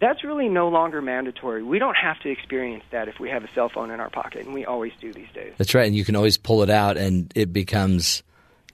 that's 0.00 0.24
really 0.24 0.48
no 0.48 0.68
longer 0.68 1.00
mandatory. 1.00 1.62
We 1.62 1.78
don't 1.78 1.96
have 1.96 2.18
to 2.20 2.30
experience 2.30 2.84
that 2.90 3.08
if 3.08 3.18
we 3.18 3.30
have 3.30 3.44
a 3.44 3.48
cell 3.54 3.68
phone 3.68 3.90
in 3.90 4.00
our 4.00 4.10
pocket, 4.10 4.44
and 4.44 4.54
we 4.54 4.64
always 4.64 4.92
do 5.00 5.12
these 5.12 5.30
days. 5.34 5.54
That's 5.56 5.74
right, 5.74 5.86
and 5.86 5.94
you 5.94 6.04
can 6.04 6.16
always 6.16 6.36
pull 6.36 6.62
it 6.62 6.70
out, 6.70 6.96
and 6.96 7.32
it 7.34 7.52
becomes 7.52 8.22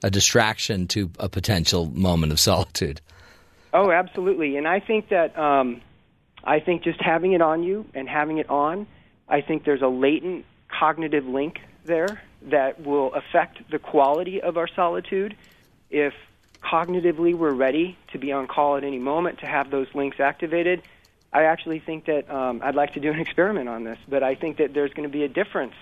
a 0.03 0.09
distraction 0.09 0.87
to 0.87 1.11
a 1.19 1.29
potential 1.29 1.85
moment 1.85 2.31
of 2.31 2.39
solitude. 2.39 3.01
Oh, 3.73 3.91
absolutely. 3.91 4.57
And 4.57 4.67
I 4.67 4.79
think 4.79 5.09
that 5.09 5.37
um, 5.37 5.81
I 6.43 6.59
think 6.59 6.83
just 6.83 6.99
having 7.01 7.33
it 7.33 7.41
on 7.41 7.63
you 7.63 7.85
and 7.93 8.09
having 8.09 8.37
it 8.37 8.49
on, 8.49 8.87
I 9.29 9.41
think 9.41 9.63
there's 9.63 9.81
a 9.81 9.87
latent 9.87 10.45
cognitive 10.67 11.25
link 11.25 11.59
there 11.85 12.21
that 12.43 12.83
will 12.83 13.13
affect 13.13 13.69
the 13.69 13.79
quality 13.79 14.41
of 14.41 14.57
our 14.57 14.67
solitude. 14.67 15.35
If 15.89 16.13
cognitively 16.63 17.35
we're 17.35 17.53
ready 17.53 17.97
to 18.11 18.17
be 18.17 18.31
on 18.31 18.47
call 18.47 18.77
at 18.77 18.83
any 18.83 18.99
moment 18.99 19.39
to 19.39 19.45
have 19.45 19.69
those 19.69 19.87
links 19.93 20.19
activated, 20.19 20.81
I 21.33 21.43
actually 21.43 21.79
think 21.79 22.05
that 22.05 22.29
um, 22.29 22.61
I'd 22.63 22.75
like 22.75 22.93
to 22.93 22.99
do 22.99 23.11
an 23.11 23.19
experiment 23.25 23.69
on 23.69 23.83
this. 23.83 23.97
But 24.07 24.23
I 24.23 24.35
think 24.35 24.57
that 24.57 24.73
there's 24.73 24.93
going 24.93 25.09
to 25.09 25.13
be 25.13 25.23
a 25.23 25.29
difference 25.29 25.75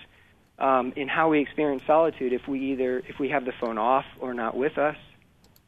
um, 0.58 0.92
in 0.96 1.08
how 1.08 1.30
we 1.30 1.40
experience 1.40 1.82
solitude 1.86 2.32
if 2.32 2.46
we 2.46 2.72
either 2.72 3.02
if 3.08 3.18
we 3.18 3.30
have 3.30 3.44
the 3.44 3.52
phone 3.52 3.78
off 3.78 4.04
or 4.20 4.34
not 4.34 4.56
with 4.56 4.78
us 4.78 4.96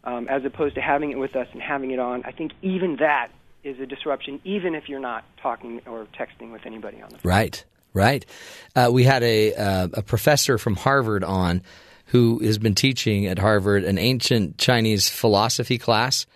um, 0.05 0.29
as 0.29 0.45
opposed 0.45 0.75
to 0.75 0.81
having 0.81 1.11
it 1.11 1.19
with 1.19 1.37
us 1.37 1.49
and 1.53 1.63
having 1.63 1.91
it 1.91 1.99
on. 1.99 2.23
I 2.25 2.33
think 2.33 2.53
even 2.63 2.97
that 2.97 3.29
is 3.63 3.79
a 3.79 3.87
disruption, 3.87 4.41
even 4.45 4.75
if 4.75 4.89
you're 4.89 5.01
not 5.01 5.25
talking 5.41 5.81
or 5.87 6.07
texting 6.19 6.53
with 6.53 6.67
anybody 6.67 7.01
on 7.01 7.11
the 7.11 7.19
phone. 7.19 7.31
Right, 7.31 7.65
right. 7.95 8.27
Uh, 8.75 8.91
we 8.93 9.05
had 9.05 9.23
a 9.23 9.55
uh, 9.55 9.89
a 9.95 10.03
professor 10.03 10.59
from 10.59 10.77
Harvard 10.77 11.25
on 11.25 11.63
who 12.07 12.41
has 12.41 12.59
been 12.59 12.75
teaching 12.75 13.27
at 13.27 13.39
Harvard 13.39 13.85
an 13.85 13.99
ancient 13.99 14.59
Chinese 14.59 15.09
philosophy 15.09 15.79
class, 15.79 16.27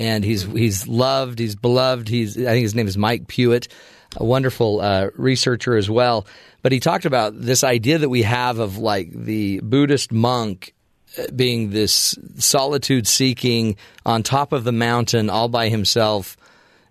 and 0.00 0.24
he's 0.24 0.44
he's 0.44 0.88
loved, 0.88 1.38
he's 1.38 1.54
beloved. 1.54 2.08
He's 2.08 2.36
I 2.36 2.52
think 2.52 2.62
his 2.62 2.74
name 2.74 2.88
is 2.88 2.96
Mike 2.96 3.28
Puett, 3.28 3.68
a 4.16 4.24
wonderful 4.24 4.80
uh, 4.80 5.10
researcher 5.14 5.76
as 5.76 5.90
well. 5.90 6.26
But 6.62 6.72
he 6.72 6.80
talked 6.80 7.04
about 7.04 7.38
this 7.38 7.62
idea 7.62 7.98
that 7.98 8.08
we 8.08 8.22
have 8.22 8.58
of 8.58 8.78
like 8.78 9.12
the 9.12 9.60
Buddhist 9.60 10.10
monk 10.10 10.74
uh, 11.18 11.24
being 11.36 11.70
this 11.70 12.18
solitude 12.38 13.06
seeking 13.06 13.76
on 14.06 14.22
top 14.22 14.52
of 14.52 14.64
the 14.64 14.72
mountain 14.72 15.28
all 15.28 15.48
by 15.48 15.68
himself, 15.68 16.38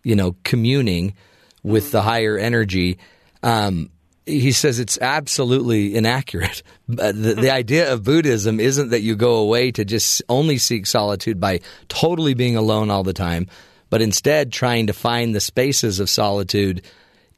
you 0.03 0.15
know, 0.15 0.35
communing 0.43 1.15
with 1.63 1.91
the 1.91 2.03
higher 2.03 2.37
energy. 2.37 2.99
Um, 3.41 3.89
he 4.29 4.51
says 4.51 4.79
it's 4.79 4.97
absolutely 5.01 5.95
inaccurate. 5.95 6.63
the, 6.87 7.11
the 7.13 7.51
idea 7.51 7.91
of 7.91 8.03
Buddhism 8.03 8.59
isn't 8.59 8.89
that 8.89 9.01
you 9.01 9.15
go 9.15 9.35
away 9.35 9.71
to 9.71 9.83
just 9.83 10.21
only 10.29 10.57
seek 10.57 10.85
solitude 10.85 11.39
by 11.39 11.59
totally 11.87 12.33
being 12.33 12.55
alone 12.55 12.89
all 12.91 13.03
the 13.03 13.13
time, 13.13 13.47
but 13.89 14.01
instead 14.01 14.51
trying 14.51 14.87
to 14.87 14.93
find 14.93 15.33
the 15.33 15.39
spaces 15.39 15.99
of 15.99 16.09
solitude 16.09 16.83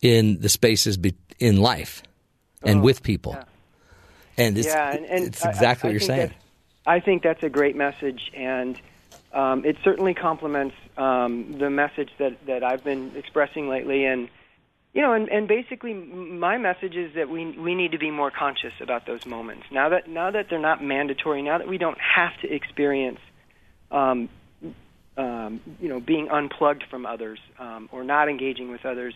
in 0.01 0.39
the 0.39 0.49
spaces 0.49 0.97
be, 0.97 1.15
in 1.39 1.61
life 1.61 2.03
and 2.63 2.79
Oh, 2.79 2.83
with 2.83 3.03
people. 3.03 3.33
yeah. 3.33 3.43
And 4.37 4.57
it's, 4.57 4.67
yeah, 4.67 4.95
and, 4.95 5.05
and 5.05 5.25
it's 5.25 5.45
exactly 5.45 5.87
I, 5.87 5.91
I 5.91 5.93
what 5.93 5.93
you're 5.93 5.99
saying. 5.99 6.33
I 6.85 6.99
think 6.99 7.21
that's 7.21 7.43
a 7.43 7.49
great 7.49 7.75
message, 7.75 8.31
and 8.35 8.79
um, 9.33 9.65
it 9.65 9.77
certainly 9.83 10.13
complements 10.13 10.75
um, 10.97 11.57
the 11.59 11.69
message 11.69 12.09
that, 12.17 12.43
that 12.47 12.63
I've 12.63 12.83
been 12.83 13.11
expressing 13.15 13.69
lately. 13.69 14.05
And 14.05 14.29
you 14.93 15.01
know, 15.01 15.13
and, 15.13 15.29
and 15.29 15.47
basically, 15.47 15.93
my 15.93 16.57
message 16.57 16.95
is 16.95 17.15
that 17.15 17.29
we 17.29 17.57
we 17.57 17.75
need 17.75 17.91
to 17.91 17.97
be 17.97 18.11
more 18.11 18.31
conscious 18.31 18.73
about 18.81 19.05
those 19.05 19.25
moments 19.25 19.63
now 19.71 19.89
that 19.89 20.09
now 20.09 20.31
that 20.31 20.47
they're 20.49 20.59
not 20.59 20.83
mandatory, 20.83 21.41
now 21.41 21.57
that 21.57 21.67
we 21.67 21.77
don't 21.77 21.97
have 21.99 22.31
to 22.41 22.53
experience. 22.53 23.19
Um, 23.89 24.29
um, 25.17 25.59
you 25.81 25.89
know, 25.89 25.99
being 25.99 26.29
unplugged 26.29 26.85
from 26.89 27.05
others 27.05 27.37
um, 27.59 27.89
or 27.91 28.03
not 28.05 28.29
engaging 28.29 28.71
with 28.71 28.85
others, 28.85 29.13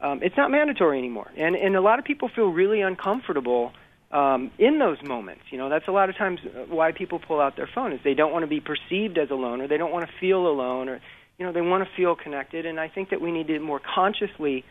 um, 0.00 0.20
it's 0.22 0.36
not 0.36 0.50
mandatory 0.50 0.98
anymore. 0.98 1.30
And 1.36 1.56
and 1.56 1.76
a 1.76 1.80
lot 1.80 1.98
of 1.98 2.04
people 2.04 2.28
feel 2.28 2.48
really 2.48 2.82
uncomfortable 2.82 3.72
um, 4.10 4.50
in 4.58 4.78
those 4.78 5.02
moments. 5.02 5.42
You 5.50 5.58
know, 5.58 5.68
that's 5.68 5.88
a 5.88 5.92
lot 5.92 6.10
of 6.10 6.16
times 6.16 6.40
uh, 6.44 6.64
why 6.68 6.92
people 6.92 7.18
pull 7.18 7.40
out 7.40 7.56
their 7.56 7.68
phone 7.72 7.92
is 7.92 8.00
they 8.04 8.14
don't 8.14 8.32
want 8.32 8.42
to 8.42 8.46
be 8.48 8.60
perceived 8.60 9.16
as 9.16 9.30
alone, 9.30 9.60
or 9.60 9.68
they 9.68 9.78
don't 9.78 9.92
want 9.92 10.06
to 10.06 10.12
feel 10.20 10.46
alone, 10.46 10.88
or 10.88 11.00
you 11.38 11.46
know, 11.46 11.52
they 11.52 11.62
want 11.62 11.88
to 11.88 11.90
feel 11.96 12.14
connected. 12.14 12.66
And 12.66 12.78
I 12.78 12.88
think 12.88 13.10
that 13.10 13.20
we 13.20 13.32
need 13.32 13.46
to 13.46 13.58
more 13.58 13.80
consciously 13.80 14.64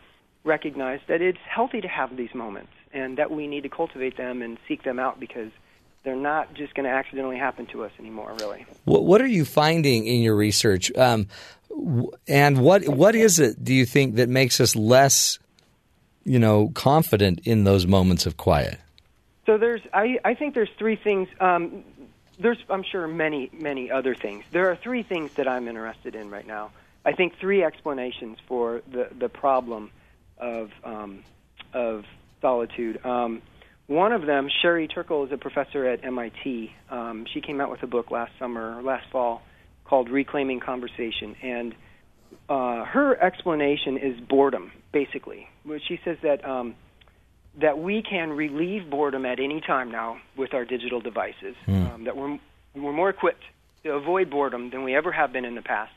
recognize 0.44 1.00
that 1.06 1.22
it's 1.22 1.38
healthy 1.48 1.80
to 1.80 1.88
have 1.88 2.16
these 2.16 2.34
moments, 2.34 2.72
and 2.92 3.18
that 3.18 3.30
we 3.30 3.46
need 3.46 3.62
to 3.62 3.68
cultivate 3.68 4.16
them 4.16 4.42
and 4.42 4.58
seek 4.66 4.82
them 4.82 4.98
out 4.98 5.20
because 5.20 5.50
they're 6.04 6.16
not 6.16 6.52
just 6.54 6.74
going 6.74 6.84
to 6.84 6.90
accidentally 6.90 7.38
happen 7.38 7.66
to 7.66 7.84
us 7.84 7.92
anymore. 7.98 8.34
Really. 8.40 8.66
What, 8.84 9.04
what 9.04 9.20
are 9.20 9.26
you 9.26 9.44
finding 9.44 10.06
in 10.06 10.20
your 10.20 10.34
research? 10.34 10.90
Um, 10.96 11.28
and 12.26 12.60
what 12.60 12.88
what 12.88 13.14
is 13.14 13.38
it? 13.38 13.62
Do 13.62 13.72
you 13.72 13.86
think 13.86 14.16
that 14.16 14.28
makes 14.28 14.60
us 14.60 14.76
less, 14.76 15.38
you 16.24 16.38
know, 16.38 16.70
confident 16.74 17.40
in 17.44 17.64
those 17.64 17.86
moments 17.86 18.26
of 18.26 18.36
quiet? 18.36 18.78
So 19.46 19.58
there's, 19.58 19.80
I, 19.92 20.18
I 20.24 20.34
think 20.34 20.54
there's 20.54 20.70
three 20.78 20.96
things. 20.96 21.28
Um, 21.40 21.84
there's, 22.38 22.58
I'm 22.70 22.84
sure, 22.84 23.08
many, 23.08 23.50
many 23.52 23.90
other 23.90 24.14
things. 24.14 24.44
There 24.52 24.70
are 24.70 24.76
three 24.76 25.02
things 25.02 25.32
that 25.34 25.48
I'm 25.48 25.66
interested 25.66 26.14
in 26.14 26.30
right 26.30 26.46
now. 26.46 26.70
I 27.04 27.12
think 27.12 27.36
three 27.38 27.64
explanations 27.64 28.38
for 28.46 28.82
the 28.90 29.08
the 29.18 29.28
problem 29.28 29.90
of 30.42 30.68
um, 30.84 31.24
of 31.72 32.02
solitude. 32.40 33.04
Um, 33.04 33.40
one 33.86 34.12
of 34.12 34.26
them, 34.26 34.48
Sherry 34.60 34.88
Turkle, 34.88 35.24
is 35.24 35.32
a 35.32 35.36
professor 35.36 35.86
at 35.86 36.04
MIT. 36.04 36.72
Um, 36.90 37.24
she 37.32 37.40
came 37.40 37.60
out 37.60 37.70
with 37.70 37.82
a 37.82 37.86
book 37.86 38.10
last 38.10 38.32
summer, 38.38 38.78
or 38.78 38.82
last 38.82 39.06
fall, 39.10 39.42
called 39.84 40.10
Reclaiming 40.10 40.60
Conversation, 40.60 41.36
and 41.42 41.74
uh, 42.48 42.84
her 42.84 43.20
explanation 43.22 43.98
is 43.98 44.20
boredom, 44.20 44.72
basically. 44.92 45.48
She 45.88 45.98
says 46.04 46.16
that 46.22 46.44
um, 46.44 46.74
that 47.60 47.78
we 47.78 48.02
can 48.02 48.30
relieve 48.30 48.88
boredom 48.90 49.26
at 49.26 49.38
any 49.38 49.60
time 49.60 49.90
now 49.90 50.18
with 50.36 50.54
our 50.54 50.64
digital 50.64 51.00
devices. 51.00 51.54
Um, 51.84 52.04
that 52.04 52.16
we're 52.16 52.38
we're 52.74 52.92
more 52.92 53.10
equipped 53.10 53.42
to 53.84 53.90
avoid 53.92 54.30
boredom 54.30 54.70
than 54.70 54.84
we 54.84 54.96
ever 54.96 55.12
have 55.12 55.32
been 55.32 55.44
in 55.44 55.54
the 55.54 55.62
past. 55.62 55.92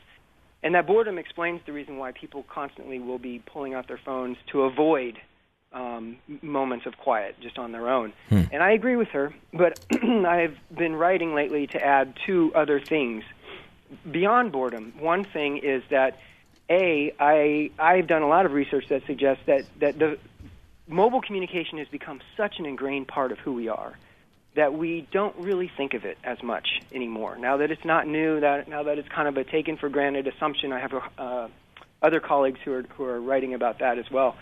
And 0.66 0.74
that 0.74 0.84
boredom 0.84 1.16
explains 1.16 1.60
the 1.64 1.72
reason 1.72 1.96
why 1.96 2.10
people 2.10 2.42
constantly 2.42 2.98
will 2.98 3.20
be 3.20 3.38
pulling 3.38 3.74
out 3.74 3.86
their 3.86 4.00
phones 4.04 4.36
to 4.48 4.62
avoid 4.62 5.16
um, 5.72 6.16
moments 6.42 6.86
of 6.86 6.98
quiet 6.98 7.36
just 7.40 7.56
on 7.56 7.70
their 7.70 7.88
own. 7.88 8.12
And 8.50 8.64
I 8.64 8.72
agree 8.72 8.96
with 8.96 9.10
her, 9.10 9.32
but 9.52 9.78
I've 10.02 10.56
been 10.76 10.96
writing 10.96 11.36
lately 11.36 11.68
to 11.68 11.80
add 11.80 12.14
two 12.26 12.50
other 12.52 12.80
things 12.80 13.22
beyond 14.10 14.50
boredom. 14.50 14.94
One 14.98 15.22
thing 15.22 15.58
is 15.58 15.84
that 15.90 16.18
a 16.68 17.14
I 17.20 17.70
I've 17.78 18.08
done 18.08 18.22
a 18.22 18.28
lot 18.28 18.44
of 18.44 18.52
research 18.52 18.88
that 18.88 19.06
suggests 19.06 19.44
that 19.46 19.66
that 19.78 20.00
the 20.00 20.18
mobile 20.88 21.20
communication 21.20 21.78
has 21.78 21.86
become 21.86 22.20
such 22.36 22.58
an 22.58 22.66
ingrained 22.66 23.06
part 23.06 23.30
of 23.30 23.38
who 23.38 23.52
we 23.52 23.68
are 23.68 23.96
that 24.56 24.72
we 24.72 25.06
don't 25.12 25.36
really 25.36 25.70
think 25.76 25.94
of 25.94 26.04
it 26.04 26.18
as 26.24 26.42
much 26.42 26.80
anymore. 26.92 27.36
Now 27.36 27.58
that 27.58 27.70
it's 27.70 27.84
not 27.84 28.06
new, 28.06 28.40
that 28.40 28.68
now 28.68 28.82
that 28.84 28.98
it's 28.98 29.08
kind 29.08 29.28
of 29.28 29.36
a 29.36 29.44
taken 29.44 29.76
for 29.76 29.88
granted 29.88 30.26
assumption, 30.26 30.72
I 30.72 30.80
have 30.80 30.94
uh, 31.18 31.48
other 32.02 32.20
colleagues 32.20 32.58
who 32.64 32.72
are 32.72 32.82
who 32.82 33.04
are 33.04 33.20
writing 33.20 33.54
about 33.54 33.78
that 33.78 33.98
as 33.98 34.10
well. 34.10 34.36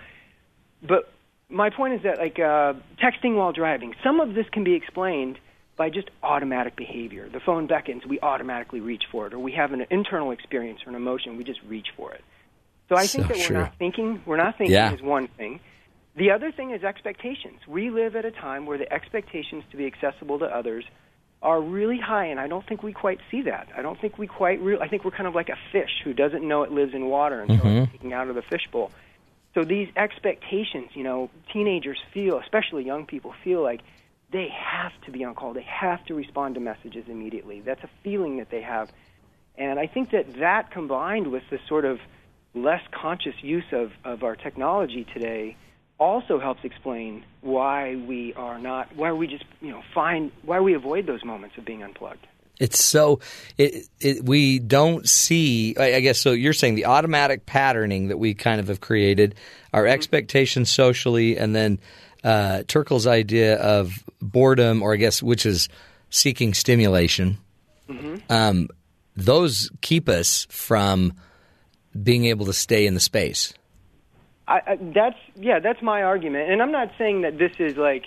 But 0.83 1.13
my 1.51 1.71
point 1.71 1.95
is 1.95 2.03
that 2.05 2.19
like 2.19 2.39
uh, 2.39 2.75
texting 3.03 3.35
while 3.35 3.53
driving, 3.53 3.95
some 4.03 4.21
of 4.21 4.35
this 4.35 4.49
can 4.51 4.65
be 4.65 4.75
explained 4.75 5.39
by 5.77 5.91
just 5.91 6.09
automatic 6.23 6.77
behavior. 6.77 7.29
The 7.29 7.41
phone 7.41 7.67
beckons, 7.67 8.07
we 8.07 8.21
automatically 8.21 8.81
reach 8.81 9.05
for 9.11 9.27
it, 9.27 9.35
or 9.35 9.41
we 9.41 9.53
have 9.53 9.73
an 9.73 9.85
internal 9.91 10.31
experience 10.31 10.81
or 10.87 10.91
an 10.91 10.95
emotion, 10.95 11.37
we 11.37 11.43
just 11.43 11.61
reach 11.67 11.89
for 11.97 12.13
it. 12.13 12.23
So 12.89 12.97
I 12.97 13.09
think 13.09 13.27
So 13.27 13.35
that 13.35 13.39
we're 13.51 13.59
not 13.59 13.75
thinking. 13.79 14.23
We're 14.25 14.37
not 14.37 14.57
thinking 14.57 14.75
Yeah. 14.75 14.93
is 14.93 15.03
one 15.03 15.27
thing. 15.27 15.59
The 16.17 16.31
other 16.31 16.53
thing 16.53 16.71
is 16.71 16.85
expectations. 16.85 17.61
We 17.67 17.91
live 17.91 18.15
at 18.15 18.25
a 18.25 18.31
time 18.31 18.67
where 18.67 18.79
the 18.79 18.93
expectations 18.93 19.65
to 19.73 19.77
be 19.77 19.87
accessible 19.87 20.39
to 20.39 20.45
others 20.45 20.85
are 21.43 21.61
really 21.61 21.99
high, 21.99 22.27
and 22.27 22.39
I 22.39 22.47
don't 22.47 22.67
think 22.67 22.83
we 22.83 22.93
quite 22.93 23.21
see 23.31 23.43
that. 23.43 23.69
I 23.77 23.83
don't 23.83 24.01
think 24.01 24.17
we 24.17 24.27
quite. 24.27 24.61
Re- 24.61 24.79
I 24.81 24.89
think 24.89 25.05
we're 25.05 25.11
kind 25.11 25.27
of 25.27 25.35
like 25.35 25.49
a 25.49 25.59
fish 25.73 25.91
who 26.05 26.15
doesn't 26.15 26.47
know 26.47 26.63
it 26.63 26.73
lives 26.73 26.95
in 26.95 27.07
water 27.07 27.41
until 27.41 27.57
it's 27.57 27.65
mm-hmm. 27.65 27.93
taken 27.93 28.13
out 28.13 28.29
of 28.29 28.37
the 28.37 28.43
fishbowl. 28.43 28.93
So 29.55 29.63
these 29.65 29.89
expectations, 29.97 30.91
you 30.95 31.05
know, 31.05 31.31
teenagers 31.53 31.99
feel, 32.13 32.39
especially 32.39 32.85
young 32.85 33.07
people, 33.07 33.35
feel 33.45 33.63
like 33.63 33.83
they 34.31 34.49
have 34.49 34.93
to 35.05 35.13
be 35.13 35.23
on 35.25 35.35
call. 35.35 35.53
They 35.53 35.63
have 35.69 36.05
to 36.07 36.15
respond 36.15 36.55
to 36.55 36.61
messages 36.61 37.05
immediately. 37.09 37.61
That's 37.61 37.83
a 37.85 37.91
feeling 38.03 38.39
that 38.39 38.51
they 38.51 38.63
have, 38.63 38.91
and 39.59 39.79
I 39.79 39.87
think 39.87 40.13
that 40.13 40.39
that 40.39 40.71
combined 40.71 41.31
with 41.31 41.43
the 41.51 41.59
sort 41.69 41.85
of 41.85 41.99
less 42.55 42.83
conscious 42.91 43.35
use 43.43 43.71
of, 43.73 43.93
of 44.05 44.23
our 44.23 44.37
technology 44.37 45.05
today 45.13 45.57
also 45.99 46.41
helps 46.41 46.65
explain 46.65 47.25
why 47.41 47.97
we 47.97 48.35
are 48.35 48.59
not 48.59 48.95
why 48.97 49.13
we 49.13 49.27
just 49.27 49.45
you 49.61 49.71
know 49.71 49.83
find 49.95 50.33
why 50.43 50.61
we 50.61 50.75
avoid 50.75 51.07
those 51.07 51.25
moments 51.25 51.57
of 51.57 51.65
being 51.65 51.83
unplugged. 51.83 52.27
It's 52.61 52.83
so 52.83 53.21
it, 53.59 53.89
it 54.01 54.25
we 54.25 54.59
don't 54.61 55.09
see. 55.09 55.77
I 55.77 56.01
guess 56.01 56.21
so. 56.21 56.33
You're 56.33 56.53
saying 56.53 56.77
the 56.77 56.87
automatic 56.87 57.47
patterning 57.47 58.09
that 58.09 58.19
we 58.19 58.35
kind 58.35 58.61
of 58.61 58.69
have 58.69 58.81
created, 58.81 59.35
our 59.73 59.87
expectations 59.87 60.71
socially, 60.71 61.37
and 61.37 61.55
then 61.55 61.81
uh, 62.23 62.63
Turkle's 62.69 63.07
idea 63.07 63.57
of 63.57 64.05
boredom, 64.21 64.83
or 64.83 64.95
I 64.95 64.97
guess 64.97 65.23
which 65.23 65.47
is 65.47 65.69
seeking 66.11 66.55
stimulation. 66.55 67.39
Um, 68.31 68.69
those 69.17 69.71
keep 69.81 70.09
us 70.09 70.47
from 70.51 71.13
being 72.03 72.25
able 72.27 72.47
to 72.47 72.53
stay 72.53 72.87
in 72.87 72.95
the 72.95 73.01
space. 73.01 73.53
I, 74.47 74.61
I, 74.67 74.79
that's 74.81 75.17
yeah, 75.37 75.59
that's 75.61 75.81
my 75.83 76.03
argument, 76.03 76.51
and 76.51 76.61
I'm 76.63 76.73
not 76.73 76.91
saying 76.99 77.23
that 77.23 77.39
this 77.39 77.53
is 77.59 77.77
like 77.77 78.05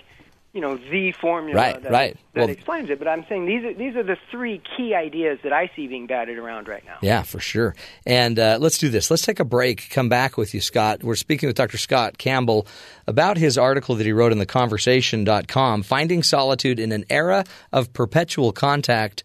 you 0.54 0.62
know 0.62 0.76
the 0.76 1.12
formula 1.12 1.60
Right, 1.60 1.82
that, 1.82 1.92
right. 1.92 2.16
that 2.34 2.40
Well- 2.40 2.48
explains 2.48 2.88
it, 2.90 2.98
but 2.98 3.06
I'm 3.06 3.24
saying 3.28 3.46
these 3.46 3.64
are 3.64 3.74
these 3.74 3.96
are 3.96 4.02
the 4.02 4.16
three 4.30 4.62
key 4.76 4.94
ideas 4.94 5.38
that 5.42 5.52
I 5.52 5.70
see 5.76 5.86
being 5.88 6.06
batted 6.06 6.38
around 6.38 6.68
right 6.68 6.84
now. 6.86 6.96
Yeah, 7.02 7.22
for 7.22 7.38
sure. 7.40 7.74
And 8.06 8.38
uh, 8.38 8.56
let's 8.60 8.78
do 8.78 8.88
this. 8.88 9.10
Let's 9.10 9.22
take 9.24 9.40
a 9.40 9.44
break. 9.44 9.90
Come 9.90 10.08
back 10.08 10.36
with 10.38 10.54
you, 10.54 10.60
Scott. 10.60 11.02
We're 11.04 11.16
speaking 11.16 11.48
with 11.48 11.56
Dr. 11.56 11.76
Scott 11.76 12.16
Campbell 12.18 12.66
about 13.06 13.36
his 13.36 13.58
article 13.58 13.94
that 13.96 14.06
he 14.06 14.12
wrote 14.12 14.32
in 14.32 14.38
theconversation.com, 14.38 15.82
Finding 15.82 16.22
Solitude 16.22 16.78
in 16.80 16.92
an 16.92 17.04
Era 17.10 17.44
of 17.72 17.92
Perpetual 17.92 18.52
Contact. 18.52 19.24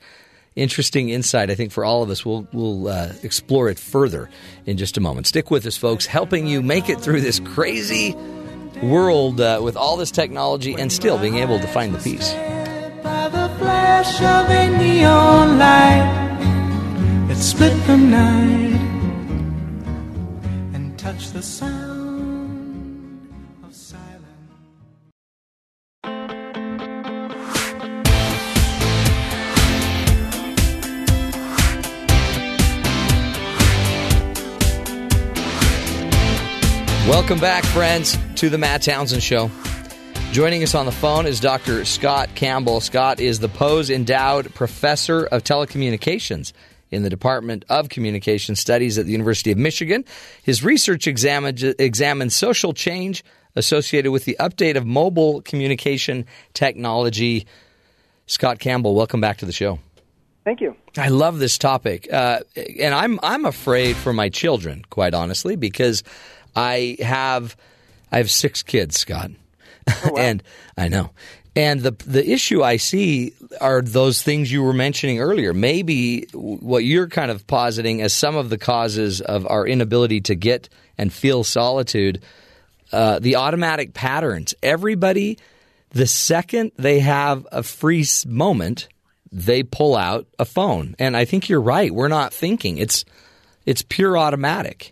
Interesting 0.56 1.10
insight, 1.10 1.50
I 1.50 1.56
think, 1.56 1.72
for 1.72 1.84
all 1.84 2.04
of 2.04 2.10
us. 2.10 2.26
We'll, 2.26 2.48
we'll 2.54 2.88
uh, 2.88 3.14
explore 3.24 3.70
it 3.70 3.80
further 3.80 4.30
in 4.66 4.78
just 4.78 4.98
a 4.98 5.02
moment. 5.02 5.28
Stick 5.28 5.50
with 5.50 5.66
us, 5.66 5.78
folks, 5.78 6.06
helping 6.06 6.48
you 6.48 6.62
make 6.62 6.90
it 6.90 7.00
through 7.00 7.22
this 7.22 7.40
crazy 7.40 8.16
world 8.82 9.42
uh, 9.42 9.60
with 9.64 9.76
all 9.76 9.98
this 9.98 10.12
technology 10.12 10.76
and 10.76 10.92
still 10.92 11.18
being 11.18 11.38
able 11.38 11.60
to 11.60 11.68
find 11.68 11.94
the 11.94 12.00
peace. 12.00 12.34
by 13.04 13.30
the 13.30 13.50
flash 13.58 14.22
of 14.22 14.50
a 14.50 14.78
neon 14.78 15.58
light 15.58 16.24
split 17.44 17.76
night 17.88 18.80
and 20.74 20.98
touched 20.98 21.34
the 21.34 21.42
sound 21.42 21.93
Welcome 37.08 37.40
back, 37.40 37.66
friends, 37.66 38.18
to 38.36 38.50
the 38.50 38.58
Matt 38.58 38.82
Townsend 38.82 39.22
Show. 39.22 39.52
Joining 40.32 40.64
us 40.64 40.74
on 40.74 40.86
the 40.86 40.92
phone 40.94 41.26
is 41.26 41.42
Dr. 41.42 41.84
Scott 41.84 42.30
Campbell. 42.34 42.80
Scott 42.80 43.20
is 43.20 43.40
the 43.40 43.50
Pohs 43.50 43.94
Endowed 43.94 44.56
Professor 44.56 45.26
of 45.26 45.44
Telecommunications 45.44 46.54
in 46.92 47.04
the 47.04 47.10
Department 47.10 47.66
of 47.68 47.90
Communication 47.90 48.56
Studies 48.56 48.98
at 48.98 49.06
the 49.06 49.12
University 49.12 49.52
of 49.52 49.58
Michigan. 49.58 50.06
His 50.44 50.64
research 50.64 51.06
examines, 51.06 51.62
examines 51.62 52.36
social 52.36 52.72
change 52.72 53.26
associated 53.58 54.12
with 54.12 54.24
the 54.24 54.38
update 54.40 54.78
of 54.78 54.86
mobile 54.86 55.42
communication 55.42 56.26
technology. 56.54 57.46
Scott 58.28 58.60
Campbell, 58.60 58.96
welcome 58.96 59.20
back 59.20 59.40
to 59.40 59.46
the 59.46 59.52
show. 59.52 59.78
Thank 60.46 60.62
you. 60.62 60.76
I 60.98 61.10
love 61.10 61.40
this 61.40 61.58
topic, 61.58 62.12
uh, 62.12 62.42
and 62.80 62.94
I'm 62.94 63.20
I'm 63.24 63.46
afraid 63.46 63.96
for 63.96 64.12
my 64.14 64.28
children, 64.30 64.84
quite 64.90 65.14
honestly, 65.14 65.56
because 65.56 66.04
I 66.56 66.98
have 67.00 67.56
I 68.12 68.18
have 68.18 68.30
six 68.30 68.64
kids, 68.64 68.98
Scott, 68.98 69.32
Oh, 69.88 70.10
wow. 70.12 70.18
and 70.20 70.44
I 70.78 70.88
know. 70.88 71.12
And 71.56 71.82
the 71.82 71.92
the 72.06 72.28
issue 72.28 72.64
I 72.64 72.78
see 72.78 73.34
are 73.62 73.82
those 73.82 74.22
things 74.24 74.52
you 74.52 74.64
were 74.64 74.74
mentioning 74.74 75.20
earlier. 75.20 75.54
Maybe 75.54 76.26
what 76.34 76.84
you're 76.84 77.08
kind 77.08 77.30
of 77.30 77.46
positing 77.46 78.02
as 78.02 78.14
some 78.14 78.36
of 78.36 78.50
the 78.50 78.58
causes 78.58 79.22
of 79.22 79.46
our 79.48 79.68
inability 79.68 80.22
to 80.22 80.36
get 80.36 80.70
and 80.98 81.14
feel 81.14 81.44
solitude, 81.44 82.24
uh, 82.92 83.20
the 83.20 83.36
automatic 83.36 83.94
patterns. 83.94 84.56
Everybody, 84.64 85.38
the 85.92 86.08
second 86.08 86.72
they 86.78 87.00
have 87.02 87.46
a 87.52 87.62
free 87.62 88.06
moment, 88.26 88.88
they 89.32 89.62
pull 89.62 89.96
out 89.96 90.26
a 90.40 90.46
phone. 90.46 90.96
And 90.98 91.16
I 91.16 91.26
think 91.26 91.50
you're 91.50 91.62
right. 91.62 91.94
We're 91.94 92.08
not 92.08 92.34
thinking. 92.34 92.78
It's 92.80 93.06
it's 93.66 93.84
pure 93.84 94.18
automatic. 94.18 94.92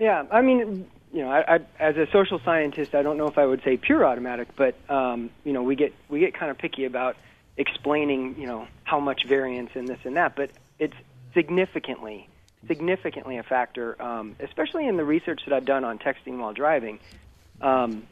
Yeah, 0.00 0.24
I 0.32 0.40
mean, 0.40 0.90
you 1.12 1.22
know, 1.22 1.30
I, 1.30 1.56
I, 1.56 1.58
as 1.78 1.96
a 1.96 2.06
social 2.10 2.40
scientist, 2.44 2.94
I 2.94 3.02
don't 3.02 3.18
know 3.18 3.28
if 3.28 3.36
I 3.36 3.44
would 3.44 3.60
say 3.64 3.76
pure 3.76 4.04
automatic, 4.06 4.48
but 4.56 4.74
um, 4.88 5.30
you 5.44 5.52
know, 5.52 5.62
we 5.62 5.76
get 5.76 5.92
we 6.08 6.20
get 6.20 6.36
kind 6.36 6.50
of 6.50 6.58
picky 6.58 6.86
about 6.86 7.16
explaining, 7.58 8.34
you 8.38 8.46
know, 8.46 8.66
how 8.84 8.98
much 8.98 9.22
variance 9.28 9.70
in 9.74 9.86
this 9.86 9.98
and 10.04 10.16
that, 10.16 10.34
but 10.36 10.50
it's 10.78 10.94
significantly, 11.34 12.28
significantly 12.66 13.36
a 13.36 13.42
factor, 13.42 14.00
um, 14.00 14.34
especially 14.40 14.88
in 14.88 14.96
the 14.96 15.04
research 15.04 15.42
that 15.46 15.54
I've 15.54 15.66
done 15.66 15.84
on 15.84 15.98
texting 15.98 16.38
while 16.38 16.54
driving. 16.54 16.98
Um, 17.60 18.04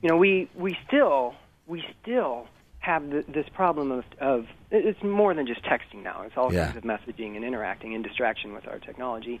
you 0.00 0.08
know, 0.08 0.16
we 0.16 0.48
we 0.56 0.76
still 0.86 1.34
we 1.66 1.82
still 2.02 2.46
have 2.78 3.08
th- 3.10 3.26
this 3.26 3.46
problem 3.54 3.90
of, 3.90 4.04
of 4.20 4.46
it's 4.70 5.02
more 5.02 5.34
than 5.34 5.46
just 5.46 5.64
texting 5.64 6.02
now. 6.04 6.22
It's 6.22 6.36
all 6.36 6.52
Yeah. 6.52 6.66
kinds 6.72 6.76
of 6.76 6.84
messaging 6.84 7.34
and 7.36 7.44
interacting 7.44 7.94
and 7.94 8.04
distraction 8.04 8.52
with 8.52 8.68
our 8.68 8.78
technology. 8.78 9.40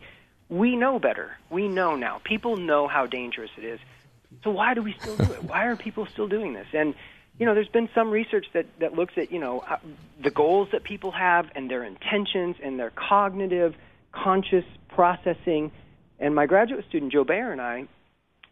We 0.52 0.76
know 0.76 0.98
better. 0.98 1.38
We 1.48 1.66
know 1.66 1.96
now. 1.96 2.20
People 2.24 2.58
know 2.58 2.86
how 2.86 3.06
dangerous 3.06 3.50
it 3.56 3.64
is. 3.64 3.80
So 4.44 4.50
why 4.50 4.74
do 4.74 4.82
we 4.82 4.94
still 5.00 5.16
do 5.16 5.32
it? 5.32 5.44
Why 5.44 5.64
are 5.64 5.76
people 5.76 6.04
still 6.04 6.28
doing 6.28 6.52
this? 6.52 6.66
And 6.74 6.94
you 7.38 7.46
know, 7.46 7.54
there's 7.54 7.68
been 7.68 7.88
some 7.94 8.10
research 8.10 8.44
that 8.52 8.66
that 8.78 8.92
looks 8.92 9.14
at 9.16 9.32
you 9.32 9.38
know 9.38 9.64
the 10.22 10.30
goals 10.30 10.68
that 10.72 10.84
people 10.84 11.10
have 11.12 11.50
and 11.54 11.70
their 11.70 11.82
intentions 11.82 12.56
and 12.62 12.78
their 12.78 12.90
cognitive, 12.90 13.74
conscious 14.12 14.66
processing. 14.88 15.72
And 16.20 16.34
my 16.34 16.44
graduate 16.44 16.84
student 16.86 17.12
Joe 17.12 17.24
Bayer 17.24 17.50
and 17.50 17.60
I 17.62 17.86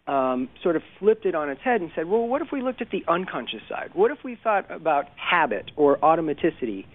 um, 0.07 0.49
sort 0.63 0.77
of 0.77 0.83
flipped 0.99 1.27
it 1.27 1.35
on 1.35 1.51
its 1.51 1.61
head 1.61 1.83
and 1.83 1.91
said, 1.95 2.07
well, 2.07 2.27
what 2.27 2.41
if 2.41 2.51
we 2.51 2.63
looked 2.63 2.81
at 2.81 2.89
the 2.89 3.05
unconscious 3.09 3.61
side? 3.69 3.91
What 3.93 4.11
if 4.11 4.25
we 4.25 4.37
thought 4.37 4.71
about 4.71 5.09
habit 5.17 5.71
or 5.77 5.99
automaticity 5.99 6.87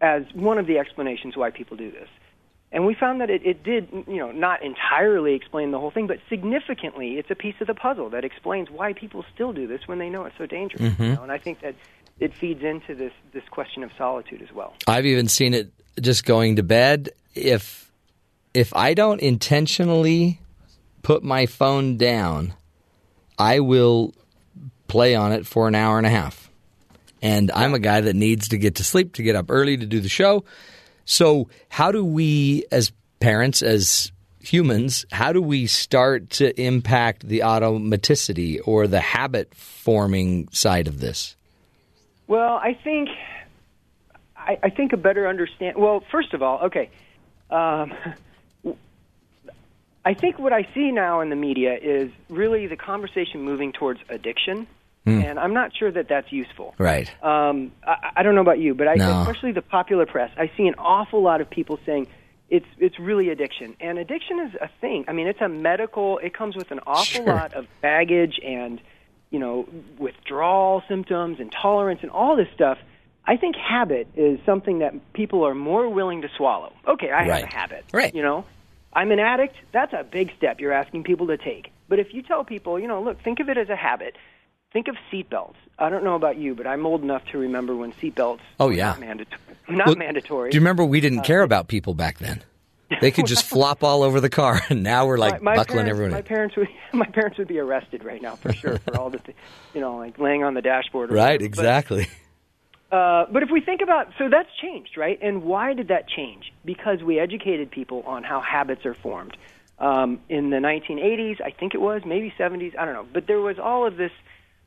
as 0.00 0.22
one 0.32 0.56
of 0.56 0.66
the 0.66 0.78
explanations 0.78 1.36
why 1.36 1.50
people 1.50 1.76
do 1.76 1.90
this? 1.90 2.08
And 2.72 2.86
we 2.86 2.94
found 2.94 3.20
that 3.20 3.30
it, 3.30 3.44
it 3.44 3.64
did, 3.64 3.88
you 4.06 4.18
know, 4.18 4.30
not 4.30 4.62
entirely 4.62 5.34
explain 5.34 5.72
the 5.72 5.80
whole 5.80 5.90
thing, 5.90 6.06
but 6.06 6.18
significantly, 6.28 7.18
it's 7.18 7.30
a 7.30 7.34
piece 7.34 7.56
of 7.60 7.66
the 7.66 7.74
puzzle 7.74 8.10
that 8.10 8.24
explains 8.24 8.70
why 8.70 8.92
people 8.92 9.24
still 9.34 9.52
do 9.52 9.66
this 9.66 9.80
when 9.86 9.98
they 9.98 10.08
know 10.08 10.24
it's 10.24 10.38
so 10.38 10.46
dangerous. 10.46 10.82
You 10.82 10.90
mm-hmm. 10.90 11.14
know? 11.14 11.22
And 11.24 11.32
I 11.32 11.38
think 11.38 11.60
that 11.62 11.74
it 12.20 12.34
feeds 12.34 12.62
into 12.62 12.94
this 12.94 13.12
this 13.32 13.42
question 13.50 13.82
of 13.82 13.90
solitude 13.98 14.42
as 14.42 14.52
well. 14.54 14.74
I've 14.86 15.06
even 15.06 15.26
seen 15.26 15.54
it 15.54 15.72
just 16.00 16.24
going 16.24 16.56
to 16.56 16.62
bed. 16.62 17.10
If 17.34 17.90
if 18.54 18.74
I 18.76 18.94
don't 18.94 19.20
intentionally 19.20 20.40
put 21.02 21.24
my 21.24 21.46
phone 21.46 21.96
down, 21.96 22.54
I 23.38 23.60
will 23.60 24.14
play 24.86 25.14
on 25.14 25.32
it 25.32 25.46
for 25.46 25.66
an 25.66 25.74
hour 25.74 25.98
and 25.98 26.06
a 26.06 26.10
half. 26.10 26.50
And 27.22 27.50
I'm 27.52 27.74
a 27.74 27.78
guy 27.78 28.00
that 28.00 28.14
needs 28.14 28.48
to 28.48 28.58
get 28.58 28.76
to 28.76 28.84
sleep 28.84 29.14
to 29.14 29.22
get 29.22 29.36
up 29.36 29.46
early 29.48 29.76
to 29.76 29.86
do 29.86 30.00
the 30.00 30.08
show. 30.08 30.44
So, 31.10 31.48
how 31.70 31.90
do 31.90 32.04
we 32.04 32.66
as 32.70 32.92
parents 33.18 33.62
as 33.62 34.12
humans, 34.38 35.04
how 35.10 35.32
do 35.32 35.42
we 35.42 35.66
start 35.66 36.30
to 36.30 36.58
impact 36.58 37.26
the 37.26 37.40
automaticity 37.40 38.60
or 38.64 38.86
the 38.86 39.00
habit 39.00 39.52
forming 39.52 40.46
side 40.52 40.86
of 40.86 41.00
this? 41.00 41.34
Well, 42.28 42.60
I 42.62 42.74
think 42.74 43.08
I, 44.36 44.56
I 44.62 44.70
think 44.70 44.92
a 44.92 44.96
better 44.96 45.26
understand. 45.26 45.76
Well, 45.76 46.04
first 46.12 46.32
of 46.32 46.44
all, 46.44 46.60
okay. 46.66 46.88
Um, 47.50 47.92
I 50.04 50.14
think 50.14 50.38
what 50.38 50.52
I 50.52 50.62
see 50.74 50.92
now 50.92 51.22
in 51.22 51.28
the 51.28 51.36
media 51.36 51.76
is 51.76 52.12
really 52.28 52.68
the 52.68 52.76
conversation 52.76 53.42
moving 53.42 53.72
towards 53.72 53.98
addiction, 54.08 54.68
and 55.10 55.38
I'm 55.38 55.54
not 55.54 55.74
sure 55.76 55.90
that 55.90 56.08
that's 56.08 56.30
useful. 56.32 56.74
Right. 56.78 57.08
Um, 57.22 57.72
I, 57.86 58.10
I 58.16 58.22
don't 58.22 58.34
know 58.34 58.40
about 58.40 58.58
you, 58.58 58.74
but 58.74 58.88
I, 58.88 58.94
No. 58.94 59.20
especially 59.22 59.52
the 59.52 59.62
popular 59.62 60.06
press, 60.06 60.30
I 60.36 60.50
see 60.56 60.66
an 60.66 60.74
awful 60.78 61.22
lot 61.22 61.40
of 61.40 61.48
people 61.50 61.78
saying 61.86 62.06
it's 62.48 62.66
it's 62.78 62.98
really 62.98 63.28
addiction, 63.30 63.76
and 63.80 63.98
addiction 63.98 64.40
is 64.40 64.54
a 64.60 64.68
thing. 64.80 65.04
I 65.08 65.12
mean, 65.12 65.26
it's 65.28 65.40
a 65.40 65.48
medical. 65.48 66.18
It 66.18 66.34
comes 66.34 66.56
with 66.56 66.70
an 66.72 66.80
awful 66.86 67.04
Sure. 67.24 67.26
lot 67.26 67.54
of 67.54 67.66
baggage 67.80 68.40
and 68.44 68.80
you 69.30 69.38
know 69.38 69.68
withdrawal 69.98 70.82
symptoms, 70.88 71.38
intolerance, 71.40 72.00
and 72.02 72.10
all 72.10 72.36
this 72.36 72.48
stuff. 72.54 72.78
I 73.24 73.36
think 73.36 73.54
habit 73.54 74.08
is 74.16 74.40
something 74.44 74.80
that 74.80 75.12
people 75.12 75.46
are 75.46 75.54
more 75.54 75.88
willing 75.88 76.22
to 76.22 76.28
swallow. 76.36 76.72
Okay, 76.88 77.10
I 77.10 77.28
Right. 77.28 77.30
have 77.30 77.42
a 77.44 77.46
habit. 77.54 77.84
Right. 77.92 78.12
You 78.14 78.22
know, 78.22 78.44
I'm 78.92 79.12
an 79.12 79.20
addict. 79.20 79.54
That's 79.72 79.92
a 79.92 80.02
big 80.02 80.32
step 80.36 80.58
you're 80.60 80.72
asking 80.72 81.04
people 81.04 81.28
to 81.28 81.36
take. 81.36 81.70
But 81.88 81.98
if 81.98 82.12
you 82.14 82.22
tell 82.22 82.44
people, 82.44 82.78
you 82.80 82.88
know, 82.88 83.02
look, 83.02 83.22
think 83.22 83.38
of 83.40 83.48
it 83.48 83.58
as 83.58 83.68
a 83.68 83.76
habit. 83.76 84.16
Think 84.72 84.88
of 84.88 84.96
seatbelts. 85.12 85.54
I 85.78 85.88
don't 85.88 86.04
know 86.04 86.14
about 86.14 86.36
you, 86.36 86.54
but 86.54 86.66
I'm 86.66 86.86
old 86.86 87.02
enough 87.02 87.24
to 87.32 87.38
remember 87.38 87.74
when 87.74 87.92
seatbelts 87.94 88.40
Oh, 88.60 88.68
yeah. 88.70 88.90
not 88.90 89.00
mandatory. 89.00 89.40
Not 89.68 89.86
Well, 89.86 89.96
mandatory. 89.96 90.50
Do 90.50 90.56
you 90.56 90.60
remember 90.60 90.84
we 90.84 91.00
didn't 91.00 91.22
care 91.22 91.42
about 91.42 91.68
people 91.68 91.94
back 91.94 92.18
then? 92.18 92.42
They 93.00 93.12
could 93.12 93.26
just 93.26 93.44
flop 93.48 93.84
all 93.84 94.02
over 94.02 94.20
the 94.20 94.28
car, 94.30 94.60
and 94.68 94.82
now 94.82 95.06
we're 95.06 95.16
like 95.18 95.40
my, 95.42 95.52
my 95.52 95.56
buckling 95.58 95.84
parents, 95.84 95.90
everyone 95.90 96.10
My 96.12 96.18
in. 96.18 96.24
parents 96.24 96.56
would 96.56 96.68
my 96.92 97.06
parents 97.06 97.38
would 97.38 97.46
be 97.46 97.58
arrested 97.60 98.02
right 98.04 98.20
now 98.20 98.34
for 98.34 98.52
sure 98.52 98.78
for 98.78 98.96
all 98.96 99.10
the, 99.10 99.18
th- 99.20 99.36
you 99.74 99.80
know, 99.80 99.96
like 99.96 100.18
laying 100.18 100.42
on 100.42 100.54
the 100.54 100.62
dashboard. 100.62 101.10
Or 101.12 101.14
Right, 101.14 101.34
whatever. 101.34 101.38
But, 101.38 101.44
exactly. 101.46 102.08
Uh, 102.90 103.26
but 103.30 103.44
if 103.44 103.50
we 103.52 103.60
think 103.60 103.80
about, 103.82 104.08
so 104.18 104.28
that's 104.28 104.48
changed, 104.60 104.96
right? 104.96 105.16
And 105.22 105.44
why 105.44 105.72
did 105.74 105.88
that 105.88 106.08
change? 106.08 106.52
Because 106.64 107.00
we 107.04 107.20
educated 107.20 107.70
people 107.70 108.02
on 108.06 108.24
how 108.24 108.40
habits 108.40 108.84
are 108.84 108.94
formed. 108.94 109.36
Um, 109.78 110.18
in 110.28 110.50
the 110.50 110.56
1980s, 110.56 111.40
I 111.40 111.50
think 111.52 111.74
it 111.74 111.80
was, 111.80 112.02
maybe 112.04 112.34
70s, 112.36 112.76
I 112.76 112.84
don't 112.84 112.94
know. 112.94 113.06
But 113.12 113.28
there 113.28 113.40
was 113.40 113.60
all 113.60 113.86
of 113.86 113.96
this 113.96 114.10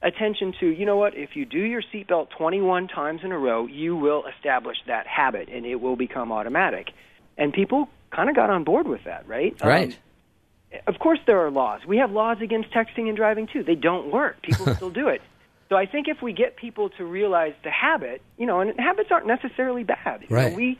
attention 0.04 0.54
to, 0.60 0.68
you 0.68 0.86
know 0.86 0.98
what, 0.98 1.16
if 1.16 1.36
you 1.36 1.46
do 1.46 1.60
your 1.60 1.82
seatbelt 1.94 2.30
21 2.38 2.88
times 2.88 3.22
in 3.24 3.32
a 3.32 3.38
row, 3.38 3.66
you 3.68 3.96
will 3.96 4.24
establish 4.36 4.78
that 4.88 5.08
habit 5.08 5.50
and 5.50 5.66
it 5.66 5.76
will 5.76 5.96
become 5.96 6.32
automatic. 6.32 6.88
And 7.38 7.54
people 7.54 7.88
kind 8.16 8.30
of 8.30 8.36
got 8.36 8.50
on 8.50 8.64
board 8.64 8.88
with 8.88 9.02
that, 9.06 9.28
right? 9.28 9.56
Um, 9.62 9.70
Right. 9.70 9.98
of 10.88 11.00
course 11.00 11.20
there 11.26 11.40
are 11.46 11.50
laws. 11.52 11.82
We 11.88 11.98
have 11.98 12.12
laws 12.12 12.38
against 12.42 12.72
texting 12.72 13.08
and 13.08 13.16
driving 13.16 13.48
too. 13.52 13.64
They 13.64 13.76
don't 13.76 14.12
work. 14.12 14.42
People 14.44 14.68
still 14.76 14.90
do 14.92 15.08
it. 15.08 15.22
So 15.70 15.78
I 15.78 15.86
think 15.86 16.08
if 16.08 16.22
we 16.22 16.34
get 16.34 16.58
people 16.58 16.90
to 16.98 17.06
realize 17.06 17.54
the 17.64 17.72
habit, 17.72 18.22
you 18.38 18.46
know, 18.46 18.60
and 18.60 18.78
habits 18.80 19.10
aren't 19.12 19.26
necessarily 19.28 19.84
bad. 19.84 20.22
You 20.30 20.36
know, 20.36 20.44
Right. 20.44 20.56
we 20.56 20.80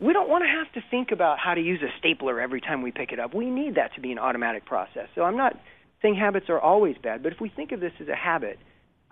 we 0.00 0.12
don't 0.12 0.28
want 0.28 0.44
to 0.44 0.48
have 0.48 0.72
to 0.74 0.90
think 0.92 1.10
about 1.10 1.40
how 1.40 1.54
to 1.54 1.60
use 1.60 1.82
a 1.82 1.88
stapler 1.98 2.40
every 2.40 2.60
time 2.60 2.82
we 2.82 2.92
pick 2.92 3.10
it 3.10 3.18
up. 3.18 3.34
We 3.34 3.50
need 3.50 3.74
that 3.74 3.94
to 3.96 4.00
be 4.00 4.12
an 4.12 4.18
automatic 4.20 4.64
process. 4.64 5.08
So 5.16 5.22
I'm 5.24 5.36
not 5.36 5.58
saying 6.02 6.14
habits 6.14 6.48
are 6.48 6.60
always 6.60 6.96
bad, 6.98 7.22
but 7.22 7.32
if 7.32 7.40
we 7.40 7.48
think 7.48 7.72
of 7.72 7.80
this 7.80 7.92
as 8.00 8.08
a 8.08 8.14
habit, 8.14 8.58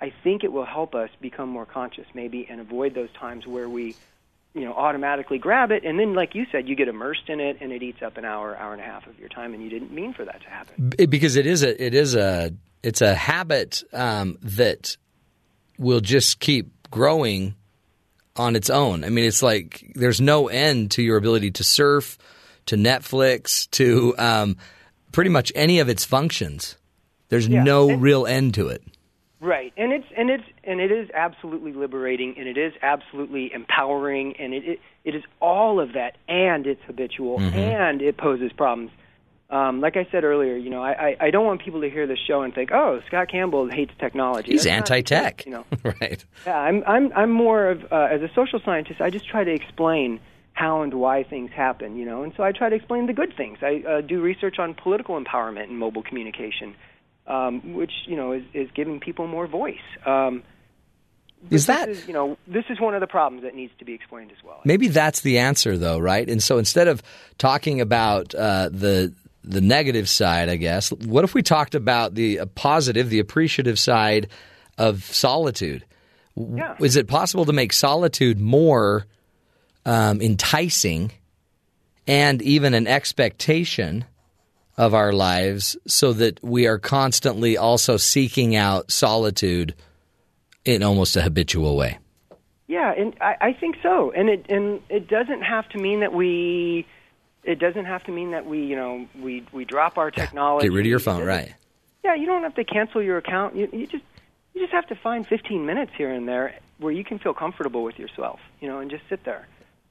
I 0.00 0.12
think 0.22 0.44
it 0.44 0.52
will 0.52 0.64
help 0.64 0.94
us 0.94 1.10
become 1.20 1.48
more 1.48 1.66
conscious 1.66 2.06
maybe 2.14 2.46
and 2.48 2.60
avoid 2.60 2.94
those 2.94 3.12
times 3.18 3.46
where 3.46 3.68
we 3.68 3.96
you 4.54 4.64
know 4.64 4.72
automatically 4.72 5.36
grab 5.38 5.70
it 5.70 5.84
and 5.84 5.98
then 5.98 6.14
like 6.14 6.34
you 6.34 6.46
said 6.50 6.66
you 6.66 6.74
get 6.74 6.88
immersed 6.88 7.28
in 7.28 7.40
it 7.40 7.58
and 7.60 7.72
it 7.72 7.82
eats 7.82 8.00
up 8.02 8.16
an 8.16 8.24
hour 8.24 8.56
hour 8.56 8.72
and 8.72 8.80
a 8.80 8.84
half 8.84 9.06
of 9.06 9.18
your 9.18 9.28
time 9.28 9.52
and 9.52 9.62
you 9.62 9.68
didn't 9.68 9.92
mean 9.92 10.14
for 10.14 10.24
that 10.24 10.40
to 10.40 10.48
happen 10.48 10.92
because 11.10 11.36
it 11.36 11.46
is 11.46 11.62
a 11.62 11.84
it 11.84 11.92
is 11.92 12.14
a 12.14 12.50
it's 12.82 13.00
a 13.00 13.14
habit 13.14 13.82
um, 13.92 14.38
that 14.42 14.96
will 15.78 16.00
just 16.00 16.38
keep 16.38 16.68
growing 16.90 17.56
on 18.36 18.54
its 18.56 18.70
own. 18.70 19.04
I 19.04 19.08
mean, 19.08 19.24
it's 19.24 19.42
like 19.42 19.90
there's 19.94 20.20
no 20.20 20.48
end 20.48 20.92
to 20.92 21.02
your 21.02 21.16
ability 21.16 21.50
to 21.52 21.64
surf, 21.64 22.18
to 22.66 22.76
Netflix, 22.76 23.68
to 23.72 24.14
um, 24.18 24.56
pretty 25.16 25.30
much 25.30 25.50
any 25.54 25.80
of 25.80 25.88
its 25.88 26.04
functions. 26.04 26.76
There's 27.30 27.48
Yeah. 27.48 27.64
no 27.64 27.88
And- 27.90 28.02
real 28.02 28.26
end 28.26 28.54
to 28.54 28.68
it. 28.68 28.82
right 29.40 29.72
and 29.76 29.92
it's 29.92 30.06
and 30.16 30.30
it's 30.30 30.44
and 30.64 30.80
it 30.80 30.90
is 30.90 31.08
absolutely 31.12 31.72
liberating 31.72 32.34
and 32.38 32.46
it 32.48 32.56
is 32.56 32.72
absolutely 32.82 33.52
empowering 33.52 34.34
and 34.38 34.54
it 34.54 34.64
it, 34.72 34.78
it 35.04 35.14
is 35.14 35.22
all 35.40 35.78
of 35.80 35.92
that 35.92 36.12
and 36.28 36.66
it's 36.66 36.80
habitual 36.86 37.38
Mm-hmm. 37.38 37.58
and 37.58 38.00
it 38.02 38.16
poses 38.16 38.50
problems 38.52 38.90
um, 39.48 39.80
like 39.80 39.96
I 39.96 40.08
said 40.10 40.24
earlier, 40.24 40.56
you 40.56 40.70
know, 40.70 40.82
I, 40.82 40.92
I, 41.08 41.16
I 41.26 41.30
don't 41.30 41.46
want 41.46 41.62
people 41.64 41.80
to 41.82 41.88
hear 41.88 42.04
this 42.08 42.18
show 42.26 42.42
and 42.42 42.52
think, 42.52 42.72
"Oh, 42.72 43.00
Scott 43.06 43.28
Campbell 43.30 43.68
hates 43.70 43.92
technology." 44.00 44.50
He's 44.50 44.64
That's 44.64 44.90
anti-tech, 44.90 45.46
You 45.46 45.52
know, 45.52 45.64
right? 46.00 46.24
Yeah, 46.44 46.58
I'm 46.58 46.82
I'm 46.84 47.12
I'm 47.14 47.30
more 47.30 47.68
of 47.70 47.78
uh, 47.92 48.08
as 48.10 48.22
a 48.22 48.30
social 48.34 48.58
scientist. 48.64 49.00
I 49.00 49.08
just 49.10 49.28
try 49.28 49.44
to 49.44 49.52
explain 49.52 50.18
how 50.56 50.80
and 50.80 50.94
why 50.94 51.22
things 51.22 51.50
happen, 51.54 51.98
you 51.98 52.06
know, 52.06 52.22
and 52.22 52.32
so 52.34 52.42
I 52.42 52.50
try 52.50 52.70
to 52.70 52.74
explain 52.74 53.06
the 53.06 53.12
good 53.12 53.36
things. 53.36 53.58
I 53.60 53.84
uh, 53.86 54.00
do 54.00 54.22
research 54.22 54.58
on 54.58 54.72
political 54.72 55.22
empowerment 55.22 55.64
and 55.64 55.78
mobile 55.78 56.02
communication, 56.02 56.74
um, 57.26 57.74
which 57.74 57.92
you 58.06 58.16
know 58.16 58.32
is, 58.32 58.42
is 58.54 58.70
giving 58.74 58.98
people 58.98 59.26
more 59.26 59.46
voice. 59.46 59.86
Um, 60.06 60.42
Is 61.50 61.66
this 61.66 61.66
that 61.66 61.88
is, 61.90 62.08
you 62.08 62.14
know 62.14 62.38
this 62.46 62.64
is 62.70 62.80
one 62.80 62.94
of 62.94 63.02
the 63.02 63.06
problems 63.06 63.42
that 63.44 63.54
needs 63.54 63.72
to 63.80 63.84
be 63.84 63.92
explained 63.92 64.32
as 64.32 64.42
well. 64.42 64.62
maybe 64.64 64.88
that's 64.88 65.20
the 65.20 65.38
answer 65.38 65.76
though, 65.76 65.98
right? 65.98 66.26
And 66.28 66.42
so 66.42 66.56
instead 66.56 66.88
of 66.88 67.02
talking 67.36 67.82
about 67.82 68.34
uh, 68.34 68.70
the 68.72 69.12
the 69.44 69.60
negative 69.60 70.08
side, 70.08 70.48
I 70.48 70.56
guess, 70.56 70.90
what 70.90 71.22
if 71.22 71.34
we 71.34 71.42
talked 71.42 71.74
about 71.74 72.14
the 72.14 72.40
uh, 72.40 72.46
positive, 72.46 73.10
the 73.10 73.18
appreciative 73.18 73.78
side 73.78 74.28
of 74.78 75.04
solitude? 75.04 75.84
Yeah. 76.34 76.76
Is 76.80 76.96
it 76.96 77.08
possible 77.08 77.44
to 77.44 77.52
make 77.52 77.74
solitude 77.74 78.40
more 78.40 79.06
um, 79.86 80.20
enticing 80.20 81.12
and 82.06 82.42
even 82.42 82.74
an 82.74 82.86
expectation 82.86 84.04
of 84.76 84.92
our 84.92 85.12
lives 85.12 85.76
so 85.86 86.12
that 86.12 86.42
we 86.44 86.66
are 86.66 86.78
constantly 86.78 87.56
also 87.56 87.96
seeking 87.96 88.54
out 88.54 88.92
solitude 88.92 89.74
in 90.66 90.82
almost 90.82 91.16
a 91.16 91.22
habitual 91.22 91.76
way? 91.76 91.98
Yeah, 92.66 92.92
and 92.92 93.16
I, 93.20 93.36
I 93.40 93.52
think 93.54 93.76
so. 93.82 94.10
And 94.10 94.28
it 94.28 94.46
and 94.48 94.82
it 94.88 95.08
doesn't 95.08 95.42
have 95.42 95.68
to 95.70 95.78
mean 95.78 96.00
that 96.00 96.12
we. 96.12 96.86
It 97.44 97.60
doesn't 97.60 97.84
have 97.84 98.02
to 98.04 98.10
mean 98.10 98.32
that 98.32 98.44
we, 98.44 98.64
you 98.64 98.74
know, 98.74 99.06
we 99.20 99.46
we 99.52 99.64
drop 99.64 99.98
our 99.98 100.10
technology. 100.10 100.66
Get 100.66 100.74
rid 100.74 100.84
of 100.84 100.90
your 100.90 100.98
phone, 100.98 101.22
right? 101.22 101.54
Yeah, 102.02 102.16
you 102.16 102.26
don't 102.26 102.42
have 102.42 102.56
to 102.56 102.64
cancel 102.64 103.00
your 103.00 103.18
account. 103.18 103.54
You, 103.54 103.68
you 103.72 103.86
just 103.86 104.02
you 104.52 104.60
just 104.62 104.72
have 104.72 104.88
to 104.88 104.96
find 104.96 105.24
15 105.24 105.64
minutes 105.64 105.92
here 105.96 106.10
and 106.10 106.26
there 106.26 106.56
where 106.78 106.92
you 106.92 107.04
can 107.04 107.20
feel 107.20 107.34
comfortable 107.34 107.84
with 107.84 108.00
yourself, 108.00 108.40
you 108.60 108.66
know, 108.66 108.80
and 108.80 108.90
just 108.90 109.04
sit 109.08 109.22
there. 109.24 109.46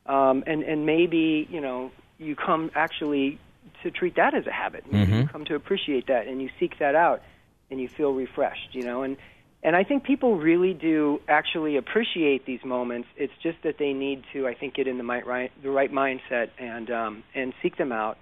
Um, 0.06 0.44
and 0.46 0.64
and 0.64 0.86
maybe 0.86 1.48
you 1.50 1.62
know 1.62 1.92
you 2.18 2.36
come 2.36 2.72
actually 2.76 3.40
to 3.84 3.92
treat 3.92 4.16
that 4.16 4.34
as 4.34 4.46
a 4.48 4.52
habit. 4.52 4.86
Maybe 4.92 5.12
You 5.12 5.28
come 5.28 5.46
to 5.46 5.56
appreciate 5.56 6.08
that, 6.08 6.28
and 6.28 6.42
you 6.42 6.50
seek 6.60 6.80
that 6.80 6.96
out, 6.96 7.22
and 7.70 7.80
you 7.80 7.88
feel 7.88 8.14
refreshed, 8.14 8.74
you 8.74 8.84
know. 8.84 9.04
And 9.04 9.18
and 9.64 9.76
I 9.76 9.84
think 9.84 10.04
people 10.04 10.38
really 10.38 10.74
do 10.74 11.20
actually 11.28 11.76
appreciate 11.76 12.46
these 12.46 12.64
moments. 12.64 13.08
It's 13.18 13.34
just 13.42 13.58
that 13.64 13.80
they 13.80 13.94
need 13.94 14.24
to, 14.34 14.48
I 14.48 14.54
think, 14.54 14.76
get 14.76 14.88
in 14.88 14.98
the 15.00 15.04
right, 15.04 15.26
right 15.26 15.52
the 15.64 15.72
right 15.72 15.92
mindset 15.92 16.50
and 16.60 16.90
um, 16.92 17.24
and 17.34 17.54
seek 17.62 17.78
them 17.78 17.92
out. 17.92 18.18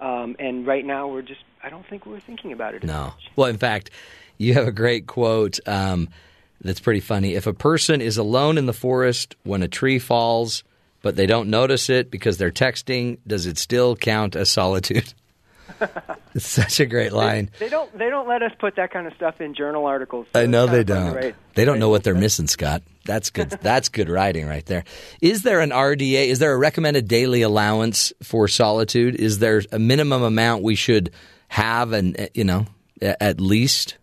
Um, 0.00 0.34
and 0.38 0.66
right 0.66 0.84
now, 0.84 1.06
we're 1.08 1.22
just 1.22 1.44
I 1.62 1.70
don't 1.70 1.86
think 1.86 2.06
we're 2.06 2.20
thinking 2.20 2.52
about 2.52 2.74
it. 2.74 2.82
as 2.82 2.88
No. 2.88 3.04
much. 3.04 3.30
Well, 3.36 3.48
in 3.48 3.58
fact, 3.58 3.90
you 4.38 4.54
have 4.54 4.66
a 4.66 4.72
great 4.72 5.06
quote 5.06 5.60
um, 5.68 6.08
that's 6.60 6.80
pretty 6.80 7.00
funny. 7.00 7.34
If 7.34 7.46
a 7.46 7.54
person 7.54 8.00
is 8.00 8.16
alone 8.16 8.58
in 8.58 8.66
the 8.66 8.72
forest 8.72 9.36
when 9.44 9.62
a 9.62 9.68
tree 9.68 9.98
falls, 10.00 10.64
but 11.02 11.16
they 11.16 11.26
don't 11.26 11.48
notice 11.48 11.88
it 11.90 12.10
because 12.10 12.38
they're 12.38 12.50
texting, 12.50 13.18
does 13.26 13.46
it 13.46 13.58
still 13.58 13.96
count 13.96 14.36
as 14.36 14.50
solitude? 14.50 15.14
it's 16.34 16.46
such 16.46 16.80
a 16.80 16.86
great 16.86 17.12
line. 17.12 17.50
They 17.58 17.68
don't. 17.68 17.96
They 17.96 18.10
don't 18.10 18.28
let 18.28 18.42
us 18.42 18.52
put 18.58 18.76
that 18.76 18.92
kind 18.92 19.06
of 19.06 19.14
stuff 19.14 19.40
in 19.40 19.54
journal 19.54 19.86
articles. 19.86 20.26
so 20.32 20.40
I 20.40 20.46
know 20.46 20.66
they 20.66 20.84
kind 20.84 20.90
of 20.90 21.14
fun 21.14 21.22
don't. 21.22 21.34
They 21.54 21.64
don't 21.64 21.78
know 21.78 21.88
what 21.88 22.04
they're 22.04 22.14
missing, 22.14 22.46
Scott. 22.46 22.82
That's 23.04 23.30
good. 23.30 23.50
That's 23.62 23.88
good 23.88 24.08
writing 24.08 24.46
right 24.46 24.64
there. 24.66 24.84
Is 25.20 25.42
there 25.42 25.60
an 25.60 25.70
RDA? 25.70 26.28
Is 26.28 26.38
there 26.38 26.52
a 26.52 26.58
recommended 26.58 27.08
daily 27.08 27.42
allowance 27.42 28.12
for 28.22 28.48
solitude? 28.48 29.16
Is 29.16 29.38
there 29.38 29.62
a 29.72 29.78
minimum 29.78 30.22
amount 30.22 30.62
we 30.62 30.74
should 30.74 31.10
have, 31.48 31.92
and 31.92 32.18
uh, 32.20 32.26
you 32.34 32.44
know, 32.44 32.66
at 33.00 33.40
least? 33.40 33.96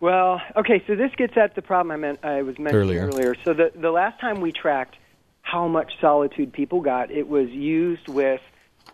Well, 0.00 0.40
okay, 0.56 0.82
so 0.86 0.96
this 0.96 1.12
gets 1.16 1.36
at 1.36 1.54
the 1.54 1.62
problem 1.62 1.92
I 1.92 1.96
meant 1.96 2.24
I 2.24 2.42
was 2.42 2.58
mentioning 2.58 2.82
Earlier. 2.82 3.06
earlier. 3.06 3.34
So 3.44 3.52
the 3.54 3.70
the 3.74 3.90
last 3.90 4.20
time 4.20 4.40
we 4.40 4.50
tracked 4.50 4.96
how 5.42 5.68
much 5.68 5.92
solitude 6.00 6.52
people 6.52 6.80
got, 6.80 7.10
it 7.10 7.28
was 7.28 7.48
used 7.50 8.08
with 8.08 8.40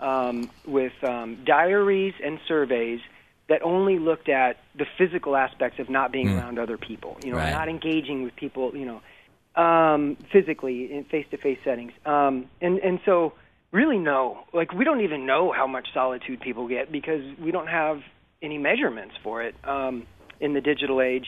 um, 0.01 0.51
with 0.66 0.93
um, 1.03 1.43
diaries 1.45 2.15
and 2.25 2.39
surveys 2.47 3.01
that 3.49 3.62
only 3.62 3.99
looked 3.99 4.29
at 4.29 4.57
the 4.77 4.85
physical 4.97 5.35
aspects 5.35 5.79
of 5.81 5.89
not 5.91 6.12
being 6.12 6.29
around 6.29 6.59
other 6.59 6.79
people. 6.79 7.16
You 7.23 7.33
know, 7.33 7.39
Right. 7.39 7.51
not 7.51 7.69
engaging 7.69 8.23
with 8.23 8.37
people. 8.37 8.73
You 8.77 8.87
know, 8.87 9.62
um, 9.62 10.16
physically 10.33 10.93
in 10.93 11.05
face-to-face 11.11 11.59
settings. 11.65 11.93
Um, 12.07 12.47
and 12.61 12.79
and 12.79 13.01
so 13.05 13.33
really 13.73 13.99
no, 13.99 14.45
like 14.53 14.73
we 14.73 14.85
don't 14.85 15.01
even 15.01 15.27
know 15.27 15.53
how 15.53 15.66
much 15.66 15.89
solitude 15.93 16.41
people 16.41 16.69
get 16.69 16.93
because 16.93 17.23
we 17.43 17.51
don't 17.51 17.66
have 17.66 17.99
any 18.43 18.59
measurements 18.59 19.15
for 19.23 19.43
it 19.43 19.55
um, 19.65 20.07
in 20.41 20.55
the 20.55 20.61
digital 20.61 21.01
age. 21.03 21.27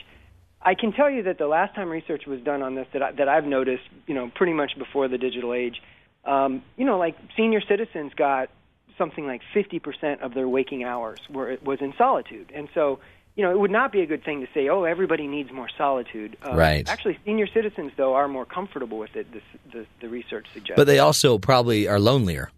I 0.63 0.75
can 0.75 0.93
tell 0.93 1.09
you 1.11 1.23
that 1.25 1.39
the 1.39 1.47
last 1.47 1.75
time 1.75 1.89
research 1.89 2.27
was 2.27 2.41
done 2.41 2.63
on 2.63 2.75
this 2.75 2.87
that 2.93 3.03
I, 3.03 3.13
that 3.13 3.29
I've 3.29 3.47
noticed, 3.47 3.85
you 4.07 4.15
know, 4.15 4.31
pretty 4.35 4.53
much 4.53 4.73
before 4.79 5.09
the 5.09 5.17
digital 5.17 5.55
age, 5.55 5.81
um, 6.25 6.63
you 6.77 6.85
know, 6.85 6.99
like 6.99 7.17
senior 7.37 7.61
citizens 7.63 8.13
got 8.15 8.51
something 8.99 9.27
like 9.27 9.41
50% 9.55 10.21
of 10.21 10.35
their 10.35 10.49
waking 10.49 10.85
hours 10.85 11.21
were 11.31 11.57
was 11.65 11.81
in 11.81 11.95
solitude, 11.97 12.53
and 12.55 12.69
so 12.75 13.01
you 13.37 13.45
know 13.45 13.51
it 13.51 13.59
would 13.59 13.71
not 13.71 13.91
be 13.91 14.03
a 14.03 14.07
good 14.07 14.23
thing 14.23 14.41
to 14.41 14.49
say, 14.53 14.69
oh, 14.69 14.85
everybody 14.85 15.27
needs 15.27 15.51
more 15.51 15.69
solitude. 15.79 16.37
Um, 16.43 16.57
Right. 16.57 16.89
Actually, 16.89 17.19
senior 17.25 17.47
citizens 17.47 17.93
though 17.97 18.15
are 18.15 18.29
more 18.29 18.45
comfortable 18.45 18.99
with 18.99 19.17
it. 19.17 19.33
This, 19.33 19.43
the 19.73 19.87
the 20.01 20.09
research 20.09 20.47
suggests. 20.53 20.77
But 20.77 20.87
they 20.87 20.99
also 20.99 21.39
probably 21.39 21.89
are 21.89 21.99
lonelier. 21.99 22.51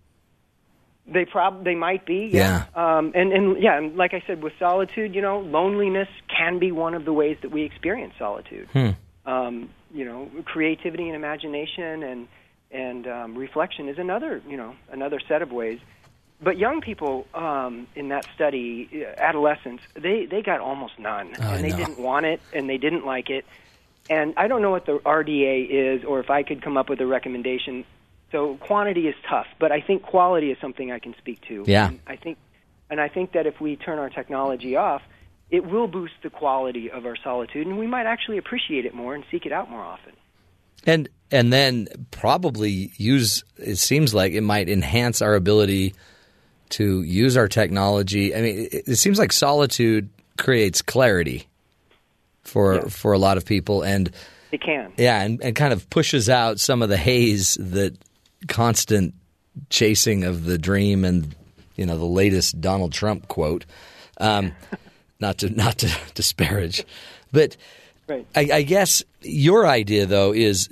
They 1.13 1.25
prob 1.25 1.65
they 1.65 1.75
might 1.75 2.07
be, 2.07 2.31
yeah. 2.33 2.65
Um, 2.75 3.13
and 3.15 3.33
and 3.33 3.63
yeah, 3.63 3.77
and 3.79 3.97
like 3.97 4.15
I 4.15 4.23
said, 4.27 4.43
with 4.43 4.53
solitude, 4.59 5.15
you 5.15 5.21
know, 5.21 5.41
loneliness 5.41 6.09
can 6.29 6.59
be 6.59 6.73
one 6.73 6.95
of 6.95 7.05
the 7.05 7.13
ways 7.13 7.37
that 7.43 7.51
we 7.51 7.63
experience 7.63 8.15
solitude. 8.19 8.69
Um, 9.25 9.71
you 9.95 10.05
know, 10.05 10.31
creativity 10.45 11.07
and 11.09 11.15
imagination 11.17 12.03
and 12.03 12.29
and 12.71 13.07
um, 13.07 13.35
reflection 13.37 13.89
is 13.89 13.99
another, 13.99 14.41
you 14.49 14.57
know, 14.57 14.75
another 14.91 15.21
set 15.29 15.43
of 15.43 15.53
ways. 15.53 15.79
But 16.41 16.59
young 16.59 16.81
people 16.81 17.27
um, 17.35 17.87
in 17.95 18.09
that 18.09 18.27
study, 18.35 18.89
uh, 19.07 19.21
adolescents, 19.21 19.83
they 19.95 20.27
they 20.27 20.43
got 20.43 20.61
almost 20.61 20.99
none, 20.99 21.35
Oh, 21.39 21.53
and 21.53 21.63
they 21.65 21.71
didn't 21.71 21.99
want 21.99 22.27
it, 22.27 22.41
and 22.53 22.69
they 22.69 22.79
didn't 22.79 23.05
like 23.07 23.31
it. 23.31 23.45
And 24.11 24.35
I 24.37 24.49
don't 24.49 24.63
know 24.63 24.71
what 24.73 24.87
the 24.87 24.99
RDA 24.99 25.69
is, 25.71 26.05
or 26.05 26.19
if 26.19 26.31
I 26.31 26.43
could 26.43 26.61
come 26.63 26.77
up 26.77 26.89
with 26.89 27.01
a 27.01 27.07
recommendation. 27.07 27.85
So 28.33 28.57
quantity 28.57 29.07
is 29.09 29.15
tough, 29.29 29.47
but 29.61 29.71
I 29.71 29.81
think 29.81 30.03
quality 30.03 30.51
is 30.51 30.59
something 30.61 30.91
I 30.91 30.99
can 30.99 31.15
speak 31.19 31.41
to. 31.49 31.65
Yeah. 31.67 31.89
And 31.89 32.01
I 32.07 32.17
think, 32.17 32.39
and 32.91 33.01
I 33.01 33.09
think 33.09 33.33
that 33.33 33.47
if 33.47 33.61
we 33.61 33.77
turn 33.77 33.99
our 33.99 34.09
technology 34.11 34.75
off, 34.75 35.03
it 35.51 35.65
will 35.67 35.87
boost 35.87 36.15
the 36.23 36.31
quality 36.31 36.91
of 36.91 37.05
our 37.05 37.15
solitude, 37.23 37.67
and 37.67 37.79
we 37.79 37.87
might 37.87 38.07
actually 38.07 38.39
appreciate 38.39 38.87
it 38.87 38.95
more 38.95 39.15
and 39.15 39.23
seek 39.31 39.45
it 39.45 39.53
out 39.53 39.71
more 39.71 39.83
often. 39.83 40.15
And 40.87 41.09
and 41.31 41.53
then 41.53 41.87
probably 42.11 42.91
use 42.97 43.45
it 43.59 43.77
seems 43.77 44.15
like 44.15 44.33
it 44.33 44.41
might 44.41 44.69
enhance 44.69 45.21
our 45.23 45.35
ability 45.35 45.95
to 46.71 47.03
use 47.03 47.37
our 47.37 47.49
technology. 47.49 48.35
I 48.35 48.41
mean, 48.41 48.59
it, 48.73 48.89
it 48.89 48.97
seems 48.97 49.19
like 49.19 49.31
solitude 49.33 50.09
creates 50.39 50.81
clarity 50.83 51.47
for 52.43 52.77
Yeah. 52.77 52.89
for 52.89 53.13
a 53.13 53.19
lot 53.19 53.37
of 53.37 53.45
people 53.45 53.83
and 53.83 54.11
It 54.51 54.63
can. 54.63 54.93
yeah, 54.97 55.21
and, 55.23 55.41
and 55.45 55.55
kind 55.55 55.73
of 55.75 55.89
pushes 55.91 56.29
out 56.31 56.59
some 56.59 56.81
of 56.83 56.89
the 56.89 56.97
haze 56.97 57.57
that 57.61 57.95
constant 58.48 59.14
chasing 59.70 60.24
of 60.24 60.44
the 60.44 60.59
dream 60.59 61.05
and 61.05 61.35
you 61.77 61.86
know 61.86 61.98
the 61.98 62.05
latest 62.05 62.60
Donald 62.60 62.93
Trump 62.93 63.28
quote. 63.28 63.64
Um, 64.19 64.52
not 65.20 65.39
to 65.39 65.51
not 65.51 65.78
to 65.78 65.90
disparage, 66.14 66.85
but 67.32 67.56
Right. 68.09 68.27
I, 68.35 68.48
I 68.52 68.62
guess 68.62 69.05
your 69.23 69.66
idea 69.66 70.06
though 70.06 70.32
is 70.32 70.69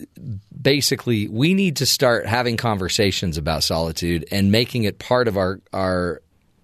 basically 0.61 1.29
we 1.29 1.55
need 1.55 1.77
to 1.77 1.87
start 1.87 2.27
having 2.27 2.57
conversations 2.57 3.39
about 3.39 3.63
solitude 3.63 4.27
and 4.33 4.51
making 4.51 4.85
it 4.85 4.99
part 4.99 5.29
of 5.29 5.37
our 5.37 5.61
our 5.73 6.23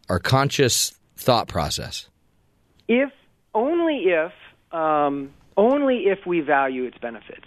our 0.09 0.19
conscious 0.19 0.93
thought 1.17 1.49
process. 1.49 2.09
if 2.89 3.11
only 3.55 4.07
if 4.07 4.33
um, 4.73 5.33
only 5.57 6.07
if 6.07 6.27
we 6.27 6.41
value 6.41 6.85
its 6.85 6.99
benefits. 6.99 7.47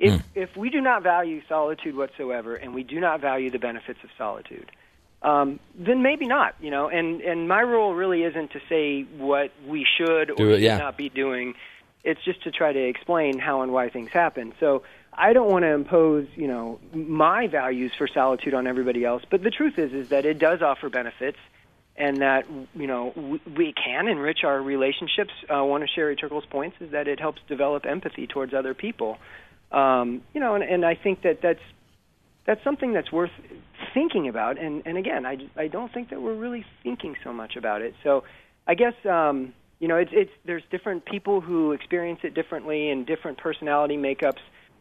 If 0.00 0.22
if 0.34 0.56
we 0.56 0.70
do 0.70 0.80
not 0.80 1.02
value 1.02 1.42
solitude 1.48 1.96
whatsoever, 1.96 2.56
and 2.56 2.74
we 2.74 2.82
do 2.82 2.98
not 3.00 3.20
value 3.20 3.50
the 3.50 3.58
benefits 3.58 4.00
of 4.02 4.10
solitude, 4.16 4.70
um, 5.22 5.60
then 5.74 6.02
maybe 6.02 6.26
not. 6.26 6.54
You 6.60 6.70
know, 6.70 6.88
and 6.88 7.20
and 7.20 7.48
my 7.48 7.62
role 7.62 7.94
really 7.94 8.22
isn't 8.22 8.52
to 8.52 8.60
say 8.68 9.02
what 9.02 9.52
we 9.66 9.86
should 9.98 10.30
or 10.30 10.34
Do 10.34 10.50
it, 10.50 10.54
should 10.54 10.62
yeah. 10.62 10.78
not 10.78 10.96
be 10.96 11.10
doing. 11.10 11.54
It's 12.02 12.22
just 12.24 12.42
to 12.44 12.50
try 12.50 12.72
to 12.72 12.82
explain 12.82 13.38
how 13.38 13.60
and 13.60 13.72
why 13.72 13.90
things 13.90 14.10
happen. 14.10 14.54
So 14.58 14.84
I 15.12 15.34
don't 15.34 15.50
want 15.50 15.64
to 15.64 15.68
impose, 15.68 16.26
you 16.34 16.48
know, 16.48 16.80
my 16.94 17.46
values 17.46 17.92
for 17.98 18.08
solitude 18.08 18.54
on 18.54 18.66
everybody 18.66 19.04
else. 19.04 19.22
But 19.28 19.42
the 19.42 19.50
truth 19.50 19.78
is, 19.78 19.92
is 19.92 20.08
that 20.08 20.24
it 20.24 20.38
does 20.38 20.62
offer 20.62 20.88
benefits 20.88 21.36
and 22.00 22.22
that 22.22 22.46
you 22.74 22.86
know 22.86 23.12
we, 23.14 23.40
we 23.54 23.72
can 23.72 24.08
enrich 24.08 24.44
our 24.44 24.60
relationships. 24.60 25.32
Uh, 25.48 25.62
one 25.62 25.82
of 25.82 25.88
Sherry 25.94 26.16
Turkle's 26.16 26.46
points 26.46 26.76
is 26.80 26.90
that 26.92 27.06
it 27.06 27.20
helps 27.20 27.42
develop 27.46 27.84
empathy 27.84 28.26
towards 28.26 28.54
other 28.54 28.74
people. 28.74 29.18
Um, 29.72 30.22
you 30.34 30.40
know, 30.40 30.54
and, 30.54 30.64
and 30.64 30.84
I 30.84 30.94
think 30.94 31.22
that 31.22 31.40
that's 31.42 31.60
that's 32.46 32.62
something 32.64 32.92
that's 32.92 33.12
worth 33.12 33.30
thinking 33.94 34.28
about. 34.28 34.58
And 34.58 34.82
and 34.84 34.96
again, 34.98 35.26
I 35.26 35.38
I 35.56 35.68
don't 35.68 35.92
think 35.92 36.10
that 36.10 36.20
we're 36.20 36.34
really 36.34 36.64
thinking 36.82 37.16
so 37.22 37.32
much 37.32 37.56
about 37.56 37.82
it. 37.82 37.94
So 38.02 38.24
I 38.66 38.74
guess 38.74 38.94
um, 39.04 39.54
you 39.78 39.88
know 39.88 39.96
it's 39.96 40.12
it's 40.12 40.32
there's 40.44 40.64
different 40.70 41.04
people 41.04 41.40
who 41.40 41.72
experience 41.72 42.20
it 42.22 42.34
differently, 42.34 42.90
and 42.90 43.06
different 43.06 43.38
personality 43.38 43.96
makeups 43.96 44.40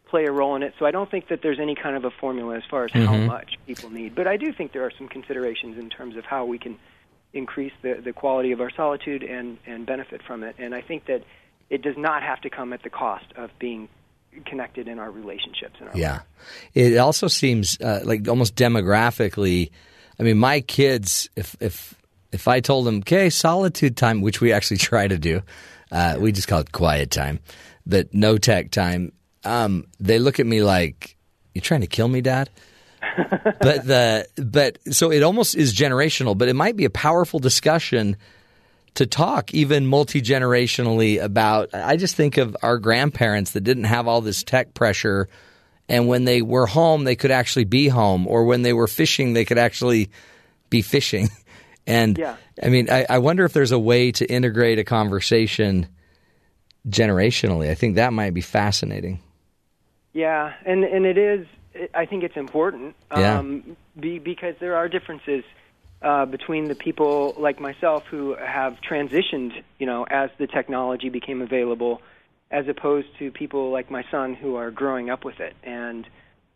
play 0.10 0.26
a 0.26 0.32
role 0.32 0.56
in 0.56 0.64
it. 0.64 0.74
So 0.80 0.86
I 0.86 0.92
don't 0.92 1.10
think 1.10 1.28
that 1.28 1.42
there's 1.42 1.60
any 1.60 1.76
kind 1.76 1.96
of 1.96 2.04
a 2.04 2.12
formula 2.12 2.58
as 2.58 2.64
far 2.70 2.86
as 2.86 2.92
how 2.92 3.16
much 3.16 3.58
people 3.68 3.92
need. 3.92 4.16
But 4.16 4.28
I 4.28 4.38
do 4.38 4.52
think 4.52 4.74
there 4.74 4.84
are 4.84 4.92
some 4.98 5.08
considerations 5.08 5.78
in 5.78 5.90
terms 5.90 6.18
of 6.18 6.26
how 6.26 6.46
we 6.46 6.58
can 6.58 6.80
increase 7.32 7.74
the, 7.82 8.02
the 8.04 8.12
quality 8.12 8.52
of 8.52 8.60
our 8.60 8.72
solitude 8.72 9.24
and, 9.24 9.60
and 9.68 9.86
benefit 9.86 10.24
from 10.24 10.44
it. 10.44 10.56
And 10.58 10.74
I 10.74 10.82
think 10.82 11.06
that 11.06 11.24
it 11.70 11.84
does 11.84 11.96
not 11.98 12.24
have 12.24 12.42
to 12.42 12.50
come 12.50 12.74
at 12.74 12.82
the 12.82 12.90
cost 12.90 13.26
of 13.36 13.52
being 13.60 13.88
connected 14.46 14.88
in 14.88 15.00
our 15.00 15.12
relationships. 15.12 15.76
In 15.82 15.88
our 15.88 15.98
Yeah. 15.98 16.12
life. 16.14 16.22
It 16.74 16.98
also 16.98 17.28
seems 17.28 17.80
uh, 17.82 18.02
like 18.04 18.28
almost 18.28 18.56
demographically. 18.56 19.72
I 20.20 20.24
mean, 20.24 20.38
my 20.38 20.62
kids, 20.62 21.30
if 21.36 21.56
if 21.60 21.96
if 22.32 22.48
I 22.48 22.60
told 22.60 22.86
them, 22.86 22.98
okay, 23.00 23.30
solitude 23.30 23.98
time, 23.98 24.22
which 24.22 24.42
we 24.42 24.54
actually 24.54 24.78
try 24.92 25.08
to 25.08 25.18
do, 25.18 25.42
uh, 25.92 26.18
we 26.20 26.32
just 26.32 26.48
call 26.48 26.60
it 26.60 26.72
quiet 26.72 27.12
time, 27.12 27.40
but 27.86 28.14
no 28.14 28.38
tech 28.38 28.72
time. 28.72 29.12
Um, 29.44 29.88
they 30.00 30.20
look 30.20 30.40
at 30.40 30.46
me 30.46 30.62
like, 30.64 31.16
"You're 31.54 31.62
trying 31.62 31.82
to 31.82 31.88
kill 31.88 32.08
me, 32.08 32.22
Dad?" 32.22 32.50
but 33.62 33.86
the 33.88 34.28
but 34.36 34.78
so 34.94 35.12
it 35.12 35.24
almost 35.24 35.56
is 35.56 35.74
generational, 35.74 36.38
but 36.38 36.48
it 36.50 36.54
might 36.56 36.76
be 36.76 36.86
a 36.86 36.90
powerful 36.90 37.40
discussion 37.40 38.18
to 38.96 39.06
talk 39.06 39.54
even 39.54 39.88
multi 39.88 40.22
generationally 40.22 41.22
about. 41.22 41.74
I 41.74 41.98
just 41.98 42.16
think 42.16 42.38
of 42.38 42.56
our 42.62 42.78
grandparents 42.78 43.52
that 43.52 43.62
didn't 43.62 43.86
have 43.86 44.08
all 44.08 44.22
this 44.22 44.44
tech 44.44 44.74
pressure, 44.74 45.30
and 45.88 46.08
when 46.08 46.26
they 46.26 46.42
were 46.42 46.68
home, 46.68 47.04
they 47.04 47.16
could 47.16 47.32
actually 47.32 47.66
be 47.66 47.88
home, 47.88 48.28
or 48.28 48.46
when 48.46 48.62
they 48.62 48.74
were 48.74 48.88
fishing, 48.88 49.34
they 49.34 49.46
could 49.46 49.58
actually 49.58 50.10
be 50.70 50.82
fishing. 50.82 51.30
And 51.88 52.20
Yeah. 52.20 52.36
I 52.62 52.70
mean, 52.70 52.88
I, 52.92 53.08
I 53.10 53.18
wonder 53.18 53.46
if 53.46 53.54
there's 53.54 53.72
a 53.72 53.80
way 53.80 54.12
to 54.12 54.26
integrate 54.32 54.78
a 54.78 54.84
conversation 54.84 55.88
generationally. 56.88 57.72
I 57.72 57.74
think 57.74 57.96
that 57.96 58.14
might 58.14 58.36
be 58.36 58.42
fascinating. 58.42 59.22
Yeah, 60.14 60.54
and 60.66 60.84
and 60.84 61.06
it 61.06 61.18
is. 61.18 61.48
I 61.94 62.06
think 62.06 62.24
it's 62.24 62.36
important. 62.36 62.96
Yeah. 63.12 63.40
Um, 63.40 63.78
be, 64.00 64.20
because 64.20 64.56
there 64.60 64.76
are 64.76 64.88
differences 64.88 65.44
uh, 66.02 66.26
between 66.26 66.68
the 66.68 66.76
people 66.76 67.36
like 67.38 67.60
myself 67.60 68.04
who 68.10 68.36
have 68.36 68.78
transitioned, 68.90 69.52
you 69.80 69.86
know, 69.86 70.06
as 70.10 70.30
the 70.38 70.48
technology 70.48 71.10
became 71.10 71.42
available, 71.42 72.02
as 72.52 72.68
opposed 72.68 73.08
to 73.20 73.32
people 73.32 73.72
like 73.72 73.92
my 73.92 74.04
son 74.10 74.34
who 74.34 74.56
are 74.56 74.72
growing 74.72 75.10
up 75.10 75.26
with 75.26 75.40
it. 75.40 75.56
And 75.64 76.08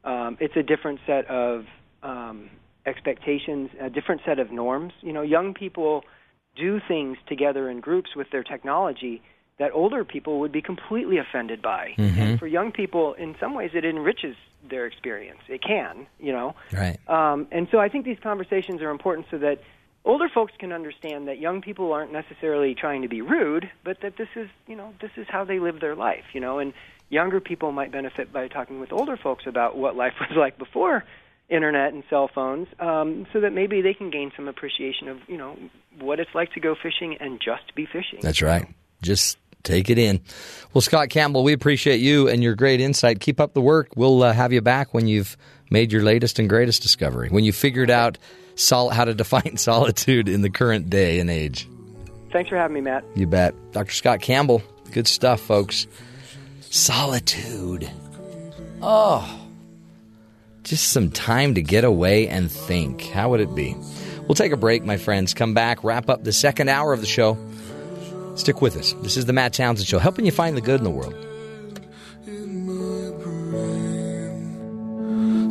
um, 0.04 0.38
it's 0.40 0.56
a 0.56 0.64
different 0.64 1.00
set 1.06 1.30
of 1.30 1.66
um, 2.02 2.50
expectations, 2.86 3.70
a 3.80 3.90
different 3.90 4.22
set 4.26 4.40
of 4.40 4.52
norms. 4.52 4.94
You 5.02 5.14
know, 5.14 5.22
young 5.22 5.54
people 5.54 6.04
do 6.56 6.80
things 6.88 7.18
together 7.28 7.70
in 7.70 7.80
groups 7.80 8.16
with 8.16 8.30
their 8.32 8.44
technology 8.44 9.22
that 9.60 9.72
older 9.74 10.04
people 10.04 10.40
would 10.40 10.52
be 10.52 10.62
completely 10.62 11.18
offended 11.18 11.62
by. 11.62 11.94
And 11.98 12.40
for 12.40 12.48
young 12.48 12.72
people, 12.72 13.14
in 13.14 13.36
some 13.40 13.54
ways, 13.54 13.72
it 13.74 13.86
enriches 13.86 14.36
their 14.68 14.86
experience. 14.86 15.42
It 15.48 15.62
can, 15.62 16.08
you 16.20 16.32
know. 16.32 16.56
Right. 16.72 16.98
Um, 17.08 17.48
and 17.52 17.68
so 17.72 17.80
I 17.80 17.90
think 17.90 18.06
these 18.06 18.20
conversations 18.22 18.82
are 18.82 18.90
important 18.90 19.28
so 19.30 19.38
that 19.40 19.62
older 20.06 20.30
folks 20.30 20.54
can 20.58 20.72
understand 20.72 21.28
that 21.28 21.40
young 21.40 21.62
people 21.62 21.92
aren't 21.94 22.12
necessarily 22.12 22.76
trying 22.76 23.02
to 23.04 23.08
be 23.08 23.22
rude, 23.22 23.70
but 23.84 24.02
that 24.02 24.18
this 24.18 24.30
is, 24.36 24.50
you 24.68 24.76
know, 24.76 24.94
this 25.02 25.12
is 25.18 25.28
how 25.30 25.44
they 25.44 25.60
live 25.60 25.80
their 25.80 25.96
life, 25.96 26.26
you 26.34 26.40
know. 26.40 26.60
And 26.60 26.74
younger 27.10 27.40
people 27.40 27.72
might 27.72 27.92
benefit 27.92 28.34
by 28.34 28.48
talking 28.48 28.80
with 28.80 28.92
older 28.92 29.18
folks 29.18 29.46
about 29.48 29.78
what 29.78 29.96
life 29.96 30.14
was 30.20 30.38
like 30.38 30.58
before 30.58 31.04
internet 31.50 31.94
and 31.94 32.04
cell 32.10 32.30
phones, 32.34 32.68
um, 32.80 33.28
so 33.34 33.42
that 33.42 33.52
maybe 33.52 33.82
they 33.82 33.94
can 33.94 34.10
gain 34.10 34.32
some 34.36 34.48
appreciation 34.48 35.10
of, 35.10 35.18
you 35.28 35.38
know, 35.38 35.58
what 36.00 36.20
it's 36.20 36.34
like 36.34 36.52
to 36.54 36.60
go 36.60 36.74
fishing 36.74 37.18
and 37.20 37.40
just 37.40 37.76
be 37.76 37.86
fishing. 37.86 38.20
That's 38.22 38.42
right. 38.42 38.66
Just 39.02 39.38
take 39.64 39.90
it 39.90 39.98
in. 39.98 40.22
Well, 40.74 40.82
Scott 40.82 41.10
Campbell, 41.10 41.44
we 41.44 41.54
appreciate 41.54 42.00
you 42.00 42.28
and 42.28 42.44
your 42.44 42.56
great 42.56 42.80
insight. 42.82 43.20
Keep 43.20 43.40
up 43.40 43.54
the 43.54 43.62
work. 43.62 43.90
We'll 43.96 44.24
uh, 44.24 44.34
have 44.34 44.54
you 44.54 44.62
back 44.62 44.94
when 44.94 45.08
you've 45.08 45.38
made 45.70 45.92
your 45.92 46.04
latest 46.04 46.40
and 46.40 46.50
greatest 46.50 46.82
discovery, 46.82 47.30
when 47.30 47.44
you 47.44 47.52
figured 47.54 47.90
out 47.90 48.18
sol- 48.56 48.90
how 48.90 49.06
to 49.06 49.14
define 49.16 49.58
solitude 49.58 50.30
in 50.30 50.42
the 50.42 50.50
current 50.50 50.90
day 50.90 51.20
and 51.20 51.30
age. 51.30 51.68
Thanks 52.32 52.50
for 52.50 52.58
having 52.58 52.74
me, 52.76 52.82
Matt. 52.82 53.04
You 53.16 53.28
bet. 53.28 53.54
Dr. 53.72 53.92
Scott 53.94 54.22
Campbell, 54.22 54.64
good 54.92 55.08
stuff, 55.08 55.40
folks. 55.42 55.86
Solitude. 56.62 57.90
Oh, 58.82 59.40
just 60.64 60.92
some 60.92 61.12
time 61.12 61.56
to 61.56 61.62
get 61.62 61.84
away 61.84 62.28
and 62.28 62.52
think. 62.52 63.04
How 63.04 63.30
would 63.30 63.40
it 63.42 63.54
be? 63.54 63.76
We'll 64.22 64.36
take 64.36 64.52
a 64.54 64.58
break, 64.58 64.84
my 64.84 64.98
friends. 64.98 65.34
Come 65.34 65.54
back, 65.54 65.84
wrap 65.84 66.10
up 66.10 66.24
the 66.24 66.34
second 66.34 66.70
hour 66.70 66.94
of 66.94 67.02
the 67.02 67.06
show. 67.08 67.38
Stick 68.36 68.62
with 68.62 68.78
us. 68.78 68.94
This 69.02 69.18
is 69.18 69.26
the 69.26 69.34
Matt 69.34 69.54
Townsend 69.54 69.88
Show, 69.88 70.00
helping 70.00 70.26
you 70.26 70.32
find 70.32 70.58
the 70.58 70.62
good 70.62 70.80
in 70.80 70.84
the 70.84 70.90
world. 70.90 71.16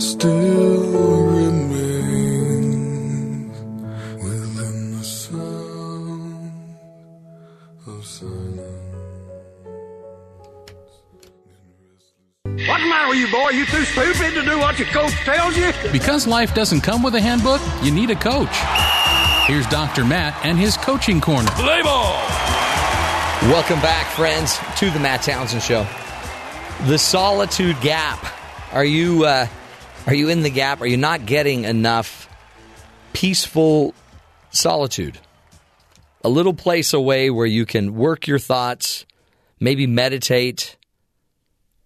still 0.02 1.22
remains 1.24 2.48
within 4.22 4.98
the 4.98 5.04
sound 5.04 6.52
of 7.86 8.04
silence. 8.04 8.60
What's 12.44 12.82
the 12.82 12.88
matter 12.88 13.08
with 13.08 13.18
you, 13.18 13.30
boy? 13.30 13.50
You 13.50 13.66
too 13.66 13.84
stupid 13.84 14.34
to 14.34 14.42
do 14.42 14.58
what 14.58 14.78
your 14.78 14.88
coach 14.88 15.12
tells 15.24 15.56
you? 15.56 15.72
Because 15.90 16.26
life 16.26 16.54
doesn't 16.54 16.82
come 16.82 17.02
with 17.02 17.14
a 17.14 17.20
handbook, 17.20 17.60
you 17.82 17.90
need 17.90 18.10
a 18.10 18.16
coach. 18.16 18.56
Here's 19.46 19.66
Dr. 19.66 20.04
Matt 20.04 20.38
and 20.44 20.58
his 20.58 20.76
coaching 20.76 21.20
corner. 21.20 21.50
Play 21.52 21.82
ball! 21.82 22.51
Welcome 23.50 23.80
back, 23.80 24.06
friends, 24.06 24.56
to 24.76 24.88
the 24.88 25.00
Matt 25.00 25.22
Townsend 25.22 25.64
Show. 25.64 25.84
The 26.86 26.96
solitude 26.96 27.80
gap. 27.80 28.24
Are 28.72 28.84
you 28.84 29.24
uh, 29.24 29.48
are 30.06 30.14
you 30.14 30.28
in 30.28 30.42
the 30.42 30.48
gap? 30.48 30.80
Are 30.80 30.86
you 30.86 30.96
not 30.96 31.26
getting 31.26 31.64
enough 31.64 32.28
peaceful 33.12 33.94
solitude? 34.50 35.18
A 36.22 36.28
little 36.28 36.54
place 36.54 36.92
away 36.92 37.30
where 37.30 37.44
you 37.44 37.66
can 37.66 37.96
work 37.96 38.28
your 38.28 38.38
thoughts, 38.38 39.06
maybe 39.58 39.88
meditate, 39.88 40.76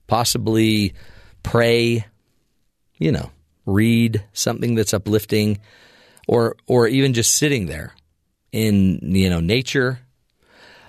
possibly 0.08 0.92
pray, 1.42 2.04
you 2.98 3.12
know, 3.12 3.30
read 3.64 4.22
something 4.34 4.74
that's 4.74 4.92
uplifting 4.92 5.58
or 6.28 6.56
or 6.66 6.86
even 6.86 7.14
just 7.14 7.34
sitting 7.34 7.64
there 7.64 7.94
in, 8.52 8.98
you 9.02 9.30
know, 9.30 9.40
nature. 9.40 10.00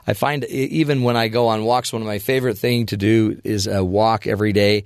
I 0.07 0.13
find 0.13 0.45
even 0.45 1.03
when 1.03 1.17
I 1.17 1.27
go 1.27 1.49
on 1.49 1.65
walks, 1.65 1.91
one 1.91 2.01
of 2.01 2.07
my 2.07 2.19
favorite 2.19 2.57
thing 2.57 2.85
to 2.87 2.97
do 2.97 3.41
is 3.43 3.67
a 3.67 3.83
walk 3.83 4.25
every 4.25 4.53
day, 4.53 4.85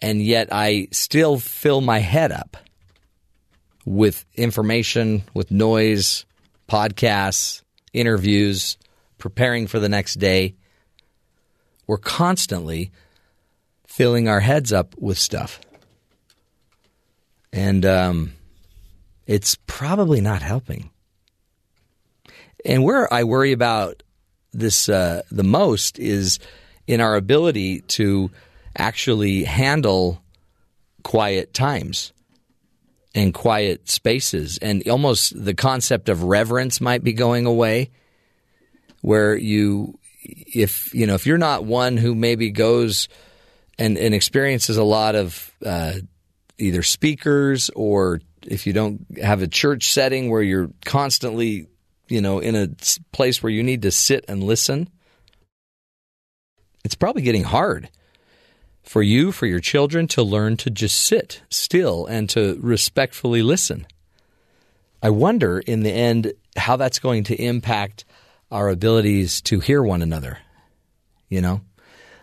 and 0.00 0.22
yet 0.22 0.48
I 0.50 0.88
still 0.90 1.38
fill 1.38 1.82
my 1.82 1.98
head 1.98 2.32
up 2.32 2.56
with 3.84 4.24
information, 4.34 5.24
with 5.34 5.50
noise, 5.50 6.24
podcasts, 6.66 7.62
interviews, 7.92 8.78
preparing 9.18 9.66
for 9.66 9.78
the 9.78 9.90
next 9.90 10.14
day. 10.14 10.54
We're 11.86 11.98
constantly 11.98 12.90
filling 13.86 14.28
our 14.28 14.40
heads 14.40 14.72
up 14.72 14.94
with 14.98 15.18
stuff, 15.18 15.60
and 17.52 17.84
um, 17.84 18.32
it's 19.26 19.58
probably 19.66 20.22
not 20.22 20.40
helping. 20.40 20.88
And 22.64 22.82
where 22.82 23.12
I 23.12 23.24
worry 23.24 23.52
about 23.52 24.02
this 24.54 24.88
uh, 24.88 25.22
the 25.30 25.44
most 25.44 25.98
is 25.98 26.38
in 26.86 27.00
our 27.00 27.16
ability 27.16 27.80
to 27.80 28.30
actually 28.76 29.44
handle 29.44 30.22
quiet 31.02 31.54
times 31.54 32.12
and 33.14 33.32
quiet 33.32 33.88
spaces. 33.88 34.58
And 34.58 34.86
almost 34.88 35.44
the 35.44 35.54
concept 35.54 36.08
of 36.08 36.24
reverence 36.24 36.80
might 36.80 37.04
be 37.04 37.12
going 37.12 37.46
away 37.46 37.90
where 39.02 39.36
you 39.36 39.98
if 40.22 40.94
you 40.94 41.06
know 41.06 41.14
if 41.14 41.26
you're 41.26 41.36
not 41.36 41.64
one 41.64 41.98
who 41.98 42.14
maybe 42.14 42.50
goes 42.50 43.08
and, 43.78 43.98
and 43.98 44.14
experiences 44.14 44.78
a 44.78 44.84
lot 44.84 45.14
of 45.14 45.52
uh, 45.64 45.92
either 46.58 46.82
speakers 46.82 47.70
or 47.76 48.20
if 48.46 48.66
you 48.66 48.72
don't 48.72 49.04
have 49.22 49.42
a 49.42 49.48
church 49.48 49.92
setting 49.92 50.30
where 50.30 50.42
you're 50.42 50.70
constantly 50.84 51.66
you 52.08 52.20
know 52.20 52.38
in 52.38 52.54
a 52.54 52.68
place 53.12 53.42
where 53.42 53.50
you 53.50 53.62
need 53.62 53.82
to 53.82 53.90
sit 53.90 54.24
and 54.28 54.42
listen 54.42 54.88
it's 56.84 56.94
probably 56.94 57.22
getting 57.22 57.44
hard 57.44 57.88
for 58.82 59.02
you 59.02 59.32
for 59.32 59.46
your 59.46 59.60
children 59.60 60.06
to 60.08 60.22
learn 60.22 60.56
to 60.58 60.70
just 60.70 60.98
sit 60.98 61.40
still 61.48 62.04
and 62.04 62.28
to 62.28 62.58
respectfully 62.60 63.42
listen. 63.42 63.86
I 65.02 65.08
wonder 65.08 65.60
in 65.60 65.82
the 65.82 65.90
end 65.90 66.34
how 66.54 66.76
that's 66.76 66.98
going 66.98 67.24
to 67.24 67.42
impact 67.42 68.04
our 68.50 68.68
abilities 68.68 69.40
to 69.42 69.60
hear 69.60 69.82
one 69.82 70.02
another 70.02 70.40
you 71.34 71.40
know? 71.40 71.60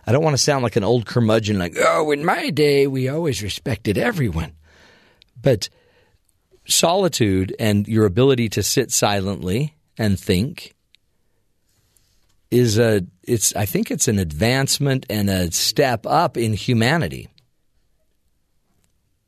I 0.08 0.12
don't 0.14 0.24
want 0.24 0.34
to 0.34 0.42
sound 0.42 0.64
like 0.64 0.78
an 0.78 0.84
old 0.84 1.06
curmudgeon 1.06 1.60
like 1.60 1.76
oh 1.78 2.10
in 2.12 2.26
my 2.26 2.50
day 2.50 2.88
we 2.88 3.08
always 3.08 3.44
respected 3.44 3.98
everyone. 4.00 4.54
But 5.40 5.70
solitude 6.72 7.56
and 7.60 7.88
your 7.88 8.06
ability 8.06 8.50
to 8.50 8.64
sit 8.64 8.92
silently 8.92 9.76
and 9.98 10.20
think 10.20 10.74
is 12.50 12.78
a 12.78 13.06
it's 13.24 13.56
I 13.56 13.66
think 13.66 13.92
it's 13.92 14.08
an 14.08 14.20
advancement 14.20 15.06
and 15.10 15.30
a 15.30 15.52
step 15.52 16.06
up 16.06 16.38
in 16.38 16.54
humanity. 16.54 17.30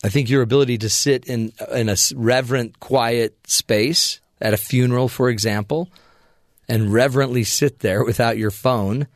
I 0.03 0.09
think 0.09 0.29
your 0.29 0.41
ability 0.41 0.77
to 0.79 0.89
sit 0.89 1.25
in 1.25 1.53
in 1.73 1.89
a 1.89 1.95
reverent, 2.15 2.79
quiet 2.79 3.37
space 3.47 4.19
at 4.41 4.53
a 4.53 4.57
funeral, 4.57 5.07
for 5.07 5.29
example, 5.29 5.89
and 6.67 6.91
reverently 6.91 7.45
sit 7.45 7.79
there 7.79 8.03
without 8.03 8.37
your 8.37 8.51
phone 8.51 9.07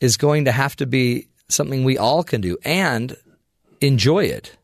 is 0.00 0.16
going 0.16 0.44
to 0.44 0.52
have 0.52 0.76
to 0.76 0.86
be 0.86 1.28
something 1.48 1.84
we 1.84 1.98
all 1.98 2.22
can 2.22 2.40
do 2.40 2.56
and 2.64 3.16
enjoy 3.80 4.24
it 4.24 4.56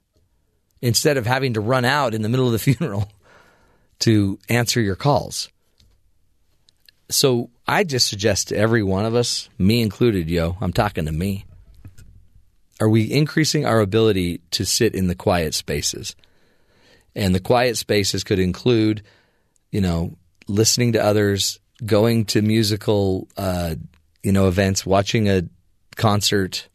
instead 0.83 1.17
of 1.17 1.27
having 1.27 1.55
to 1.55 1.61
run 1.61 1.85
out 1.85 2.15
in 2.15 2.23
the 2.23 2.29
middle 2.29 2.47
of 2.47 2.53
the 2.53 2.59
funeral 2.75 3.11
to 4.01 4.39
answer 4.49 4.81
your 4.81 4.97
calls. 4.97 5.49
So 7.11 7.51
I 7.67 7.85
just 7.85 8.09
suggest 8.09 8.49
to 8.49 8.57
every 8.57 8.83
one 8.83 9.05
of 9.05 9.15
us, 9.15 9.49
me 9.59 9.83
included, 9.83 10.31
yo, 10.31 10.57
I'm 10.61 10.73
talking 10.73 11.07
to 11.07 11.13
me. 11.13 11.45
Are 12.81 12.89
we 12.89 13.13
increasing 13.13 13.67
our 13.67 13.81
ability 13.81 14.41
to 14.53 14.65
sit 14.65 14.95
in 14.95 15.07
the 15.07 15.15
quiet 15.15 15.55
spaces? 15.55 16.17
And 17.15 17.35
the 17.35 17.41
quiet 17.41 17.77
spaces 17.77 18.25
could 18.25 18.39
include, 18.39 19.03
you 19.71 19.81
know, 19.81 20.17
listening 20.47 20.93
to 20.93 21.05
others, 21.05 21.59
going 21.85 22.25
to 22.27 22.43
musical, 22.43 23.29
uh, 23.37 23.75
you 24.23 24.33
know, 24.33 24.49
events, 24.49 24.87
watching 24.87 25.29
a 25.29 25.43
concert, 25.97 26.69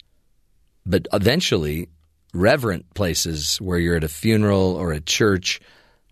but 0.85 1.07
eventually 1.13 1.87
reverent 2.35 2.93
places 2.93 3.57
where 3.57 3.79
you're 3.79 3.95
at 3.95 4.03
a 4.03 4.09
funeral 4.09 4.75
or 4.75 4.91
a 4.91 5.01
church 5.01 5.59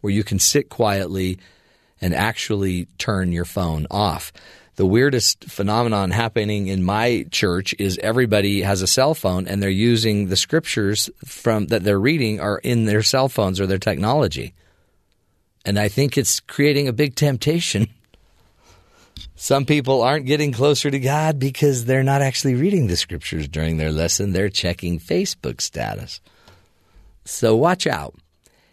where 0.02 0.14
you 0.14 0.24
can 0.24 0.40
sit 0.40 0.70
quietly 0.70 1.38
and 2.02 2.14
actually 2.14 2.86
turn 2.98 3.32
your 3.32 3.46
phone 3.46 3.88
off. 3.92 4.34
The 4.76 4.86
weirdest 4.86 5.46
phenomenon 5.46 6.12
happening 6.12 6.68
in 6.68 6.84
my 6.84 7.28
church 7.32 7.76
is 7.78 8.00
everybody 8.00 8.62
has 8.62 8.82
a 8.82 8.88
cell 8.88 9.14
phone 9.14 9.48
and 9.48 9.62
they're 9.62 9.70
using 9.70 10.28
the 10.28 10.36
scriptures 10.36 11.10
from 11.24 11.68
that 11.68 11.84
they're 11.84 12.00
reading 12.00 12.40
are 12.40 12.58
in 12.58 12.86
their 12.86 13.04
cell 13.04 13.30
phones 13.30 13.60
or 13.60 13.68
their 13.68 13.78
technology. 13.78 14.56
And 15.64 15.78
I 15.78 15.90
think 15.90 16.18
it's 16.18 16.40
creating 16.40 16.88
a 16.88 16.94
big 16.94 17.16
temptation. 17.16 17.88
Some 19.36 19.66
people 19.66 20.02
aren't 20.02 20.26
getting 20.26 20.52
closer 20.52 20.90
to 20.90 21.00
God 21.00 21.40
because 21.40 21.86
they're 21.86 22.04
not 22.04 22.22
actually 22.22 22.56
reading 22.56 22.88
the 22.88 22.98
scriptures 22.98 23.48
during 23.48 23.78
their 23.78 23.92
lesson. 23.92 24.32
They're 24.32 24.50
checking 24.50 25.00
Facebook 25.00 25.62
status. 25.62 26.22
So 27.26 27.56
watch 27.56 27.88
out 27.88 28.16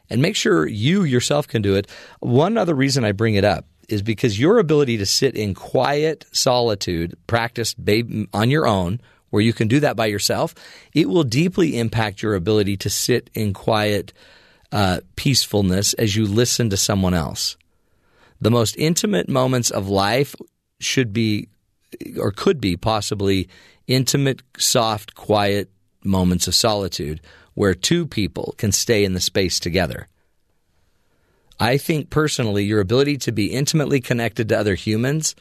and 0.08 0.20
make 0.20 0.36
sure 0.36 0.66
you 0.66 1.04
yourself 1.04 1.48
can 1.48 1.62
do 1.62 1.76
it. 1.76 1.88
One 2.20 2.58
other 2.58 2.74
reason 2.74 3.04
I 3.04 3.12
bring 3.12 3.34
it 3.34 3.44
up 3.44 3.66
is 3.88 4.02
because 4.02 4.38
your 4.38 4.58
ability 4.58 4.98
to 4.98 5.06
sit 5.06 5.34
in 5.34 5.54
quiet 5.54 6.24
solitude, 6.32 7.16
practice 7.26 7.74
on 8.32 8.50
your 8.50 8.66
own, 8.66 9.00
where 9.30 9.42
you 9.42 9.52
can 9.52 9.68
do 9.68 9.80
that 9.80 9.96
by 9.96 10.06
yourself, 10.06 10.54
it 10.92 11.08
will 11.08 11.24
deeply 11.24 11.78
impact 11.78 12.22
your 12.22 12.34
ability 12.34 12.76
to 12.76 12.90
sit 12.90 13.30
in 13.34 13.52
quiet 13.52 14.12
uh, 14.72 15.00
peacefulness 15.16 15.94
as 15.94 16.14
you 16.14 16.26
listen 16.26 16.70
to 16.70 16.76
someone 16.76 17.14
else. 17.14 17.56
The 18.40 18.50
most 18.50 18.76
intimate 18.76 19.28
moments 19.28 19.70
of 19.70 19.88
life 19.88 20.34
should 20.78 21.12
be, 21.12 21.48
or 22.18 22.32
could 22.32 22.60
be 22.60 22.76
possibly, 22.76 23.48
intimate, 23.86 24.42
soft, 24.56 25.14
quiet 25.14 25.70
moments 26.04 26.48
of 26.48 26.54
solitude 26.54 27.20
where 27.54 27.74
two 27.74 28.06
people 28.06 28.54
can 28.56 28.72
stay 28.72 29.04
in 29.04 29.12
the 29.12 29.20
space 29.20 29.60
together. 29.60 30.08
I 31.58 31.76
think 31.76 32.08
personally, 32.08 32.64
your 32.64 32.80
ability 32.80 33.18
to 33.18 33.32
be 33.32 33.52
intimately 33.52 34.00
connected 34.00 34.48
to 34.48 34.58
other 34.58 34.74
humans 34.74 35.34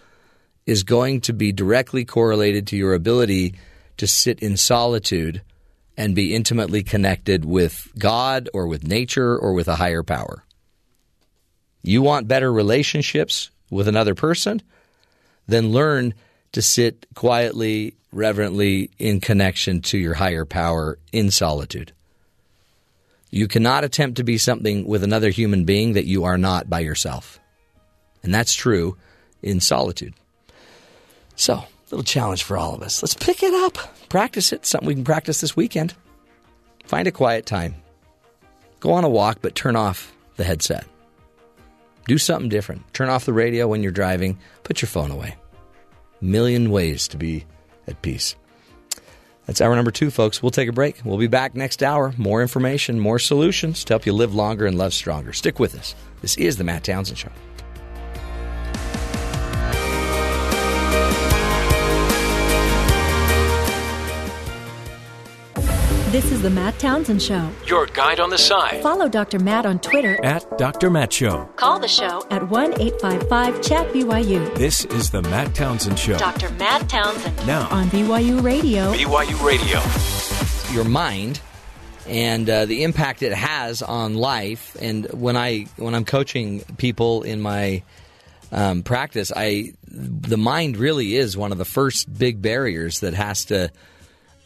is 0.66 0.84
going 0.84 1.22
to 1.22 1.34
be 1.34 1.54
directly 1.54 2.04
correlated 2.04 2.68
to 2.68 2.76
your 2.76 2.94
ability 2.94 3.56
to 3.98 4.08
sit 4.08 4.42
in 4.42 4.58
solitude 4.58 5.42
and 5.96 6.16
be 6.16 6.36
intimately 6.36 6.84
connected 6.84 7.46
with 7.46 7.92
God 7.98 8.50
or 8.54 8.68
with 8.68 8.86
nature 8.86 9.38
or 9.38 9.54
with 9.54 9.68
a 9.68 9.76
higher 9.76 10.04
power. 10.04 10.44
You 11.82 12.02
want 12.02 12.28
better 12.28 12.52
relationships 12.52 13.52
with 13.70 13.88
another 13.88 14.16
person? 14.16 14.62
Then 15.48 15.72
learn 15.72 16.14
to 16.52 16.62
sit 16.62 17.06
quietly, 17.16 17.96
reverently 18.12 18.90
in 18.98 19.22
connection 19.22 19.82
to 19.82 19.98
your 19.98 20.16
higher 20.16 20.46
power 20.46 20.98
in 21.12 21.32
solitude. 21.32 21.92
You 23.32 23.48
cannot 23.48 23.84
attempt 23.84 24.18
to 24.18 24.24
be 24.24 24.38
something 24.38 24.88
with 24.88 25.04
another 25.04 25.30
human 25.30 25.66
being 25.66 25.94
that 25.94 26.06
you 26.06 26.24
are 26.24 26.38
not 26.38 26.70
by 26.70 26.80
yourself. 26.80 27.40
And 28.24 28.34
that's 28.34 28.54
true 28.54 28.98
in 29.42 29.60
solitude. 29.60 30.14
So, 31.36 31.64
little 31.92 32.04
challenge 32.04 32.44
for 32.44 32.58
all 32.58 32.74
of 32.74 32.82
us. 32.82 33.02
Let's 33.02 33.14
pick 33.14 33.44
it 33.44 33.54
up. 33.54 33.78
Practice 34.10 34.52
it. 34.52 34.66
Something 34.66 34.88
we 34.88 34.96
can 34.96 35.04
practice 35.04 35.42
this 35.42 35.56
weekend. 35.56 35.94
Find 36.86 37.08
a 37.08 37.12
quiet 37.12 37.46
time. 37.46 37.76
Go 38.80 38.92
on 38.94 39.04
a 39.04 39.10
walk, 39.10 39.40
but 39.42 39.56
turn 39.56 39.76
off 39.76 40.12
the 40.38 40.44
headset. 40.44 40.86
Do 42.10 42.18
something 42.18 42.50
different. 42.50 42.92
Turn 42.92 43.08
off 43.08 43.26
the 43.26 43.34
radio 43.34 43.68
when 43.68 43.84
you're 43.84 43.92
driving. 43.92 44.40
Put 44.64 44.82
your 44.82 44.90
phone 44.90 45.12
away. 45.12 45.36
Million 46.22 46.72
ways 46.72 47.08
to 47.10 47.18
be 47.18 47.46
at 47.86 48.02
peace. 48.02 48.36
That's 49.46 49.62
hour 49.62 49.76
number 49.76 49.92
two, 49.92 50.10
folks. 50.10 50.42
We'll 50.42 50.50
take 50.50 50.68
a 50.68 50.74
break. 50.74 51.02
We'll 51.06 51.20
be 51.20 51.28
back 51.28 51.54
next 51.54 51.84
hour. 51.84 52.16
More 52.18 52.42
information, 52.42 53.00
more 53.00 53.20
solutions 53.20 53.84
to 53.84 53.94
help 53.94 54.08
you 54.08 54.14
live 54.14 54.34
longer 54.34 54.66
and 54.66 54.76
love 54.76 54.96
stronger. 54.96 55.34
Stick 55.34 55.60
with 55.60 55.78
us. 55.78 55.94
This 56.24 56.36
is 56.38 56.58
The 56.58 56.64
Matt 56.64 56.84
Townsend 56.84 57.20
Show. 57.20 57.30
This 66.12 66.32
is 66.32 66.42
the 66.42 66.50
Matt 66.50 66.80
Townsend 66.80 67.22
Show. 67.22 67.52
Your 67.68 67.86
guide 67.86 68.20
on 68.20 68.32
the 68.32 68.38
side. 68.40 68.82
Follow 68.82 69.08
Dr. 69.08 69.38
Matt 69.38 69.68
on 69.68 69.78
Twitter 69.78 70.20
at 70.26 70.58
Dr. 70.58 70.90
Matt 70.90 71.14
Show. 71.14 71.46
Call 71.56 71.78
the 71.78 71.88
show 71.88 72.26
at 72.32 72.50
1 72.50 72.82
855 72.82 73.62
Chat 73.62 73.94
BYU. 73.94 74.56
This 74.56 74.86
is 74.86 75.12
the 75.12 75.22
Matt 75.22 75.54
Townsend 75.54 76.00
Show. 76.00 76.18
Dr. 76.18 76.50
Matt 76.54 76.90
Townsend. 76.90 77.38
Now 77.46 77.68
on 77.70 77.90
BYU 77.90 78.42
Radio. 78.42 78.92
BYU 78.92 79.46
Radio. 79.46 80.74
Your 80.74 80.84
mind 80.84 81.42
and 82.08 82.50
uh, 82.50 82.66
the 82.66 82.86
impact 82.86 83.22
it 83.22 83.32
has 83.32 83.84
on 83.84 84.16
life. 84.16 84.76
And 84.82 85.06
when 85.12 85.38
I 85.38 85.68
when 85.76 85.94
I'm 85.94 86.06
coaching 86.06 86.62
people 86.78 87.22
in 87.22 87.40
my 87.40 87.84
um, 88.52 88.82
practice, 88.82 89.32
I 89.36 89.74
the 89.88 90.40
mind 90.40 90.78
really 90.78 91.16
is 91.16 91.38
one 91.38 91.52
of 91.52 91.60
the 91.60 91.66
first 91.66 92.12
big 92.12 92.42
barriers 92.42 93.02
that 93.02 93.14
has 93.14 93.46
to 93.46 93.70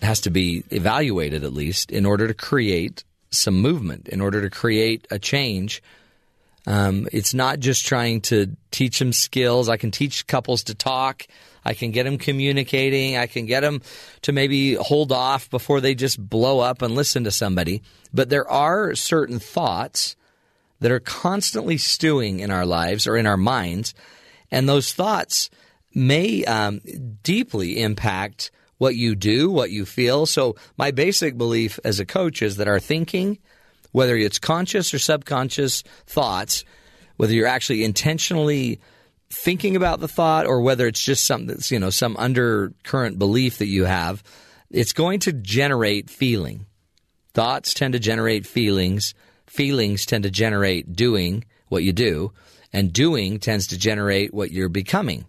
has 0.03 0.21
to 0.21 0.29
be 0.29 0.63
evaluated 0.69 1.43
at 1.43 1.53
least 1.53 1.91
in 1.91 2.05
order 2.05 2.27
to 2.27 2.33
create 2.33 3.03
some 3.29 3.61
movement, 3.61 4.07
in 4.07 4.21
order 4.21 4.41
to 4.41 4.49
create 4.49 5.07
a 5.09 5.19
change. 5.19 5.81
Um, 6.65 7.07
it's 7.11 7.33
not 7.33 7.59
just 7.59 7.85
trying 7.85 8.21
to 8.21 8.55
teach 8.71 8.99
them 8.99 9.11
skills. 9.11 9.67
I 9.67 9.77
can 9.77 9.91
teach 9.91 10.27
couples 10.27 10.63
to 10.65 10.75
talk. 10.75 11.25
I 11.65 11.73
can 11.73 11.91
get 11.91 12.03
them 12.03 12.17
communicating. 12.17 13.17
I 13.17 13.27
can 13.27 13.45
get 13.45 13.61
them 13.61 13.81
to 14.21 14.31
maybe 14.31 14.75
hold 14.75 15.11
off 15.11 15.49
before 15.49 15.81
they 15.81 15.95
just 15.95 16.17
blow 16.17 16.59
up 16.59 16.81
and 16.81 16.95
listen 16.95 17.23
to 17.25 17.31
somebody. 17.31 17.81
But 18.13 18.29
there 18.29 18.49
are 18.49 18.95
certain 18.95 19.39
thoughts 19.39 20.15
that 20.79 20.91
are 20.91 20.99
constantly 20.99 21.77
stewing 21.77 22.39
in 22.39 22.51
our 22.51 22.65
lives 22.65 23.07
or 23.07 23.17
in 23.17 23.25
our 23.25 23.37
minds, 23.37 23.93
and 24.51 24.67
those 24.67 24.93
thoughts 24.93 25.49
may 25.93 26.43
um, 26.45 26.81
deeply 27.23 27.81
impact 27.81 28.51
what 28.83 28.95
you 28.97 29.15
do, 29.15 29.49
what 29.49 29.71
you 29.71 29.85
feel. 29.85 30.25
So, 30.25 30.57
my 30.77 30.91
basic 30.91 31.37
belief 31.37 31.79
as 31.85 32.01
a 32.01 32.05
coach 32.05 32.41
is 32.41 32.57
that 32.57 32.67
our 32.67 32.81
thinking, 32.81 33.39
whether 33.93 34.17
it's 34.17 34.39
conscious 34.39 34.93
or 34.93 34.99
subconscious 34.99 35.83
thoughts, 36.05 36.65
whether 37.15 37.33
you're 37.33 37.47
actually 37.47 37.85
intentionally 37.85 38.81
thinking 39.29 39.77
about 39.77 40.01
the 40.01 40.09
thought 40.09 40.45
or 40.45 40.59
whether 40.59 40.85
it's 40.85 41.01
just 41.01 41.23
something 41.23 41.47
that's, 41.47 41.71
you 41.71 41.79
know, 41.79 41.91
some 41.91 42.17
undercurrent 42.17 43.17
belief 43.17 43.59
that 43.59 43.67
you 43.67 43.85
have, 43.85 44.21
it's 44.69 44.91
going 44.91 45.21
to 45.21 45.31
generate 45.31 46.09
feeling. 46.09 46.65
Thoughts 47.33 47.73
tend 47.73 47.93
to 47.93 47.99
generate 47.99 48.45
feelings. 48.45 49.13
Feelings 49.47 50.05
tend 50.05 50.25
to 50.25 50.29
generate 50.29 50.91
doing 50.93 51.45
what 51.69 51.83
you 51.83 51.93
do. 51.93 52.33
And 52.73 52.91
doing 52.91 53.39
tends 53.39 53.67
to 53.67 53.77
generate 53.77 54.33
what 54.33 54.51
you're 54.51 54.67
becoming. 54.67 55.25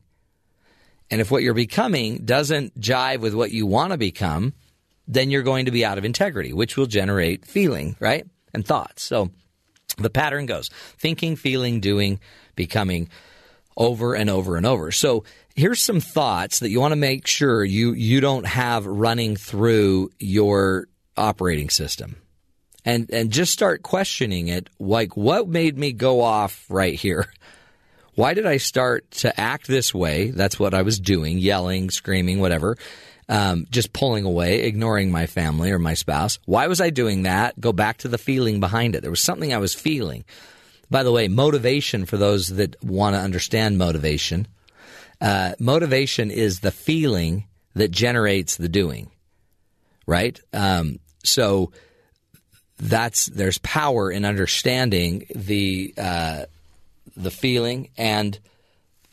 And 1.11 1.21
if 1.21 1.31
what 1.31 1.43
you're 1.43 1.55
becoming 1.55 2.25
doesn't 2.25 2.81
jive 2.81 3.21
with 3.21 3.35
what 3.35 3.53
you 3.53 3.67
want 3.67 3.93
to 3.93 3.99
become, 3.99 4.55
then 5.07 5.31
you're 5.31 5.43
going 5.43 5.67
to 5.67 5.71
be 5.71 5.85
out 5.85 5.99
of 5.99 6.05
integrity, 6.05 6.53
which 6.53 6.77
will 6.77 6.87
generate 6.87 7.45
feeling, 7.45 7.97
right? 8.01 8.27
And 8.53 8.67
thoughts. 8.67 9.03
So 9.03 9.31
the 9.99 10.11
pattern 10.11 10.47
goes 10.47 10.71
thinking, 10.99 11.37
feeling, 11.37 11.81
doing, 11.81 12.21
becoming 12.57 13.09
over 13.77 14.15
and 14.15 14.31
over 14.31 14.57
and 14.57 14.67
over. 14.67 14.93
So 14.93 15.25
here's 15.55 15.81
some 15.81 16.01
thoughts 16.01 16.61
that 16.61 16.71
you 16.71 16.81
want 16.81 16.93
to 16.93 16.97
make 16.97 17.27
sure 17.27 17.65
you, 17.65 17.93
you 17.93 18.21
don't 18.21 18.47
have 18.47 18.87
running 18.87 19.37
through 19.37 20.11
your 20.19 20.89
operating 21.17 21.71
system. 21.71 22.17
And, 22.85 23.11
and 23.11 23.31
just 23.31 23.53
start 23.53 23.83
questioning 23.83 24.49
it 24.49 24.69
like, 24.79 25.17
what 25.17 25.49
made 25.49 25.79
me 25.79 25.93
go 25.93 26.21
off 26.21 26.67
right 26.69 26.95
here? 26.95 27.27
Why 28.15 28.35
did 28.35 28.47
I 28.47 28.59
start 28.59 29.11
to 29.13 29.41
act 29.41 29.67
this 29.67 29.93
way? 29.93 30.31
That's 30.31 30.59
what 30.59 30.75
I 30.75 30.83
was 30.83 31.01
doing, 31.01 31.39
yelling, 31.39 31.91
screaming, 31.91 32.41
whatever. 32.41 32.77
Um, 33.29 33.67
just 33.71 33.93
pulling 33.93 34.25
away, 34.25 34.65
ignoring 34.65 35.11
my 35.11 35.27
family 35.27 35.71
or 35.71 35.79
my 35.79 35.95
spouse. 35.95 36.39
Why 36.45 36.67
was 36.67 36.81
I 36.81 36.91
doing 36.91 37.23
that? 37.23 37.59
Go 37.59 37.73
back 37.73 37.99
to 37.99 38.09
the 38.09 38.19
feeling 38.19 38.61
behind 38.61 38.95
it. 38.95 39.01
There 39.01 39.11
was 39.11 39.23
something 39.23 39.53
I 39.53 39.59
was 39.59 39.75
feeling. 39.75 40.25
By 40.91 41.03
the 41.03 41.13
way, 41.13 41.29
motivation 41.29 42.05
for 42.05 42.19
those 42.19 42.49
that 42.49 42.83
want 42.85 43.17
to 43.17 43.21
understand 43.21 43.79
motivation, 43.79 44.47
uh, 45.21 45.55
motivation 45.59 46.31
is 46.31 46.61
the 46.61 46.71
feeling 46.71 47.47
that 47.75 47.91
generates 47.91 48.57
the 48.57 48.69
doing, 48.69 49.11
right? 50.07 50.39
Um, 50.53 50.99
so 51.25 51.73
that's 52.79 53.27
there's 53.27 53.59
power 53.59 54.11
in 54.11 54.25
understanding 54.25 55.27
the 55.35 55.95
uh, 55.97 56.45
the 57.17 57.31
feeling 57.31 57.91
and 57.97 58.39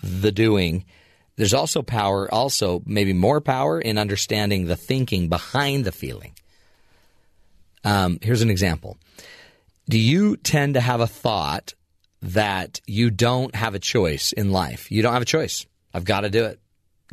the 0.02 0.32
doing. 0.32 0.86
There's 1.36 1.54
also 1.54 1.82
power, 1.82 2.32
also 2.34 2.82
maybe 2.86 3.14
more 3.14 3.42
power 3.42 3.80
in 3.80 3.98
understanding 3.98 4.66
the 4.66 4.76
thinking 4.76 5.30
behind 5.30 5.86
the 5.86 5.92
feeling. 5.92 6.34
Um, 7.84 8.20
here's 8.22 8.42
an 8.42 8.50
example. 8.50 8.98
Do 9.90 9.98
you 9.98 10.38
tend 10.38 10.76
to 10.76 10.82
have 10.82 11.02
a 11.02 11.08
thought 11.08 11.74
that 12.22 12.80
you 12.86 13.10
don't 13.10 13.56
have 13.56 13.74
a 13.74 13.80
choice 13.80 14.32
in 14.32 14.52
life? 14.52 14.92
You 14.92 15.02
don't 15.02 15.14
have 15.14 15.22
a 15.22 15.26
choice. 15.26 15.66
I've 15.94 16.06
got 16.06 16.22
to 16.22 16.30
do 16.30 16.46
it. 16.46 16.60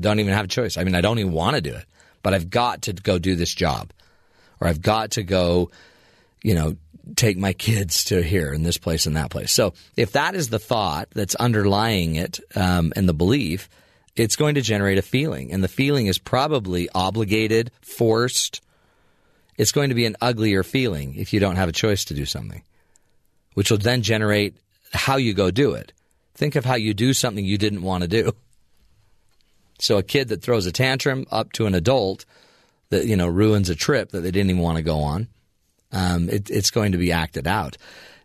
Don't 0.01 0.21
even 0.21 0.35
have 0.35 0.45
a 0.45 0.49
choice. 0.49 0.77
I 0.77 0.85
mean, 0.85 0.95
I 0.95 1.01
don't 1.01 1.19
even 1.19 1.33
want 1.33 1.57
to 1.57 1.63
do 1.63 1.75
it, 1.75 1.85
but 2.23 2.35
I've 2.35 2.51
got 2.51 2.83
to 2.83 2.93
go 2.93 3.19
do 3.19 3.35
this 3.35 3.53
job, 3.53 3.93
or 4.61 4.69
I've 4.69 4.83
got 4.83 5.13
to 5.13 5.23
go, 5.23 5.71
you 6.43 6.55
know, 6.55 6.77
take 7.17 7.37
my 7.37 7.53
kids 7.53 8.05
to 8.05 8.23
here 8.23 8.53
and 8.53 8.65
this 8.65 8.79
place 8.79 9.07
and 9.07 9.17
that 9.17 9.31
place. 9.31 9.53
So 9.53 9.75
if 9.97 10.13
that 10.13 10.35
is 10.35 10.49
the 10.49 10.59
thought 10.59 11.09
that's 11.15 11.35
underlying 11.35 12.17
it 12.17 12.41
um, 12.55 12.93
and 12.97 13.09
the 13.09 13.15
belief, 13.15 13.69
it's 14.17 14.37
going 14.37 14.57
to 14.57 14.61
generate 14.61 14.99
a 14.99 15.03
feeling, 15.03 15.53
and 15.53 15.63
the 15.63 15.69
feeling 15.69 16.07
is 16.07 16.19
probably 16.19 16.89
obligated, 16.95 17.71
forced. 17.81 18.61
It's 19.57 19.73
going 19.73 19.91
to 19.91 19.95
be 19.95 20.07
an 20.07 20.17
uglier 20.21 20.65
feeling 20.65 21.15
if 21.15 21.33
you 21.33 21.41
don't 21.41 21.57
have 21.57 21.69
a 21.69 21.73
choice 21.73 22.07
to 22.07 22.15
do 22.15 22.25
something, 22.25 22.63
which 23.55 23.71
will 23.71 23.79
then 23.79 24.03
generate 24.03 24.57
how 24.93 25.17
you 25.17 25.35
go 25.35 25.51
do 25.51 25.75
it. 25.75 25.93
Think 26.35 26.57
of 26.57 26.65
how 26.65 26.75
you 26.75 26.95
do 26.95 27.13
something 27.13 27.45
you 27.45 27.59
didn't 27.59 27.83
want 27.83 28.03
to 28.03 28.09
do. 28.09 28.33
So 29.81 29.99
a 29.99 30.03
kid 30.03 30.29
that 30.29 30.43
throws 30.43 30.67
a 30.67 30.73
tantrum 30.73 31.25
up 31.31 31.53
to 31.53 31.67
an 31.67 31.75
adult 31.75 32.25
that 32.91 33.07
you 33.07 33.17
know 33.17 33.29
ruins 33.29 33.71
a 33.71 33.75
trip 33.75 34.11
that 34.11 34.21
they 34.21 34.31
didn't 34.31 34.51
even 34.51 34.63
want 34.63 34.77
to 34.77 34.83
go 34.83 34.99
on, 34.99 35.29
um, 35.93 36.29
it, 36.29 36.51
it's 36.51 36.71
going 36.71 36.93
to 36.93 36.99
be 36.99 37.13
acted 37.13 37.47
out. 37.47 37.77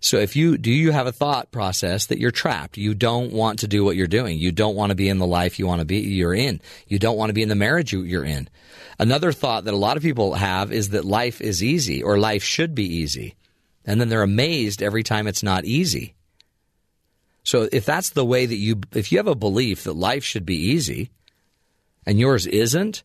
So 0.03 0.17
if 0.17 0.35
you 0.35 0.57
do 0.57 0.69
you 0.69 0.91
have 0.91 1.07
a 1.07 1.13
thought 1.13 1.49
process 1.51 2.07
that 2.07 2.19
you're 2.19 2.29
trapped, 2.29 2.77
you 2.77 2.93
don't 2.93 3.31
want 3.31 3.59
to 3.59 3.69
do 3.69 3.85
what 3.85 3.95
you're 3.95 4.05
doing. 4.05 4.37
You 4.37 4.51
don't 4.51 4.75
want 4.75 4.89
to 4.89 4.95
be 4.95 5.07
in 5.07 5.17
the 5.17 5.25
life 5.25 5.59
you 5.59 5.65
want 5.65 5.79
to 5.79 5.85
be 5.85 5.99
you're 5.99 6.33
in. 6.33 6.59
You 6.87 6.99
don't 6.99 7.15
want 7.15 7.29
to 7.29 7.33
be 7.33 7.41
in 7.41 7.47
the 7.47 7.55
marriage 7.55 7.93
you're 7.93 8.25
in. 8.25 8.49
Another 8.99 9.31
thought 9.31 9.63
that 9.63 9.73
a 9.73 9.77
lot 9.77 9.95
of 9.95 10.03
people 10.03 10.33
have 10.33 10.73
is 10.73 10.89
that 10.89 11.05
life 11.05 11.39
is 11.39 11.63
easy 11.63 12.03
or 12.03 12.17
life 12.17 12.43
should 12.43 12.75
be 12.75 12.83
easy. 12.83 13.35
And 13.85 13.99
then 13.99 14.09
they're 14.09 14.23
amazed 14.23 14.83
every 14.83 15.03
time 15.03 15.25
it's 15.25 15.41
not 15.41 15.63
easy. 15.63 16.15
So 17.43 17.69
if 17.71 17.85
that's 17.85 18.09
the 18.09 18.25
way 18.25 18.45
that 18.45 18.55
you 18.57 18.81
if 18.93 19.09
you 19.09 19.19
have 19.19 19.27
a 19.27 19.35
belief 19.35 19.85
that 19.85 19.93
life 19.93 20.25
should 20.25 20.45
be 20.45 20.57
easy 20.57 21.11
and 22.05 22.19
yours 22.19 22.45
isn't, 22.45 23.03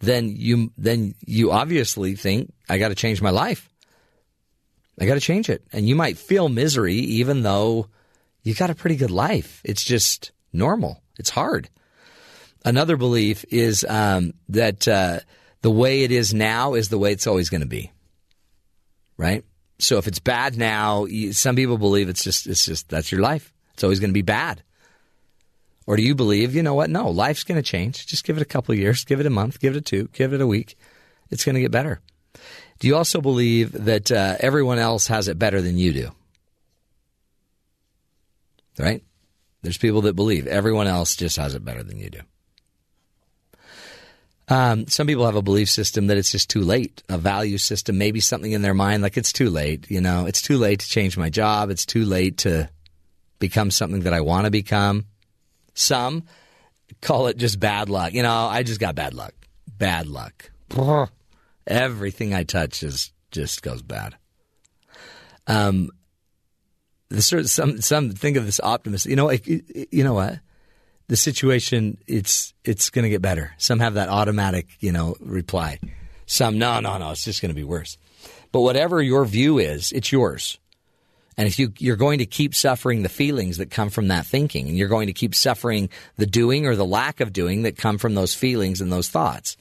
then 0.00 0.34
you 0.34 0.72
then 0.76 1.14
you 1.24 1.52
obviously 1.52 2.16
think 2.16 2.52
I 2.68 2.78
got 2.78 2.88
to 2.88 2.94
change 2.94 3.22
my 3.22 3.30
life. 3.30 3.68
I 4.98 5.06
got 5.06 5.14
to 5.14 5.20
change 5.20 5.48
it. 5.48 5.62
And 5.72 5.88
you 5.88 5.94
might 5.94 6.18
feel 6.18 6.48
misery 6.48 6.94
even 6.96 7.42
though 7.42 7.88
you 8.42 8.54
got 8.54 8.70
a 8.70 8.74
pretty 8.74 8.96
good 8.96 9.10
life. 9.10 9.60
It's 9.64 9.84
just 9.84 10.32
normal. 10.52 11.02
It's 11.18 11.30
hard. 11.30 11.68
Another 12.64 12.96
belief 12.96 13.44
is 13.50 13.84
um, 13.88 14.34
that 14.50 14.86
uh, 14.86 15.20
the 15.62 15.70
way 15.70 16.02
it 16.02 16.10
is 16.10 16.34
now 16.34 16.74
is 16.74 16.88
the 16.88 16.98
way 16.98 17.12
it's 17.12 17.26
always 17.26 17.48
going 17.48 17.62
to 17.62 17.66
be. 17.66 17.90
Right? 19.16 19.44
So 19.78 19.98
if 19.98 20.06
it's 20.06 20.18
bad 20.18 20.56
now, 20.56 21.06
some 21.32 21.56
people 21.56 21.78
believe 21.78 22.08
it's 22.08 22.24
just 22.24 22.46
it's 22.46 22.64
just 22.64 22.88
that's 22.88 23.10
your 23.10 23.20
life. 23.20 23.52
It's 23.74 23.84
always 23.84 24.00
going 24.00 24.10
to 24.10 24.14
be 24.14 24.22
bad. 24.22 24.62
Or 25.86 25.96
do 25.96 26.02
you 26.02 26.14
believe, 26.14 26.54
you 26.54 26.62
know 26.62 26.74
what? 26.74 26.90
No, 26.90 27.10
life's 27.10 27.44
going 27.44 27.56
to 27.60 27.68
change. 27.68 28.06
Just 28.06 28.24
give 28.24 28.36
it 28.36 28.42
a 28.42 28.46
couple 28.46 28.74
years, 28.74 29.04
give 29.04 29.20
it 29.20 29.26
a 29.26 29.30
month, 29.30 29.60
give 29.60 29.74
it 29.74 29.78
a 29.78 29.80
two, 29.80 30.08
give 30.12 30.32
it 30.32 30.40
a 30.40 30.46
week. 30.46 30.76
It's 31.30 31.44
going 31.44 31.54
to 31.54 31.60
get 31.60 31.70
better. 31.70 32.00
Do 32.78 32.88
you 32.88 32.96
also 32.96 33.20
believe 33.20 33.72
that 33.72 34.10
uh, 34.10 34.36
everyone 34.40 34.78
else 34.78 35.06
has 35.08 35.28
it 35.28 35.38
better 35.38 35.60
than 35.60 35.78
you 35.78 35.92
do? 35.92 36.10
Right? 38.78 39.02
There's 39.62 39.78
people 39.78 40.02
that 40.02 40.16
believe 40.16 40.46
everyone 40.46 40.86
else 40.86 41.16
just 41.16 41.36
has 41.36 41.54
it 41.54 41.64
better 41.64 41.82
than 41.82 41.98
you 41.98 42.10
do. 42.10 42.20
Um, 44.48 44.88
some 44.88 45.06
people 45.06 45.26
have 45.26 45.36
a 45.36 45.42
belief 45.42 45.68
system 45.68 46.08
that 46.08 46.16
it's 46.16 46.32
just 46.32 46.50
too 46.50 46.62
late, 46.62 47.04
a 47.08 47.18
value 47.18 47.56
system, 47.56 47.98
maybe 47.98 48.18
something 48.18 48.50
in 48.50 48.62
their 48.62 48.74
mind 48.74 49.02
like 49.02 49.16
it's 49.16 49.32
too 49.32 49.48
late. 49.48 49.88
You 49.88 50.00
know, 50.00 50.26
it's 50.26 50.42
too 50.42 50.58
late 50.58 50.80
to 50.80 50.88
change 50.88 51.16
my 51.16 51.30
job. 51.30 51.70
It's 51.70 51.86
too 51.86 52.04
late 52.04 52.38
to 52.38 52.68
become 53.38 53.70
something 53.70 54.00
that 54.00 54.12
I 54.12 54.22
want 54.22 54.46
to 54.46 54.50
become. 54.50 55.06
Some 55.80 56.24
call 57.00 57.28
it 57.28 57.36
just 57.36 57.58
bad 57.58 57.88
luck. 57.88 58.12
You 58.12 58.22
know, 58.22 58.46
I 58.46 58.62
just 58.62 58.80
got 58.80 58.94
bad 58.94 59.14
luck. 59.14 59.34
Bad 59.78 60.06
luck. 60.06 60.50
Everything 61.66 62.34
I 62.34 62.44
touch 62.44 62.82
is 62.82 63.12
just 63.30 63.62
goes 63.62 63.82
bad. 63.82 64.16
Um, 65.46 65.90
the 67.08 67.22
sort 67.22 67.40
of 67.40 67.50
some 67.50 67.80
some 67.80 68.10
think 68.10 68.36
of 68.36 68.46
this 68.46 68.60
optimist. 68.60 69.06
You 69.06 69.16
know, 69.16 69.30
you 69.30 70.04
know 70.04 70.14
what? 70.14 70.38
The 71.08 71.16
situation 71.16 71.98
it's 72.06 72.54
it's 72.64 72.90
going 72.90 73.04
to 73.04 73.08
get 73.08 73.22
better. 73.22 73.52
Some 73.58 73.80
have 73.80 73.94
that 73.94 74.08
automatic, 74.08 74.68
you 74.80 74.92
know, 74.92 75.16
reply. 75.20 75.78
Some 76.26 76.58
no, 76.58 76.80
no, 76.80 76.98
no. 76.98 77.10
It's 77.10 77.24
just 77.24 77.42
going 77.42 77.50
to 77.50 77.54
be 77.54 77.64
worse. 77.64 77.98
But 78.52 78.60
whatever 78.60 79.02
your 79.02 79.24
view 79.24 79.58
is, 79.58 79.92
it's 79.92 80.12
yours. 80.12 80.58
And 81.40 81.46
if 81.46 81.58
you, 81.58 81.72
you're 81.78 81.96
going 81.96 82.18
to 82.18 82.26
keep 82.26 82.54
suffering 82.54 83.02
the 83.02 83.08
feelings 83.08 83.56
that 83.56 83.70
come 83.70 83.88
from 83.88 84.08
that 84.08 84.26
thinking, 84.26 84.68
and 84.68 84.76
you're 84.76 84.88
going 84.88 85.06
to 85.06 85.14
keep 85.14 85.34
suffering 85.34 85.88
the 86.18 86.26
doing 86.26 86.66
or 86.66 86.76
the 86.76 86.84
lack 86.84 87.20
of 87.20 87.32
doing 87.32 87.62
that 87.62 87.78
come 87.78 87.96
from 87.96 88.14
those 88.14 88.34
feelings 88.34 88.82
and 88.82 88.92
those 88.92 89.08
thoughts. 89.08 89.56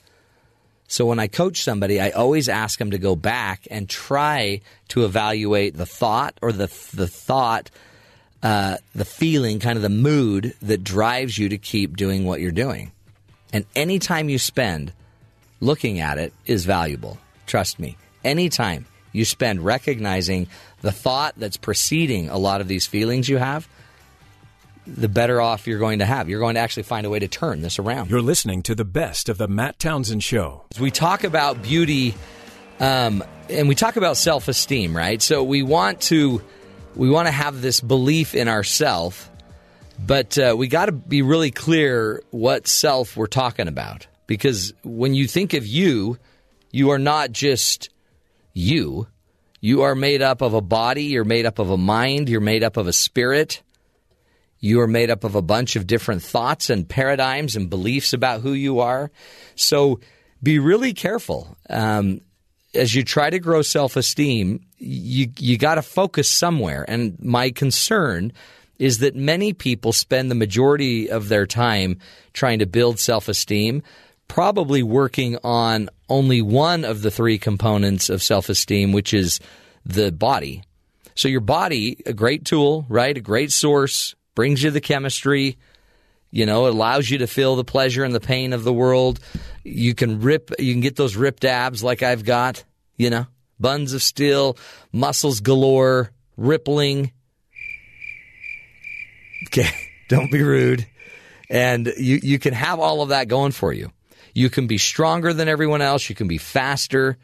So 0.89 1.05
when 1.05 1.19
I 1.19 1.27
coach 1.27 1.63
somebody, 1.63 2.01
I 2.01 2.09
always 2.09 2.49
ask 2.49 2.79
them 2.79 2.91
to 2.91 2.97
go 2.97 3.15
back 3.15 3.65
and 3.71 3.87
try 3.87 4.59
to 4.89 5.05
evaluate 5.05 5.77
the 5.77 5.85
thought 5.85 6.37
or 6.41 6.51
the 6.51 6.67
the 6.93 7.07
thought, 7.07 7.71
uh, 8.43 8.75
the 8.93 9.05
feeling, 9.05 9.61
kind 9.61 9.77
of 9.77 9.81
the 9.81 9.87
mood 9.87 10.55
that 10.61 10.83
drives 10.83 11.37
you 11.37 11.47
to 11.47 11.57
keep 11.57 11.95
doing 11.95 12.25
what 12.25 12.41
you're 12.41 12.51
doing. 12.51 12.91
And 13.53 13.65
any 13.73 13.99
time 13.99 14.27
you 14.27 14.37
spend 14.37 14.91
looking 15.61 16.01
at 16.01 16.17
it 16.17 16.33
is 16.45 16.65
valuable. 16.65 17.19
Trust 17.47 17.79
me. 17.79 17.95
Anytime 18.25 18.85
you 19.13 19.25
spend 19.25 19.63
recognizing 19.63 20.47
the 20.81 20.91
thought 20.91 21.33
that's 21.37 21.57
preceding 21.57 22.29
a 22.29 22.37
lot 22.37 22.61
of 22.61 22.67
these 22.67 22.85
feelings 22.87 23.27
you 23.27 23.37
have, 23.37 23.67
the 24.87 25.09
better 25.09 25.39
off 25.41 25.67
you're 25.67 25.79
going 25.79 25.99
to 25.99 26.05
have. 26.05 26.29
You're 26.29 26.39
going 26.39 26.55
to 26.55 26.61
actually 26.61 26.83
find 26.83 27.05
a 27.05 27.09
way 27.09 27.19
to 27.19 27.27
turn 27.27 27.61
this 27.61 27.79
around. 27.79 28.09
You're 28.09 28.21
listening 28.21 28.63
to 28.63 28.75
the 28.75 28.85
best 28.85 29.29
of 29.29 29.37
the 29.37 29.47
Matt 29.47 29.79
Townsend 29.79 30.23
Show. 30.23 30.63
We 30.79 30.91
talk 30.91 31.23
about 31.23 31.61
beauty, 31.61 32.15
um, 32.79 33.23
and 33.49 33.67
we 33.67 33.75
talk 33.75 33.97
about 33.97 34.17
self-esteem, 34.17 34.95
right? 34.95 35.21
So 35.21 35.43
we 35.43 35.63
want 35.63 36.01
to 36.01 36.41
we 36.95 37.09
want 37.09 37.27
to 37.27 37.31
have 37.31 37.61
this 37.61 37.81
belief 37.81 38.35
in 38.35 38.47
ourself, 38.47 39.29
but 40.05 40.37
uh, 40.37 40.55
we 40.57 40.67
got 40.67 40.87
to 40.87 40.91
be 40.91 41.21
really 41.21 41.51
clear 41.51 42.23
what 42.31 42.67
self 42.67 43.15
we're 43.15 43.27
talking 43.27 43.67
about. 43.67 44.07
Because 44.27 44.73
when 44.83 45.13
you 45.13 45.27
think 45.27 45.53
of 45.53 45.65
you, 45.65 46.17
you 46.71 46.91
are 46.91 46.99
not 46.99 47.31
just 47.31 47.89
you. 48.53 49.07
You 49.61 49.81
are 49.83 49.95
made 49.95 50.21
up 50.21 50.41
of 50.41 50.53
a 50.53 50.61
body, 50.61 51.03
you're 51.03 51.23
made 51.23 51.45
up 51.45 51.59
of 51.59 51.69
a 51.69 51.77
mind, 51.77 52.29
you're 52.29 52.41
made 52.41 52.63
up 52.63 52.77
of 52.77 52.87
a 52.87 52.93
spirit. 52.93 53.61
You 54.59 54.81
are 54.81 54.87
made 54.87 55.09
up 55.09 55.23
of 55.23 55.35
a 55.35 55.41
bunch 55.41 55.75
of 55.75 55.87
different 55.87 56.21
thoughts 56.21 56.69
and 56.69 56.87
paradigms 56.87 57.55
and 57.55 57.69
beliefs 57.69 58.11
about 58.11 58.41
who 58.41 58.51
you 58.51 58.79
are. 58.79 59.09
So 59.55 60.01
be 60.43 60.59
really 60.59 60.93
careful. 60.93 61.57
Um, 61.69 62.21
as 62.73 62.93
you 62.93 63.03
try 63.03 63.29
to 63.29 63.39
grow 63.39 63.61
self 63.61 63.95
esteem, 63.95 64.61
you, 64.77 65.27
you 65.37 65.57
got 65.57 65.75
to 65.75 65.81
focus 65.81 66.29
somewhere. 66.29 66.85
And 66.87 67.17
my 67.23 67.51
concern 67.51 68.33
is 68.77 68.99
that 68.99 69.15
many 69.15 69.53
people 69.53 69.91
spend 69.91 70.29
the 70.29 70.35
majority 70.35 71.09
of 71.09 71.29
their 71.29 71.45
time 71.45 71.99
trying 72.33 72.59
to 72.59 72.65
build 72.65 72.99
self 72.99 73.27
esteem, 73.27 73.83
probably 74.29 74.81
working 74.81 75.37
on 75.43 75.89
only 76.07 76.41
one 76.41 76.85
of 76.85 77.01
the 77.01 77.11
three 77.11 77.37
components 77.37 78.09
of 78.09 78.23
self 78.23 78.47
esteem, 78.47 78.93
which 78.93 79.13
is 79.13 79.41
the 79.85 80.13
body. 80.13 80.63
So, 81.15 81.27
your 81.27 81.41
body, 81.41 82.01
a 82.05 82.13
great 82.13 82.45
tool, 82.45 82.85
right? 82.87 83.17
A 83.17 83.21
great 83.21 83.51
source, 83.51 84.15
brings 84.35 84.63
you 84.63 84.71
the 84.71 84.79
chemistry. 84.79 85.57
You 86.31 86.45
know, 86.45 86.67
it 86.67 86.75
allows 86.75 87.09
you 87.09 87.17
to 87.17 87.27
feel 87.27 87.57
the 87.57 87.65
pleasure 87.65 88.05
and 88.05 88.15
the 88.15 88.19
pain 88.21 88.53
of 88.53 88.63
the 88.63 88.71
world. 88.71 89.19
You 89.63 89.95
can 89.95 90.21
rip, 90.21 90.51
you 90.59 90.73
can 90.73 90.81
get 90.81 90.95
those 90.95 91.15
ripped 91.15 91.43
abs 91.43 91.83
like 91.83 92.03
I've 92.03 92.23
got, 92.23 92.63
you 92.97 93.09
know, 93.09 93.25
buns 93.59 93.93
of 93.93 94.03
steel, 94.03 94.57
muscles 94.93 95.41
galore, 95.41 96.11
rippling. 96.37 97.11
Okay, 99.47 99.69
don't 100.07 100.31
be 100.31 100.43
rude. 100.43 100.85
And 101.49 101.91
you, 101.97 102.19
you 102.21 102.37
can 102.37 102.53
have 102.53 102.79
all 102.79 103.01
of 103.01 103.09
that 103.09 103.27
going 103.27 103.51
for 103.51 103.73
you. 103.73 103.91
You 104.33 104.49
can 104.49 104.67
be 104.67 104.77
stronger 104.77 105.33
than 105.33 105.47
everyone 105.47 105.81
else. 105.81 106.09
You 106.09 106.15
can 106.15 106.27
be 106.27 106.37
faster. 106.37 107.17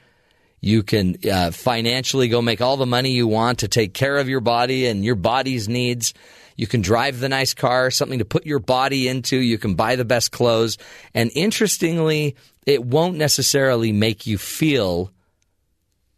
You 0.62 0.84
can 0.84 1.18
uh, 1.32 1.52
financially 1.52 2.28
go 2.28 2.42
make 2.42 2.62
all 2.62 2.78
the 2.78 2.86
money 2.86 3.12
you 3.12 3.28
want 3.28 3.60
to 3.60 3.68
take 3.68 3.94
care 3.94 4.18
of 4.18 4.28
your 4.28 4.40
body 4.40 4.88
and 4.88 5.06
your 5.06 5.16
body's 5.16 5.70
needs. 5.70 6.14
You 6.56 6.68
can 6.68 6.82
drive 6.82 7.20
the 7.20 7.30
nice 7.30 7.54
car, 7.54 7.92
something 7.92 8.20
to 8.20 8.26
put 8.26 8.46
your 8.46 8.60
body 8.60 9.08
into. 9.08 9.38
You 9.38 9.58
can 9.58 9.76
buy 9.76 9.96
the 9.96 10.06
best 10.06 10.32
clothes. 10.32 10.78
And 11.14 11.30
interestingly, 11.36 12.36
it 12.66 12.84
won't 12.84 13.18
necessarily 13.18 13.92
make 13.92 14.26
you 14.26 14.38
feel 14.38 15.12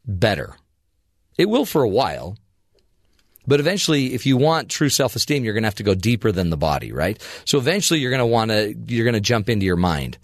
better. 0.05 0.55
It 1.37 1.49
will 1.49 1.65
for 1.65 1.83
a 1.83 1.89
while. 1.89 2.37
But 3.47 3.59
eventually, 3.59 4.13
if 4.13 4.25
you 4.25 4.37
want 4.37 4.69
true 4.69 4.89
self 4.89 5.15
esteem, 5.15 5.43
you're 5.43 5.53
going 5.53 5.63
to 5.63 5.67
have 5.67 5.75
to 5.75 5.83
go 5.83 5.95
deeper 5.95 6.31
than 6.31 6.49
the 6.49 6.57
body, 6.57 6.91
right? 6.91 7.21
So 7.45 7.57
eventually, 7.57 8.01
you're 8.01 8.11
going 8.11 8.19
to 8.19 8.25
want 8.25 8.51
to, 8.51 8.75
you're 8.87 9.05
going 9.05 9.13
to 9.13 9.21
jump 9.21 9.49
into 9.49 9.65
your 9.65 9.77
mind. 9.77 10.17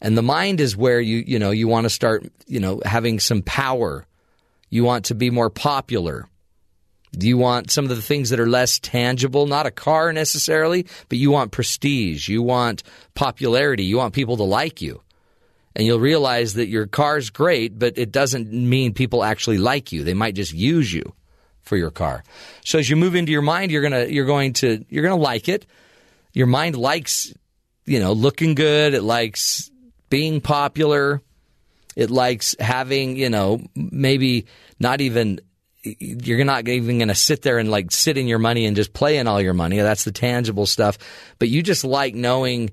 And 0.00 0.16
the 0.16 0.22
mind 0.22 0.60
is 0.60 0.76
where 0.76 1.00
you, 1.00 1.24
you 1.26 1.38
know, 1.38 1.50
you 1.50 1.68
want 1.68 1.84
to 1.84 1.90
start, 1.90 2.26
you 2.46 2.60
know, 2.60 2.80
having 2.84 3.18
some 3.18 3.42
power. 3.42 4.06
You 4.68 4.84
want 4.84 5.06
to 5.06 5.14
be 5.14 5.30
more 5.30 5.50
popular. 5.50 6.28
Do 7.12 7.26
you 7.26 7.38
want 7.38 7.70
some 7.70 7.84
of 7.86 7.96
the 7.96 8.02
things 8.02 8.30
that 8.30 8.40
are 8.40 8.48
less 8.48 8.78
tangible? 8.78 9.46
Not 9.46 9.64
a 9.66 9.70
car 9.70 10.12
necessarily, 10.12 10.86
but 11.08 11.18
you 11.18 11.30
want 11.30 11.52
prestige. 11.52 12.28
You 12.28 12.42
want 12.42 12.82
popularity. 13.14 13.84
You 13.84 13.96
want 13.96 14.14
people 14.14 14.36
to 14.36 14.42
like 14.42 14.82
you. 14.82 15.00
And 15.74 15.86
you'll 15.86 16.00
realize 16.00 16.54
that 16.54 16.68
your 16.68 16.86
car's 16.86 17.30
great, 17.30 17.78
but 17.78 17.96
it 17.96 18.10
doesn't 18.10 18.52
mean 18.52 18.92
people 18.92 19.22
actually 19.22 19.58
like 19.58 19.92
you. 19.92 20.04
They 20.04 20.14
might 20.14 20.34
just 20.34 20.52
use 20.52 20.92
you 20.92 21.14
for 21.62 21.76
your 21.76 21.90
car. 21.90 22.22
So 22.64 22.78
as 22.78 22.88
you 22.88 22.96
move 22.96 23.14
into 23.14 23.32
your 23.32 23.42
mind, 23.42 23.70
you're 23.70 23.82
gonna 23.82 24.06
you're 24.06 24.26
going 24.26 24.54
to 24.54 24.84
you're 24.88 25.02
gonna 25.02 25.16
like 25.16 25.48
it. 25.48 25.66
Your 26.32 26.46
mind 26.46 26.76
likes, 26.76 27.32
you 27.84 28.00
know, 28.00 28.12
looking 28.12 28.54
good. 28.54 28.94
It 28.94 29.02
likes 29.02 29.70
being 30.08 30.40
popular. 30.40 31.22
It 31.94 32.10
likes 32.10 32.54
having, 32.60 33.16
you 33.16 33.30
know, 33.30 33.60
maybe 33.74 34.46
not 34.78 35.00
even 35.00 35.40
you're 35.98 36.44
not 36.44 36.66
even 36.68 36.98
going 36.98 37.08
to 37.08 37.14
sit 37.14 37.42
there 37.42 37.58
and 37.58 37.70
like 37.70 37.92
sit 37.92 38.18
in 38.18 38.26
your 38.26 38.38
money 38.38 38.66
and 38.66 38.76
just 38.76 38.92
play 38.92 39.18
in 39.18 39.28
all 39.28 39.40
your 39.40 39.54
money. 39.54 39.78
That's 39.78 40.04
the 40.04 40.12
tangible 40.12 40.66
stuff. 40.66 40.98
But 41.38 41.48
you 41.48 41.62
just 41.62 41.84
like 41.84 42.14
knowing 42.14 42.70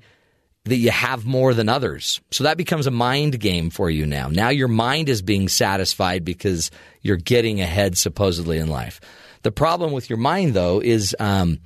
that 0.65 0.77
you 0.77 0.91
have 0.91 1.25
more 1.25 1.53
than 1.53 1.67
others. 1.67 2.21
So 2.31 2.45
that 2.45 2.57
becomes 2.57 2.87
a 2.87 2.91
mind 2.91 3.39
game 3.39 3.69
for 3.69 3.89
you 3.89 4.05
now. 4.05 4.29
Now 4.29 4.49
your 4.49 4.69
mind 4.69 5.09
is 5.09 5.21
being 5.21 5.49
satisfied 5.49 6.23
because 6.23 6.71
you're 7.01 7.17
getting 7.17 7.59
ahead 7.61 7.97
supposedly 7.97 8.57
in 8.57 8.67
life. 8.67 9.01
The 9.41 9.51
problem 9.51 9.91
with 9.91 10.09
your 10.09 10.19
mind 10.19 10.53
though 10.53 10.79
is 10.81 11.15
um, 11.19 11.59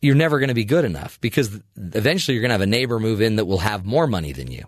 you're 0.00 0.16
never 0.16 0.40
going 0.40 0.48
to 0.48 0.54
be 0.54 0.64
good 0.64 0.84
enough 0.84 1.20
because 1.20 1.60
eventually 1.76 2.34
you're 2.34 2.42
going 2.42 2.50
to 2.50 2.54
have 2.54 2.60
a 2.60 2.66
neighbor 2.66 2.98
move 2.98 3.22
in 3.22 3.36
that 3.36 3.44
will 3.44 3.58
have 3.58 3.86
more 3.86 4.08
money 4.08 4.32
than 4.32 4.50
you. 4.50 4.64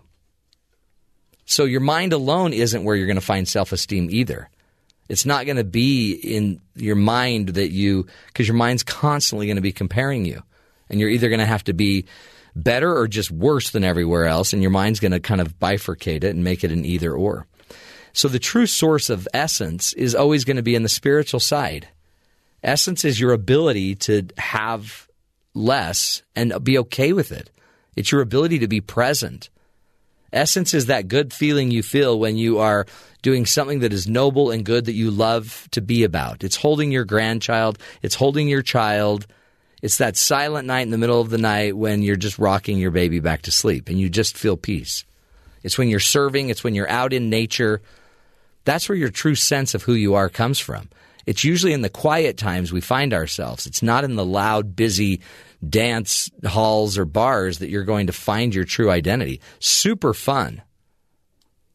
So 1.49 1.65
your 1.65 1.81
mind 1.81 2.13
alone 2.13 2.53
isn't 2.53 2.83
where 2.83 2.95
you're 2.95 3.07
going 3.07 3.15
to 3.15 3.21
find 3.21 3.47
self 3.47 3.71
esteem 3.71 4.07
either. 4.11 4.49
It's 5.09 5.25
not 5.25 5.47
going 5.47 5.57
to 5.57 5.63
be 5.63 6.13
in 6.13 6.61
your 6.75 6.95
mind 6.95 7.49
that 7.49 7.71
you, 7.71 8.05
because 8.27 8.47
your 8.47 8.55
mind's 8.55 8.83
constantly 8.83 9.47
going 9.47 9.55
to 9.55 9.61
be 9.61 9.71
comparing 9.71 10.25
you. 10.25 10.43
And 10.89 10.99
you're 10.99 11.09
either 11.09 11.27
going 11.27 11.39
to 11.39 11.47
have 11.47 11.63
to 11.63 11.73
be 11.73 12.05
better 12.55 12.95
or 12.95 13.07
just 13.07 13.31
worse 13.31 13.71
than 13.71 13.83
everywhere 13.83 14.25
else. 14.25 14.53
And 14.53 14.61
your 14.61 14.69
mind's 14.69 14.99
going 14.99 15.11
to 15.11 15.19
kind 15.19 15.41
of 15.41 15.57
bifurcate 15.57 16.23
it 16.23 16.35
and 16.35 16.43
make 16.43 16.63
it 16.63 16.71
an 16.71 16.85
either 16.85 17.13
or. 17.13 17.47
So 18.13 18.27
the 18.27 18.37
true 18.37 18.67
source 18.67 19.09
of 19.09 19.27
essence 19.33 19.93
is 19.93 20.13
always 20.13 20.45
going 20.45 20.57
to 20.57 20.63
be 20.63 20.75
in 20.75 20.83
the 20.83 20.89
spiritual 20.89 21.39
side. 21.39 21.87
Essence 22.61 23.03
is 23.03 23.19
your 23.19 23.33
ability 23.33 23.95
to 23.95 24.27
have 24.37 25.07
less 25.55 26.21
and 26.35 26.53
be 26.63 26.77
okay 26.77 27.11
with 27.11 27.31
it. 27.31 27.49
It's 27.95 28.11
your 28.11 28.21
ability 28.21 28.59
to 28.59 28.67
be 28.67 28.81
present. 28.81 29.49
Essence 30.31 30.73
is 30.73 30.87
that 30.87 31.07
good 31.07 31.33
feeling 31.33 31.71
you 31.71 31.83
feel 31.83 32.19
when 32.19 32.37
you 32.37 32.59
are 32.59 32.85
doing 33.21 33.45
something 33.45 33.79
that 33.79 33.93
is 33.93 34.07
noble 34.07 34.51
and 34.51 34.65
good 34.65 34.85
that 34.85 34.93
you 34.93 35.11
love 35.11 35.67
to 35.71 35.81
be 35.81 36.03
about. 36.03 36.43
It's 36.43 36.55
holding 36.55 36.91
your 36.91 37.05
grandchild, 37.05 37.79
it's 38.01 38.15
holding 38.15 38.47
your 38.47 38.61
child. 38.61 39.27
It's 39.81 39.99
that 39.99 40.17
silent 40.17 40.67
night 40.67 40.81
in 40.81 40.89
the 40.89 40.97
middle 40.97 41.21
of 41.21 41.29
the 41.29 41.37
night 41.37 41.77
when 41.77 42.01
you're 42.01 42.17
just 42.17 42.37
rocking 42.37 42.77
your 42.77 42.91
baby 42.91 43.21
back 43.21 43.43
to 43.43 43.51
sleep 43.51 43.87
and 43.87 43.97
you 43.97 44.09
just 44.09 44.37
feel 44.37 44.57
peace. 44.57 45.05
It's 45.63 45.77
when 45.77 45.87
you're 45.87 46.01
serving, 46.01 46.49
it's 46.49 46.65
when 46.65 46.75
you're 46.75 46.89
out 46.89 47.13
in 47.13 47.29
nature. 47.29 47.81
That's 48.65 48.89
where 48.89 48.97
your 48.97 49.09
true 49.09 49.35
sense 49.35 49.73
of 49.73 49.83
who 49.83 49.93
you 49.93 50.15
are 50.15 50.27
comes 50.27 50.59
from. 50.59 50.89
It's 51.25 51.43
usually 51.43 51.73
in 51.73 51.81
the 51.81 51.89
quiet 51.89 52.37
times 52.37 52.73
we 52.73 52.81
find 52.81 53.13
ourselves. 53.13 53.65
It's 53.65 53.83
not 53.83 54.03
in 54.03 54.15
the 54.15 54.25
loud, 54.25 54.75
busy 54.75 55.21
dance 55.67 56.29
halls 56.45 56.97
or 56.97 57.05
bars 57.05 57.59
that 57.59 57.69
you're 57.69 57.83
going 57.83 58.07
to 58.07 58.13
find 58.13 58.55
your 58.55 58.65
true 58.65 58.89
identity. 58.89 59.41
Super 59.59 60.13
fun. 60.13 60.61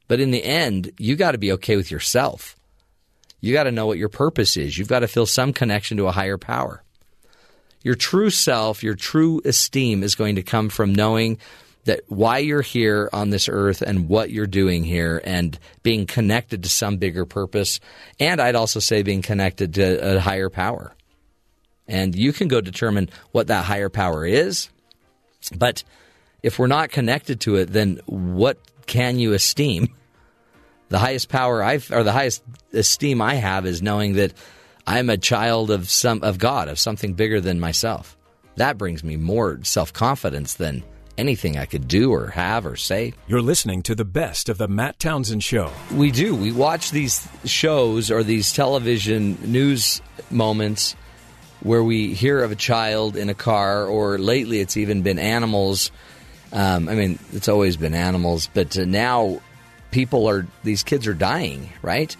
But 0.08 0.20
in 0.20 0.30
the 0.30 0.44
end, 0.44 0.90
you 0.98 1.16
got 1.16 1.32
to 1.32 1.38
be 1.38 1.52
okay 1.52 1.76
with 1.76 1.90
yourself. 1.90 2.56
You 3.40 3.52
got 3.52 3.64
to 3.64 3.72
know 3.72 3.86
what 3.86 3.98
your 3.98 4.08
purpose 4.08 4.56
is. 4.56 4.78
You've 4.78 4.88
got 4.88 5.00
to 5.00 5.08
feel 5.08 5.26
some 5.26 5.52
connection 5.52 5.96
to 5.98 6.06
a 6.06 6.12
higher 6.12 6.38
power. 6.38 6.82
Your 7.82 7.94
true 7.94 8.30
self, 8.30 8.82
your 8.82 8.94
true 8.94 9.42
esteem 9.44 10.02
is 10.02 10.14
going 10.14 10.36
to 10.36 10.42
come 10.42 10.70
from 10.70 10.94
knowing 10.94 11.38
that 11.84 12.00
why 12.08 12.38
you're 12.38 12.62
here 12.62 13.10
on 13.12 13.28
this 13.28 13.48
earth 13.48 13.82
and 13.82 14.08
what 14.08 14.30
you're 14.30 14.46
doing 14.46 14.84
here 14.84 15.20
and 15.22 15.58
being 15.82 16.06
connected 16.06 16.62
to 16.62 16.68
some 16.70 16.96
bigger 16.96 17.26
purpose. 17.26 17.80
And 18.18 18.40
I'd 18.40 18.54
also 18.54 18.80
say 18.80 19.02
being 19.02 19.20
connected 19.20 19.74
to 19.74 20.16
a 20.16 20.20
higher 20.20 20.48
power. 20.48 20.94
And 21.86 22.14
you 22.14 22.32
can 22.32 22.48
go 22.48 22.60
determine 22.60 23.10
what 23.32 23.48
that 23.48 23.64
higher 23.64 23.88
power 23.88 24.24
is. 24.24 24.70
But 25.54 25.84
if 26.42 26.58
we're 26.58 26.66
not 26.66 26.90
connected 26.90 27.40
to 27.42 27.56
it, 27.56 27.66
then 27.66 28.00
what 28.06 28.58
can 28.86 29.18
you 29.18 29.32
esteem? 29.32 29.88
The 30.90 30.98
highest 30.98 31.30
power 31.30 31.62
I've, 31.62 31.90
or 31.90 32.04
the 32.04 32.12
highest 32.12 32.44
esteem 32.72 33.20
I 33.20 33.34
have 33.34 33.66
is 33.66 33.82
knowing 33.82 34.12
that 34.12 34.32
I'm 34.86 35.08
a 35.08 35.16
child 35.16 35.70
of 35.70 35.88
some, 35.88 36.22
of 36.22 36.38
God, 36.38 36.68
of 36.68 36.78
something 36.78 37.14
bigger 37.14 37.40
than 37.40 37.58
myself. 37.58 38.16
That 38.56 38.78
brings 38.78 39.02
me 39.02 39.16
more 39.16 39.58
self 39.64 39.92
confidence 39.92 40.54
than 40.54 40.84
anything 41.16 41.56
I 41.56 41.64
could 41.64 41.88
do 41.88 42.12
or 42.12 42.28
have 42.28 42.66
or 42.66 42.76
say. 42.76 43.14
You're 43.26 43.42
listening 43.42 43.82
to 43.84 43.94
the 43.94 44.04
best 44.04 44.48
of 44.48 44.58
the 44.58 44.68
Matt 44.68 44.98
Townsend 44.98 45.42
Show. 45.42 45.72
We 45.92 46.10
do. 46.10 46.34
We 46.36 46.52
watch 46.52 46.90
these 46.90 47.26
shows 47.44 48.10
or 48.10 48.22
these 48.22 48.52
television 48.52 49.38
news 49.42 50.02
moments 50.30 50.94
where 51.64 51.82
we 51.82 52.14
hear 52.14 52.44
of 52.44 52.52
a 52.52 52.56
child 52.56 53.16
in 53.16 53.28
a 53.28 53.34
car, 53.34 53.86
or 53.86 54.18
lately 54.18 54.60
it's 54.60 54.76
even 54.76 55.02
been 55.02 55.18
animals. 55.18 55.90
Um, 56.52 56.88
I 56.88 56.94
mean, 56.94 57.18
it's 57.32 57.48
always 57.48 57.76
been 57.76 57.94
animals, 57.94 58.48
but 58.54 58.78
uh, 58.78 58.84
now 58.84 59.40
people 59.90 60.28
are, 60.28 60.46
these 60.62 60.84
kids 60.84 61.08
are 61.08 61.14
dying, 61.14 61.70
right? 61.82 62.14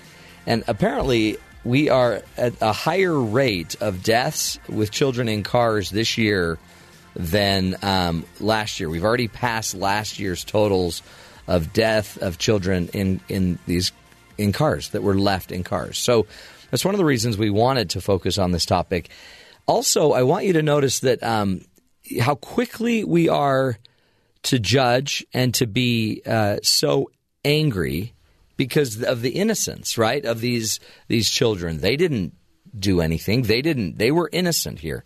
And 0.47 0.65
apparently, 0.67 1.37
we 1.63 1.89
are 1.91 2.23
at 2.37 2.55
a 2.61 2.73
higher 2.73 3.17
rate 3.17 3.77
of 3.81 4.03
deaths 4.03 4.59
with 4.69 4.91
children 4.91 5.29
in 5.29 5.43
cars 5.43 5.91
this 5.91 6.19
year 6.19 6.59
than 7.15 7.77
um, 7.83 8.25
last 8.41 8.81
year. 8.81 8.89
We've 8.89 9.05
already 9.05 9.29
passed 9.29 9.75
last 9.75 10.19
year's 10.19 10.43
totals 10.43 11.03
of 11.47 11.73
death 11.73 12.17
of 12.19 12.39
children 12.39 12.89
in, 12.93 13.21
in 13.29 13.59
these 13.67 13.93
in 14.37 14.53
cars 14.53 14.91
that 14.91 15.03
were 15.03 15.15
left 15.15 15.53
in 15.53 15.63
cars. 15.63 15.97
So 15.97 16.27
that's 16.71 16.85
one 16.85 16.95
of 16.95 16.99
the 16.99 17.05
reasons 17.05 17.39
we 17.39 17.51
wanted 17.51 17.91
to 17.91 18.01
focus 18.01 18.39
on 18.39 18.53
this 18.53 18.67
topic. 18.67 19.11
Also, 19.67 20.13
I 20.13 20.23
want 20.23 20.45
you 20.45 20.55
to 20.55 20.63
notice 20.63 21.01
that 21.01 21.23
um, 21.23 21.63
how 22.21 22.35
quickly 22.35 23.05
we 23.05 23.29
are 23.29 23.79
to 24.45 24.59
judge 24.59 25.25
and 25.33 25.55
to 25.55 25.67
be 25.67 26.23
uh, 26.27 26.59
so 26.63 27.11
angry 27.45 28.15
because 28.57 29.03
of 29.03 29.23
the 29.23 29.31
innocence, 29.31 29.99
right, 29.99 30.25
of 30.25 30.41
these 30.41 30.81
these 31.09 31.31
children. 31.31 31.79
They 31.79 31.97
didn't 31.97 32.35
do 32.79 33.01
anything. 33.01 33.43
They 33.43 33.63
didn't. 33.63 33.99
They 33.99 34.11
were 34.11 34.29
innocent 34.33 34.81
here. 34.81 35.05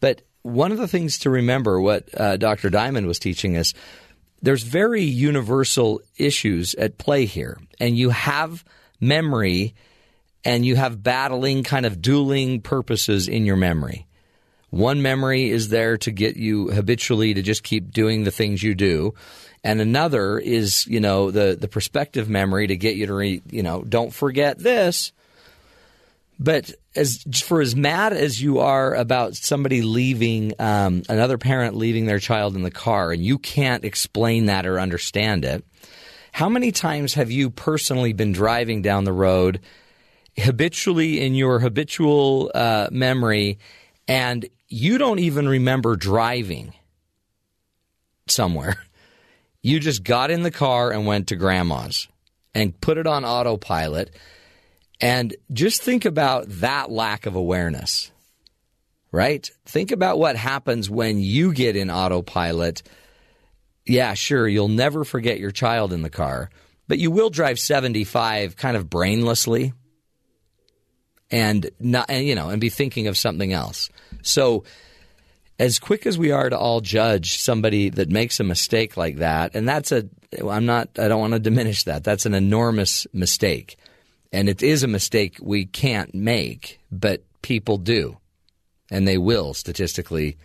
But 0.00 0.22
one 0.42 0.72
of 0.72 0.78
the 0.78 0.88
things 0.88 1.18
to 1.20 1.30
remember, 1.30 1.80
what 1.80 2.08
uh, 2.18 2.36
Dr. 2.36 2.70
Diamond 2.70 3.06
was 3.06 3.18
teaching 3.18 3.56
us, 3.56 3.74
there's 4.42 4.62
very 4.62 5.02
universal 5.02 6.00
issues 6.16 6.74
at 6.74 6.98
play 6.98 7.24
here, 7.24 7.58
and 7.80 7.96
you 7.96 8.10
have 8.10 8.64
memory 9.00 9.74
and 10.46 10.64
you 10.64 10.76
have 10.76 11.02
battling, 11.02 11.64
kind 11.64 11.84
of 11.84 12.00
dueling 12.00 12.60
purposes 12.60 13.26
in 13.26 13.44
your 13.44 13.56
memory. 13.56 14.06
One 14.70 15.02
memory 15.02 15.50
is 15.50 15.70
there 15.70 15.96
to 15.98 16.12
get 16.12 16.36
you 16.36 16.68
habitually 16.68 17.34
to 17.34 17.42
just 17.42 17.64
keep 17.64 17.90
doing 17.90 18.22
the 18.22 18.30
things 18.30 18.62
you 18.62 18.76
do. 18.76 19.14
And 19.64 19.80
another 19.80 20.38
is, 20.38 20.86
you 20.86 21.00
know, 21.00 21.32
the, 21.32 21.58
the 21.60 21.66
perspective 21.66 22.28
memory 22.28 22.68
to 22.68 22.76
get 22.76 22.94
you 22.94 23.06
to, 23.06 23.14
re, 23.14 23.42
you 23.50 23.64
know, 23.64 23.82
don't 23.82 24.14
forget 24.14 24.56
this. 24.56 25.12
But 26.38 26.70
as 26.94 27.24
for 27.42 27.60
as 27.60 27.74
mad 27.74 28.12
as 28.12 28.40
you 28.40 28.60
are 28.60 28.94
about 28.94 29.34
somebody 29.34 29.82
leaving, 29.82 30.52
um, 30.60 31.02
another 31.08 31.38
parent 31.38 31.74
leaving 31.74 32.06
their 32.06 32.20
child 32.20 32.54
in 32.54 32.62
the 32.62 32.70
car, 32.70 33.10
and 33.10 33.24
you 33.24 33.38
can't 33.38 33.84
explain 33.84 34.46
that 34.46 34.64
or 34.64 34.78
understand 34.78 35.44
it, 35.44 35.64
how 36.30 36.48
many 36.48 36.70
times 36.70 37.14
have 37.14 37.32
you 37.32 37.50
personally 37.50 38.12
been 38.12 38.30
driving 38.30 38.80
down 38.80 39.02
the 39.02 39.12
road 39.12 39.60
habitually 40.38 41.20
in 41.20 41.34
your 41.34 41.58
habitual 41.58 42.50
uh, 42.54 42.88
memory, 42.90 43.58
and 44.06 44.48
you 44.68 44.98
don't 44.98 45.18
even 45.18 45.48
remember 45.48 45.96
driving 45.96 46.72
somewhere. 48.28 48.76
You 49.62 49.80
just 49.80 50.04
got 50.04 50.30
in 50.30 50.44
the 50.44 50.52
car 50.52 50.92
and 50.92 51.06
went 51.06 51.26
to 51.28 51.34
grandma's. 51.34 52.06
and 52.54 52.80
put 52.80 52.98
it 52.98 53.06
on 53.08 53.24
autopilot 53.24 54.14
and 55.00 55.34
just 55.52 55.82
think 55.82 56.04
about 56.04 56.46
that 56.60 56.88
lack 56.90 57.26
of 57.26 57.34
awareness. 57.34 58.12
Right? 59.10 59.50
Think 59.64 59.92
about 59.92 60.18
what 60.18 60.36
happens 60.36 60.88
when 60.88 61.18
you 61.20 61.52
get 61.52 61.74
in 61.74 61.90
autopilot. 61.90 62.84
Yeah, 63.84 64.14
sure, 64.14 64.46
you'll 64.46 64.68
never 64.68 65.04
forget 65.04 65.40
your 65.40 65.50
child 65.50 65.92
in 65.92 66.02
the 66.02 66.10
car, 66.10 66.50
but 66.86 66.98
you 66.98 67.10
will 67.10 67.30
drive 67.30 67.58
75 67.58 68.56
kind 68.56 68.76
of 68.76 68.88
brainlessly 68.88 69.72
and 71.30 71.70
not 71.80 72.06
and, 72.08 72.26
you 72.26 72.34
know 72.34 72.50
and 72.50 72.60
be 72.60 72.68
thinking 72.68 73.06
of 73.06 73.16
something 73.16 73.52
else. 73.52 73.90
So 74.22 74.64
as 75.58 75.78
quick 75.78 76.06
as 76.06 76.18
we 76.18 76.30
are 76.30 76.50
to 76.50 76.58
all 76.58 76.80
judge 76.80 77.40
somebody 77.40 77.88
that 77.90 78.10
makes 78.10 78.40
a 78.40 78.44
mistake 78.44 78.96
like 78.96 79.16
that, 79.16 79.54
and 79.54 79.68
that's 79.68 79.92
a 79.92 80.08
I'm 80.46 80.66
not 80.66 80.90
I 80.98 81.08
don't 81.08 81.20
want 81.20 81.32
to 81.32 81.38
diminish 81.38 81.84
that. 81.84 82.04
That's 82.04 82.26
an 82.26 82.34
enormous 82.34 83.06
mistake. 83.12 83.76
And 84.32 84.48
it 84.48 84.62
is 84.62 84.82
a 84.82 84.88
mistake 84.88 85.38
we 85.40 85.64
can't 85.66 86.14
make, 86.14 86.80
but 86.90 87.22
people 87.42 87.78
do. 87.78 88.18
And 88.90 89.06
they 89.06 89.18
will 89.18 89.54
statistically, 89.54 90.36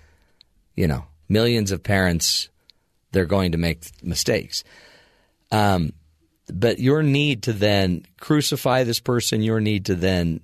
you 0.76 0.88
know, 0.88 1.06
millions 1.28 1.72
of 1.72 1.84
parents 1.84 2.49
they're 3.12 3.26
going 3.26 3.52
to 3.52 3.58
make 3.58 3.84
mistakes. 4.02 4.64
Um, 5.52 5.91
but 6.48 6.80
your 6.80 7.03
need 7.03 7.44
to 7.44 7.53
then 7.53 8.06
crucify 8.20 8.84
this 8.84 8.99
person, 8.99 9.41
your 9.41 9.60
need 9.60 9.86
to 9.86 9.95
then 9.95 10.41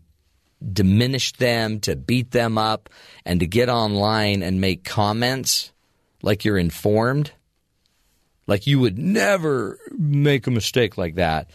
diminish 0.73 1.33
them, 1.33 1.79
to 1.81 1.95
beat 1.95 2.31
them 2.31 2.57
up, 2.57 2.89
and 3.25 3.39
to 3.39 3.47
get 3.47 3.69
online 3.69 4.41
and 4.41 4.61
make 4.61 4.83
comments 4.83 5.71
like 6.21 6.45
you're 6.45 6.57
informed, 6.57 7.31
like 8.47 8.67
you 8.67 8.79
would 8.79 8.97
never 8.97 9.79
make 9.91 10.47
a 10.47 10.51
mistake 10.51 10.97
like 10.97 11.15
that. 11.15 11.49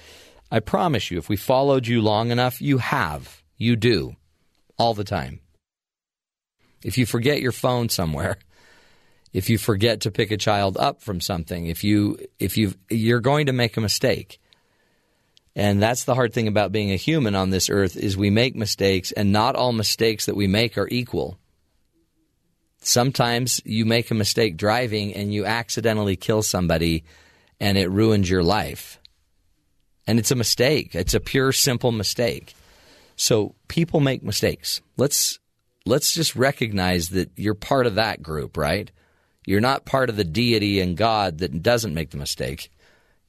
I 0.51 0.61
promise 0.61 1.11
you, 1.11 1.19
if 1.19 1.29
we 1.29 1.37
followed 1.37 1.87
you 1.87 2.03
long 2.03 2.31
enough, 2.31 2.61
you 2.61 2.79
have. 2.79 3.43
You 3.57 3.77
do. 3.77 4.17
All 4.77 4.95
the 4.95 5.05
time. 5.05 5.41
If 6.85 6.99
you 6.99 7.07
forget 7.07 7.41
your 7.41 7.53
phone 7.53 7.89
somewhere, 7.89 8.39
if 9.33 9.49
you 9.49 9.57
forget 9.57 10.01
to 10.01 10.11
pick 10.11 10.31
a 10.31 10.37
child 10.37 10.77
up 10.77 11.01
from 11.01 11.21
something, 11.21 11.67
if 11.67 11.85
you 11.85 12.19
if 12.39 12.57
you 12.59 12.75
you're 12.91 13.21
going 13.21 13.47
to 13.47 13.53
make 13.53 13.77
a 13.77 13.81
mistake. 13.81 14.41
And 15.55 15.83
that's 15.83 16.05
the 16.05 16.15
hard 16.15 16.33
thing 16.33 16.49
about 16.49 16.73
being 16.73 16.93
a 16.93 16.97
human 16.97 17.35
on 17.35 17.51
this 17.51 17.69
earth 17.69 17.97
is 17.97 18.17
we 18.17 18.31
make 18.31 18.57
mistakes 18.57 19.13
and 19.13 19.33
not 19.33 19.55
all 19.55 19.73
mistakes 19.73 20.27
that 20.27 20.37
we 20.37 20.47
make 20.47 20.79
are 20.79 20.89
equal. 20.91 21.39
Sometimes 22.79 23.61
you 23.65 23.85
make 23.85 24.11
a 24.11 24.15
mistake 24.15 24.57
driving 24.57 25.15
and 25.15 25.33
you 25.33 25.45
accidentally 25.45 26.17
kill 26.17 26.43
somebody 26.43 27.05
and 27.61 27.79
it 27.79 27.91
ruins 27.91 28.29
your 28.29 28.43
life. 28.43 28.99
And 30.07 30.19
it's 30.19 30.31
a 30.33 30.37
mistake. 30.37 30.95
It's 30.95 31.15
a 31.15 31.21
pure 31.21 31.53
simple 31.53 31.93
mistake. 31.93 32.55
So 33.15 33.55
people 33.69 34.01
make 34.01 34.23
mistakes. 34.23 34.81
Let's 34.97 35.39
let's 35.85 36.13
just 36.13 36.35
recognize 36.35 37.11
that 37.11 37.31
you're 37.37 37.55
part 37.55 37.87
of 37.87 37.97
that 37.97 38.23
group, 38.23 38.57
right? 38.57 38.91
You're 39.47 39.61
not 39.61 39.85
part 39.85 40.09
of 40.09 40.17
the 40.17 40.25
deity 40.25 40.81
and 40.81 40.97
God 40.97 41.39
that 41.39 41.63
doesn't 41.63 41.95
make 41.95 42.11
the 42.11 42.17
mistake. 42.17 42.71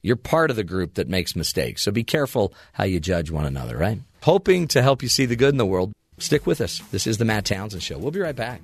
You're 0.04 0.16
part 0.16 0.50
of 0.50 0.56
the 0.56 0.64
group 0.64 0.94
that 0.94 1.08
makes 1.08 1.34
mistakes. 1.34 1.82
So 1.82 1.90
be 1.90 2.04
careful 2.04 2.52
how 2.74 2.84
you 2.84 3.00
judge 3.00 3.30
one 3.30 3.46
another, 3.46 3.74
right? 3.78 3.98
Hoping 4.22 4.68
to 4.68 4.82
help 4.82 5.02
you 5.02 5.08
see 5.08 5.24
the 5.24 5.34
good 5.34 5.54
in 5.54 5.56
the 5.56 5.64
world. 5.64 5.92
Stick 6.18 6.46
with 6.46 6.60
us. 6.60 6.82
This 6.92 7.06
is 7.06 7.16
the 7.16 7.24
Matt 7.24 7.46
Townsend 7.46 7.82
Show. 7.82 7.96
We'll 7.96 8.10
be 8.10 8.20
right 8.20 8.36
back. 8.36 8.60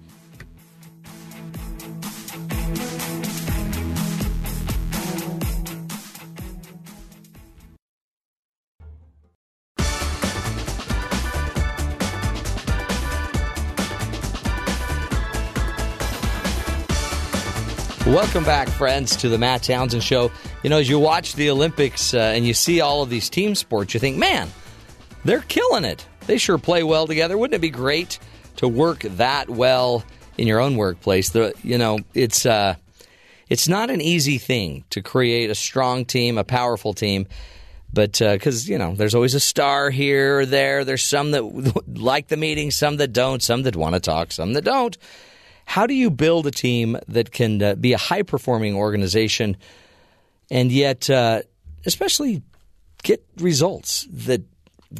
Welcome 18.11 18.43
back, 18.43 18.69
friends, 18.69 19.15
to 19.19 19.29
the 19.29 19.39
Matt 19.39 19.63
Townsend 19.63 20.03
Show. 20.03 20.33
You 20.65 20.71
know, 20.71 20.79
as 20.79 20.89
you 20.89 20.99
watch 20.99 21.37
the 21.37 21.49
Olympics 21.49 22.13
uh, 22.13 22.19
and 22.19 22.45
you 22.45 22.55
see 22.55 22.81
all 22.81 23.05
of 23.05 23.09
these 23.09 23.31
team 23.31 23.55
sports, 23.55 23.95
you 23.95 24.01
think, 24.01 24.17
man, 24.17 24.51
they're 25.25 25.43
killing 25.43 25.85
it. 25.85 26.05
They 26.27 26.37
sure 26.37 26.59
play 26.59 26.83
well 26.83 27.07
together. 27.07 27.39
Wouldn't 27.39 27.55
it 27.55 27.61
be 27.61 27.71
great 27.71 28.19
to 28.57 28.67
work 28.67 29.03
that 29.03 29.49
well 29.49 30.05
in 30.37 30.49
your 30.49 30.59
own 30.59 30.75
workplace? 30.77 31.31
The, 31.31 31.55
you 31.63 31.79
know, 31.79 32.01
it's 32.13 32.45
uh, 32.45 32.75
it's 33.49 33.69
not 33.69 33.91
an 33.91 34.01
easy 34.01 34.39
thing 34.39 34.83
to 34.91 35.03
create 35.03 35.49
a 35.49 35.55
strong 35.55 36.05
team, 36.05 36.37
a 36.37 36.43
powerful 36.43 36.93
team. 36.93 37.29
But 37.93 38.19
because, 38.19 38.69
uh, 38.69 38.73
you 38.73 38.79
know, 38.79 38.97
there's 38.97 39.15
always 39.15 39.37
a 39.37 39.41
star 39.41 39.89
here 39.89 40.41
or 40.41 40.47
there. 40.47 40.85
There's 40.85 41.05
some 41.05 41.31
that 41.31 41.45
like 41.97 42.27
the 42.27 42.37
meeting, 42.37 42.73
some 42.73 42.97
that 42.97 43.13
don't, 43.13 43.41
some 43.41 43.63
that 43.63 43.77
want 43.77 43.95
to 43.95 44.01
talk, 44.01 44.33
some 44.33 44.55
that 44.55 44.65
don't. 44.65 44.99
How 45.71 45.87
do 45.87 45.95
you 45.95 46.11
build 46.11 46.49
a 46.49 46.51
team 46.51 46.99
that 47.07 47.31
can 47.31 47.63
uh, 47.63 47.75
be 47.77 47.93
a 47.93 47.97
high 47.97 48.23
performing 48.23 48.75
organization 48.75 49.57
and 50.51 50.73
yet, 50.73 51.09
uh, 51.09 51.43
especially, 51.87 52.43
get 53.05 53.25
results 53.37 54.05
that 54.11 54.43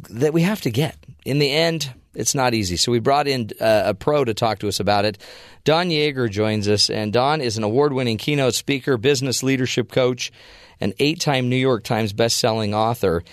that 0.09 0.31
we 0.31 0.43
have 0.43 0.61
to 0.61 0.69
get? 0.71 0.95
In 1.25 1.39
the 1.39 1.51
end, 1.51 1.93
it's 2.15 2.33
not 2.33 2.53
easy. 2.53 2.77
So 2.77 2.89
we 2.89 2.99
brought 2.99 3.27
in 3.27 3.49
uh, 3.59 3.83
a 3.87 3.93
pro 3.93 4.23
to 4.23 4.33
talk 4.33 4.59
to 4.59 4.69
us 4.69 4.79
about 4.79 5.03
it. 5.03 5.17
Don 5.65 5.89
Yaeger 5.89 6.31
joins 6.31 6.69
us, 6.69 6.89
and 6.89 7.11
Don 7.11 7.41
is 7.41 7.57
an 7.57 7.65
award-winning 7.65 8.17
keynote 8.17 8.55
speaker, 8.55 8.95
business 8.95 9.43
leadership 9.43 9.91
coach, 9.91 10.31
an 10.79 10.93
eight-time 10.99 11.49
New 11.49 11.57
York 11.57 11.83
Times 11.83 12.13
best-selling 12.13 12.73
author 12.73 13.25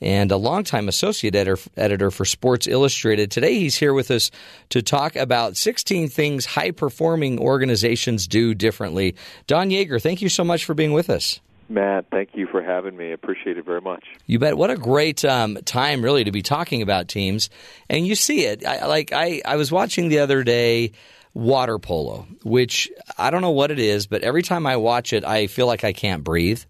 and 0.00 0.30
a 0.30 0.36
longtime 0.36 0.88
associate 0.88 1.34
editor, 1.34 1.60
editor 1.76 2.10
for 2.10 2.24
Sports 2.24 2.66
Illustrated. 2.66 3.30
Today, 3.30 3.58
he's 3.58 3.76
here 3.76 3.94
with 3.94 4.10
us 4.10 4.30
to 4.70 4.82
talk 4.82 5.16
about 5.16 5.56
16 5.56 6.08
things 6.08 6.46
high 6.46 6.70
performing 6.70 7.38
organizations 7.38 8.26
do 8.26 8.54
differently. 8.54 9.14
Don 9.46 9.70
Yaeger, 9.70 10.00
thank 10.00 10.22
you 10.22 10.28
so 10.28 10.44
much 10.44 10.64
for 10.64 10.74
being 10.74 10.92
with 10.92 11.10
us. 11.10 11.40
Matt, 11.68 12.06
thank 12.10 12.30
you 12.34 12.46
for 12.46 12.62
having 12.62 12.96
me. 12.96 13.12
Appreciate 13.12 13.56
it 13.56 13.64
very 13.64 13.80
much. 13.80 14.04
You 14.26 14.38
bet. 14.38 14.56
What 14.56 14.70
a 14.70 14.76
great 14.76 15.24
um, 15.24 15.56
time, 15.64 16.02
really, 16.02 16.24
to 16.24 16.32
be 16.32 16.42
talking 16.42 16.82
about 16.82 17.08
teams. 17.08 17.48
And 17.88 18.06
you 18.06 18.14
see 18.14 18.44
it. 18.44 18.66
I, 18.66 18.86
like 18.86 19.12
I, 19.12 19.40
I 19.44 19.56
was 19.56 19.72
watching 19.72 20.08
the 20.08 20.18
other 20.18 20.44
day 20.44 20.92
water 21.32 21.78
polo, 21.78 22.26
which 22.44 22.90
I 23.18 23.30
don't 23.30 23.42
know 23.42 23.50
what 23.50 23.70
it 23.70 23.78
is, 23.78 24.06
but 24.06 24.22
every 24.22 24.42
time 24.42 24.66
I 24.66 24.76
watch 24.76 25.12
it, 25.12 25.24
I 25.24 25.46
feel 25.46 25.66
like 25.66 25.84
I 25.84 25.92
can't 25.92 26.22
breathe. 26.22 26.62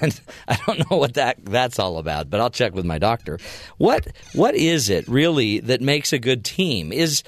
And 0.00 0.20
I 0.48 0.58
don't 0.66 0.90
know 0.90 0.96
what 0.96 1.14
that 1.14 1.44
that's 1.44 1.78
all 1.78 1.98
about, 1.98 2.30
but 2.30 2.40
I'll 2.40 2.50
check 2.50 2.74
with 2.74 2.84
my 2.84 2.98
doctor. 2.98 3.38
What 3.78 4.08
what 4.34 4.54
is 4.54 4.88
it 4.88 5.06
really 5.08 5.60
that 5.60 5.80
makes 5.80 6.12
a 6.12 6.18
good 6.18 6.44
team? 6.44 6.92
Is 6.92 7.22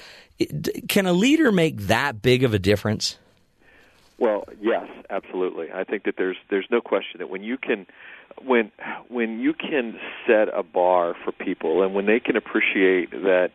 can 0.87 1.05
a 1.05 1.13
leader 1.13 1.51
make 1.51 1.77
that 1.81 2.21
big 2.21 2.43
of 2.43 2.53
a 2.53 2.59
difference? 2.59 3.17
Well, 4.17 4.45
yes, 4.61 4.87
absolutely. 5.09 5.67
I 5.73 5.83
think 5.83 6.03
that 6.03 6.15
there's 6.17 6.37
there's 6.49 6.67
no 6.71 6.81
question 6.81 7.19
that 7.19 7.29
when 7.29 7.43
you 7.43 7.57
can 7.57 7.85
when 8.43 8.71
when 9.09 9.39
you 9.39 9.53
can 9.53 9.99
set 10.27 10.47
a 10.53 10.63
bar 10.63 11.15
for 11.23 11.31
people 11.31 11.83
and 11.83 11.93
when 11.93 12.05
they 12.05 12.19
can 12.19 12.35
appreciate 12.35 13.11
that 13.11 13.51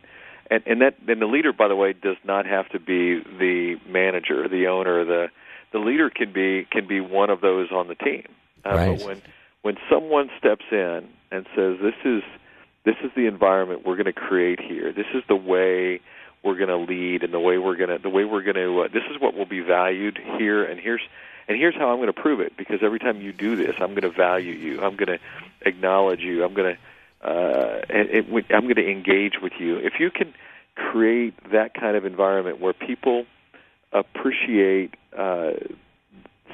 and, 0.50 0.62
and 0.66 0.80
that 0.82 0.96
and 1.08 1.20
the 1.20 1.26
leader 1.26 1.52
by 1.52 1.68
the 1.68 1.76
way 1.76 1.92
does 1.92 2.16
not 2.24 2.46
have 2.46 2.68
to 2.70 2.78
be 2.78 3.20
the 3.38 3.76
manager, 3.88 4.48
the 4.48 4.66
owner, 4.66 5.04
the 5.04 5.28
the 5.72 5.78
leader 5.78 6.10
can 6.10 6.32
be 6.32 6.66
can 6.70 6.86
be 6.86 7.00
one 7.00 7.30
of 7.30 7.40
those 7.40 7.70
on 7.70 7.88
the 7.88 7.94
team. 7.94 8.24
Uh, 8.64 8.70
right. 8.70 8.98
But 8.98 9.06
when 9.06 9.22
when 9.62 9.76
someone 9.90 10.30
steps 10.38 10.64
in 10.70 11.08
and 11.30 11.46
says, 11.54 11.78
"This 11.80 11.94
is 12.04 12.22
this 12.84 12.96
is 13.04 13.10
the 13.14 13.26
environment 13.26 13.86
we're 13.86 13.96
going 13.96 14.06
to 14.06 14.12
create 14.12 14.60
here. 14.60 14.92
This 14.92 15.06
is 15.14 15.22
the 15.28 15.36
way 15.36 16.00
we're 16.42 16.56
going 16.56 16.68
to 16.68 16.76
lead, 16.76 17.22
and 17.22 17.32
the 17.32 17.40
way 17.40 17.58
we're 17.58 17.76
going 17.76 17.90
to 17.90 17.98
the 17.98 18.08
way 18.08 18.24
we're 18.24 18.42
going 18.42 18.56
to. 18.56 18.82
Uh, 18.82 18.88
this 18.88 19.04
is 19.10 19.20
what 19.20 19.34
will 19.34 19.46
be 19.46 19.60
valued 19.60 20.18
here, 20.38 20.64
and 20.64 20.80
here's 20.80 21.02
and 21.48 21.58
here's 21.58 21.74
how 21.74 21.90
I'm 21.90 21.96
going 21.96 22.06
to 22.06 22.12
prove 22.12 22.40
it. 22.40 22.56
Because 22.56 22.80
every 22.82 22.98
time 22.98 23.20
you 23.20 23.32
do 23.32 23.56
this, 23.56 23.74
I'm 23.78 23.90
going 23.90 24.02
to 24.02 24.10
value 24.10 24.54
you. 24.54 24.80
I'm 24.82 24.96
going 24.96 25.08
to 25.08 25.18
acknowledge 25.62 26.20
you. 26.20 26.44
I'm 26.44 26.54
going 26.54 26.74
to 26.74 26.80
uh, 27.22 27.82
and 27.90 28.08
it, 28.08 28.26
I'm 28.50 28.62
going 28.62 28.76
to 28.76 28.90
engage 28.90 29.34
with 29.42 29.52
you. 29.58 29.76
If 29.76 29.94
you 30.00 30.10
can 30.10 30.32
create 30.74 31.34
that 31.52 31.74
kind 31.74 31.96
of 31.96 32.06
environment 32.06 32.60
where 32.60 32.72
people 32.72 33.26
appreciate 33.92 34.94
uh, 35.16 35.52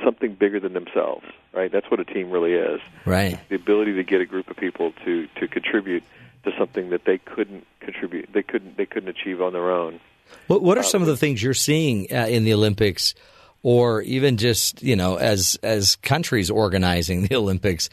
something 0.04 0.34
bigger 0.34 0.60
than 0.60 0.72
themselves. 0.72 1.24
Right. 1.52 1.72
That's 1.72 1.90
what 1.90 2.00
a 2.00 2.04
team 2.04 2.30
really 2.30 2.52
is. 2.52 2.80
Right. 3.06 3.38
The 3.48 3.54
ability 3.54 3.94
to 3.94 4.04
get 4.04 4.20
a 4.20 4.26
group 4.26 4.50
of 4.50 4.56
people 4.56 4.92
to 5.04 5.26
to 5.40 5.48
contribute 5.48 6.02
to 6.44 6.52
something 6.58 6.90
that 6.90 7.04
they 7.04 7.18
couldn't 7.18 7.66
contribute. 7.80 8.30
They 8.32 8.42
couldn't. 8.42 8.76
They 8.76 8.86
couldn't 8.86 9.08
achieve 9.08 9.40
on 9.40 9.52
their 9.52 9.70
own. 9.70 10.00
What 10.46 10.62
What 10.62 10.76
are 10.76 10.80
uh, 10.80 10.84
some 10.84 11.02
of 11.02 11.08
the 11.08 11.16
things 11.16 11.42
you're 11.42 11.54
seeing 11.54 12.08
uh, 12.12 12.26
in 12.26 12.44
the 12.44 12.54
Olympics? 12.54 13.14
Or 13.62 14.02
even 14.02 14.36
just 14.36 14.82
you 14.82 14.94
know, 14.94 15.16
as 15.16 15.58
as 15.62 15.96
countries 15.96 16.50
organizing 16.50 17.22
the 17.26 17.36
Olympics, 17.36 17.88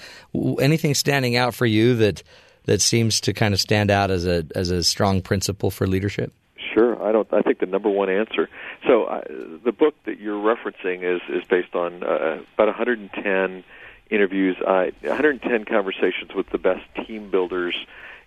anything 0.60 0.94
standing 0.94 1.36
out 1.36 1.56
for 1.56 1.65
you 1.65 1.95
that 1.95 2.22
that 2.65 2.82
seems 2.82 3.22
to 3.22 3.34
kind 3.34 3.53
of 3.53 3.60
stand 3.60 3.90
out 3.90 4.11
as 4.11 4.28
a 4.28 4.45
as 4.56 4.70
a 4.70 4.84
strong 4.84 5.22
principle 5.22 5.72
for 5.72 5.88
leadership? 5.88 6.32
Sure, 6.74 7.02
I 7.04 7.12
don't. 7.12 7.32
I 7.32 7.41
think 7.41 7.60
the 7.60 7.66
number 7.66 7.90
one 7.90 8.10
answer. 8.10 8.50
So 8.88 9.04
uh, 9.04 9.22
the 9.64 9.72
book 9.72 9.95
that 10.06 10.20
you're 10.20 10.41
referencing 10.41 11.04
is 11.04 11.22
is 11.30 11.44
based 11.48 11.76
on 11.76 12.04
uh, 12.04 12.41
about 12.56 12.68
110 12.68 13.64
interviews, 14.10 14.58
uh, 14.66 14.86
110 15.02 15.66
conversations 15.66 16.32
with 16.36 16.50
the 16.52 16.58
best 16.58 16.84
team 17.06 17.30
builders 17.30 17.76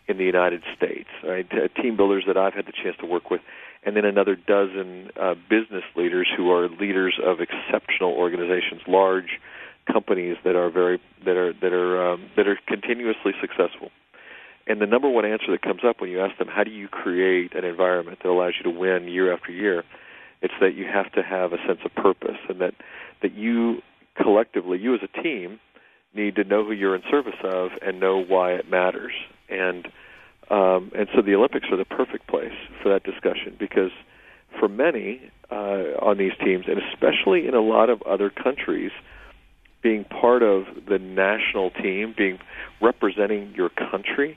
in 0.08 0.18
the 0.18 0.24
United 0.24 0.62
States, 0.76 1.08
right? 1.24 1.46
Uh, 1.52 1.68
team 1.80 1.96
builders 1.96 2.24
that 2.26 2.36
I've 2.36 2.54
had 2.54 2.66
the 2.66 2.72
chance 2.72 2.96
to 2.98 3.06
work 3.06 3.30
with, 3.30 3.40
and 3.82 3.96
then 3.96 4.04
another 4.04 4.36
dozen 4.36 5.10
uh, 5.20 5.34
business 5.50 5.84
leaders 5.96 6.28
who 6.36 6.50
are 6.52 6.68
leaders 6.68 7.18
of 7.22 7.40
exceptional 7.40 8.12
organizations, 8.12 8.82
large 8.86 9.40
companies 9.90 10.36
that 10.44 10.54
are 10.54 10.70
very 10.70 11.00
that 11.24 11.36
are 11.36 11.52
that 11.52 11.72
are 11.72 12.12
um, 12.12 12.30
that 12.36 12.46
are 12.46 12.58
continuously 12.66 13.32
successful. 13.40 13.90
And 14.66 14.80
the 14.80 14.86
number 14.86 15.08
one 15.08 15.24
answer 15.24 15.50
that 15.50 15.62
comes 15.62 15.82
up 15.88 16.00
when 16.00 16.10
you 16.10 16.20
ask 16.20 16.36
them, 16.38 16.48
how 16.48 16.64
do 16.64 16.70
you 16.70 16.88
create 16.88 17.54
an 17.54 17.64
environment 17.64 18.18
that 18.22 18.28
allows 18.28 18.54
you 18.58 18.70
to 18.70 18.78
win 18.78 19.06
year 19.08 19.32
after 19.32 19.52
year? 19.52 19.84
It's 20.42 20.54
that 20.60 20.74
you 20.74 20.86
have 20.92 21.12
to 21.12 21.22
have 21.22 21.52
a 21.52 21.58
sense 21.66 21.80
of 21.84 21.94
purpose, 21.94 22.38
and 22.48 22.60
that 22.60 22.74
that 23.22 23.34
you 23.34 23.80
collectively, 24.20 24.78
you 24.78 24.94
as 24.94 25.00
a 25.02 25.22
team, 25.22 25.60
need 26.14 26.36
to 26.36 26.44
know 26.44 26.64
who 26.64 26.72
you're 26.72 26.94
in 26.94 27.02
service 27.10 27.38
of 27.42 27.70
and 27.80 28.00
know 28.00 28.22
why 28.22 28.52
it 28.52 28.68
matters. 28.68 29.12
And 29.48 29.86
um, 30.50 30.92
and 30.96 31.08
so 31.14 31.22
the 31.22 31.34
Olympics 31.34 31.66
are 31.70 31.76
the 31.76 31.84
perfect 31.84 32.28
place 32.28 32.54
for 32.82 32.88
that 32.90 33.02
discussion 33.02 33.56
because 33.58 33.90
for 34.58 34.68
many 34.68 35.30
uh, 35.50 35.98
on 36.02 36.18
these 36.18 36.32
teams, 36.44 36.66
and 36.68 36.80
especially 36.92 37.46
in 37.46 37.54
a 37.54 37.60
lot 37.60 37.90
of 37.90 38.02
other 38.02 38.30
countries, 38.30 38.90
being 39.82 40.04
part 40.04 40.42
of 40.42 40.64
the 40.88 40.98
national 40.98 41.70
team, 41.70 42.14
being 42.16 42.38
representing 42.80 43.52
your 43.56 43.70
country, 43.70 44.36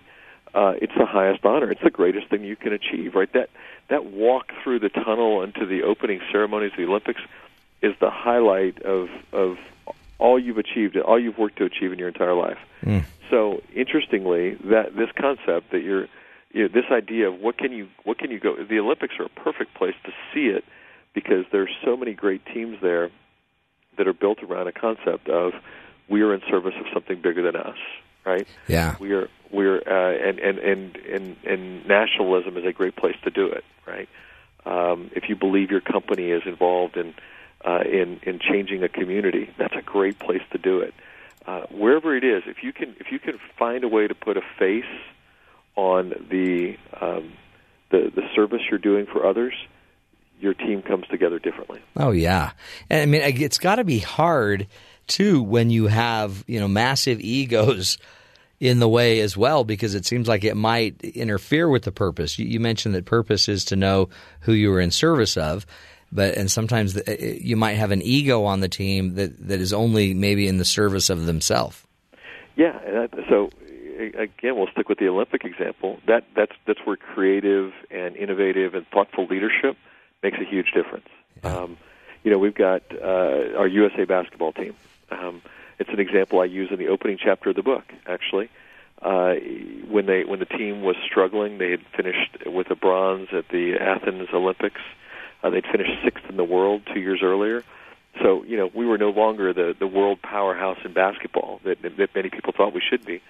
uh, 0.54 0.74
it's 0.82 0.94
the 0.98 1.06
highest 1.06 1.46
honor. 1.46 1.72
It's 1.72 1.84
the 1.84 1.90
greatest 1.90 2.30
thing 2.30 2.44
you 2.44 2.56
can 2.56 2.74
achieve, 2.74 3.16
right? 3.16 3.32
That 3.34 3.50
that 3.90 4.06
walk 4.06 4.52
through 4.64 4.80
the 4.80 4.90
tunnel 4.90 5.42
into 5.42 5.66
the 5.66 5.84
opening 5.84 6.22
ceremonies 6.32 6.72
of 6.72 6.78
the 6.78 6.86
Olympics 6.86 7.22
is 7.82 7.94
the 8.00 8.10
highlight 8.10 8.82
of 8.82 9.10
of 9.32 9.58
all 10.18 10.38
you've 10.38 10.58
achieved, 10.58 10.98
all 10.98 11.20
you've 11.20 11.38
worked 11.38 11.58
to 11.58 11.66
achieve 11.66 11.94
in 11.94 12.00
your 12.00 12.10
entire 12.10 12.34
life. 12.34 12.58
Mm. 12.84 13.06
So 13.30 13.62
interestingly, 13.74 14.56
that 14.66 14.96
this 14.96 15.10
concept 15.16 15.72
that 15.72 15.82
you're, 15.82 16.08
you 16.52 16.64
know, 16.64 16.68
this 16.68 16.86
idea 16.92 17.30
of 17.30 17.40
what 17.40 17.58
can 17.58 17.72
you 17.72 17.88
what 18.04 18.18
can 18.18 18.32
you 18.32 18.40
go 18.40 18.56
the 18.56 18.80
Olympics 18.80 19.16
are 19.20 19.26
a 19.26 19.30
perfect 19.30 19.74
place 19.76 19.96
to 20.06 20.12
see 20.34 20.48
it 20.48 20.64
because 21.14 21.46
there's 21.52 21.72
so 21.84 21.96
many 21.98 22.14
great 22.14 22.46
teams 22.46 22.78
there 22.82 23.10
that 23.98 24.08
are 24.08 24.14
built 24.14 24.42
around 24.44 24.68
a 24.68 24.72
concept 24.72 25.30
of 25.30 25.54
we 26.08 26.22
are 26.22 26.34
in 26.34 26.42
service 26.50 26.74
of 26.80 26.86
something 26.94 27.22
bigger 27.22 27.44
than 27.44 27.56
us, 27.56 27.78
right? 28.26 28.48
Yeah. 28.68 28.96
We 29.00 29.14
are 29.14 29.30
we're 29.52 29.78
uh, 29.78 30.30
and, 30.30 30.40
and 30.40 30.60
and 30.60 30.96
and 30.98 31.36
and 31.46 31.88
nationalism 31.88 32.58
is 32.58 32.66
a 32.66 32.74
great 32.74 32.96
place 32.96 33.16
to 33.24 33.32
do 33.32 33.48
it, 33.48 33.64
right? 33.88 34.10
Um, 34.66 35.10
if 35.16 35.30
you 35.30 35.36
believe 35.36 35.72
your 35.72 35.82
company 35.82 36.32
is 36.32 36.44
involved 36.46 36.98
in 36.98 37.14
uh, 37.66 37.82
in 37.82 38.20
in 38.24 38.40
changing 38.40 38.84
a 38.84 38.90
community, 38.90 39.50
that's 39.58 39.76
a 39.76 39.82
great 39.82 40.20
place 40.20 40.44
to 40.52 40.58
do 40.58 40.80
it 40.80 40.94
uh, 41.50 41.62
wherever 41.72 42.16
it 42.16 42.24
is, 42.24 42.44
if 42.46 42.64
you 42.64 42.72
can 42.72 42.96
if 43.00 43.12
you 43.12 43.20
can 43.20 43.40
find 43.58 43.84
a 43.84 43.88
way 43.88 44.08
to 44.08 44.14
put 44.14 44.38
a 44.38 44.42
face 44.60 44.84
on 45.76 46.10
the 46.30 46.78
um, 47.00 47.34
the 47.90 48.12
the 48.14 48.22
service 48.36 48.62
you're 48.70 48.80
doing 48.80 49.08
for 49.08 49.26
others, 49.26 49.54
your 50.40 50.54
team 50.54 50.84
comes 50.84 51.08
together 51.08 51.40
differently. 51.40 51.80
Oh 51.98 52.12
yeah, 52.12 52.52
and 52.90 53.02
I 53.02 53.06
mean 53.06 53.22
it's 53.42 53.58
got 53.58 53.76
to 53.76 53.84
be 53.84 54.00
hard 54.00 54.68
too 55.10 55.44
when 55.44 55.70
you 55.70 55.88
have 55.88 56.44
you 56.48 56.60
know 56.60 56.68
massive 56.68 57.20
egos 57.20 57.98
in 58.60 58.80
the 58.80 58.90
way 58.90 59.22
as 59.22 59.36
well 59.36 59.64
because 59.64 59.96
it 59.96 60.06
seems 60.06 60.28
like 60.28 60.44
it 60.44 60.56
might 60.56 61.02
interfere 61.02 61.70
with 61.70 61.84
the 61.84 61.92
purpose. 61.92 62.38
You, 62.38 62.46
you 62.46 62.60
mentioned 62.60 62.94
that 62.96 63.06
purpose 63.06 63.48
is 63.48 63.66
to 63.66 63.76
know 63.76 64.10
who 64.42 64.54
you 64.54 64.72
are 64.74 64.82
in 64.82 64.92
service 64.92 65.38
of 65.38 65.66
but 66.12 66.36
and 66.36 66.50
sometimes 66.50 66.94
the, 66.94 67.40
you 67.42 67.56
might 67.56 67.74
have 67.74 67.92
an 67.92 68.02
ego 68.02 68.44
on 68.46 68.60
the 68.62 68.70
team 68.70 69.16
that 69.16 69.48
that 69.48 69.60
is 69.60 69.74
only 69.74 70.14
maybe 70.14 70.48
in 70.48 70.58
the 70.58 70.66
service 70.66 71.10
of 71.10 71.26
themselves. 71.26 71.84
Yeah, 72.56 73.08
so 73.30 73.50
again, 74.00 74.58
we'll 74.58 74.68
stick 74.68 74.90
with 74.90 75.00
the 75.00 75.08
Olympic 75.08 75.46
example. 75.46 76.00
That 76.08 76.26
that's 76.36 76.54
that's 76.66 76.80
where 76.84 76.96
creative 76.96 77.74
and 77.92 78.16
innovative 78.16 78.74
and 78.74 78.88
thoughtful 78.88 79.28
leadership 79.28 79.78
makes 80.24 80.38
a 80.40 80.46
huge 80.46 80.72
difference. 80.74 81.08
Yeah. 81.44 81.56
Um, 81.56 81.78
you 82.24 82.32
know, 82.32 82.38
we've 82.38 82.56
got 82.56 82.84
uh, 82.92 83.58
our 83.58 83.68
USA 83.68 84.04
basketball 84.06 84.52
team. 84.52 84.76
Um, 85.12 85.42
it's 85.80 85.90
an 85.90 86.00
example 86.00 86.42
I 86.42 86.46
use 86.46 86.70
in 86.72 86.78
the 86.78 86.88
opening 86.88 87.18
chapter 87.24 87.50
of 87.50 87.56
the 87.56 87.64
book. 87.64 87.86
Actually, 88.06 88.50
uh, 89.02 89.36
when 89.90 90.06
they 90.06 90.24
when 90.24 90.40
the 90.40 90.46
team 90.46 90.82
was 90.82 90.96
struggling, 91.06 91.58
they 91.58 91.72
had 91.72 91.82
finished 91.96 92.46
with 92.46 92.70
a 92.70 92.76
bronze 92.76 93.30
at 93.32 93.48
the 93.50 93.78
Athens 93.80 94.30
Olympics. 94.34 94.82
Uh, 95.42 95.50
they'd 95.50 95.66
finished 95.66 96.04
sixth 96.04 96.26
in 96.30 96.36
the 96.36 96.44
world 96.44 96.82
two 96.94 97.00
years 97.00 97.22
earlier. 97.24 97.64
So 98.22 98.44
you 98.44 98.58
know 98.58 98.70
we 98.74 98.86
were 98.86 98.98
no 98.98 99.10
longer 99.10 99.54
the 99.54 99.76
the 99.78 99.88
world 99.88 100.22
powerhouse 100.22 100.80
in 100.84 100.94
basketball 100.94 101.62
that 101.64 101.82
that 101.82 102.14
many 102.14 102.30
people 102.30 102.54
thought 102.56 102.74
we 102.74 102.82
should 102.88 103.06
be. 103.06 103.22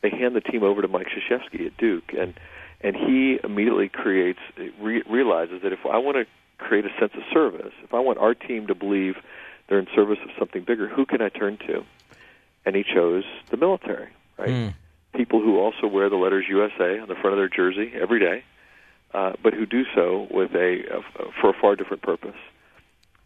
They 0.00 0.10
hand 0.10 0.34
the 0.34 0.40
team 0.40 0.62
over 0.62 0.82
to 0.82 0.88
Mike 0.88 1.08
Krzyzewski 1.08 1.66
at 1.66 1.76
Duke, 1.76 2.14
and 2.18 2.34
and 2.80 2.96
he 2.96 3.38
immediately 3.44 3.88
creates 3.88 4.40
re- 4.80 5.02
realizes 5.08 5.62
that 5.62 5.72
if 5.72 5.80
I 5.84 5.98
want 5.98 6.16
to 6.16 6.26
create 6.58 6.86
a 6.86 7.00
sense 7.00 7.12
of 7.14 7.22
service, 7.32 7.72
if 7.82 7.92
I 7.92 8.00
want 8.00 8.18
our 8.18 8.34
team 8.34 8.66
to 8.68 8.74
believe 8.74 9.16
they're 9.72 9.80
in 9.80 9.88
service 9.94 10.18
of 10.22 10.30
something 10.38 10.62
bigger, 10.64 10.86
who 10.86 11.06
can 11.06 11.22
I 11.22 11.30
turn 11.30 11.56
to? 11.66 11.84
And 12.64 12.76
he 12.76 12.84
chose 12.84 13.24
the 13.50 13.56
military, 13.56 14.08
right? 14.38 14.48
Mm. 14.48 14.74
People 15.14 15.40
who 15.40 15.58
also 15.58 15.86
wear 15.86 16.08
the 16.08 16.16
letters 16.16 16.44
USA 16.48 16.98
on 16.98 17.08
the 17.08 17.14
front 17.14 17.32
of 17.32 17.36
their 17.38 17.48
jersey 17.48 17.92
every 17.94 18.20
day 18.20 18.44
uh, 19.14 19.32
but 19.42 19.52
who 19.52 19.66
do 19.66 19.84
so 19.94 20.26
with 20.30 20.54
a, 20.54 20.84
a 20.90 21.32
for 21.40 21.50
a 21.50 21.60
far 21.60 21.76
different 21.76 22.02
purpose. 22.02 22.36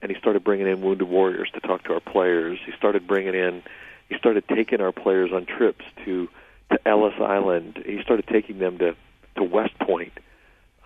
And 0.03 0.11
he 0.11 0.19
started 0.19 0.45
bringing 0.45 0.67
in 0.67 0.83
wounded 0.83 1.09
warriors 1.09 1.51
to 1.55 1.61
talk 1.61 1.85
to 1.85 1.95
our 1.95 2.01
players. 2.01 2.59
He 2.65 2.73
started 2.77 3.07
bringing 3.07 3.35
in, 3.35 3.63
he 4.09 4.17
started 4.19 4.45
taking 4.49 4.81
our 4.81 4.93
players 4.93 5.31
on 5.33 5.47
trips 5.47 5.85
to 6.05 6.29
to 6.71 6.89
Ellis 6.89 7.15
Island. 7.21 7.83
He 7.87 8.03
started 8.03 8.27
taking 8.27 8.59
them 8.59 8.79
to 8.79 8.97
to 9.37 9.43
West 9.43 9.79
Point. 9.79 10.13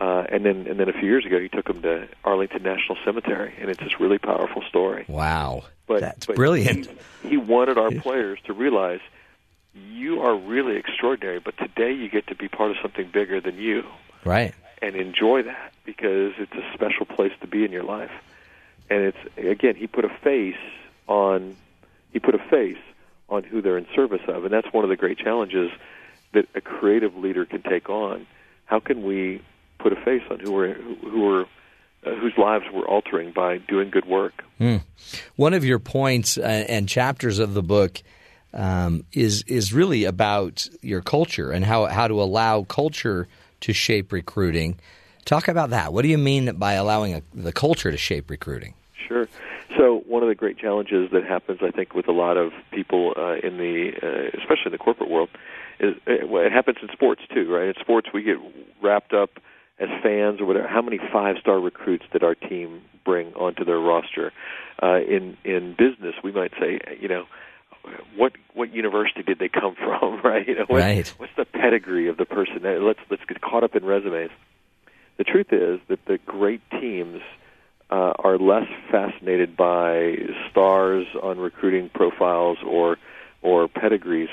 Uh, 0.01 0.25
and 0.31 0.47
then, 0.47 0.67
and 0.67 0.81
then 0.81 0.89
a 0.89 0.93
few 0.93 1.07
years 1.07 1.27
ago, 1.27 1.39
he 1.39 1.49
took 1.49 1.67
them 1.67 1.83
to 1.83 2.09
Arlington 2.25 2.63
National 2.63 2.97
Cemetery, 3.05 3.55
and 3.61 3.69
it's 3.69 3.81
this 3.81 4.01
really 4.01 4.19
powerful 4.19 4.63
story. 4.63 5.05
Wow, 5.09 5.65
but, 5.87 6.01
that's 6.01 6.27
but 6.27 6.37
brilliant. 6.37 6.89
He, 7.23 7.31
he 7.31 7.37
wanted 7.37 7.77
our 7.77 7.91
players 7.91 8.39
to 8.47 8.55
realize 8.55 9.01
you 9.75 10.23
are 10.23 10.35
really 10.35 10.77
extraordinary, 10.77 11.39
but 11.39 11.57
today 11.59 11.93
you 11.93 12.09
get 12.09 12.27
to 12.29 12.35
be 12.35 12.49
part 12.49 12.71
of 12.71 12.79
something 12.81 13.11
bigger 13.13 13.41
than 13.41 13.59
you. 13.59 13.85
Right 14.25 14.55
and 14.83 14.97
enjoy 14.97 15.43
that 15.43 15.73
because 15.85 16.33
it's 16.39 16.53
a 16.53 16.73
special 16.75 17.07
place 17.07 17.33
to 17.41 17.47
be 17.47 17.65
in 17.65 17.73
your 17.73 17.83
life. 17.83 18.11
And 18.89 19.03
it's 19.03 19.19
again, 19.37 19.77
he 19.77 19.87
put 19.87 20.05
a 20.05 20.09
face 20.09 20.57
on 21.07 21.57
he 22.13 22.19
put 22.19 22.35
a 22.35 22.39
face 22.39 22.79
on 23.29 23.45
who 23.45 23.63
they're 23.63 23.79
in 23.79 23.87
service 23.95 24.23
of, 24.27 24.45
and 24.45 24.53
that's 24.53 24.73
one 24.73 24.85
of 24.85 24.91
the 24.91 24.97
great 24.97 25.19
challenges 25.19 25.71
that 26.33 26.47
a 26.55 26.61
creative 26.61 27.17
leader 27.17 27.45
can 27.45 27.63
take 27.63 27.89
on. 27.89 28.27
How 28.65 28.81
can 28.81 29.03
we 29.03 29.43
put 29.83 29.93
a 29.93 29.97
face 30.05 30.23
on 30.31 30.41
who 30.41 30.53
we're 30.53 30.75
who 30.75 31.29
are 31.29 31.47
uh, 32.07 32.15
whose 32.17 32.33
lives 32.39 32.65
we're 32.73 32.87
altering 32.87 33.33
by 33.33 33.59
doing 33.59 33.91
good 33.91 34.07
work? 34.07 34.43
Mm. 34.61 34.83
One 35.37 35.55
of 35.55 35.65
your 35.65 35.79
points 35.79 36.39
uh, 36.39 36.43
and 36.43 36.89
chapters 36.89 37.39
of 37.39 37.55
the 37.55 37.63
book 37.63 38.03
um, 38.55 39.05
is 39.13 39.45
is 39.47 39.73
really 39.73 40.05
about 40.05 40.69
your 40.83 41.03
culture 41.03 41.51
and 41.51 41.65
how 41.65 41.87
how 41.87 42.09
to 42.09 42.21
allow 42.21 42.63
culture 42.65 43.29
to 43.61 43.73
shape 43.73 44.13
recruiting. 44.13 44.79
Talk 45.25 45.49
about 45.49 45.71
that. 45.71 45.93
What 45.93 46.03
do 46.03 46.09
you 46.09 46.19
mean 46.19 46.57
by 46.57 46.75
allowing 46.75 47.15
a, 47.15 47.23
the 47.35 47.53
culture 47.53 47.91
to 47.91 47.97
shape 47.97 48.31
recruiting? 48.31 48.75
Sure. 49.07 49.29
So 49.77 50.03
one 50.07 50.23
of 50.23 50.29
the 50.29 50.35
great 50.35 50.59
challenges 50.59 51.11
that 51.13 51.25
happens, 51.25 51.61
I 51.63 51.71
think, 51.71 51.95
with 51.95 52.09
a 52.09 52.13
lot 52.13 52.37
of 52.37 52.53
people 52.73 53.15
uh, 53.17 53.35
in 53.35 53.57
the, 53.57 53.93
uh, 54.03 54.39
especially 54.39 54.67
in 54.67 54.73
the 54.73 54.79
corporate 54.79 55.11
world, 55.11 55.29
is 55.79 55.95
uh, 56.07 56.27
well, 56.27 56.45
it 56.45 56.53
happens 56.53 56.79
in 56.83 56.89
sports 56.93 57.23
too, 57.33 57.51
right? 57.53 57.69
In 57.69 57.75
sports, 57.81 58.09
we 58.13 58.23
get 58.23 58.37
wrapped 58.83 59.13
up 59.13 59.31
as 59.81 59.89
fans 60.03 60.41
or 60.41 60.45
whatever. 60.45 60.69
How 60.69 60.83
many 60.83 60.99
five-star 61.13 61.59
recruits 61.59 62.05
did 62.13 62.23
our 62.23 62.35
team 62.35 62.83
bring 63.05 63.33
onto 63.35 63.65
their 63.65 63.79
roster? 63.79 64.33
Uh, 64.83 65.01
in 65.01 65.37
in 65.45 65.75
business, 65.77 66.15
we 66.23 66.33
might 66.33 66.53
say, 66.61 66.79
you 67.01 67.09
know, 67.09 67.25
what 68.17 68.33
what 68.55 68.73
university 68.73 69.23
did 69.23 69.39
they 69.39 69.49
come 69.49 69.75
from, 69.79 70.21
right? 70.23 70.47
You 70.47 70.57
know, 70.57 70.65
what, 70.69 70.81
right. 70.81 71.15
what's 71.19 71.33
the 71.37 71.45
pedigree 71.45 72.09
of 72.09 72.17
the 72.17 72.27
person? 72.27 72.61
Let's 72.63 73.01
let's 73.11 73.25
get 73.27 73.41
caught 73.41 73.65
up 73.65 73.75
in 73.75 73.85
resumes. 73.85 74.31
The 75.17 75.25
truth 75.25 75.53
is 75.53 75.81
that 75.89 76.05
the 76.07 76.19
great 76.25 76.63
teams 76.71 77.21
uh, 77.91 78.13
are 78.19 78.39
less 78.39 78.69
fascinated 78.91 79.57
by 79.57 80.17
stars 80.51 81.07
on 81.23 81.39
recruiting 81.39 81.91
profiles 81.93 82.59
or 82.65 82.99
or 83.43 83.69
pedigrees. 83.69 84.29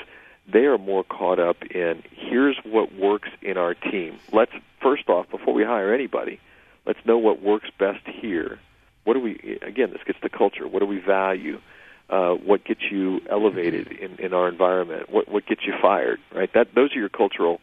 They 0.50 0.64
are 0.64 0.78
more 0.78 1.04
caught 1.04 1.38
up 1.38 1.62
in 1.70 2.02
here's 2.12 2.56
what 2.64 2.94
works 2.94 3.28
in 3.42 3.56
our 3.58 3.74
team. 3.74 4.18
Let's 4.32 4.52
first 4.80 5.08
off, 5.08 5.28
before 5.30 5.52
we 5.52 5.64
hire 5.64 5.92
anybody, 5.92 6.40
let's 6.86 6.98
know 7.04 7.18
what 7.18 7.42
works 7.42 7.68
best 7.78 8.06
here. 8.06 8.58
What 9.04 9.14
do 9.14 9.20
we 9.20 9.58
again? 9.62 9.90
This 9.92 10.02
gets 10.06 10.20
to 10.20 10.28
culture. 10.28 10.66
What 10.66 10.80
do 10.80 10.86
we 10.86 10.98
value? 10.98 11.60
uh, 12.10 12.32
what 12.32 12.64
gets 12.64 12.80
you 12.90 13.20
elevated 13.28 13.92
in, 13.92 14.16
in 14.18 14.32
our 14.32 14.48
environment, 14.48 15.10
what 15.10 15.28
what 15.28 15.44
gets 15.46 15.66
you 15.66 15.74
fired, 15.80 16.18
right? 16.34 16.50
That 16.54 16.74
those 16.74 16.94
are 16.96 16.98
your 16.98 17.10
cultural, 17.10 17.60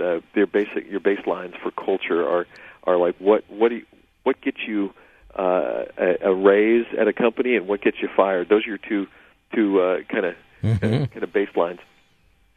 uh, 0.00 0.20
their 0.34 0.46
basic 0.46 0.90
your 0.90 1.00
baselines 1.00 1.54
for 1.62 1.70
culture 1.70 2.26
are 2.26 2.46
are 2.84 2.96
like 2.96 3.16
what 3.18 3.44
what 3.50 3.68
do 3.68 3.76
you, 3.76 3.86
what 4.22 4.40
gets 4.40 4.58
you 4.66 4.94
uh, 5.38 5.84
a, 5.98 6.16
a 6.30 6.34
raise 6.34 6.86
at 6.98 7.06
a 7.06 7.12
company 7.12 7.56
and 7.56 7.68
what 7.68 7.82
gets 7.82 7.98
you 8.00 8.08
fired. 8.16 8.48
Those 8.48 8.64
are 8.64 8.70
your 8.70 8.78
two 8.78 9.06
two 9.54 9.80
uh, 9.80 9.98
kind 10.08 10.26
of 10.26 10.34
Mhm. 10.62 11.10
kind 11.10 11.24
of 11.24 11.30
baselines. 11.30 11.80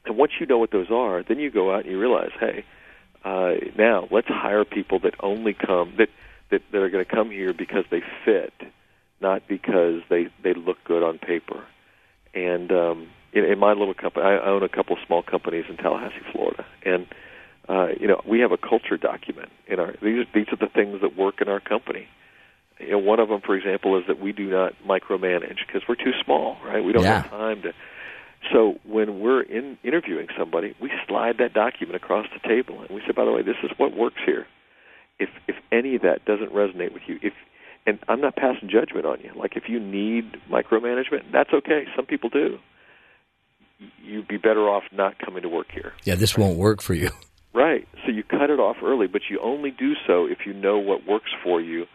And 0.06 0.18
once 0.18 0.34
you 0.40 0.46
know 0.46 0.58
what 0.58 0.72
those 0.72 0.92
are, 0.92 1.24
then 1.24 1.40
you 1.40 1.50
go 1.50 1.74
out 1.74 1.82
and 1.84 1.92
you 1.92 2.00
realize, 2.00 2.32
hey, 2.40 2.64
uh, 3.24 3.54
now 3.78 4.08
let's 4.12 4.28
hire 4.28 4.64
people 4.66 5.00
that 5.00 5.16
only 5.22 5.54
come 5.54 5.96
that 5.98 6.10
that, 6.52 6.62
that 6.72 6.78
are 6.78 6.90
going 6.90 7.04
to 7.04 7.12
come 7.12 7.32
here 7.32 7.54
because 7.54 7.86
they 7.90 8.04
fit, 8.24 8.54
not 9.20 9.48
because 9.48 10.02
they 10.10 10.28
they 10.44 10.54
look 10.54 10.78
good 10.84 11.02
on 11.04 11.18
paper. 11.18 11.66
And 12.36 12.72
um, 12.72 13.08
in, 13.34 13.46
in 13.46 13.58
my 13.60 13.74
little 13.74 13.96
company, 13.96 14.26
I 14.26 14.38
own 14.38 14.62
a 14.62 14.70
couple 14.70 14.96
small 15.08 15.24
companies 15.24 15.66
in 15.70 15.78
Tallahassee, 15.78 16.22
Florida, 16.32 16.66
and 16.86 17.08
uh, 17.68 17.88
you 18.00 18.08
know 18.08 18.22
we 18.28 18.42
have 18.42 18.52
a 18.52 18.58
culture 18.58 18.98
document 18.98 19.50
in 19.68 19.80
our 19.80 19.96
these 20.04 20.28
these 20.36 20.48
are 20.52 20.58
the 20.58 20.70
things 20.72 21.02
that 21.02 21.18
work 21.18 21.42
in 21.42 21.50
our 21.50 21.60
company. 21.60 22.08
You 22.80 22.92
know, 22.92 23.00
one 23.00 23.20
of 23.22 23.30
them, 23.30 23.42
for 23.42 23.56
example, 23.56 23.98
is 23.98 24.04
that 24.08 24.20
we 24.20 24.34
do 24.34 24.50
not 24.50 24.74
micromanage 24.86 25.66
because 25.66 25.82
we're 25.88 25.96
too 25.96 26.12
small, 26.24 26.58
right? 26.64 26.84
We 26.84 26.92
don't 26.92 27.04
Yeah. 27.04 27.22
have 27.22 27.32
time 27.32 27.62
to. 27.64 27.74
So 28.52 28.76
when 28.84 29.20
we're 29.20 29.42
in 29.42 29.78
interviewing 29.84 30.28
somebody, 30.38 30.76
we 30.82 30.92
slide 31.08 31.38
that 31.40 31.54
document 31.54 31.96
across 31.96 32.28
the 32.34 32.48
table 32.48 32.82
and 32.82 32.90
we 32.90 33.02
say, 33.02 33.12
by 33.16 33.26
the 33.26 33.32
way, 33.32 33.42
this 33.42 33.56
is 33.64 33.72
what 33.78 33.96
works 33.96 34.22
here. 34.26 34.48
If 35.20 35.30
if 35.48 35.56
any 35.72 35.96
of 35.96 36.02
that 36.02 36.26
doesn't 36.26 36.52
resonate 36.52 36.94
with 36.94 37.04
you, 37.08 37.20
if 37.22 37.34
and 37.86 38.00
I'm 38.08 38.22
not 38.22 38.36
passing 38.36 38.70
judgment 38.70 39.06
on 39.06 39.20
you. 39.22 39.32
Like 39.36 39.56
if 39.56 39.64
you 39.68 39.80
need 39.80 40.38
micromanagement, 40.52 41.32
that's 41.32 41.52
okay. 41.54 41.86
Some 41.96 42.06
people 42.06 42.30
do. 42.30 42.58
You'd 44.04 44.28
be 44.28 44.38
better 44.38 44.70
off 44.70 44.84
not 44.92 45.20
coming 45.20 45.44
to 45.44 45.50
work 45.50 45.68
here. 45.72 45.94
Yeah, 46.04 46.16
this 46.16 46.38
won't 46.38 46.58
work 46.58 46.82
for 46.82 46.94
you. 46.94 47.10
Right. 47.54 47.88
So 48.06 48.12
you 48.12 48.24
cut 48.24 48.50
it 48.50 48.60
off 48.60 48.78
early, 48.84 49.08
but 49.08 49.24
you 49.30 49.40
only 49.40 49.72
do 49.72 49.94
so 50.08 50.26
if 50.26 50.40
you 50.46 50.54
know 50.54 50.78
what 50.78 51.08
works 51.08 51.32
for 51.44 51.62
you 51.62 51.86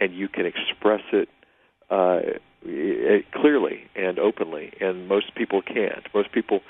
and 0.00 0.14
you 0.14 0.28
can 0.28 0.46
express 0.46 1.02
it 1.12 1.28
uh, 1.90 2.20
clearly 2.62 3.84
and 3.94 4.18
openly. 4.18 4.72
And 4.80 5.08
most 5.08 5.34
people 5.34 5.62
can't. 5.62 6.06
Most 6.14 6.32
people, 6.32 6.60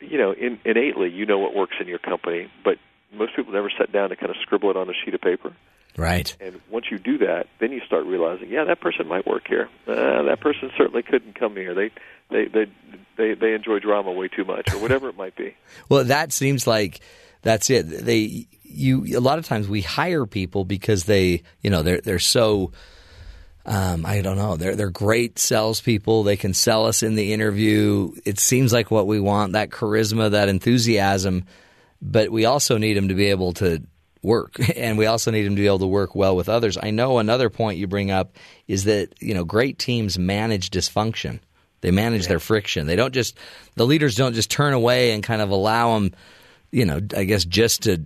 you 0.00 0.18
know, 0.18 0.32
in, 0.32 0.58
innately, 0.64 1.10
you 1.10 1.26
know 1.26 1.38
what 1.38 1.54
works 1.54 1.76
in 1.80 1.86
your 1.86 1.98
company, 1.98 2.50
but 2.64 2.78
most 3.12 3.36
people 3.36 3.52
never 3.52 3.70
sit 3.78 3.92
down 3.92 4.10
to 4.10 4.16
kind 4.16 4.30
of 4.30 4.36
scribble 4.42 4.70
it 4.70 4.76
on 4.76 4.88
a 4.88 4.92
sheet 5.04 5.14
of 5.14 5.20
paper. 5.20 5.52
Right. 5.96 6.36
And 6.40 6.60
once 6.70 6.86
you 6.90 6.98
do 6.98 7.18
that, 7.18 7.46
then 7.60 7.70
you 7.70 7.80
start 7.86 8.04
realizing, 8.04 8.50
yeah, 8.50 8.64
that 8.64 8.80
person 8.80 9.06
might 9.06 9.26
work 9.26 9.46
here. 9.46 9.68
Uh, 9.86 10.24
that 10.24 10.40
person 10.40 10.70
certainly 10.76 11.02
couldn't 11.02 11.38
come 11.38 11.54
here. 11.54 11.72
They, 11.72 11.90
they, 12.30 12.46
they, 12.46 12.66
they, 13.16 13.34
they 13.34 13.54
enjoy 13.54 13.78
drama 13.78 14.10
way 14.10 14.26
too 14.26 14.44
much, 14.44 14.72
or 14.74 14.78
whatever 14.78 15.08
it 15.08 15.16
might 15.16 15.36
be. 15.36 15.54
Well, 15.88 16.04
that 16.04 16.32
seems 16.32 16.66
like 16.66 17.00
that's 17.42 17.68
it. 17.68 17.82
They 17.82 18.46
you 18.62 19.04
a 19.16 19.20
lot 19.20 19.38
of 19.38 19.46
times 19.46 19.68
we 19.68 19.82
hire 19.82 20.26
people 20.26 20.64
because 20.64 21.04
they 21.04 21.42
you 21.60 21.70
know 21.70 21.82
they're 21.82 22.00
they're 22.00 22.18
so 22.18 22.72
um, 23.66 24.04
I 24.04 24.20
don't 24.20 24.36
know 24.36 24.56
they're 24.56 24.76
they're 24.76 24.90
great 24.90 25.38
salespeople. 25.38 26.22
They 26.22 26.36
can 26.36 26.52
sell 26.52 26.86
us 26.86 27.02
in 27.02 27.14
the 27.14 27.32
interview. 27.32 28.12
It 28.24 28.38
seems 28.38 28.72
like 28.72 28.90
what 28.90 29.06
we 29.06 29.20
want 29.20 29.54
that 29.54 29.70
charisma, 29.70 30.32
that 30.32 30.48
enthusiasm, 30.48 31.44
but 32.02 32.30
we 32.30 32.44
also 32.44 32.76
need 32.76 32.94
them 32.94 33.08
to 33.08 33.14
be 33.14 33.26
able 33.26 33.54
to 33.54 33.82
work 34.22 34.56
and 34.76 34.98
we 34.98 35.06
also 35.06 35.30
need 35.30 35.44
them 35.44 35.56
to 35.56 35.60
be 35.60 35.66
able 35.66 35.78
to 35.80 35.86
work 35.86 36.14
well 36.14 36.36
with 36.36 36.48
others. 36.48 36.76
I 36.80 36.90
know 36.90 37.18
another 37.18 37.50
point 37.50 37.78
you 37.78 37.86
bring 37.86 38.10
up 38.10 38.36
is 38.68 38.84
that 38.84 39.14
you 39.20 39.34
know 39.34 39.44
great 39.44 39.78
teams 39.78 40.18
manage 40.18 40.70
dysfunction. 40.70 41.40
They 41.80 41.90
manage 41.90 42.28
their 42.28 42.40
friction. 42.40 42.86
They 42.86 42.96
don't 42.96 43.12
just 43.14 43.38
the 43.76 43.86
leaders 43.86 44.14
don't 44.14 44.34
just 44.34 44.50
turn 44.50 44.74
away 44.74 45.12
and 45.12 45.22
kind 45.22 45.40
of 45.40 45.50
allow 45.50 45.94
them, 45.94 46.12
you 46.70 46.84
know, 46.84 47.00
I 47.16 47.24
guess 47.24 47.44
just 47.44 47.82
to 47.84 48.02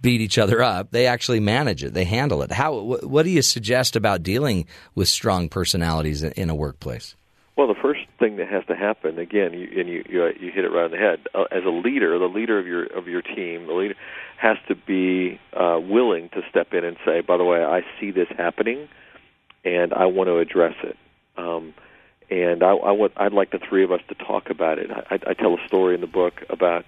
beat 0.00 0.20
each 0.20 0.38
other 0.38 0.62
up. 0.62 0.90
They 0.90 1.06
actually 1.06 1.40
manage 1.40 1.82
it. 1.84 1.94
They 1.94 2.04
handle 2.04 2.42
it. 2.42 2.52
How? 2.52 2.78
Wh- 2.78 3.10
what 3.10 3.24
do 3.24 3.30
you 3.30 3.42
suggest 3.42 3.96
about 3.96 4.22
dealing 4.22 4.66
with 4.94 5.08
strong 5.08 5.48
personalities 5.48 6.22
in, 6.22 6.50
a 6.50 6.54
workplace? 6.54 7.14
Well, 7.56 7.66
the 7.66 7.74
first 7.74 8.00
thing 8.18 8.36
that 8.36 8.48
has 8.48 8.64
to 8.66 8.76
happen, 8.76 9.18
again, 9.18 9.52
you, 9.52 9.68
and 9.80 9.88
you, 9.88 10.04
you 10.08 10.24
you 10.40 10.52
hit 10.52 10.64
it 10.64 10.68
right 10.68 10.84
on 10.84 10.90
the 10.92 10.96
head. 10.96 11.20
Uh, 11.34 11.44
as 11.50 11.64
a 11.64 11.70
leader, 11.70 12.18
the 12.18 12.26
leader 12.26 12.58
of 12.58 12.66
your 12.66 12.84
of 12.84 13.08
your 13.08 13.22
team, 13.22 13.66
the 13.66 13.72
leader 13.72 13.94
has 14.36 14.56
to 14.68 14.76
be 14.76 15.40
uh, 15.54 15.78
willing 15.80 16.28
to 16.30 16.42
step 16.48 16.72
in 16.72 16.84
and 16.84 16.96
say, 17.04 17.20
"By 17.20 17.36
the 17.36 17.44
way, 17.44 17.64
I 17.64 17.82
see 18.00 18.12
this 18.12 18.28
happening, 18.36 18.88
and 19.64 19.92
I 19.92 20.06
want 20.06 20.28
to 20.28 20.38
address 20.38 20.76
it." 20.84 20.96
Um, 21.36 21.74
and 22.30 22.62
I, 22.62 22.70
I 22.70 22.92
want, 22.92 23.12
I'd 23.16 23.32
like 23.32 23.50
the 23.50 23.58
three 23.58 23.82
of 23.82 23.90
us 23.90 24.02
to 24.08 24.14
talk 24.14 24.50
about 24.50 24.78
it. 24.78 24.90
I, 24.90 25.18
I 25.26 25.34
tell 25.34 25.54
a 25.54 25.66
story 25.66 25.94
in 25.94 26.00
the 26.00 26.06
book 26.06 26.34
about. 26.48 26.84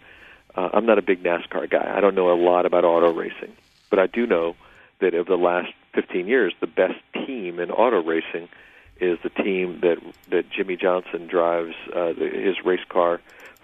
Uh, 0.55 0.69
I'm 0.73 0.87
not 0.87 0.99
a 0.99 1.03
big 1.03 1.23
NASCAR 1.23 1.71
guy. 1.71 1.93
I 1.97 2.01
don't 2.01 2.15
know 2.15 2.33
a 2.33 2.39
lot 2.41 2.67
about 2.67 2.85
auto 2.85 3.13
racing, 3.13 3.53
but 3.89 3.99
I 3.99 4.07
do 4.07 4.27
know 4.27 4.57
that 5.01 5.15
over 5.15 5.29
the 5.29 5.43
last 5.43 5.73
15 5.95 6.27
years, 6.27 6.53
the 6.61 6.67
best 6.67 6.99
team 7.27 7.59
in 7.59 7.71
auto 7.71 8.03
racing 8.03 8.49
is 9.01 9.19
the 9.23 9.31
team 9.31 9.81
that 9.81 9.97
that 10.31 10.51
Jimmie 10.51 10.77
Johnson 10.77 11.27
drives 11.27 11.75
uh, 11.95 12.13
the, 12.13 12.31
his 12.33 12.65
race 12.65 12.85
car 12.89 13.21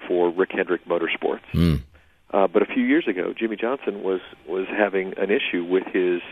for 0.06 0.30
Rick 0.30 0.52
Hendrick 0.52 0.84
Motorsports. 0.86 1.44
Mm. 1.52 1.82
Uh, 2.32 2.46
but 2.46 2.62
a 2.62 2.66
few 2.66 2.82
years 2.82 3.06
ago, 3.06 3.32
Jimmie 3.36 3.56
Johnson 3.56 4.02
was 4.02 4.20
was 4.48 4.66
having 4.68 5.14
an 5.18 5.30
issue 5.30 5.64
with 5.64 5.84
his 5.92 6.22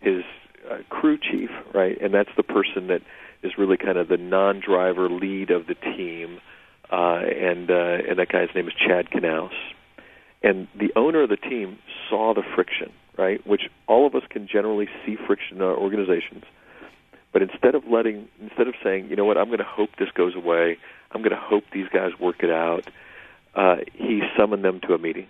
his 0.00 0.24
uh, 0.70 0.78
crew 0.88 1.18
chief, 1.18 1.50
right? 1.72 2.00
And 2.00 2.12
that's 2.12 2.30
the 2.36 2.42
person 2.42 2.88
that 2.88 3.02
is 3.42 3.56
really 3.56 3.76
kind 3.76 3.96
of 3.96 4.08
the 4.08 4.16
non-driver 4.16 5.08
lead 5.08 5.50
of 5.50 5.66
the 5.66 5.74
team, 5.74 6.40
uh, 6.90 7.20
and 7.20 7.70
uh, 7.70 7.98
and 8.08 8.18
that 8.18 8.28
guy's 8.28 8.48
name 8.54 8.68
is 8.68 8.74
Chad 8.74 9.10
Knaus. 9.10 9.52
And 10.42 10.68
the 10.74 10.92
owner 10.96 11.22
of 11.22 11.28
the 11.28 11.36
team 11.36 11.78
saw 12.08 12.34
the 12.34 12.42
friction, 12.54 12.92
right? 13.18 13.44
Which 13.46 13.62
all 13.86 14.06
of 14.06 14.14
us 14.14 14.22
can 14.30 14.48
generally 14.48 14.88
see 15.04 15.16
friction 15.26 15.58
in 15.58 15.62
our 15.62 15.76
organizations. 15.76 16.44
But 17.32 17.42
instead 17.42 17.74
of 17.74 17.86
letting, 17.86 18.28
instead 18.40 18.66
of 18.66 18.74
saying, 18.82 19.08
you 19.10 19.16
know 19.16 19.24
what, 19.24 19.36
I'm 19.36 19.46
going 19.46 19.58
to 19.58 19.64
hope 19.64 19.90
this 19.98 20.10
goes 20.14 20.34
away. 20.34 20.78
I'm 21.12 21.22
going 21.22 21.34
to 21.34 21.40
hope 21.40 21.64
these 21.72 21.88
guys 21.92 22.12
work 22.18 22.42
it 22.42 22.50
out. 22.50 22.84
Uh, 23.54 23.76
he 23.94 24.22
summoned 24.36 24.64
them 24.64 24.80
to 24.80 24.94
a 24.94 24.98
meeting, 24.98 25.26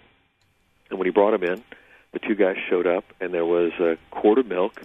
and 0.91 0.99
when 0.99 1.07
he 1.07 1.11
brought 1.11 1.31
them 1.31 1.43
in, 1.43 1.63
the 2.13 2.19
two 2.19 2.35
guys 2.35 2.57
showed 2.69 2.87
up, 2.87 3.05
and 3.21 3.33
there 3.33 3.47
was 3.47 3.73
a 3.81 3.97
quart 4.11 4.39
of 4.39 4.47
milk 4.47 4.83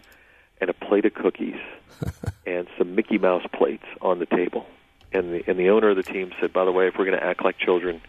and 0.62 0.70
a 0.70 0.74
plate 0.74 1.06
of 1.06 1.14
cookies 1.14 1.60
and 2.46 2.68
some 2.78 2.96
Mickey 2.96 3.18
Mouse 3.18 3.46
plates 3.52 3.86
on 4.02 4.20
the 4.20 4.26
table. 4.26 4.66
And 5.12 5.34
the 5.34 5.44
and 5.48 5.60
the 5.60 5.70
owner 5.70 5.90
of 5.90 5.96
the 5.96 6.04
team 6.04 6.32
said, 6.40 6.54
by 6.54 6.66
the 6.66 6.72
way, 6.72 6.88
if 6.88 6.96
we're 6.98 7.06
going 7.06 7.18
to 7.18 7.26
act 7.26 7.44
like 7.44 7.58
children, 7.58 8.02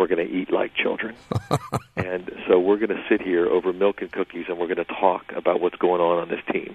we're 0.00 0.06
going 0.08 0.26
to 0.26 0.34
eat 0.34 0.50
like 0.50 0.74
children. 0.74 1.14
and 1.96 2.30
so 2.48 2.58
we're 2.58 2.78
going 2.78 2.88
to 2.88 3.04
sit 3.08 3.20
here 3.20 3.46
over 3.46 3.72
milk 3.72 4.00
and 4.00 4.10
cookies, 4.10 4.46
and 4.48 4.58
we're 4.58 4.66
going 4.66 4.78
to 4.78 4.84
talk 4.84 5.30
about 5.36 5.60
what's 5.60 5.76
going 5.76 6.00
on 6.00 6.18
on 6.18 6.28
this 6.30 6.40
team. 6.50 6.74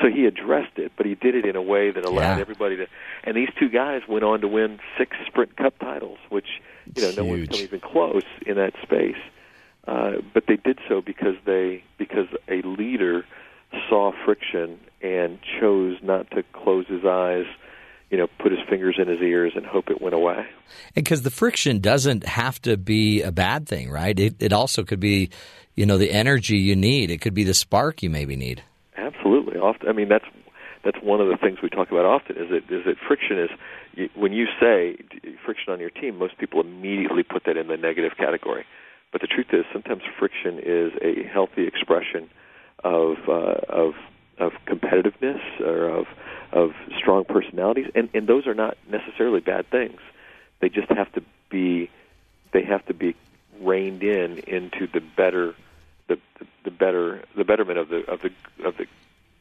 So 0.00 0.08
he 0.08 0.26
addressed 0.26 0.76
it, 0.78 0.90
but 0.96 1.06
he 1.06 1.14
did 1.14 1.36
it 1.36 1.44
in 1.46 1.54
a 1.54 1.62
way 1.62 1.92
that 1.92 2.02
allowed 2.02 2.36
Yeah. 2.36 2.40
everybody 2.40 2.76
to. 2.78 2.86
And 3.22 3.36
these 3.36 3.50
two 3.60 3.68
guys 3.68 4.02
went 4.08 4.24
on 4.24 4.40
to 4.40 4.48
win 4.48 4.80
six 4.98 5.16
Sprint 5.28 5.56
Cup 5.56 5.78
titles, 5.78 6.18
which 6.28 6.48
you 6.96 7.02
know 7.02 7.12
no 7.12 7.24
one's 7.24 7.42
Huge. 7.42 7.50
come 7.50 7.60
even 7.60 7.80
close 7.80 8.24
in 8.44 8.56
that 8.56 8.72
space. 8.82 9.22
Uh, 9.86 10.14
but 10.34 10.44
they 10.48 10.56
did 10.56 10.80
so 10.88 11.00
because 11.00 11.36
they 11.44 11.84
because 11.98 12.26
a 12.48 12.62
leader 12.62 13.24
saw 13.88 14.10
friction 14.24 14.80
and 15.02 15.38
chose 15.60 15.98
not 16.02 16.28
to 16.32 16.42
close 16.52 16.86
his 16.88 17.04
eyes, 17.04 17.46
you 18.12 18.18
know, 18.18 18.28
put 18.38 18.52
his 18.52 18.60
fingers 18.68 18.96
in 18.98 19.08
his 19.08 19.22
ears 19.22 19.54
and 19.56 19.64
hope 19.64 19.88
it 19.88 20.02
went 20.02 20.14
away. 20.14 20.46
Because 20.94 21.22
the 21.22 21.30
friction 21.30 21.80
doesn't 21.80 22.24
have 22.24 22.60
to 22.60 22.76
be 22.76 23.22
a 23.22 23.32
bad 23.32 23.66
thing, 23.66 23.90
right? 23.90 24.18
It, 24.20 24.36
it 24.38 24.52
also 24.52 24.84
could 24.84 25.00
be, 25.00 25.30
you 25.76 25.86
know, 25.86 25.96
the 25.96 26.12
energy 26.12 26.58
you 26.58 26.76
need. 26.76 27.10
It 27.10 27.22
could 27.22 27.32
be 27.32 27.42
the 27.42 27.54
spark 27.54 28.02
you 28.02 28.10
maybe 28.10 28.36
need. 28.36 28.62
Absolutely. 28.98 29.58
Often, 29.58 29.88
I 29.88 29.92
mean, 29.92 30.10
that's 30.10 30.26
that's 30.84 30.98
one 31.02 31.20
of 31.20 31.28
the 31.28 31.38
things 31.38 31.58
we 31.62 31.70
talk 31.70 31.90
about 31.90 32.04
often. 32.04 32.36
Is 32.36 32.50
that 32.50 32.70
is 32.70 32.84
that 32.84 32.96
friction 33.08 33.38
is 33.38 33.50
you, 33.94 34.10
when 34.14 34.32
you 34.32 34.44
say 34.60 34.98
friction 35.42 35.72
on 35.72 35.80
your 35.80 35.90
team, 35.90 36.18
most 36.18 36.36
people 36.36 36.60
immediately 36.60 37.22
put 37.22 37.44
that 37.46 37.56
in 37.56 37.68
the 37.68 37.78
negative 37.78 38.12
category. 38.18 38.66
But 39.10 39.22
the 39.22 39.26
truth 39.26 39.46
is, 39.52 39.64
sometimes 39.72 40.02
friction 40.18 40.58
is 40.58 40.92
a 41.00 41.26
healthy 41.32 41.66
expression 41.66 42.28
of 42.84 43.16
uh, 43.26 43.54
of 43.70 43.94
of 44.44 44.52
competitiveness 44.66 45.40
or 45.60 45.88
of 45.88 46.06
of 46.52 46.72
strong 46.98 47.24
personalities, 47.24 47.86
and 47.94 48.08
and 48.14 48.26
those 48.26 48.46
are 48.46 48.54
not 48.54 48.76
necessarily 48.90 49.40
bad 49.40 49.68
things. 49.70 50.00
They 50.60 50.68
just 50.68 50.88
have 50.90 51.10
to 51.12 51.22
be 51.50 51.90
they 52.52 52.62
have 52.64 52.84
to 52.86 52.94
be 52.94 53.14
reined 53.60 54.02
in 54.02 54.38
into 54.46 54.86
the 54.86 55.00
better 55.00 55.54
the 56.08 56.18
the 56.64 56.70
better 56.70 57.22
the 57.36 57.44
betterment 57.44 57.78
of 57.78 57.88
the 57.88 58.00
of 58.10 58.20
the 58.22 58.30
of 58.64 58.76
the 58.76 58.86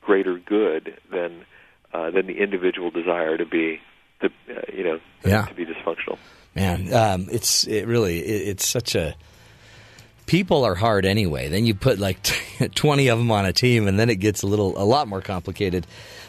greater 0.01 0.37
good 0.37 0.97
than 1.11 1.45
uh, 1.93 2.09
than 2.11 2.27
the 2.27 2.37
individual 2.41 2.89
desire 2.91 3.37
to 3.37 3.45
be 3.45 3.79
to 4.21 4.27
uh, 4.27 4.61
you 4.73 4.83
know 4.83 4.99
Yeah. 5.25 5.45
to 5.45 5.53
be 5.53 5.65
dysfunctional. 5.65 6.17
Man, 6.55 6.93
um, 6.93 7.27
it's 7.31 7.65
it 7.67 7.87
really 7.87 8.19
it, 8.19 8.49
it's 8.49 8.67
such 8.67 8.95
a 8.95 9.15
people 10.31 10.63
are 10.63 10.75
hard 10.75 11.05
anyway. 11.05 11.49
Then 11.49 11.65
you 11.65 11.75
put 11.75 11.99
like 11.99 12.17
20 12.75 13.09
of 13.09 13.17
them 13.19 13.29
on 13.31 13.45
a 13.45 13.51
team, 13.51 13.85
and 13.89 13.99
then 13.99 14.09
it 14.09 14.15
gets 14.15 14.43
a 14.43 14.47
little, 14.47 14.81
a 14.81 14.85
lot 14.85 15.09
more 15.09 15.19
complicated. 15.19 15.85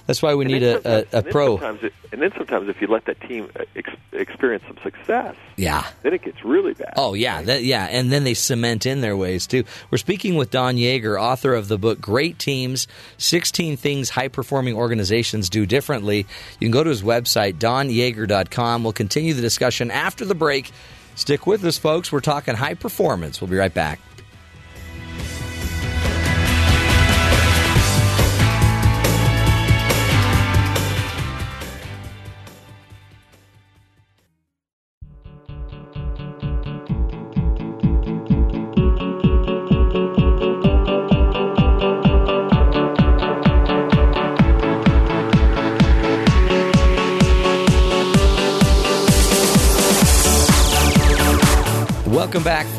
That's 0.07 0.21
why 0.21 0.35
we 0.35 0.45
And 0.45 0.55
need 0.55 0.65
a, 0.65 0.77
a, 0.79 1.07
a 1.13 1.17
and 1.19 1.31
pro. 1.31 1.57
Sometimes 1.59 1.85
it, 1.85 1.93
and 2.11 2.21
then 2.21 2.33
sometimes 2.37 2.69
if 2.69 2.81
you 2.81 2.89
let 2.89 3.05
that 3.05 3.21
team 3.21 3.49
uh, 3.55 3.63
ex- 3.77 3.95
experience 4.13 4.65
some 4.67 4.77
success, 4.83 5.37
Yeah. 5.57 5.87
then 6.03 6.13
it 6.15 6.23
gets 6.23 6.45
really 6.45 6.75
bad. 6.75 6.95
Oh 6.97 7.15
yeah, 7.15 7.41
that, 7.43 7.63
yeah, 7.63 7.85
and 7.89 8.11
then 8.11 8.25
they 8.25 8.35
cement 8.35 8.85
in 8.87 9.01
their 9.03 9.17
ways 9.17 9.47
too. 9.47 9.63
We're 9.93 9.99
speaking 9.99 10.35
with 10.35 10.51
Don 10.51 10.75
Yaeger, 10.75 11.17
author 11.23 11.55
of 11.55 11.69
the 11.69 11.79
book 11.79 12.01
"Great 12.01 12.41
Teams: 12.41 12.89
16 13.19 13.77
Things 13.77 14.11
High 14.11 14.27
Performing 14.27 14.75
Organizations 14.75 15.49
Do 15.49 15.65
Differently." 15.65 16.27
You 16.59 16.67
can 16.67 16.73
go 16.73 16.83
to 16.83 16.91
his 16.91 17.03
website 17.05 17.55
donyaeger.com. 17.59 18.83
We'll 18.83 18.93
continue 18.93 19.35
the 19.35 19.43
discussion 19.43 19.93
after 19.93 20.25
the 20.25 20.35
break. 20.35 20.73
Stick 21.15 21.47
with 21.47 21.65
us, 21.65 21.79
folks. 21.79 22.11
We're 22.11 22.21
talking 22.21 22.55
high 22.55 22.75
performance. 22.75 23.41
We'll 23.41 23.51
be 23.51 23.57
right 23.57 23.73
back. 23.73 24.01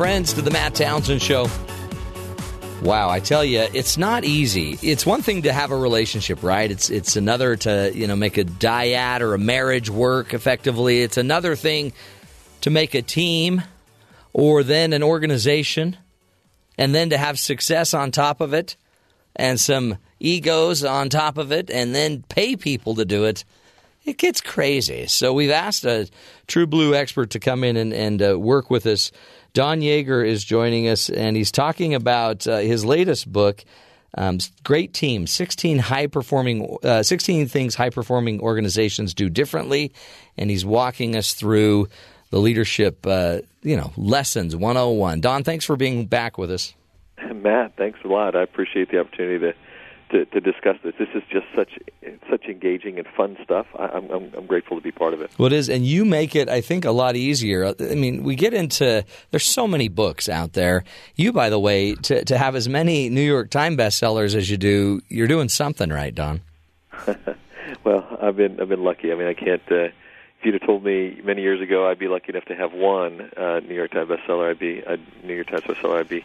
Friends, 0.04 0.34
to 0.34 0.42
the 0.42 0.52
Matt 0.52 0.76
Townsend 0.76 1.22
Show. 1.22 1.48
Wow, 2.82 3.10
I 3.10 3.22
tell 3.22 3.46
you, 3.46 3.66
it's 3.74 3.98
not 3.98 4.26
easy. 4.26 4.78
It's 4.82 5.06
one 5.06 5.22
thing 5.22 5.44
to 5.44 5.54
have 5.54 5.72
a 5.72 5.78
relationship, 5.78 6.44
right? 6.44 6.70
It's 6.70 6.90
it's 6.90 7.16
another 7.16 7.56
to 7.56 7.90
you 7.96 8.06
know 8.06 8.18
make 8.18 8.38
a 8.38 8.44
dyad 8.44 9.22
or 9.22 9.34
a 9.34 9.38
marriage 9.38 9.90
work 9.90 10.34
effectively. 10.34 11.04
It's 11.04 11.16
another 11.16 11.56
thing 11.56 11.94
to 12.60 12.70
make 12.70 12.96
a 12.96 13.02
team 13.02 13.64
or 14.34 14.62
then 14.62 14.92
an 14.92 15.04
organization, 15.04 15.96
and 16.78 16.94
then 16.94 17.12
to 17.12 17.18
have 17.18 17.40
success 17.40 17.94
on 17.94 18.12
top 18.12 18.42
of 18.42 18.54
it, 18.54 18.76
and 19.38 19.58
some 19.58 20.00
egos 20.20 20.84
on 20.84 21.08
top 21.08 21.38
of 21.38 21.54
it, 21.54 21.72
and 21.72 21.96
then 21.96 22.24
pay 22.28 22.58
people 22.58 22.96
to 22.96 23.06
do 23.06 23.24
it 23.24 23.46
it 24.06 24.18
gets 24.18 24.42
crazy. 24.42 25.08
So 25.08 25.34
we've 25.34 25.52
asked 25.52 25.86
a 25.86 26.10
true 26.48 26.68
blue 26.68 26.94
expert 26.94 27.30
to 27.32 27.40
come 27.40 27.64
in 27.64 27.78
and, 27.78 27.94
and 27.94 28.22
uh, 28.22 28.40
work 28.40 28.70
with 28.70 28.86
us. 28.86 29.12
Don 29.54 29.82
Yaeger 29.82 30.26
is 30.26 30.44
joining 30.44 30.88
us, 30.88 31.10
and 31.12 31.38
he's 31.38 31.52
talking 31.52 31.94
about 31.94 32.48
uh, 32.48 32.58
his 32.58 32.84
latest 32.84 33.32
book, 33.32 33.64
um, 34.18 34.40
"Great 34.64 34.96
Team: 34.96 35.28
16 35.28 35.78
High 35.78 36.08
Performing, 36.08 36.78
uh, 36.84 37.04
16 37.04 37.48
Things 37.48 37.76
High 37.76 37.92
Performing 37.92 38.40
Organizations 38.42 39.14
Do 39.14 39.30
Differently," 39.30 39.94
and 40.38 40.50
he's 40.50 40.66
walking 40.66 41.16
us 41.16 41.34
through 41.34 41.88
the 42.32 42.40
leadership, 42.40 43.06
uh, 43.06 43.42
you 43.62 43.78
know, 43.78 43.94
lessons 43.96 44.56
101. 44.56 45.22
Don, 45.22 45.44
thanks 45.44 45.66
for 45.66 45.76
being 45.76 46.08
back 46.08 46.40
with 46.40 46.50
us. 46.50 46.74
Matt, 47.36 47.78
thanks 47.78 48.00
a 48.04 48.08
lot. 48.08 48.36
I 48.36 48.42
appreciate 48.42 48.90
the 48.90 49.00
opportunity 49.00 49.38
to, 49.38 49.54
to, 50.14 50.26
to 50.26 50.40
discuss 50.40 50.77
this. 50.84 50.94
This 50.98 51.10
is 51.15 51.23
just 51.30 51.48
such 51.56 51.80
such 52.30 52.45
engaging 52.45 52.99
and 52.99 53.07
fun 53.18 53.35
stuff. 53.44 53.65
I, 53.77 53.85
I'm, 53.88 54.10
I'm 54.10 54.31
I'm 54.38 54.45
grateful 54.45 54.77
to 54.77 54.84
be 54.84 54.91
part 54.91 55.14
of 55.14 55.22
it. 55.22 55.31
Well, 55.38 55.48
it 55.48 55.53
is, 55.53 55.69
and 55.69 55.85
you 55.85 56.06
make 56.06 56.35
it, 56.35 56.48
I 56.48 56.61
think, 56.61 56.85
a 56.85 56.91
lot 56.91 57.15
easier. 57.15 57.73
I 57.80 57.95
mean, 57.95 58.23
we 58.23 58.35
get 58.35 58.53
into 58.53 59.03
there's 59.31 59.45
so 59.45 59.68
many 59.68 59.90
books 59.90 60.30
out 60.30 60.53
there. 60.53 60.84
You, 61.15 61.34
by 61.34 61.49
the 61.49 61.60
way, 61.60 61.95
to 61.95 62.23
to 62.26 62.38
have 62.38 62.56
as 62.56 62.69
many 62.69 63.10
New 63.10 63.22
York 63.22 63.49
Times 63.49 63.77
bestsellers 63.77 64.35
as 64.35 64.49
you 64.49 64.57
do, 64.57 65.02
you're 65.10 65.27
doing 65.27 65.49
something 65.49 65.90
right, 65.90 66.14
Don. 66.14 66.41
well, 67.84 68.18
I've 68.22 68.38
been 68.38 68.61
I've 68.61 68.69
been 68.69 68.84
lucky. 68.84 69.11
I 69.11 69.15
mean, 69.15 69.27
I 69.27 69.34
can't. 69.34 69.64
Uh, 69.69 69.90
if 70.40 70.48
you'd 70.48 70.53
have 70.53 70.68
told 70.68 70.84
me 70.84 71.22
many 71.23 71.41
years 71.41 71.61
ago 71.61 71.90
I'd 71.90 71.99
be 71.99 72.07
lucky 72.07 72.30
enough 72.30 72.45
to 72.45 72.56
have 72.56 72.73
one 72.73 73.31
uh, 73.35 73.61
New 73.61 73.76
York 73.76 73.91
Times 73.91 74.10
bestseller, 74.10 74.52
I'd 74.52 74.60
be 74.60 74.84
I'd, 74.85 74.99
New 75.23 75.34
York 75.34 75.48
Times 75.48 75.64
bestseller. 75.64 75.99
I'd 75.99 76.10
be 76.10 76.23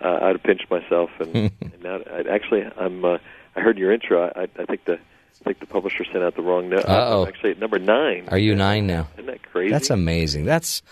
uh, 0.00 0.18
I'd 0.22 0.36
have 0.36 0.42
pinched 0.42 0.70
myself. 0.70 1.10
And, 1.20 1.34
and 1.60 1.82
now, 1.82 2.00
I'd, 2.12 2.26
actually, 2.26 2.62
I'm. 2.76 3.04
Uh, 3.04 3.18
I 3.56 3.60
heard 3.60 3.78
your 3.78 3.92
intro. 3.92 4.30
I, 4.34 4.42
I 4.42 4.64
think 4.64 4.84
the 4.84 4.94
I 4.94 5.44
think 5.44 5.58
the 5.60 5.66
publisher 5.66 6.04
sent 6.04 6.22
out 6.22 6.36
the 6.36 6.42
wrong 6.42 6.68
note. 6.68 6.88
I'm 6.88 7.26
actually 7.26 7.50
at 7.52 7.58
number 7.58 7.78
nine. 7.78 8.28
Are 8.28 8.38
you 8.38 8.54
nine 8.54 8.86
now? 8.86 9.08
Isn't 9.14 9.26
that 9.26 9.42
crazy? 9.42 9.72
That's 9.72 9.90
amazing. 9.90 10.44
That's, 10.44 10.82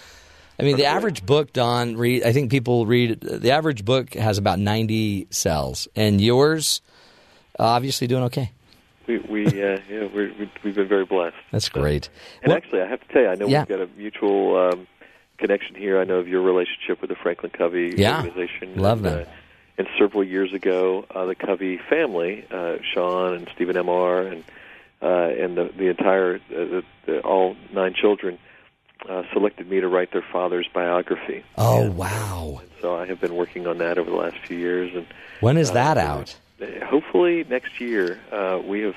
I 0.59 0.65
mean, 0.65 0.77
the 0.77 0.87
average 0.87 1.25
book, 1.25 1.53
Don, 1.53 1.97
read. 1.97 2.25
I 2.25 2.33
think 2.33 2.51
people 2.51 2.85
read. 2.87 3.21
The 3.21 3.53
average 3.53 3.85
book 3.85 4.15
has 4.15 4.39
about 4.39 4.59
ninety 4.59 5.29
cells, 5.31 5.87
and 5.95 6.21
yours, 6.21 6.81
obviously, 7.59 8.07
doing 8.07 8.25
okay. 8.25 8.51
We 9.07 9.19
we 9.19 9.47
uh, 9.47 9.79
yeah 9.89 10.09
we're, 10.13 10.33
we 10.39 10.51
we've 10.65 10.75
been 10.75 10.89
very 10.89 11.05
blessed. 11.05 11.37
That's 11.53 11.69
great. 11.69 12.09
And 12.43 12.51
What- 12.51 12.57
actually, 12.65 12.83
I 12.83 12.87
have 12.89 13.01
to 13.07 13.13
tell 13.13 13.23
you, 13.23 13.29
I 13.29 13.35
know 13.37 13.47
Yeah. 13.47 13.61
we've 13.61 13.69
got 13.69 13.81
a 13.83 13.89
mutual 13.97 14.57
um, 14.57 14.87
connection 15.39 15.75
here. 15.75 16.01
I 16.01 16.05
know 16.05 16.17
of 16.17 16.29
your 16.29 16.43
relationship 16.43 17.01
with 17.01 17.11
the 17.11 17.17
Franklin 17.17 17.53
Covey 17.57 17.95
Yeah. 17.97 18.17
organization. 18.23 18.77
Love 18.77 18.99
and, 18.99 19.07
them. 19.07 19.27
Uh, 19.27 19.31
and 19.79 19.89
several 19.99 20.25
years 20.25 20.53
ago, 20.53 21.07
uh, 21.15 21.25
the 21.27 21.35
Covey 21.37 21.79
family, 21.89 22.45
uh, 22.51 22.79
Sean 22.93 23.35
and 23.35 23.49
Stephen 23.55 23.77
M.R. 23.77 24.23
and 24.23 24.45
uh, 25.01 25.07
and 25.07 25.57
the 25.57 25.71
the 25.77 25.87
entire 25.89 26.37
uh, 26.37 26.41
the, 26.51 26.83
the, 27.07 27.21
all 27.21 27.57
nine 27.73 27.95
children 27.95 28.39
uh, 29.09 29.23
selected 29.33 29.71
me 29.71 29.81
to 29.81 29.87
write 29.87 30.13
their 30.13 30.25
father's 30.33 30.67
biography. 30.75 31.45
Oh 31.57 31.89
wow! 31.93 32.61
So 32.81 32.97
I 32.97 33.07
have 33.07 33.21
been 33.21 33.37
working 33.37 33.69
on 33.69 33.79
that 33.79 33.99
over 33.99 34.11
the 34.11 34.17
last 34.17 34.37
few 34.45 34.57
years, 34.59 34.93
and 34.95 35.07
When 35.41 35.57
is 35.57 35.71
uh, 35.71 35.75
that 35.75 35.99
out? 35.99 36.37
hopefully 36.85 37.45
next 37.49 37.81
year. 37.81 38.19
Uh, 38.33 38.61
we 38.65 38.81
have 38.81 38.97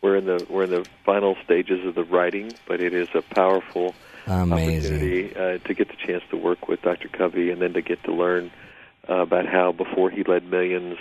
we're 0.00 0.16
in 0.16 0.24
the 0.24 0.46
we're 0.48 0.64
in 0.64 0.70
the 0.70 0.86
final 1.04 1.36
stages 1.44 1.84
of 1.86 1.94
the 1.94 2.04
writing, 2.04 2.52
but 2.66 2.80
it 2.80 2.94
is 2.94 3.08
a 3.14 3.20
powerful 3.20 3.94
Amazing. 4.26 4.94
opportunity 4.94 5.36
uh, 5.36 5.58
to 5.66 5.74
get 5.74 5.88
the 5.88 5.96
chance 5.96 6.22
to 6.30 6.36
work 6.36 6.68
with 6.68 6.82
Dr. 6.82 7.08
Covey, 7.08 7.50
and 7.50 7.60
then 7.60 7.72
to 7.74 7.82
get 7.82 8.02
to 8.04 8.12
learn 8.12 8.50
uh, 9.08 9.14
about 9.14 9.46
how 9.46 9.72
before 9.72 10.10
he 10.10 10.22
led 10.24 10.44
millions, 10.44 10.96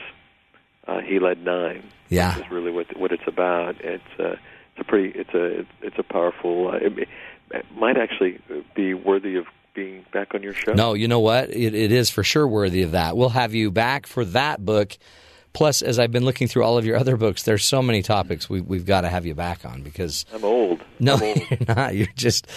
uh, 0.87 1.01
he 1.01 1.19
led 1.19 1.43
nine. 1.43 1.83
Yeah. 2.09 2.37
is 2.37 2.51
really 2.51 2.71
what 2.71 2.97
what 2.97 3.11
it's 3.11 3.27
about. 3.27 3.75
It's 3.81 4.03
uh, 4.19 4.35
it's 4.75 4.79
a 4.79 4.83
pretty 4.83 5.17
it's 5.17 5.33
a 5.33 5.65
it's 5.81 5.97
a 5.97 6.03
powerful. 6.03 6.69
Uh, 6.69 6.77
it, 6.77 7.09
it 7.51 7.65
might 7.75 7.97
actually 7.97 8.39
be 8.75 8.93
worthy 8.93 9.35
of 9.35 9.45
being 9.73 10.05
back 10.11 10.33
on 10.33 10.43
your 10.43 10.53
show. 10.53 10.73
No, 10.73 10.93
you 10.93 11.07
know 11.07 11.19
what? 11.19 11.49
It, 11.49 11.73
it 11.73 11.91
is 11.91 12.09
for 12.09 12.23
sure 12.23 12.47
worthy 12.47 12.81
of 12.81 12.91
that. 12.91 13.15
We'll 13.15 13.29
have 13.29 13.53
you 13.53 13.71
back 13.71 14.07
for 14.07 14.25
that 14.25 14.63
book. 14.63 14.97
Plus, 15.53 15.81
as 15.81 15.99
I've 15.99 16.11
been 16.11 16.23
looking 16.23 16.47
through 16.47 16.63
all 16.63 16.77
of 16.77 16.85
your 16.85 16.97
other 16.97 17.17
books, 17.17 17.43
there's 17.43 17.65
so 17.65 17.81
many 17.81 18.01
topics 18.01 18.49
we, 18.49 18.61
we've 18.61 18.85
got 18.85 19.01
to 19.01 19.09
have 19.09 19.25
you 19.25 19.35
back 19.35 19.65
on 19.65 19.81
because 19.81 20.25
I'm 20.33 20.45
old. 20.45 20.81
no, 20.99 21.15
I'm 21.15 21.23
old. 21.23 21.37
you're 21.49 21.75
not. 21.75 21.95
You're 21.95 22.07
just 22.15 22.47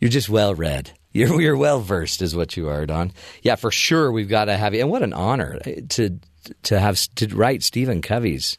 you're 0.00 0.10
just 0.10 0.28
well 0.28 0.54
read. 0.54 0.92
You're 1.12 1.40
you're 1.40 1.56
well 1.56 1.80
versed, 1.80 2.22
is 2.22 2.36
what 2.36 2.56
you 2.56 2.68
are, 2.68 2.86
Don. 2.86 3.12
Yeah, 3.42 3.56
for 3.56 3.70
sure, 3.70 4.12
we've 4.12 4.28
got 4.28 4.46
to 4.46 4.56
have 4.56 4.74
you. 4.74 4.80
And 4.80 4.90
what 4.90 5.02
an 5.02 5.12
honor 5.12 5.58
to 5.90 6.18
to 6.64 6.78
have 6.78 6.98
to 7.16 7.26
write 7.34 7.62
Stephen 7.62 8.02
Covey's 8.02 8.58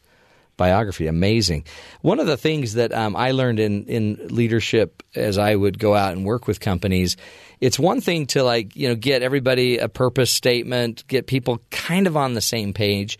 biography. 0.56 1.06
Amazing. 1.06 1.64
One 2.00 2.18
of 2.18 2.26
the 2.26 2.36
things 2.36 2.74
that 2.74 2.92
um, 2.92 3.14
I 3.16 3.32
learned 3.32 3.60
in 3.60 3.84
in 3.84 4.28
leadership 4.28 5.02
as 5.14 5.38
I 5.38 5.54
would 5.54 5.78
go 5.78 5.94
out 5.94 6.12
and 6.12 6.24
work 6.24 6.46
with 6.46 6.60
companies, 6.60 7.16
it's 7.60 7.78
one 7.78 8.00
thing 8.00 8.26
to 8.28 8.42
like 8.42 8.74
you 8.76 8.88
know 8.88 8.94
get 8.94 9.22
everybody 9.22 9.78
a 9.78 9.88
purpose 9.88 10.30
statement, 10.30 11.06
get 11.08 11.26
people 11.26 11.60
kind 11.70 12.06
of 12.06 12.16
on 12.16 12.34
the 12.34 12.40
same 12.40 12.72
page, 12.72 13.18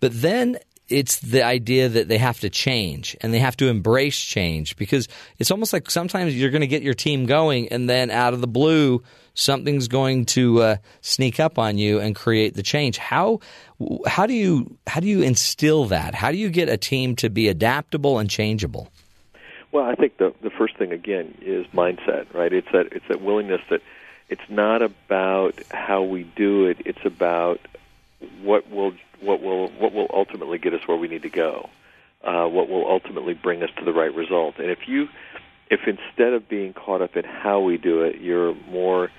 but 0.00 0.12
then 0.20 0.58
it's 0.88 1.18
the 1.18 1.42
idea 1.42 1.88
that 1.88 2.08
they 2.08 2.18
have 2.18 2.38
to 2.40 2.48
change 2.48 3.16
and 3.20 3.34
they 3.34 3.40
have 3.40 3.56
to 3.56 3.68
embrace 3.68 4.20
change 4.20 4.76
because 4.76 5.08
it's 5.38 5.50
almost 5.50 5.72
like 5.72 5.90
sometimes 5.90 6.36
you're 6.36 6.50
going 6.50 6.60
to 6.60 6.66
get 6.68 6.82
your 6.82 6.94
team 6.94 7.26
going 7.26 7.68
and 7.68 7.90
then 7.90 8.10
out 8.10 8.34
of 8.34 8.40
the 8.40 8.46
blue 8.46 9.02
something's 9.36 9.86
going 9.86 10.24
to 10.24 10.62
uh, 10.62 10.76
sneak 11.00 11.38
up 11.38 11.58
on 11.58 11.78
you 11.78 12.00
and 12.00 12.16
create 12.16 12.54
the 12.54 12.62
change. 12.62 12.98
How 12.98 13.40
how 14.06 14.26
do 14.26 14.32
you 14.32 14.76
how 14.86 15.00
do 15.00 15.06
you 15.06 15.22
instill 15.22 15.84
that? 15.86 16.14
How 16.14 16.32
do 16.32 16.38
you 16.38 16.50
get 16.50 16.68
a 16.68 16.76
team 16.76 17.14
to 17.16 17.30
be 17.30 17.48
adaptable 17.48 18.18
and 18.18 18.28
changeable? 18.28 18.88
Well, 19.70 19.84
I 19.84 19.94
think 19.94 20.16
the 20.16 20.34
the 20.42 20.50
first 20.50 20.76
thing 20.76 20.90
again 20.90 21.36
is 21.40 21.66
mindset, 21.68 22.32
right? 22.34 22.52
It's 22.52 22.70
that 22.72 22.88
it's 22.92 23.06
that 23.08 23.20
willingness 23.20 23.60
that 23.70 23.82
it's 24.28 24.48
not 24.48 24.82
about 24.82 25.60
how 25.70 26.02
we 26.02 26.24
do 26.24 26.66
it; 26.66 26.78
it's 26.84 27.04
about 27.04 27.60
what 28.42 28.68
will 28.70 28.92
what 29.20 29.42
will 29.42 29.68
what 29.68 29.92
will 29.92 30.08
ultimately 30.12 30.58
get 30.58 30.74
us 30.74 30.80
where 30.86 30.96
we 30.96 31.08
need 31.08 31.22
to 31.22 31.30
go, 31.30 31.68
uh, 32.22 32.46
what 32.46 32.68
will 32.68 32.88
ultimately 32.88 33.34
bring 33.34 33.62
us 33.62 33.70
to 33.78 33.84
the 33.84 33.92
right 33.92 34.14
result. 34.14 34.56
And 34.58 34.70
if 34.70 34.86
you 34.86 35.08
if 35.70 35.80
instead 35.86 36.32
of 36.32 36.48
being 36.48 36.72
caught 36.72 37.02
up 37.02 37.16
in 37.16 37.24
how 37.24 37.60
we 37.60 37.76
do 37.76 38.02
it, 38.02 38.20
you're 38.20 38.54
more 38.54 39.10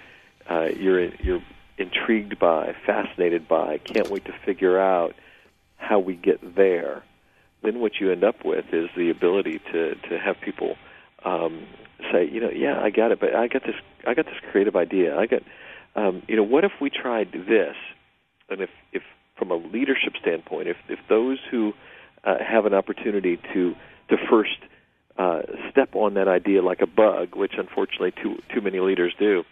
uh, 0.50 0.70
you're 0.76 1.06
you're 1.16 1.44
intrigued 1.78 2.40
by, 2.40 2.76
fascinated 2.86 3.48
by, 3.48 3.78
can't 3.80 4.10
wait 4.10 4.26
to 4.26 4.34
figure 4.46 4.80
out 4.80 5.14
how 5.76 6.00
we 6.00 6.16
get 6.16 6.56
there, 6.56 7.04
then 7.62 7.80
what 7.80 8.00
you 8.00 8.12
end 8.12 8.24
up 8.24 8.44
with 8.44 8.66
is 8.74 8.90
the 8.96 9.10
ability 9.10 9.60
to 9.72 9.96
to 9.96 10.18
have 10.18 10.40
people 10.42 10.76
um, 11.26 11.66
say, 12.12 12.28
you 12.30 12.40
know, 12.40 12.50
yeah, 12.50 12.80
I 12.82 12.90
got 12.90 13.12
it, 13.12 13.20
but 13.20 13.36
I 13.36 13.48
got 13.48 13.64
this 13.64 13.76
I 14.06 14.14
got 14.14 14.26
this 14.26 14.40
creative 14.52 14.76
idea. 14.76 15.18
I 15.18 15.26
got, 15.26 15.44
um, 15.96 16.24
you 16.28 16.36
know, 16.36 16.44
what 16.44 16.64
if 16.64 16.74
we 16.80 16.90
tried 16.90 17.32
this? 17.32 17.76
and 18.50 18.62
if 18.62 18.70
if 18.92 19.04
from 19.38 19.52
a 19.52 19.56
leadership 19.56 20.14
standpoint, 20.20 20.68
if 20.68 20.78
if 20.90 21.00
those 21.10 21.40
who 21.50 21.74
uh, 22.24 22.36
have 22.40 22.66
an 22.66 22.74
opportunity 22.74 23.38
to 23.54 23.76
to 24.10 24.18
first 24.30 24.58
uh, 25.18 25.42
step 25.72 25.96
on 25.96 26.14
that 26.16 26.28
idea 26.28 26.62
like 26.62 26.82
a 26.82 26.88
bug, 26.88 27.36
which 27.36 27.54
unfortunately 27.58 28.12
too 28.12 28.42
too 28.54 28.62
many 28.62 28.80
leaders 28.80 29.14
do, 29.18 29.44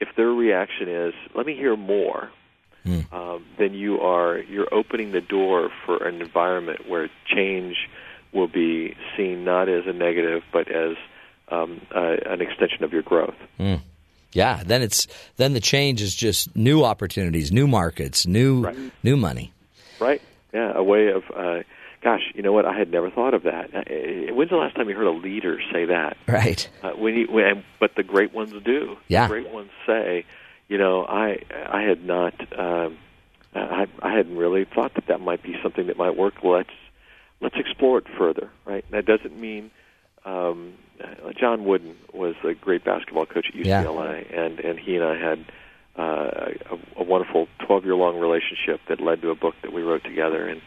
if 0.00 0.08
their 0.16 0.30
reaction 0.30 0.88
is 0.88 1.14
"Let 1.34 1.46
me 1.46 1.54
hear 1.54 1.76
more," 1.76 2.30
mm. 2.84 3.12
um, 3.12 3.44
then 3.58 3.74
you 3.74 4.00
are 4.00 4.38
you're 4.38 4.72
opening 4.72 5.12
the 5.12 5.20
door 5.20 5.70
for 5.84 6.06
an 6.06 6.20
environment 6.20 6.88
where 6.88 7.08
change 7.26 7.76
will 8.32 8.48
be 8.48 8.96
seen 9.16 9.44
not 9.44 9.68
as 9.68 9.84
a 9.86 9.92
negative 9.92 10.42
but 10.52 10.68
as 10.68 10.96
um, 11.48 11.80
uh, 11.94 12.16
an 12.26 12.40
extension 12.40 12.82
of 12.82 12.92
your 12.92 13.02
growth. 13.02 13.36
Mm. 13.58 13.80
Yeah, 14.34 14.62
then 14.64 14.82
it's 14.82 15.06
then 15.36 15.54
the 15.54 15.60
change 15.60 16.02
is 16.02 16.14
just 16.14 16.54
new 16.54 16.84
opportunities, 16.84 17.52
new 17.52 17.66
markets, 17.66 18.26
new 18.26 18.62
right. 18.62 18.76
new 19.02 19.16
money. 19.16 19.52
Right. 19.98 20.20
Yeah, 20.52 20.72
a 20.74 20.82
way 20.82 21.08
of. 21.08 21.22
Uh, 21.34 21.62
gosh, 22.02 22.20
you 22.34 22.42
know 22.42 22.52
what? 22.52 22.66
I 22.66 22.76
had 22.76 22.90
never 22.90 23.10
thought 23.10 23.32
of 23.32 23.44
that. 23.44 23.74
Uh, 23.74 24.34
when's 24.34 24.50
the 24.50 24.56
last 24.56 24.74
time 24.74 24.88
you 24.88 24.96
heard 24.96 25.06
a 25.06 25.10
leader 25.10 25.58
say 25.72 25.86
that? 25.86 26.16
Right. 26.28 26.68
Uh, 26.82 26.90
when 26.90 27.14
you, 27.14 27.26
when, 27.30 27.64
but 27.78 27.94
the 27.94 28.02
great 28.02 28.34
ones 28.34 28.52
do. 28.64 28.96
Yeah. 29.08 29.28
The 29.28 29.34
great 29.34 29.50
ones 29.50 29.70
say, 29.86 30.26
you 30.68 30.78
know, 30.78 31.06
I 31.06 31.38
I 31.50 31.82
had 31.82 32.04
not, 32.04 32.34
um, 32.58 32.98
I 33.54 33.86
I 34.02 34.12
hadn't 34.12 34.36
really 34.36 34.64
thought 34.64 34.94
that 34.94 35.06
that 35.06 35.20
might 35.20 35.44
be 35.44 35.56
something 35.62 35.86
that 35.86 35.96
might 35.96 36.16
work. 36.16 36.42
Let's 36.42 36.74
let's 37.40 37.56
explore 37.56 37.98
it 37.98 38.06
further. 38.18 38.50
Right. 38.64 38.84
That 38.90 39.06
doesn't 39.06 39.38
mean 39.38 39.70
um, 40.24 40.74
uh, 41.02 41.32
John 41.38 41.64
Wooden 41.64 41.96
was 42.12 42.34
a 42.44 42.54
great 42.54 42.84
basketball 42.84 43.26
coach 43.26 43.46
at 43.48 43.54
UCLA, 43.54 44.30
yeah. 44.30 44.40
and 44.42 44.60
and 44.60 44.78
he 44.78 44.96
and 44.96 45.04
I 45.04 45.18
had 45.18 45.44
uh, 45.98 46.50
a, 46.70 47.00
a 47.00 47.04
wonderful 47.04 47.48
12 47.66 47.84
year 47.84 47.94
long 47.94 48.18
relationship 48.18 48.80
that 48.88 49.00
led 49.00 49.22
to 49.22 49.30
a 49.30 49.34
book 49.34 49.54
that 49.62 49.72
we 49.72 49.82
wrote 49.82 50.04
together. 50.04 50.48
And 50.48 50.60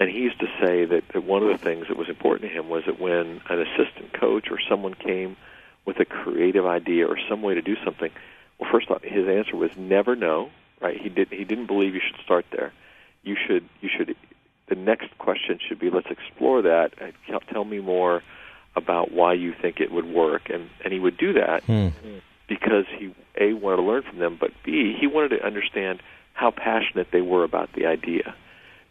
and 0.00 0.08
he 0.10 0.18
used 0.18 0.38
to 0.40 0.46
say 0.60 0.84
that, 0.84 1.04
that 1.12 1.24
one 1.24 1.42
of 1.42 1.48
the 1.48 1.58
things 1.58 1.88
that 1.88 1.96
was 1.96 2.08
important 2.08 2.50
to 2.50 2.56
him 2.56 2.68
was 2.68 2.84
that 2.86 3.00
when 3.00 3.40
an 3.48 3.60
assistant 3.60 4.12
coach 4.12 4.48
or 4.50 4.58
someone 4.68 4.94
came 4.94 5.36
with 5.84 5.98
a 5.98 6.04
creative 6.04 6.66
idea 6.66 7.06
or 7.06 7.18
some 7.28 7.42
way 7.42 7.54
to 7.54 7.62
do 7.62 7.76
something, 7.84 8.10
well, 8.58 8.70
first 8.70 8.90
off, 8.90 9.02
his 9.02 9.26
answer 9.26 9.56
was 9.56 9.70
never 9.76 10.14
no. 10.14 10.50
Right? 10.80 11.00
He 11.00 11.08
did. 11.08 11.28
He 11.30 11.44
didn't 11.44 11.66
believe 11.66 11.94
you 11.94 12.00
should 12.06 12.20
start 12.24 12.46
there. 12.52 12.72
You 13.24 13.36
should. 13.46 13.68
You 13.80 13.88
should. 13.88 14.14
The 14.68 14.76
next 14.76 15.16
question 15.18 15.58
should 15.66 15.80
be, 15.80 15.90
let's 15.90 16.10
explore 16.10 16.62
that. 16.62 16.92
Tell 17.50 17.64
me 17.64 17.80
more 17.80 18.22
about 18.78 19.12
why 19.12 19.34
you 19.34 19.54
think 19.60 19.80
it 19.80 19.92
would 19.92 20.06
work, 20.06 20.48
and 20.48 20.70
and 20.82 20.92
he 20.92 20.98
would 20.98 21.18
do 21.18 21.34
that 21.34 21.62
hmm. 21.64 21.88
because 22.48 22.86
he 22.98 23.14
a 23.38 23.52
wanted 23.52 23.76
to 23.76 23.82
learn 23.82 24.02
from 24.02 24.18
them, 24.18 24.36
but 24.40 24.50
b 24.64 24.96
he 24.98 25.06
wanted 25.06 25.36
to 25.36 25.44
understand 25.44 26.00
how 26.32 26.50
passionate 26.50 27.08
they 27.12 27.20
were 27.20 27.44
about 27.44 27.72
the 27.74 27.86
idea, 27.86 28.34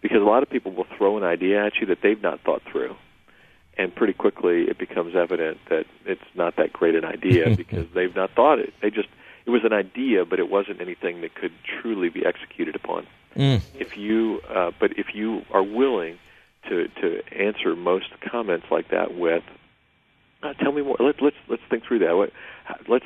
because 0.02 0.22
a 0.22 0.26
lot 0.26 0.44
of 0.44 0.50
people 0.50 0.72
will 0.72 0.88
throw 0.98 1.18
an 1.18 1.24
idea 1.24 1.66
at 1.66 1.78
you 1.80 1.88
that 1.88 2.00
they've 2.02 2.22
not 2.22 2.40
thought 2.42 2.62
through, 2.72 2.96
and 3.78 3.96
pretty 3.96 4.14
quickly 4.14 4.64
it 4.64 4.78
becomes 4.78 5.16
evident 5.16 5.58
that 5.70 5.86
it's 6.06 6.30
not 6.36 6.56
that 6.58 6.72
great 6.72 6.96
an 6.96 7.06
idea 7.06 7.56
because 7.62 7.88
they've 7.94 8.16
not 8.16 8.32
thought 8.32 8.60
it. 8.60 8.74
They 8.82 8.90
just 8.90 9.10
it 9.46 9.50
was 9.50 9.64
an 9.64 9.74
idea, 9.74 10.26
but 10.26 10.40
it 10.40 10.50
wasn't 10.50 10.82
anything 10.82 11.22
that 11.22 11.34
could 11.34 11.54
truly 11.82 12.10
be 12.10 12.26
executed 12.26 12.76
upon. 12.76 13.08
Mm. 13.36 13.62
If 13.76 13.96
you, 13.96 14.42
uh, 14.50 14.72
but 14.80 14.98
if 14.98 15.16
you 15.16 15.44
are 15.52 15.64
willing 15.64 16.20
to 16.68 16.88
to 17.02 17.22
answer 17.32 17.76
most 17.76 18.08
comments 18.30 18.68
like 18.70 18.90
that 18.90 19.16
with 19.16 19.44
uh, 20.44 20.54
tell 20.54 20.72
me 20.72 20.82
more. 20.82 20.98
Let's 21.00 21.20
let's 21.22 21.36
let's 21.50 21.62
think 21.70 21.86
through 21.86 22.00
that. 22.00 22.16
What, 22.16 22.32
let's 22.88 23.06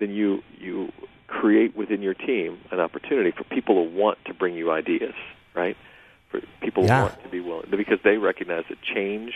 then 0.00 0.10
you 0.10 0.42
you 0.58 0.92
create 1.26 1.76
within 1.76 2.02
your 2.02 2.14
team 2.14 2.58
an 2.70 2.80
opportunity 2.80 3.30
for 3.30 3.44
people 3.44 3.84
to 3.84 3.90
want 3.90 4.18
to 4.26 4.34
bring 4.34 4.54
you 4.54 4.70
ideas, 4.70 5.14
right? 5.54 5.76
For 6.30 6.40
people 6.60 6.84
yeah. 6.84 7.02
want 7.02 7.22
to 7.22 7.28
be 7.28 7.40
willing 7.40 7.70
because 7.70 7.98
they 8.04 8.16
recognize 8.16 8.64
that 8.68 8.78
change 8.82 9.32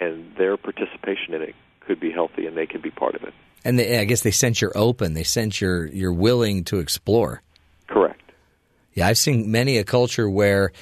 and 0.00 0.34
their 0.36 0.56
participation 0.56 1.34
in 1.34 1.42
it 1.42 1.54
could 1.80 2.00
be 2.00 2.10
healthy 2.10 2.46
and 2.46 2.56
they 2.56 2.66
can 2.66 2.80
be 2.80 2.90
part 2.90 3.14
of 3.14 3.22
it. 3.22 3.32
And 3.64 3.78
they, 3.78 3.98
I 3.98 4.04
guess 4.04 4.22
they 4.22 4.30
sense 4.30 4.60
you're 4.60 4.76
open. 4.76 5.14
They 5.14 5.24
sense 5.24 5.60
you're 5.60 5.86
you're 5.86 6.12
willing 6.12 6.64
to 6.64 6.78
explore. 6.78 7.42
Correct. 7.86 8.20
Yeah, 8.94 9.08
I've 9.08 9.18
seen 9.18 9.50
many 9.50 9.78
a 9.78 9.84
culture 9.84 10.28
where 10.28 10.72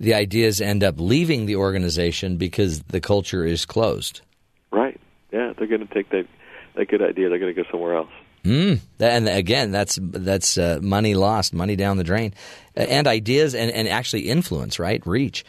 the 0.00 0.14
ideas 0.14 0.60
end 0.60 0.84
up 0.84 0.94
leaving 0.98 1.46
the 1.46 1.56
organization 1.56 2.36
because 2.36 2.80
the 2.84 3.00
culture 3.00 3.44
is 3.44 3.66
closed. 3.66 4.22
Yeah, 5.32 5.52
they're 5.56 5.66
going 5.66 5.86
to 5.86 5.94
take 5.94 6.10
that 6.10 6.26
that 6.74 6.88
good 6.88 7.02
idea. 7.02 7.28
They're 7.28 7.38
going 7.38 7.54
to 7.54 7.62
go 7.62 7.68
somewhere 7.70 7.96
else. 7.96 8.10
Mm. 8.44 8.80
And 9.00 9.28
again, 9.28 9.72
that's 9.72 9.98
that's 10.00 10.56
uh, 10.58 10.78
money 10.80 11.14
lost, 11.14 11.52
money 11.52 11.76
down 11.76 11.96
the 11.96 12.04
drain, 12.04 12.34
and 12.74 13.06
ideas 13.06 13.54
and, 13.54 13.70
and 13.70 13.88
actually 13.88 14.28
influence, 14.28 14.78
right? 14.78 15.04
Reach. 15.06 15.44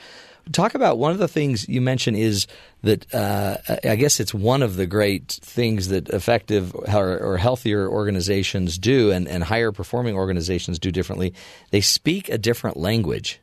Talk 0.51 0.73
about 0.73 0.97
one 0.97 1.11
of 1.11 1.19
the 1.19 1.27
things 1.27 1.69
you 1.69 1.79
mentioned 1.79 2.17
is 2.17 2.47
that 2.81 3.13
uh, 3.13 3.57
I 3.83 3.95
guess 3.95 4.19
it's 4.19 4.33
one 4.33 4.63
of 4.63 4.77
the 4.77 4.87
great 4.87 5.27
things 5.43 5.89
that 5.89 6.09
effective 6.09 6.73
or, 6.73 7.19
or 7.19 7.37
healthier 7.37 7.87
organizations 7.87 8.79
do, 8.79 9.11
and, 9.11 9.27
and 9.27 9.43
higher 9.43 9.71
performing 9.71 10.15
organizations 10.15 10.79
do 10.79 10.91
differently. 10.91 11.35
They 11.69 11.81
speak 11.81 12.29
a 12.29 12.39
different 12.39 12.77
language. 12.77 13.39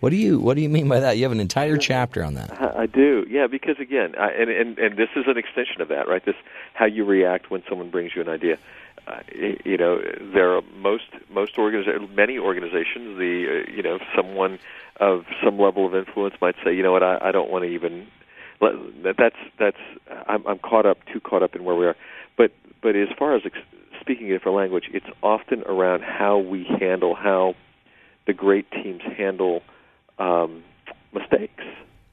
What 0.00 0.10
do 0.10 0.16
you 0.16 0.40
What 0.40 0.54
do 0.56 0.62
you 0.62 0.70
mean 0.70 0.88
by 0.88 1.00
that? 1.00 1.18
You 1.18 1.24
have 1.24 1.32
an 1.32 1.40
entire 1.40 1.76
chapter 1.76 2.24
on 2.24 2.34
that. 2.34 2.50
I 2.60 2.86
do, 2.86 3.26
yeah. 3.28 3.46
Because 3.46 3.78
again, 3.78 4.14
I, 4.18 4.30
and 4.30 4.50
and 4.50 4.78
and 4.78 4.96
this 4.96 5.10
is 5.14 5.24
an 5.26 5.36
extension 5.36 5.82
of 5.82 5.88
that, 5.88 6.08
right? 6.08 6.24
This 6.24 6.36
how 6.72 6.86
you 6.86 7.04
react 7.04 7.50
when 7.50 7.62
someone 7.68 7.90
brings 7.90 8.16
you 8.16 8.22
an 8.22 8.28
idea. 8.28 8.58
Uh, 9.06 9.20
you 9.64 9.76
know, 9.76 10.00
there 10.32 10.56
are 10.56 10.62
most 10.78 11.04
most 11.30 11.58
organizations, 11.58 12.08
many 12.16 12.38
organizations. 12.38 13.18
The 13.18 13.64
uh, 13.68 13.70
you 13.70 13.82
know, 13.82 13.98
someone 14.16 14.58
of 15.00 15.26
some 15.44 15.58
level 15.58 15.86
of 15.86 15.94
influence 15.94 16.34
might 16.40 16.56
say, 16.64 16.74
you 16.74 16.82
know 16.82 16.92
what, 16.92 17.02
I, 17.02 17.18
I 17.20 17.30
don't 17.30 17.50
want 17.50 17.64
to 17.64 17.70
even. 17.70 18.06
Let, 18.62 19.16
that's 19.18 19.36
that's 19.58 19.78
I'm, 20.26 20.46
I'm 20.46 20.58
caught 20.58 20.86
up 20.86 20.98
too 21.12 21.20
caught 21.20 21.42
up 21.42 21.54
in 21.54 21.64
where 21.64 21.76
we 21.76 21.86
are. 21.86 21.96
But 22.38 22.52
but 22.82 22.96
as 22.96 23.08
far 23.18 23.34
as 23.34 23.42
ex- 23.44 23.58
speaking 24.00 24.30
a 24.30 24.38
different 24.38 24.56
language, 24.56 24.84
it's 24.92 25.06
often 25.22 25.62
around 25.62 26.02
how 26.02 26.38
we 26.38 26.64
handle 26.64 27.14
how 27.14 27.54
the 28.26 28.32
great 28.32 28.70
teams 28.70 29.02
handle 29.16 29.62
um, 30.20 30.62
mistakes, 31.12 31.64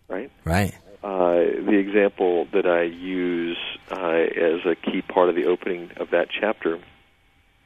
right? 0.07 0.31
Right. 0.45 0.73
Uh, 1.03 1.61
the 1.65 1.77
example 1.77 2.47
that 2.53 2.65
I 2.65 2.83
use 2.83 3.57
uh, 3.91 3.95
as 3.95 4.65
a 4.65 4.75
key 4.75 5.01
part 5.01 5.29
of 5.29 5.35
the 5.35 5.45
opening 5.45 5.91
of 5.97 6.09
that 6.09 6.29
chapter 6.29 6.79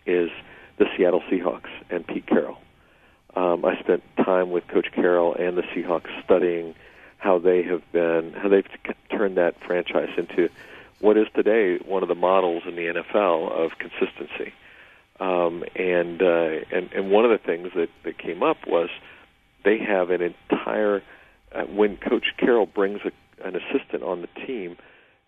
is 0.06 0.30
the 0.78 0.86
Seattle 0.98 1.22
Seahawks 1.32 1.70
and 1.90 2.06
Pete 2.06 2.28
Carroll. 2.28 2.58
Um, 3.36 3.64
I 3.64 3.80
spent 3.80 4.04
time 4.18 4.52
with 4.52 4.68
Coach 4.68 4.88
Carroll 4.94 5.34
and 5.36 5.58
the 5.58 5.62
Seahawks 5.62 6.10
studying 6.26 6.76
how 7.18 7.40
they 7.40 7.64
have 7.64 7.84
been, 7.92 8.34
how 8.34 8.50
they've 8.50 8.68
t- 8.68 8.94
turned 9.16 9.38
that 9.38 9.56
franchise 9.66 10.10
into 10.18 10.50
what 11.00 11.18
is 11.18 11.28
today 11.34 11.78
one 11.78 12.04
of 12.04 12.10
the 12.10 12.16
models 12.16 12.64
in 12.68 12.76
the 12.76 12.88
NFL 12.88 13.52
of 13.52 13.72
consistency. 13.78 14.54
Um, 15.20 15.64
and 15.76 16.22
uh, 16.22 16.66
and 16.72 16.92
and 16.94 17.12
one 17.12 17.26
of 17.26 17.32
the 17.32 17.38
things 17.38 17.70
that 17.76 17.90
that 18.04 18.18
came 18.18 18.42
up 18.42 18.58
was 18.66 18.90
they 19.64 19.78
have 19.80 20.10
an 20.10 20.22
entire 20.22 21.02
uh, 21.54 21.64
when 21.64 21.98
Coach 21.98 22.28
Carroll 22.38 22.66
brings 22.66 23.02
a, 23.04 23.48
an 23.48 23.56
assistant 23.56 24.04
on 24.04 24.22
the 24.22 24.46
team, 24.46 24.78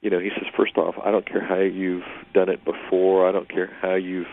you 0.02 0.10
know, 0.10 0.20
he 0.20 0.30
says 0.30 0.48
first 0.56 0.78
off, 0.78 0.96
I 1.04 1.12
don't 1.12 1.26
care 1.26 1.44
how 1.44 1.60
you've 1.60 2.04
done 2.34 2.50
it 2.50 2.64
before, 2.64 3.28
I 3.28 3.32
don't 3.32 3.50
care 3.50 3.72
how 3.82 3.96
you've 3.96 4.28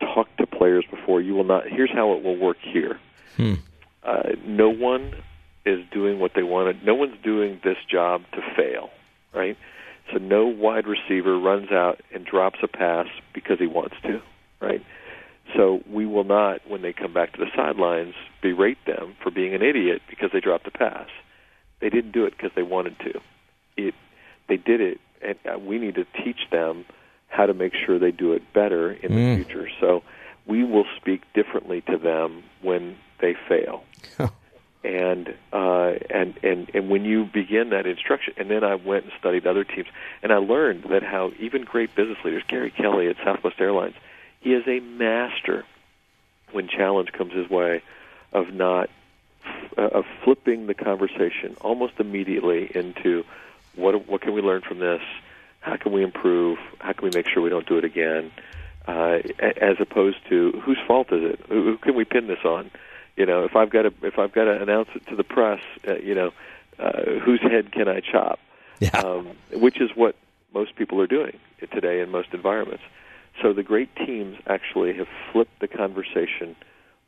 talked 0.00 0.38
to 0.38 0.46
players 0.46 0.84
before. 0.90 1.20
You 1.20 1.34
will 1.34 1.44
not. 1.44 1.64
Here's 1.68 1.90
how 1.90 2.12
it 2.14 2.22
will 2.22 2.36
work 2.36 2.58
here. 2.60 2.98
Hmm. 3.36 3.54
Uh, 4.02 4.30
no 4.44 4.70
one 4.70 5.14
is 5.64 5.84
doing 5.90 6.18
what 6.20 6.32
they 6.34 6.42
wanted. 6.42 6.84
No 6.84 6.94
one's 6.94 7.16
doing 7.22 7.60
this 7.64 7.78
job 7.90 8.22
to 8.32 8.40
fail, 8.56 8.90
right? 9.34 9.56
So 10.12 10.18
no 10.18 10.46
wide 10.46 10.86
receiver 10.86 11.38
runs 11.38 11.72
out 11.72 12.00
and 12.14 12.24
drops 12.24 12.58
a 12.62 12.68
pass 12.68 13.06
because 13.34 13.58
he 13.58 13.66
wants 13.66 13.96
to, 14.02 14.22
right? 14.60 14.84
So 15.54 15.80
we 15.90 16.06
will 16.06 16.24
not, 16.24 16.60
when 16.68 16.82
they 16.82 16.92
come 16.92 17.12
back 17.12 17.32
to 17.34 17.38
the 17.38 17.50
sidelines, 17.54 18.14
berate 18.42 18.84
them 18.86 19.14
for 19.22 19.30
being 19.30 19.54
an 19.54 19.62
idiot 19.62 20.02
because 20.08 20.30
they 20.32 20.40
dropped 20.40 20.66
a 20.66 20.70
pass. 20.70 21.08
They 21.80 21.88
didn't 21.88 22.12
do 22.12 22.24
it 22.24 22.34
because 22.36 22.50
they 22.56 22.62
wanted 22.62 22.98
to. 23.00 23.20
It, 23.76 23.94
they 24.48 24.56
did 24.56 24.80
it, 24.80 25.00
and 25.22 25.36
uh, 25.46 25.58
we 25.58 25.78
need 25.78 25.94
to 25.96 26.04
teach 26.24 26.48
them 26.50 26.84
how 27.28 27.46
to 27.46 27.54
make 27.54 27.74
sure 27.74 27.98
they 27.98 28.10
do 28.12 28.32
it 28.32 28.42
better 28.52 28.92
in 28.92 29.14
the 29.14 29.20
Mm. 29.20 29.36
future. 29.36 29.68
So 29.80 30.02
we 30.46 30.64
will 30.64 30.86
speak 30.96 31.22
differently 31.34 31.80
to 31.82 31.98
them 31.98 32.42
when 32.62 32.96
they 33.20 33.34
fail. 33.48 33.84
and 34.84 35.34
uh, 35.52 35.92
and 36.10 36.38
and 36.42 36.70
and 36.74 36.88
when 36.88 37.04
you 37.04 37.24
begin 37.24 37.70
that 37.70 37.86
instruction, 37.86 38.34
and 38.36 38.50
then 38.50 38.62
I 38.62 38.74
went 38.76 39.04
and 39.04 39.12
studied 39.18 39.46
other 39.46 39.64
teams, 39.64 39.88
and 40.22 40.32
I 40.32 40.36
learned 40.36 40.84
that 40.90 41.02
how 41.02 41.32
even 41.40 41.62
great 41.64 41.94
business 41.96 42.18
leaders, 42.24 42.42
Gary 42.48 42.70
Kelly 42.70 43.08
at 43.08 43.16
Southwest 43.24 43.56
Airlines, 43.60 43.94
he 44.46 44.54
is 44.54 44.62
a 44.68 44.78
master 44.78 45.64
when 46.52 46.68
challenge 46.68 47.10
comes 47.10 47.32
his 47.32 47.50
way 47.50 47.82
of 48.32 48.54
not 48.54 48.88
uh, 49.76 49.88
of 49.88 50.04
flipping 50.22 50.68
the 50.68 50.74
conversation 50.74 51.56
almost 51.62 51.94
immediately 51.98 52.70
into 52.72 53.24
what 53.74 54.06
what 54.06 54.20
can 54.20 54.32
we 54.34 54.40
learn 54.40 54.62
from 54.62 54.78
this? 54.78 55.02
How 55.58 55.76
can 55.76 55.90
we 55.90 56.04
improve? 56.04 56.58
How 56.78 56.92
can 56.92 57.08
we 57.08 57.10
make 57.12 57.28
sure 57.28 57.42
we 57.42 57.50
don't 57.50 57.66
do 57.66 57.76
it 57.76 57.84
again? 57.84 58.30
Uh, 58.86 59.18
as 59.40 59.78
opposed 59.80 60.18
to 60.28 60.52
whose 60.64 60.78
fault 60.86 61.08
is 61.10 61.32
it? 61.32 61.40
Who, 61.48 61.64
who 61.64 61.78
can 61.78 61.96
we 61.96 62.04
pin 62.04 62.28
this 62.28 62.44
on? 62.44 62.70
You 63.16 63.26
know, 63.26 63.42
if 63.42 63.56
I've 63.56 63.70
got 63.70 63.82
to 63.82 63.92
if 64.02 64.16
I've 64.16 64.32
got 64.32 64.44
to 64.44 64.62
announce 64.62 64.90
it 64.94 65.08
to 65.08 65.16
the 65.16 65.24
press, 65.24 65.60
uh, 65.88 65.96
you 65.96 66.14
know, 66.14 66.30
uh, 66.78 67.18
whose 67.24 67.40
head 67.40 67.72
can 67.72 67.88
I 67.88 67.98
chop? 67.98 68.38
Yeah. 68.78 68.90
Um, 68.90 69.26
which 69.52 69.80
is 69.80 69.90
what 69.96 70.14
most 70.54 70.76
people 70.76 71.00
are 71.00 71.08
doing 71.08 71.36
today 71.72 72.00
in 72.00 72.12
most 72.12 72.28
environments. 72.32 72.84
So 73.42 73.52
the 73.52 73.62
great 73.62 73.94
teams 73.96 74.36
actually 74.46 74.94
have 74.94 75.08
flipped 75.32 75.60
the 75.60 75.68
conversation 75.68 76.56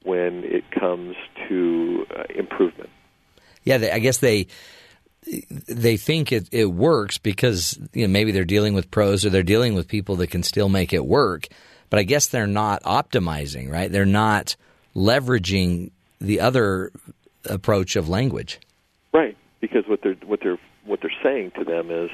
when 0.03 0.45
it 0.45 0.71
comes 0.71 1.17
to 1.49 2.07
uh, 2.17 2.25
improvement. 2.35 2.91
Yeah, 3.65 3.79
they, 3.79 3.91
I 3.91 3.99
guess 3.99 4.19
they 4.19 4.47
they 5.67 5.97
think 5.97 6.33
it, 6.33 6.49
it 6.53 6.67
works 6.67 7.19
because 7.19 7.79
you 7.93 8.07
know 8.07 8.13
maybe 8.13 8.33
they're 8.33 8.45
dealing 8.45 8.75
with 8.75 8.91
pros 8.91 9.25
or 9.25 9.31
they're 9.31 9.43
dealing 9.43 9.75
with 9.75 9.89
people 9.89 10.17
that 10.17 10.29
can 10.29 10.43
still 10.43 10.69
make 10.69 10.93
it 10.93 11.05
work. 11.05 11.49
But 11.91 11.99
I 11.99 12.03
guess 12.03 12.29
they're 12.29 12.47
not 12.47 12.83
optimizing, 12.83 13.71
right? 13.71 13.91
They're 13.91 14.07
not 14.07 14.57
leveraging 14.95 15.91
the 16.21 16.41
other 16.41 16.93
approach 17.45 17.97
of 17.97 18.09
language. 18.09 18.61
Right, 19.13 19.37
because 19.61 19.85
what 19.87 20.03
they're 20.03 20.17
what 20.27 20.41
they're 20.43 20.59
what 20.85 21.01
they're 21.01 21.11
saying 21.23 21.53
to 21.59 21.65
them 21.65 21.91
is, 21.91 22.11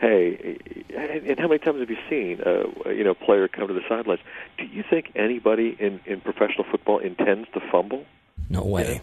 "Hey, 0.00 0.58
and 0.96 1.38
how 1.38 1.48
many 1.48 1.58
times 1.58 1.80
have 1.80 1.90
you 1.90 1.96
seen 2.08 2.40
a 2.44 2.92
you 2.92 3.04
know 3.04 3.14
player 3.14 3.48
come 3.48 3.68
to 3.68 3.74
the 3.74 3.82
sidelines? 3.88 4.20
Do 4.56 4.64
you 4.64 4.84
think 4.88 5.12
anybody 5.14 5.76
in 5.78 6.00
in 6.06 6.20
professional 6.20 6.64
football 6.70 6.98
intends 6.98 7.48
to 7.54 7.60
fumble? 7.70 8.04
No 8.48 8.64
way. 8.64 9.00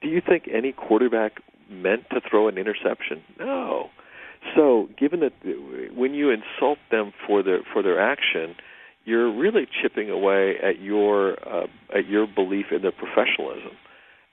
Do 0.00 0.08
you 0.08 0.20
think 0.20 0.48
any 0.52 0.72
quarterback 0.72 1.40
meant 1.68 2.08
to 2.10 2.20
throw 2.20 2.48
an 2.48 2.56
interception? 2.56 3.22
No. 3.38 3.90
So, 4.54 4.88
given 4.96 5.20
that 5.20 5.32
when 5.94 6.14
you 6.14 6.30
insult 6.30 6.78
them 6.90 7.12
for 7.26 7.42
their 7.42 7.60
for 7.72 7.82
their 7.82 8.00
action, 8.00 8.54
you're 9.04 9.30
really 9.30 9.66
chipping 9.82 10.10
away 10.10 10.56
at 10.62 10.80
your 10.80 11.36
uh, 11.46 11.66
at 11.94 12.06
your 12.06 12.26
belief 12.26 12.66
in 12.70 12.82
their 12.82 12.92
professionalism, 12.92 13.72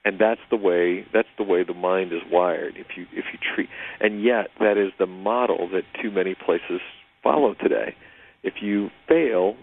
and 0.06 0.18
that's 0.18 0.40
the 0.50 0.56
way 0.56 1.04
that's 1.12 1.28
the 1.36 1.42
way 1.44 1.64
the 1.64 1.74
mind 1.74 2.12
is 2.12 2.22
wired. 2.30 2.76
If 2.76 2.96
you 2.96 3.06
if 3.12 3.26
you 3.32 3.38
treat, 3.54 3.68
and 4.00 4.22
yet 4.22 4.48
that 4.60 4.78
is 4.78 4.92
the 4.98 5.06
model 5.06 5.68
that 5.74 5.82
too 6.00 6.10
many 6.10 6.34
places 6.34 6.80
follow 7.22 7.52
today. 7.54 7.94
If 8.42 8.62
you 8.62 8.90
fail, 9.08 9.56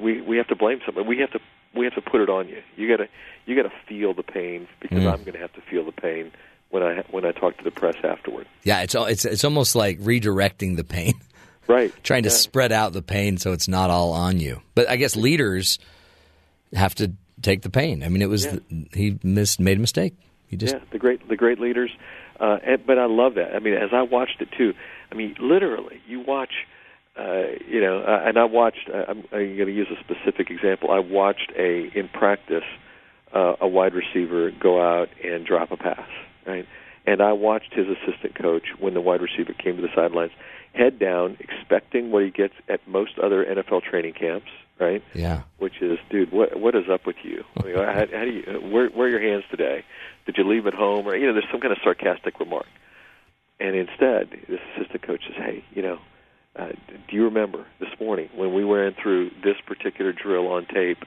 we 0.00 0.20
we 0.20 0.36
have 0.36 0.46
to 0.48 0.56
blame 0.56 0.80
someone. 0.84 1.06
We 1.06 1.18
have 1.18 1.30
to 1.32 1.40
we 1.74 1.84
have 1.86 1.94
to 1.94 2.02
put 2.02 2.20
it 2.20 2.28
on 2.28 2.48
you. 2.48 2.62
You 2.76 2.86
gotta 2.88 3.08
you 3.46 3.56
gotta 3.56 3.72
feel 3.88 4.12
the 4.14 4.22
pain 4.22 4.68
because 4.80 4.98
Mm. 4.98 5.12
I'm 5.12 5.20
going 5.20 5.32
to 5.32 5.38
have 5.40 5.52
to 5.54 5.62
feel 5.62 5.84
the 5.84 5.92
pain 5.92 6.32
when 6.70 6.82
I 6.82 7.02
when 7.10 7.24
I 7.24 7.32
talk 7.32 7.56
to 7.58 7.64
the 7.64 7.70
press 7.70 7.96
afterward. 8.04 8.46
Yeah, 8.64 8.82
it's 8.82 8.94
it's 8.94 9.24
it's 9.24 9.44
almost 9.44 9.74
like 9.74 9.98
redirecting 10.00 10.76
the 10.76 10.84
pain, 10.84 11.14
Right. 11.66 11.92
trying 12.02 12.24
to 12.24 12.30
spread 12.30 12.72
out 12.72 12.92
the 12.92 13.00
pain 13.02 13.38
so 13.38 13.52
it's 13.52 13.68
not 13.68 13.88
all 13.88 14.12
on 14.12 14.38
you. 14.40 14.60
But 14.74 14.90
I 14.90 14.96
guess 14.96 15.16
leaders 15.16 15.78
have 16.74 16.94
to 16.96 17.12
take 17.42 17.62
the 17.62 17.70
pain. 17.70 18.02
I 18.02 18.08
mean, 18.08 18.22
it 18.22 18.28
was 18.28 18.46
Yeah. 18.46 18.58
he 18.92 19.18
missed 19.22 19.60
made 19.60 19.78
a 19.78 19.80
mistake. 19.80 20.14
He 20.46 20.56
just 20.56 20.74
yeah, 20.74 20.80
the 20.90 20.98
great 20.98 21.28
the 21.28 21.36
great 21.36 21.60
leaders. 21.60 21.90
Uh, 22.40 22.58
and, 22.64 22.86
but 22.86 22.98
I 22.98 23.06
love 23.06 23.34
that. 23.34 23.54
I 23.54 23.58
mean, 23.58 23.74
as 23.74 23.90
I 23.92 24.02
watched 24.02 24.40
it 24.40 24.48
too. 24.56 24.72
I 25.10 25.14
mean, 25.14 25.36
literally, 25.40 26.00
you 26.06 26.20
watch. 26.20 26.52
Uh, 27.18 27.58
you 27.66 27.80
know, 27.80 27.98
uh, 28.00 28.22
and 28.24 28.38
I 28.38 28.44
watched. 28.44 28.88
Uh, 28.88 29.04
I'm, 29.08 29.18
I'm 29.32 29.56
going 29.56 29.66
to 29.66 29.72
use 29.74 29.88
a 29.90 29.98
specific 30.04 30.50
example. 30.50 30.92
I 30.92 31.00
watched 31.00 31.50
a 31.56 31.90
in 31.98 32.08
practice 32.08 32.62
uh, 33.34 33.54
a 33.60 33.66
wide 33.66 33.92
receiver 33.94 34.52
go 34.52 34.80
out 34.80 35.08
and 35.24 35.44
drop 35.44 35.72
a 35.72 35.76
pass, 35.76 36.08
right? 36.46 36.66
And 37.06 37.20
I 37.20 37.32
watched 37.32 37.72
his 37.74 37.86
assistant 37.88 38.34
coach 38.36 38.64
when 38.78 38.94
the 38.94 39.00
wide 39.00 39.20
receiver 39.20 39.52
came 39.52 39.76
to 39.76 39.82
the 39.82 39.88
sidelines, 39.94 40.30
head 40.74 40.98
down, 40.98 41.36
expecting 41.40 42.10
what 42.12 42.22
he 42.22 42.30
gets 42.30 42.54
at 42.68 42.86
most 42.86 43.18
other 43.18 43.44
NFL 43.44 43.82
training 43.82 44.12
camps, 44.12 44.48
right? 44.80 45.02
yeah. 45.14 45.42
which 45.58 45.80
is, 45.82 45.98
dude, 46.10 46.30
what 46.32 46.58
what 46.58 46.74
is 46.74 46.88
up 46.90 47.06
with 47.06 47.16
you? 47.22 47.44
I 47.56 47.62
mean, 47.64 47.74
how, 47.76 48.06
how 48.12 48.24
do 48.24 48.30
you 48.30 48.42
where 48.70 48.88
where 48.88 49.06
are 49.06 49.10
your 49.10 49.20
hands 49.20 49.44
today? 49.50 49.84
Did 50.26 50.36
you 50.36 50.44
leave 50.44 50.66
at 50.66 50.74
home? 50.74 51.06
Or 51.06 51.16
you 51.16 51.26
know, 51.26 51.32
there's 51.32 51.50
some 51.50 51.60
kind 51.60 51.72
of 51.72 51.78
sarcastic 51.82 52.38
remark. 52.40 52.66
And 53.60 53.74
instead, 53.74 54.30
this 54.48 54.60
assistant 54.76 55.02
coach 55.02 55.22
says, 55.26 55.36
"Hey, 55.36 55.64
you 55.74 55.82
know, 55.82 55.98
uh, 56.56 56.68
do 57.08 57.16
you 57.16 57.24
remember 57.24 57.64
this 57.80 57.88
morning 58.00 58.28
when 58.34 58.54
we 58.54 58.64
went 58.64 58.96
through 58.96 59.30
this 59.42 59.56
particular 59.66 60.12
drill 60.12 60.46
on 60.48 60.66
tape? 60.66 60.98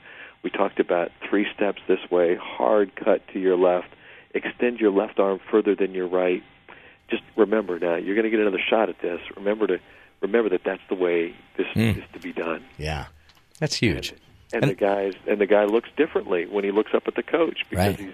We 0.44 0.50
talked 0.50 0.80
about 0.80 1.12
three 1.30 1.46
steps 1.56 1.82
this 1.88 2.00
way, 2.10 2.36
hard 2.36 2.96
cut 2.96 3.22
to 3.34 3.40
your 3.40 3.56
left, 3.56 3.88
extend 4.34 4.80
your 4.80 4.92
left 4.92 5.20
arm 5.20 5.40
further 5.52 5.76
than 5.76 5.94
your 5.94 6.08
right. 6.08 6.44
Just 7.10 7.24
remember 7.38 7.78
now, 7.80 7.96
you're 7.96 8.16
going 8.16 8.24
to 8.24 8.30
get 8.32 8.40
another 8.40 8.62
shot 8.70 8.90
at 8.90 9.00
this. 9.02 9.20
Remember 9.38 9.68
to 9.68 9.80
remember 10.22 10.50
that 10.50 10.62
that's 10.66 10.82
the 10.90 10.96
way 10.96 11.36
this 11.58 11.68
Hmm. 11.74 12.00
is 12.00 12.04
to 12.14 12.20
be 12.20 12.34
done." 12.34 12.64
Yeah. 12.78 13.06
That's 13.62 13.76
huge. 13.76 14.14
and, 14.52 14.64
And- 14.64 14.72
the 14.72 14.76
guys 14.76 15.14
and 15.26 15.40
the 15.40 15.46
guy 15.48 15.64
looks 15.64 15.88
differently 15.96 16.46
when 16.48 16.66
he 16.66 16.72
looks 16.72 16.92
up 16.94 17.04
at 17.08 17.16
the 17.16 17.24
coach 17.24 17.60
because 17.70 17.88
Right. 17.88 18.00
he's 18.00 18.14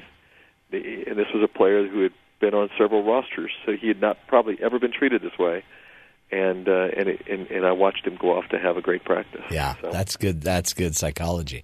the, 0.70 1.06
and 1.08 1.18
this 1.18 1.28
was 1.34 1.42
a 1.42 1.48
player 1.48 1.88
who 1.88 2.02
had 2.04 2.12
been 2.40 2.54
on 2.54 2.70
several 2.78 3.02
rosters, 3.04 3.50
so 3.66 3.72
he 3.72 3.88
had 3.88 4.00
not 4.00 4.18
probably 4.28 4.60
ever 4.62 4.78
been 4.78 4.92
treated 4.92 5.24
this 5.24 5.36
way. 5.40 5.64
And 6.30 6.68
uh, 6.68 6.90
and, 6.98 7.08
it, 7.08 7.26
and 7.28 7.50
and 7.50 7.66
I 7.66 7.72
watched 7.72 8.06
him 8.06 8.18
go 8.18 8.38
off 8.38 8.50
to 8.50 8.60
have 8.60 8.76
a 8.76 8.82
great 8.82 9.06
practice. 9.06 9.42
Yeah, 9.50 9.76
So- 9.82 9.92
that's 9.92 10.18
good. 10.18 10.42
That's 10.42 10.74
good 10.74 10.94
psychology. 10.96 11.64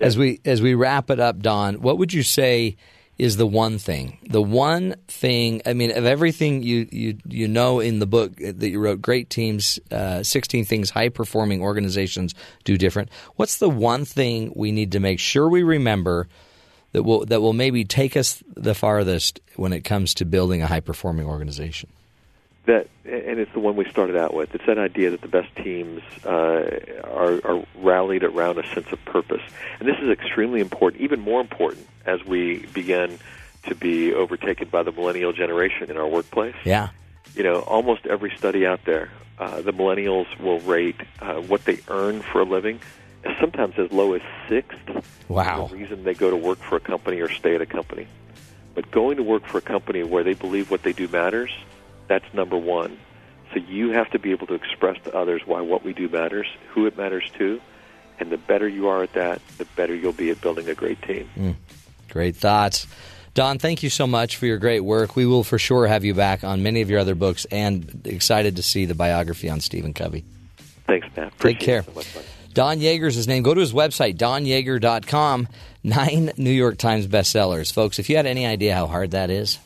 As 0.00 0.16
we 0.18 0.40
as 0.44 0.60
we 0.60 0.74
wrap 0.74 1.08
it 1.10 1.18
up, 1.18 1.40
Don, 1.40 1.80
what 1.80 1.96
would 1.96 2.12
you 2.12 2.22
say 2.22 2.76
is 3.22 3.36
the 3.36 3.46
one 3.46 3.78
thing? 3.78 4.18
The 4.28 4.42
one 4.42 4.96
thing. 5.06 5.62
I 5.64 5.74
mean, 5.74 5.96
of 5.96 6.04
everything 6.04 6.64
you 6.64 6.88
you 6.90 7.18
you 7.24 7.46
know 7.46 7.78
in 7.78 8.00
the 8.00 8.06
book 8.06 8.34
that 8.36 8.68
you 8.68 8.80
wrote, 8.80 9.00
great 9.00 9.30
teams, 9.30 9.78
uh, 9.92 10.24
sixteen 10.24 10.64
things 10.64 10.90
high 10.90 11.08
performing 11.08 11.62
organizations 11.62 12.34
do 12.64 12.76
different. 12.76 13.10
What's 13.36 13.58
the 13.58 13.70
one 13.70 14.04
thing 14.04 14.52
we 14.56 14.72
need 14.72 14.90
to 14.92 15.00
make 15.00 15.20
sure 15.20 15.48
we 15.48 15.62
remember? 15.62 16.26
That 16.90 17.04
will 17.04 17.24
that 17.26 17.40
will 17.40 17.52
maybe 17.52 17.84
take 17.84 18.16
us 18.16 18.42
the 18.54 18.74
farthest 18.74 19.40
when 19.54 19.72
it 19.72 19.82
comes 19.82 20.14
to 20.14 20.24
building 20.24 20.60
a 20.60 20.66
high 20.66 20.80
performing 20.80 21.26
organization. 21.26 21.90
That 22.66 22.88
and 23.04 23.40
it's 23.40 23.52
the 23.52 23.60
one 23.60 23.76
we 23.76 23.84
started 23.90 24.16
out 24.16 24.34
with. 24.34 24.54
It's 24.54 24.66
that 24.66 24.78
idea 24.78 25.10
that 25.10 25.20
the 25.20 25.28
best 25.28 25.54
teams 25.56 26.02
uh, 26.24 26.78
are, 27.02 27.40
are 27.44 27.64
rallied 27.76 28.22
around 28.22 28.58
a 28.58 28.74
sense 28.74 28.86
of 28.92 29.04
purpose, 29.04 29.42
and 29.80 29.88
this 29.88 29.96
is 30.00 30.08
extremely 30.08 30.60
important, 30.60 31.02
even 31.02 31.20
more 31.20 31.40
important 31.40 31.86
as 32.06 32.24
we 32.24 32.66
begin 32.66 33.18
to 33.64 33.74
be 33.74 34.12
overtaken 34.12 34.68
by 34.68 34.82
the 34.82 34.92
millennial 34.92 35.32
generation 35.32 35.90
in 35.90 35.96
our 35.96 36.06
workplace. 36.06 36.54
Yeah, 36.64 36.90
You 37.34 37.42
know, 37.42 37.60
almost 37.60 38.06
every 38.06 38.32
study 38.36 38.66
out 38.66 38.84
there, 38.84 39.10
uh, 39.38 39.62
the 39.62 39.72
millennials 39.72 40.38
will 40.38 40.60
rate 40.60 41.00
uh, 41.20 41.34
what 41.34 41.64
they 41.64 41.78
earn 41.88 42.22
for 42.22 42.40
a 42.40 42.44
living 42.44 42.80
as 43.24 43.36
sometimes 43.40 43.74
as 43.78 43.90
low 43.92 44.14
as 44.14 44.22
sixth. 44.48 44.78
Wow. 45.28 45.68
The 45.68 45.76
reason 45.76 46.04
they 46.04 46.14
go 46.14 46.30
to 46.30 46.36
work 46.36 46.58
for 46.58 46.76
a 46.76 46.80
company 46.80 47.20
or 47.20 47.28
stay 47.28 47.54
at 47.54 47.60
a 47.60 47.66
company, 47.66 48.06
but 48.74 48.90
going 48.90 49.16
to 49.16 49.22
work 49.22 49.46
for 49.46 49.58
a 49.58 49.62
company 49.62 50.02
where 50.02 50.24
they 50.24 50.34
believe 50.34 50.70
what 50.70 50.82
they 50.82 50.92
do 50.92 51.08
matters 51.08 51.50
that's 52.12 52.34
number 52.34 52.58
one. 52.58 52.98
So 53.54 53.60
you 53.60 53.92
have 53.92 54.10
to 54.10 54.18
be 54.18 54.32
able 54.32 54.46
to 54.48 54.54
express 54.54 55.02
to 55.04 55.16
others 55.16 55.40
why 55.46 55.62
what 55.62 55.82
we 55.82 55.94
do 55.94 56.10
matters, 56.10 56.46
who 56.68 56.84
it 56.84 56.98
matters 56.98 57.24
to, 57.38 57.58
and 58.18 58.30
the 58.30 58.36
better 58.36 58.68
you 58.68 58.88
are 58.88 59.02
at 59.02 59.14
that, 59.14 59.40
the 59.56 59.64
better 59.76 59.94
you'll 59.94 60.12
be 60.12 60.28
at 60.28 60.40
building 60.42 60.68
a 60.68 60.74
great 60.74 61.00
team. 61.02 61.26
Hmm. 61.34 61.50
Great 62.10 62.36
thoughts. 62.36 62.86
Don, 63.32 63.58
thank 63.58 63.82
you 63.82 63.88
so 63.88 64.06
much 64.06 64.36
for 64.36 64.44
your 64.44 64.58
great 64.58 64.80
work. 64.80 65.16
We 65.16 65.24
will 65.24 65.42
for 65.42 65.58
sure 65.58 65.86
have 65.86 66.04
you 66.04 66.12
back 66.12 66.44
on 66.44 66.62
many 66.62 66.82
of 66.82 66.90
your 66.90 67.00
other 67.00 67.14
books 67.14 67.46
and 67.46 68.02
excited 68.04 68.56
to 68.56 68.62
see 68.62 68.84
the 68.84 68.94
biography 68.94 69.48
on 69.48 69.60
Stephen 69.60 69.94
Covey. 69.94 70.22
Thanks, 70.86 71.08
Matt. 71.16 71.38
Take 71.38 71.60
care. 71.60 71.82
so 71.82 71.92
much. 71.92 72.06
Don 72.52 72.78
Yaeger's 72.78 73.14
his 73.14 73.26
name. 73.26 73.42
Go 73.42 73.54
to 73.54 73.60
his 73.60 73.72
website, 73.72 74.18
donyaeger.com. 74.18 75.48
Nine 75.82 76.30
New 76.36 76.50
York 76.50 76.76
Times 76.76 77.06
bestsellers. 77.06 77.72
Folks, 77.72 77.98
if 77.98 78.10
you 78.10 78.16
had 78.16 78.26
any 78.26 78.44
idea 78.44 78.74
how 78.74 78.86
hard 78.86 79.12
that 79.12 79.30
is, 79.30 79.58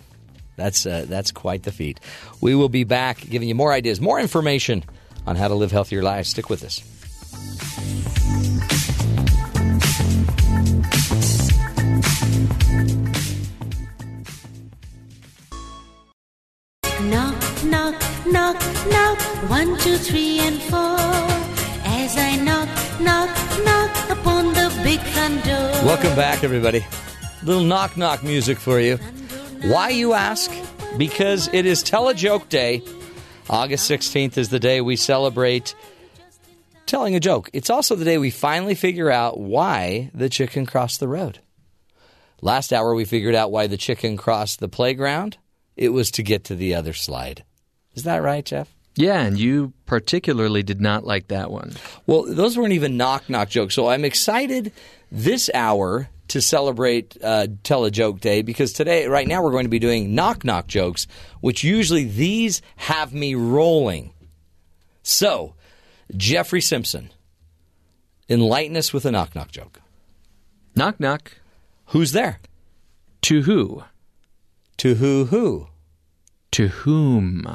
that's, 0.56 0.86
uh, 0.86 1.06
that's 1.08 1.30
quite 1.30 1.62
the 1.62 1.72
feat. 1.72 2.00
We 2.40 2.54
will 2.54 2.68
be 2.68 2.84
back 2.84 3.20
giving 3.20 3.48
you 3.48 3.54
more 3.54 3.72
ideas, 3.72 4.00
more 4.00 4.18
information 4.18 4.84
on 5.26 5.36
how 5.36 5.48
to 5.48 5.54
live 5.54 5.72
healthier 5.72 6.02
lives. 6.02 6.28
Stick 6.28 6.48
with 6.48 6.64
us. 6.64 6.82
Knock, 17.02 17.64
knock, 17.64 17.94
knock, 18.26 18.56
knock. 18.90 19.18
One, 19.50 19.78
two, 19.78 19.96
three, 19.96 20.38
and 20.40 20.60
four. 20.62 20.96
As 21.84 22.16
I 22.16 22.36
knock, 22.36 22.68
knock, 23.00 23.28
knock 23.64 24.10
upon 24.10 24.52
the 24.54 24.80
big 24.82 25.00
front 25.00 25.44
door. 25.44 25.70
Welcome 25.84 26.14
back, 26.16 26.42
everybody. 26.42 26.84
Little 27.42 27.62
knock 27.62 27.96
knock 27.96 28.24
music 28.24 28.58
for 28.58 28.80
you. 28.80 28.98
Why, 29.62 29.88
you 29.88 30.12
ask? 30.12 30.50
Because 30.96 31.48
it 31.52 31.66
is 31.66 31.82
Tell 31.82 32.08
a 32.08 32.14
Joke 32.14 32.48
Day. 32.48 32.82
August 33.48 33.90
16th 33.90 34.36
is 34.38 34.48
the 34.48 34.60
day 34.60 34.80
we 34.80 34.96
celebrate 34.96 35.74
telling 36.84 37.14
a 37.14 37.20
joke. 37.20 37.50
It's 37.52 37.70
also 37.70 37.96
the 37.96 38.04
day 38.04 38.18
we 38.18 38.30
finally 38.30 38.74
figure 38.74 39.10
out 39.10 39.38
why 39.38 40.10
the 40.14 40.28
chicken 40.28 40.66
crossed 40.66 41.00
the 41.00 41.08
road. 41.08 41.40
Last 42.40 42.72
hour, 42.72 42.94
we 42.94 43.04
figured 43.04 43.34
out 43.34 43.50
why 43.50 43.66
the 43.66 43.76
chicken 43.76 44.16
crossed 44.16 44.60
the 44.60 44.68
playground. 44.68 45.38
It 45.76 45.88
was 45.88 46.10
to 46.12 46.22
get 46.22 46.44
to 46.44 46.54
the 46.54 46.74
other 46.74 46.92
slide. 46.92 47.44
Is 47.94 48.04
that 48.04 48.22
right, 48.22 48.44
Jeff? 48.44 48.72
Yeah, 48.94 49.20
and 49.20 49.38
you 49.38 49.72
particularly 49.84 50.62
did 50.62 50.80
not 50.80 51.04
like 51.04 51.28
that 51.28 51.50
one. 51.50 51.72
Well, 52.06 52.24
those 52.26 52.56
weren't 52.56 52.72
even 52.72 52.96
knock 52.96 53.28
knock 53.28 53.48
jokes. 53.50 53.74
So 53.74 53.88
I'm 53.88 54.04
excited 54.04 54.72
this 55.10 55.50
hour 55.52 56.08
to 56.28 56.40
celebrate 56.40 57.16
uh, 57.22 57.46
Tell 57.62 57.84
a 57.84 57.90
Joke 57.90 58.20
Day 58.20 58.42
because 58.42 58.72
today, 58.72 59.06
right 59.06 59.26
now, 59.28 59.42
we're 59.42 59.50
going 59.52 59.64
to 59.64 59.70
be 59.70 59.78
doing 59.78 60.14
knock 60.14 60.44
knock 60.44 60.66
jokes, 60.66 61.06
which 61.40 61.62
usually 61.64 62.04
these 62.04 62.62
have 62.76 63.12
me 63.14 63.34
rolling. 63.34 64.12
So, 65.02 65.54
Jeffrey 66.16 66.60
Simpson, 66.60 67.10
enlighten 68.28 68.76
us 68.76 68.92
with 68.92 69.04
a 69.06 69.12
knock 69.12 69.34
knock 69.34 69.50
joke. 69.52 69.80
Knock 70.74 70.98
knock. 71.00 71.32
Who's 71.86 72.12
there? 72.12 72.40
To 73.22 73.42
who? 73.42 73.84
To 74.78 74.94
who 74.96 75.26
who? 75.26 75.68
To 76.52 76.68
whom? 76.68 77.46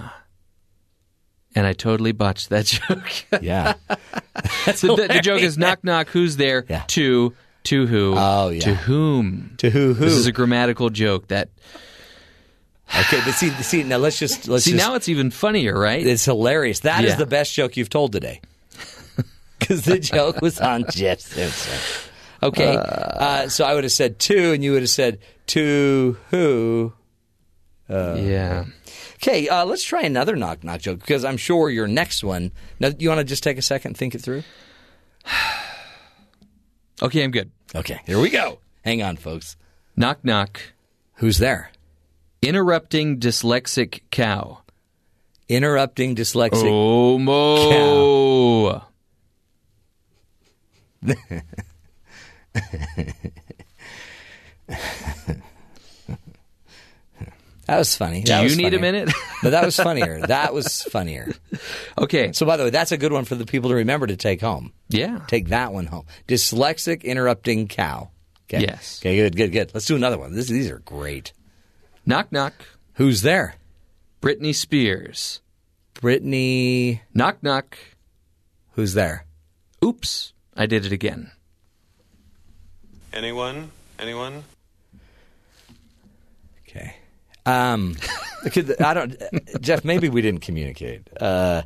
And 1.53 1.67
I 1.67 1.73
totally 1.73 2.13
botched 2.13 2.49
that 2.49 2.65
joke. 2.87 3.43
Yeah. 3.43 3.73
the, 3.87 4.95
the- 4.97 5.13
the 5.13 5.19
joke 5.21 5.41
is 5.41 5.57
knock 5.57 5.83
knock. 5.83 6.07
Who's 6.09 6.37
there? 6.37 6.65
Yeah. 6.69 6.83
To 6.87 7.33
to 7.65 7.85
who? 7.87 8.13
Oh, 8.17 8.49
yeah. 8.49 8.61
To 8.61 8.73
whom? 8.75 9.53
To 9.57 9.69
who 9.69 9.93
who? 9.93 10.05
This 10.05 10.13
is 10.13 10.25
a 10.27 10.31
grammatical 10.31 10.89
joke. 10.89 11.27
That 11.27 11.49
okay, 12.89 13.21
but 13.25 13.33
see, 13.33 13.49
see, 13.61 13.83
now 13.83 13.97
let's 13.97 14.17
just 14.19 14.47
let's 14.47 14.65
see 14.65 14.71
just, 14.71 14.83
now 14.85 14.95
it's 14.95 15.09
even 15.09 15.31
funnier, 15.31 15.77
right? 15.77 16.05
It's 16.05 16.25
hilarious. 16.25 16.81
That 16.81 17.03
is 17.03 17.11
Yeah. 17.11 17.17
the 17.17 17.25
best 17.25 17.53
joke 17.53 17.77
you've 17.77 17.89
told 17.89 18.11
today. 18.11 18.41
Because 19.59 19.85
the 19.85 19.99
joke 19.99 20.41
was 20.41 20.59
on 20.59 20.85
Jeff 20.89 21.19
Simpson. 21.19 21.77
Okay, 22.41 22.75
uh, 22.75 23.47
so 23.47 23.63
I 23.63 23.75
would 23.75 23.83
have 23.83 23.91
said 23.93 24.17
two, 24.17 24.53
and 24.53 24.63
you 24.63 24.71
would 24.71 24.81
have 24.81 24.89
said 24.89 25.19
to 25.47 26.17
who? 26.31 26.93
yeah. 27.87 28.65
Okay, 29.17 29.47
uh, 29.49 29.63
let's 29.65 29.83
try 29.83 30.01
another 30.01 30.35
knock 30.35 30.63
knock 30.63 30.81
joke 30.81 30.99
because 30.99 31.23
I'm 31.23 31.37
sure 31.37 31.69
your 31.69 31.87
next 31.87 32.23
one. 32.23 32.51
Now, 32.79 32.89
you 32.97 33.07
want 33.09 33.19
to 33.19 33.23
just 33.23 33.43
take 33.43 33.59
a 33.59 33.61
second 33.61 33.95
think 33.97 34.15
it 34.15 34.21
through? 34.21 34.41
Okay, 37.01 37.23
I'm 37.23 37.31
good. 37.31 37.49
Okay, 37.73 38.01
here 38.05 38.19
we 38.19 38.29
go. 38.29 38.59
Hang 38.83 39.01
on, 39.01 39.17
folks. 39.17 39.55
Knock 39.95 40.23
knock. 40.23 40.61
Who's 41.15 41.39
there? 41.39 41.71
Interrupting 42.41 43.19
dyslexic 43.19 44.01
cow. 44.11 44.59
Interrupting 45.47 46.15
dyslexic. 46.15 46.65
Oh 46.65 47.17
mo. 47.17 48.83
That 57.71 57.77
was 57.77 57.95
funny. 57.95 58.21
Do 58.23 58.27
That 58.33 58.39
you 58.39 58.43
was 58.43 58.57
need 58.57 58.73
a 58.73 58.79
minute? 58.79 59.09
but 59.41 59.51
that 59.51 59.63
was 59.63 59.77
funnier. 59.77 60.19
That 60.27 60.53
was 60.53 60.81
funnier. 60.91 61.31
okay. 61.97 62.33
So, 62.33 62.45
by 62.45 62.57
the 62.57 62.65
way, 62.65 62.69
that's 62.69 62.91
a 62.91 62.97
good 62.97 63.13
one 63.13 63.23
for 63.23 63.35
the 63.35 63.45
people 63.45 63.69
to 63.69 63.75
remember 63.77 64.07
to 64.07 64.17
take 64.17 64.41
home. 64.41 64.73
Yeah. 64.89 65.21
Take 65.27 65.47
that 65.49 65.71
one 65.71 65.85
home. 65.85 66.05
Dyslexic 66.27 67.03
interrupting 67.05 67.69
cow. 67.69 68.09
Okay. 68.49 68.63
Yes. 68.63 68.99
Okay, 69.01 69.15
good, 69.15 69.37
good, 69.37 69.51
good. 69.53 69.71
Let's 69.73 69.85
do 69.85 69.95
another 69.95 70.17
one. 70.19 70.35
This, 70.35 70.47
these 70.49 70.69
are 70.69 70.79
great. 70.79 71.31
Knock 72.05 72.33
knock. 72.33 72.53
Who's 72.95 73.21
there? 73.21 73.55
Britney 74.21 74.53
Spears. 74.53 75.39
Brittany. 75.93 77.01
Knock 77.13 77.41
knock. 77.41 77.77
Who's 78.73 78.95
there? 78.95 79.25
Oops. 79.81 80.33
I 80.57 80.65
did 80.65 80.85
it 80.85 80.91
again. 80.91 81.31
Anyone? 83.13 83.71
Anyone? 83.97 84.43
Um, 87.45 87.95
could- 88.51 88.79
I 88.81 88.93
don't, 88.93 89.15
Jeff. 89.61 89.83
Maybe 89.83 90.09
we 90.09 90.21
didn't 90.21 90.41
communicate. 90.41 91.07
Uh, 91.19 91.63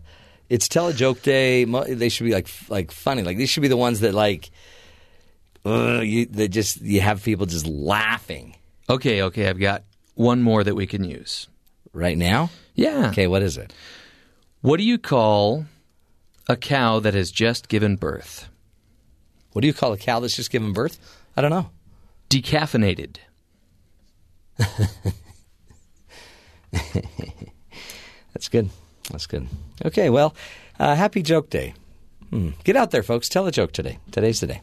it's 0.50 0.68
tell 0.68 0.88
a 0.88 0.94
joke 0.94 1.22
day. 1.22 1.64
They 1.66 2.10
should 2.10 2.24
be 2.26 2.34
like 2.34 2.48
like 2.70 2.92
funny. 2.92 3.24
Like 3.24 3.38
these 3.38 3.50
should 3.50 3.62
be 3.62 3.68
the 3.68 3.78
ones 3.78 4.00
that 4.02 4.14
like, 4.14 4.52
uh, 5.66 6.02
you 6.02 6.26
that 6.28 6.50
just 6.50 6.82
you 6.82 7.02
have 7.02 7.24
people 7.24 7.46
just 7.46 7.66
laughing 7.68 8.56
Okay, 8.88 9.24
okay. 9.24 9.50
I've 9.50 9.60
got 9.60 9.84
one 10.14 10.44
more 10.44 10.64
that 10.64 10.76
we 10.76 10.86
can 10.86 11.04
use. 11.04 11.48
right 11.94 12.18
now. 12.18 12.52
Yeah. 12.76 13.08
Okay, 13.10 13.26
what 13.26 13.42
is 13.42 13.58
it? 13.58 13.74
What 14.62 14.78
do 14.78 14.84
you 14.84 14.98
call 15.00 15.66
a 16.48 16.56
cow 16.56 17.00
that 17.00 17.16
has 17.16 17.32
just 17.32 17.68
given 17.68 17.96
birth? 17.96 18.48
What 19.54 19.62
do 19.62 19.68
you 19.68 19.74
call 19.74 19.92
a 19.94 19.98
cow 19.98 20.20
that's 20.20 20.36
just 20.36 20.52
given 20.52 20.72
birth? 20.74 21.00
I 21.36 21.42
don't 21.42 21.50
know. 21.50 21.70
Decaffeinated. 22.30 23.18
That's 28.34 28.50
good. 28.50 28.70
That's 29.12 29.28
good. 29.28 29.48
Okay, 29.86 30.10
well, 30.10 30.36
uh, 30.80 30.96
happy 30.96 31.22
joke 31.22 31.50
day. 31.50 31.74
Hmm. 32.30 32.50
Get 32.64 32.76
out 32.76 32.92
there, 32.92 33.04
folks. 33.04 33.30
Tell 33.30 33.48
a 33.48 33.52
joke 33.52 33.72
today. 33.72 34.00
Today's 34.12 34.40
the 34.40 34.48
day. 34.48 34.62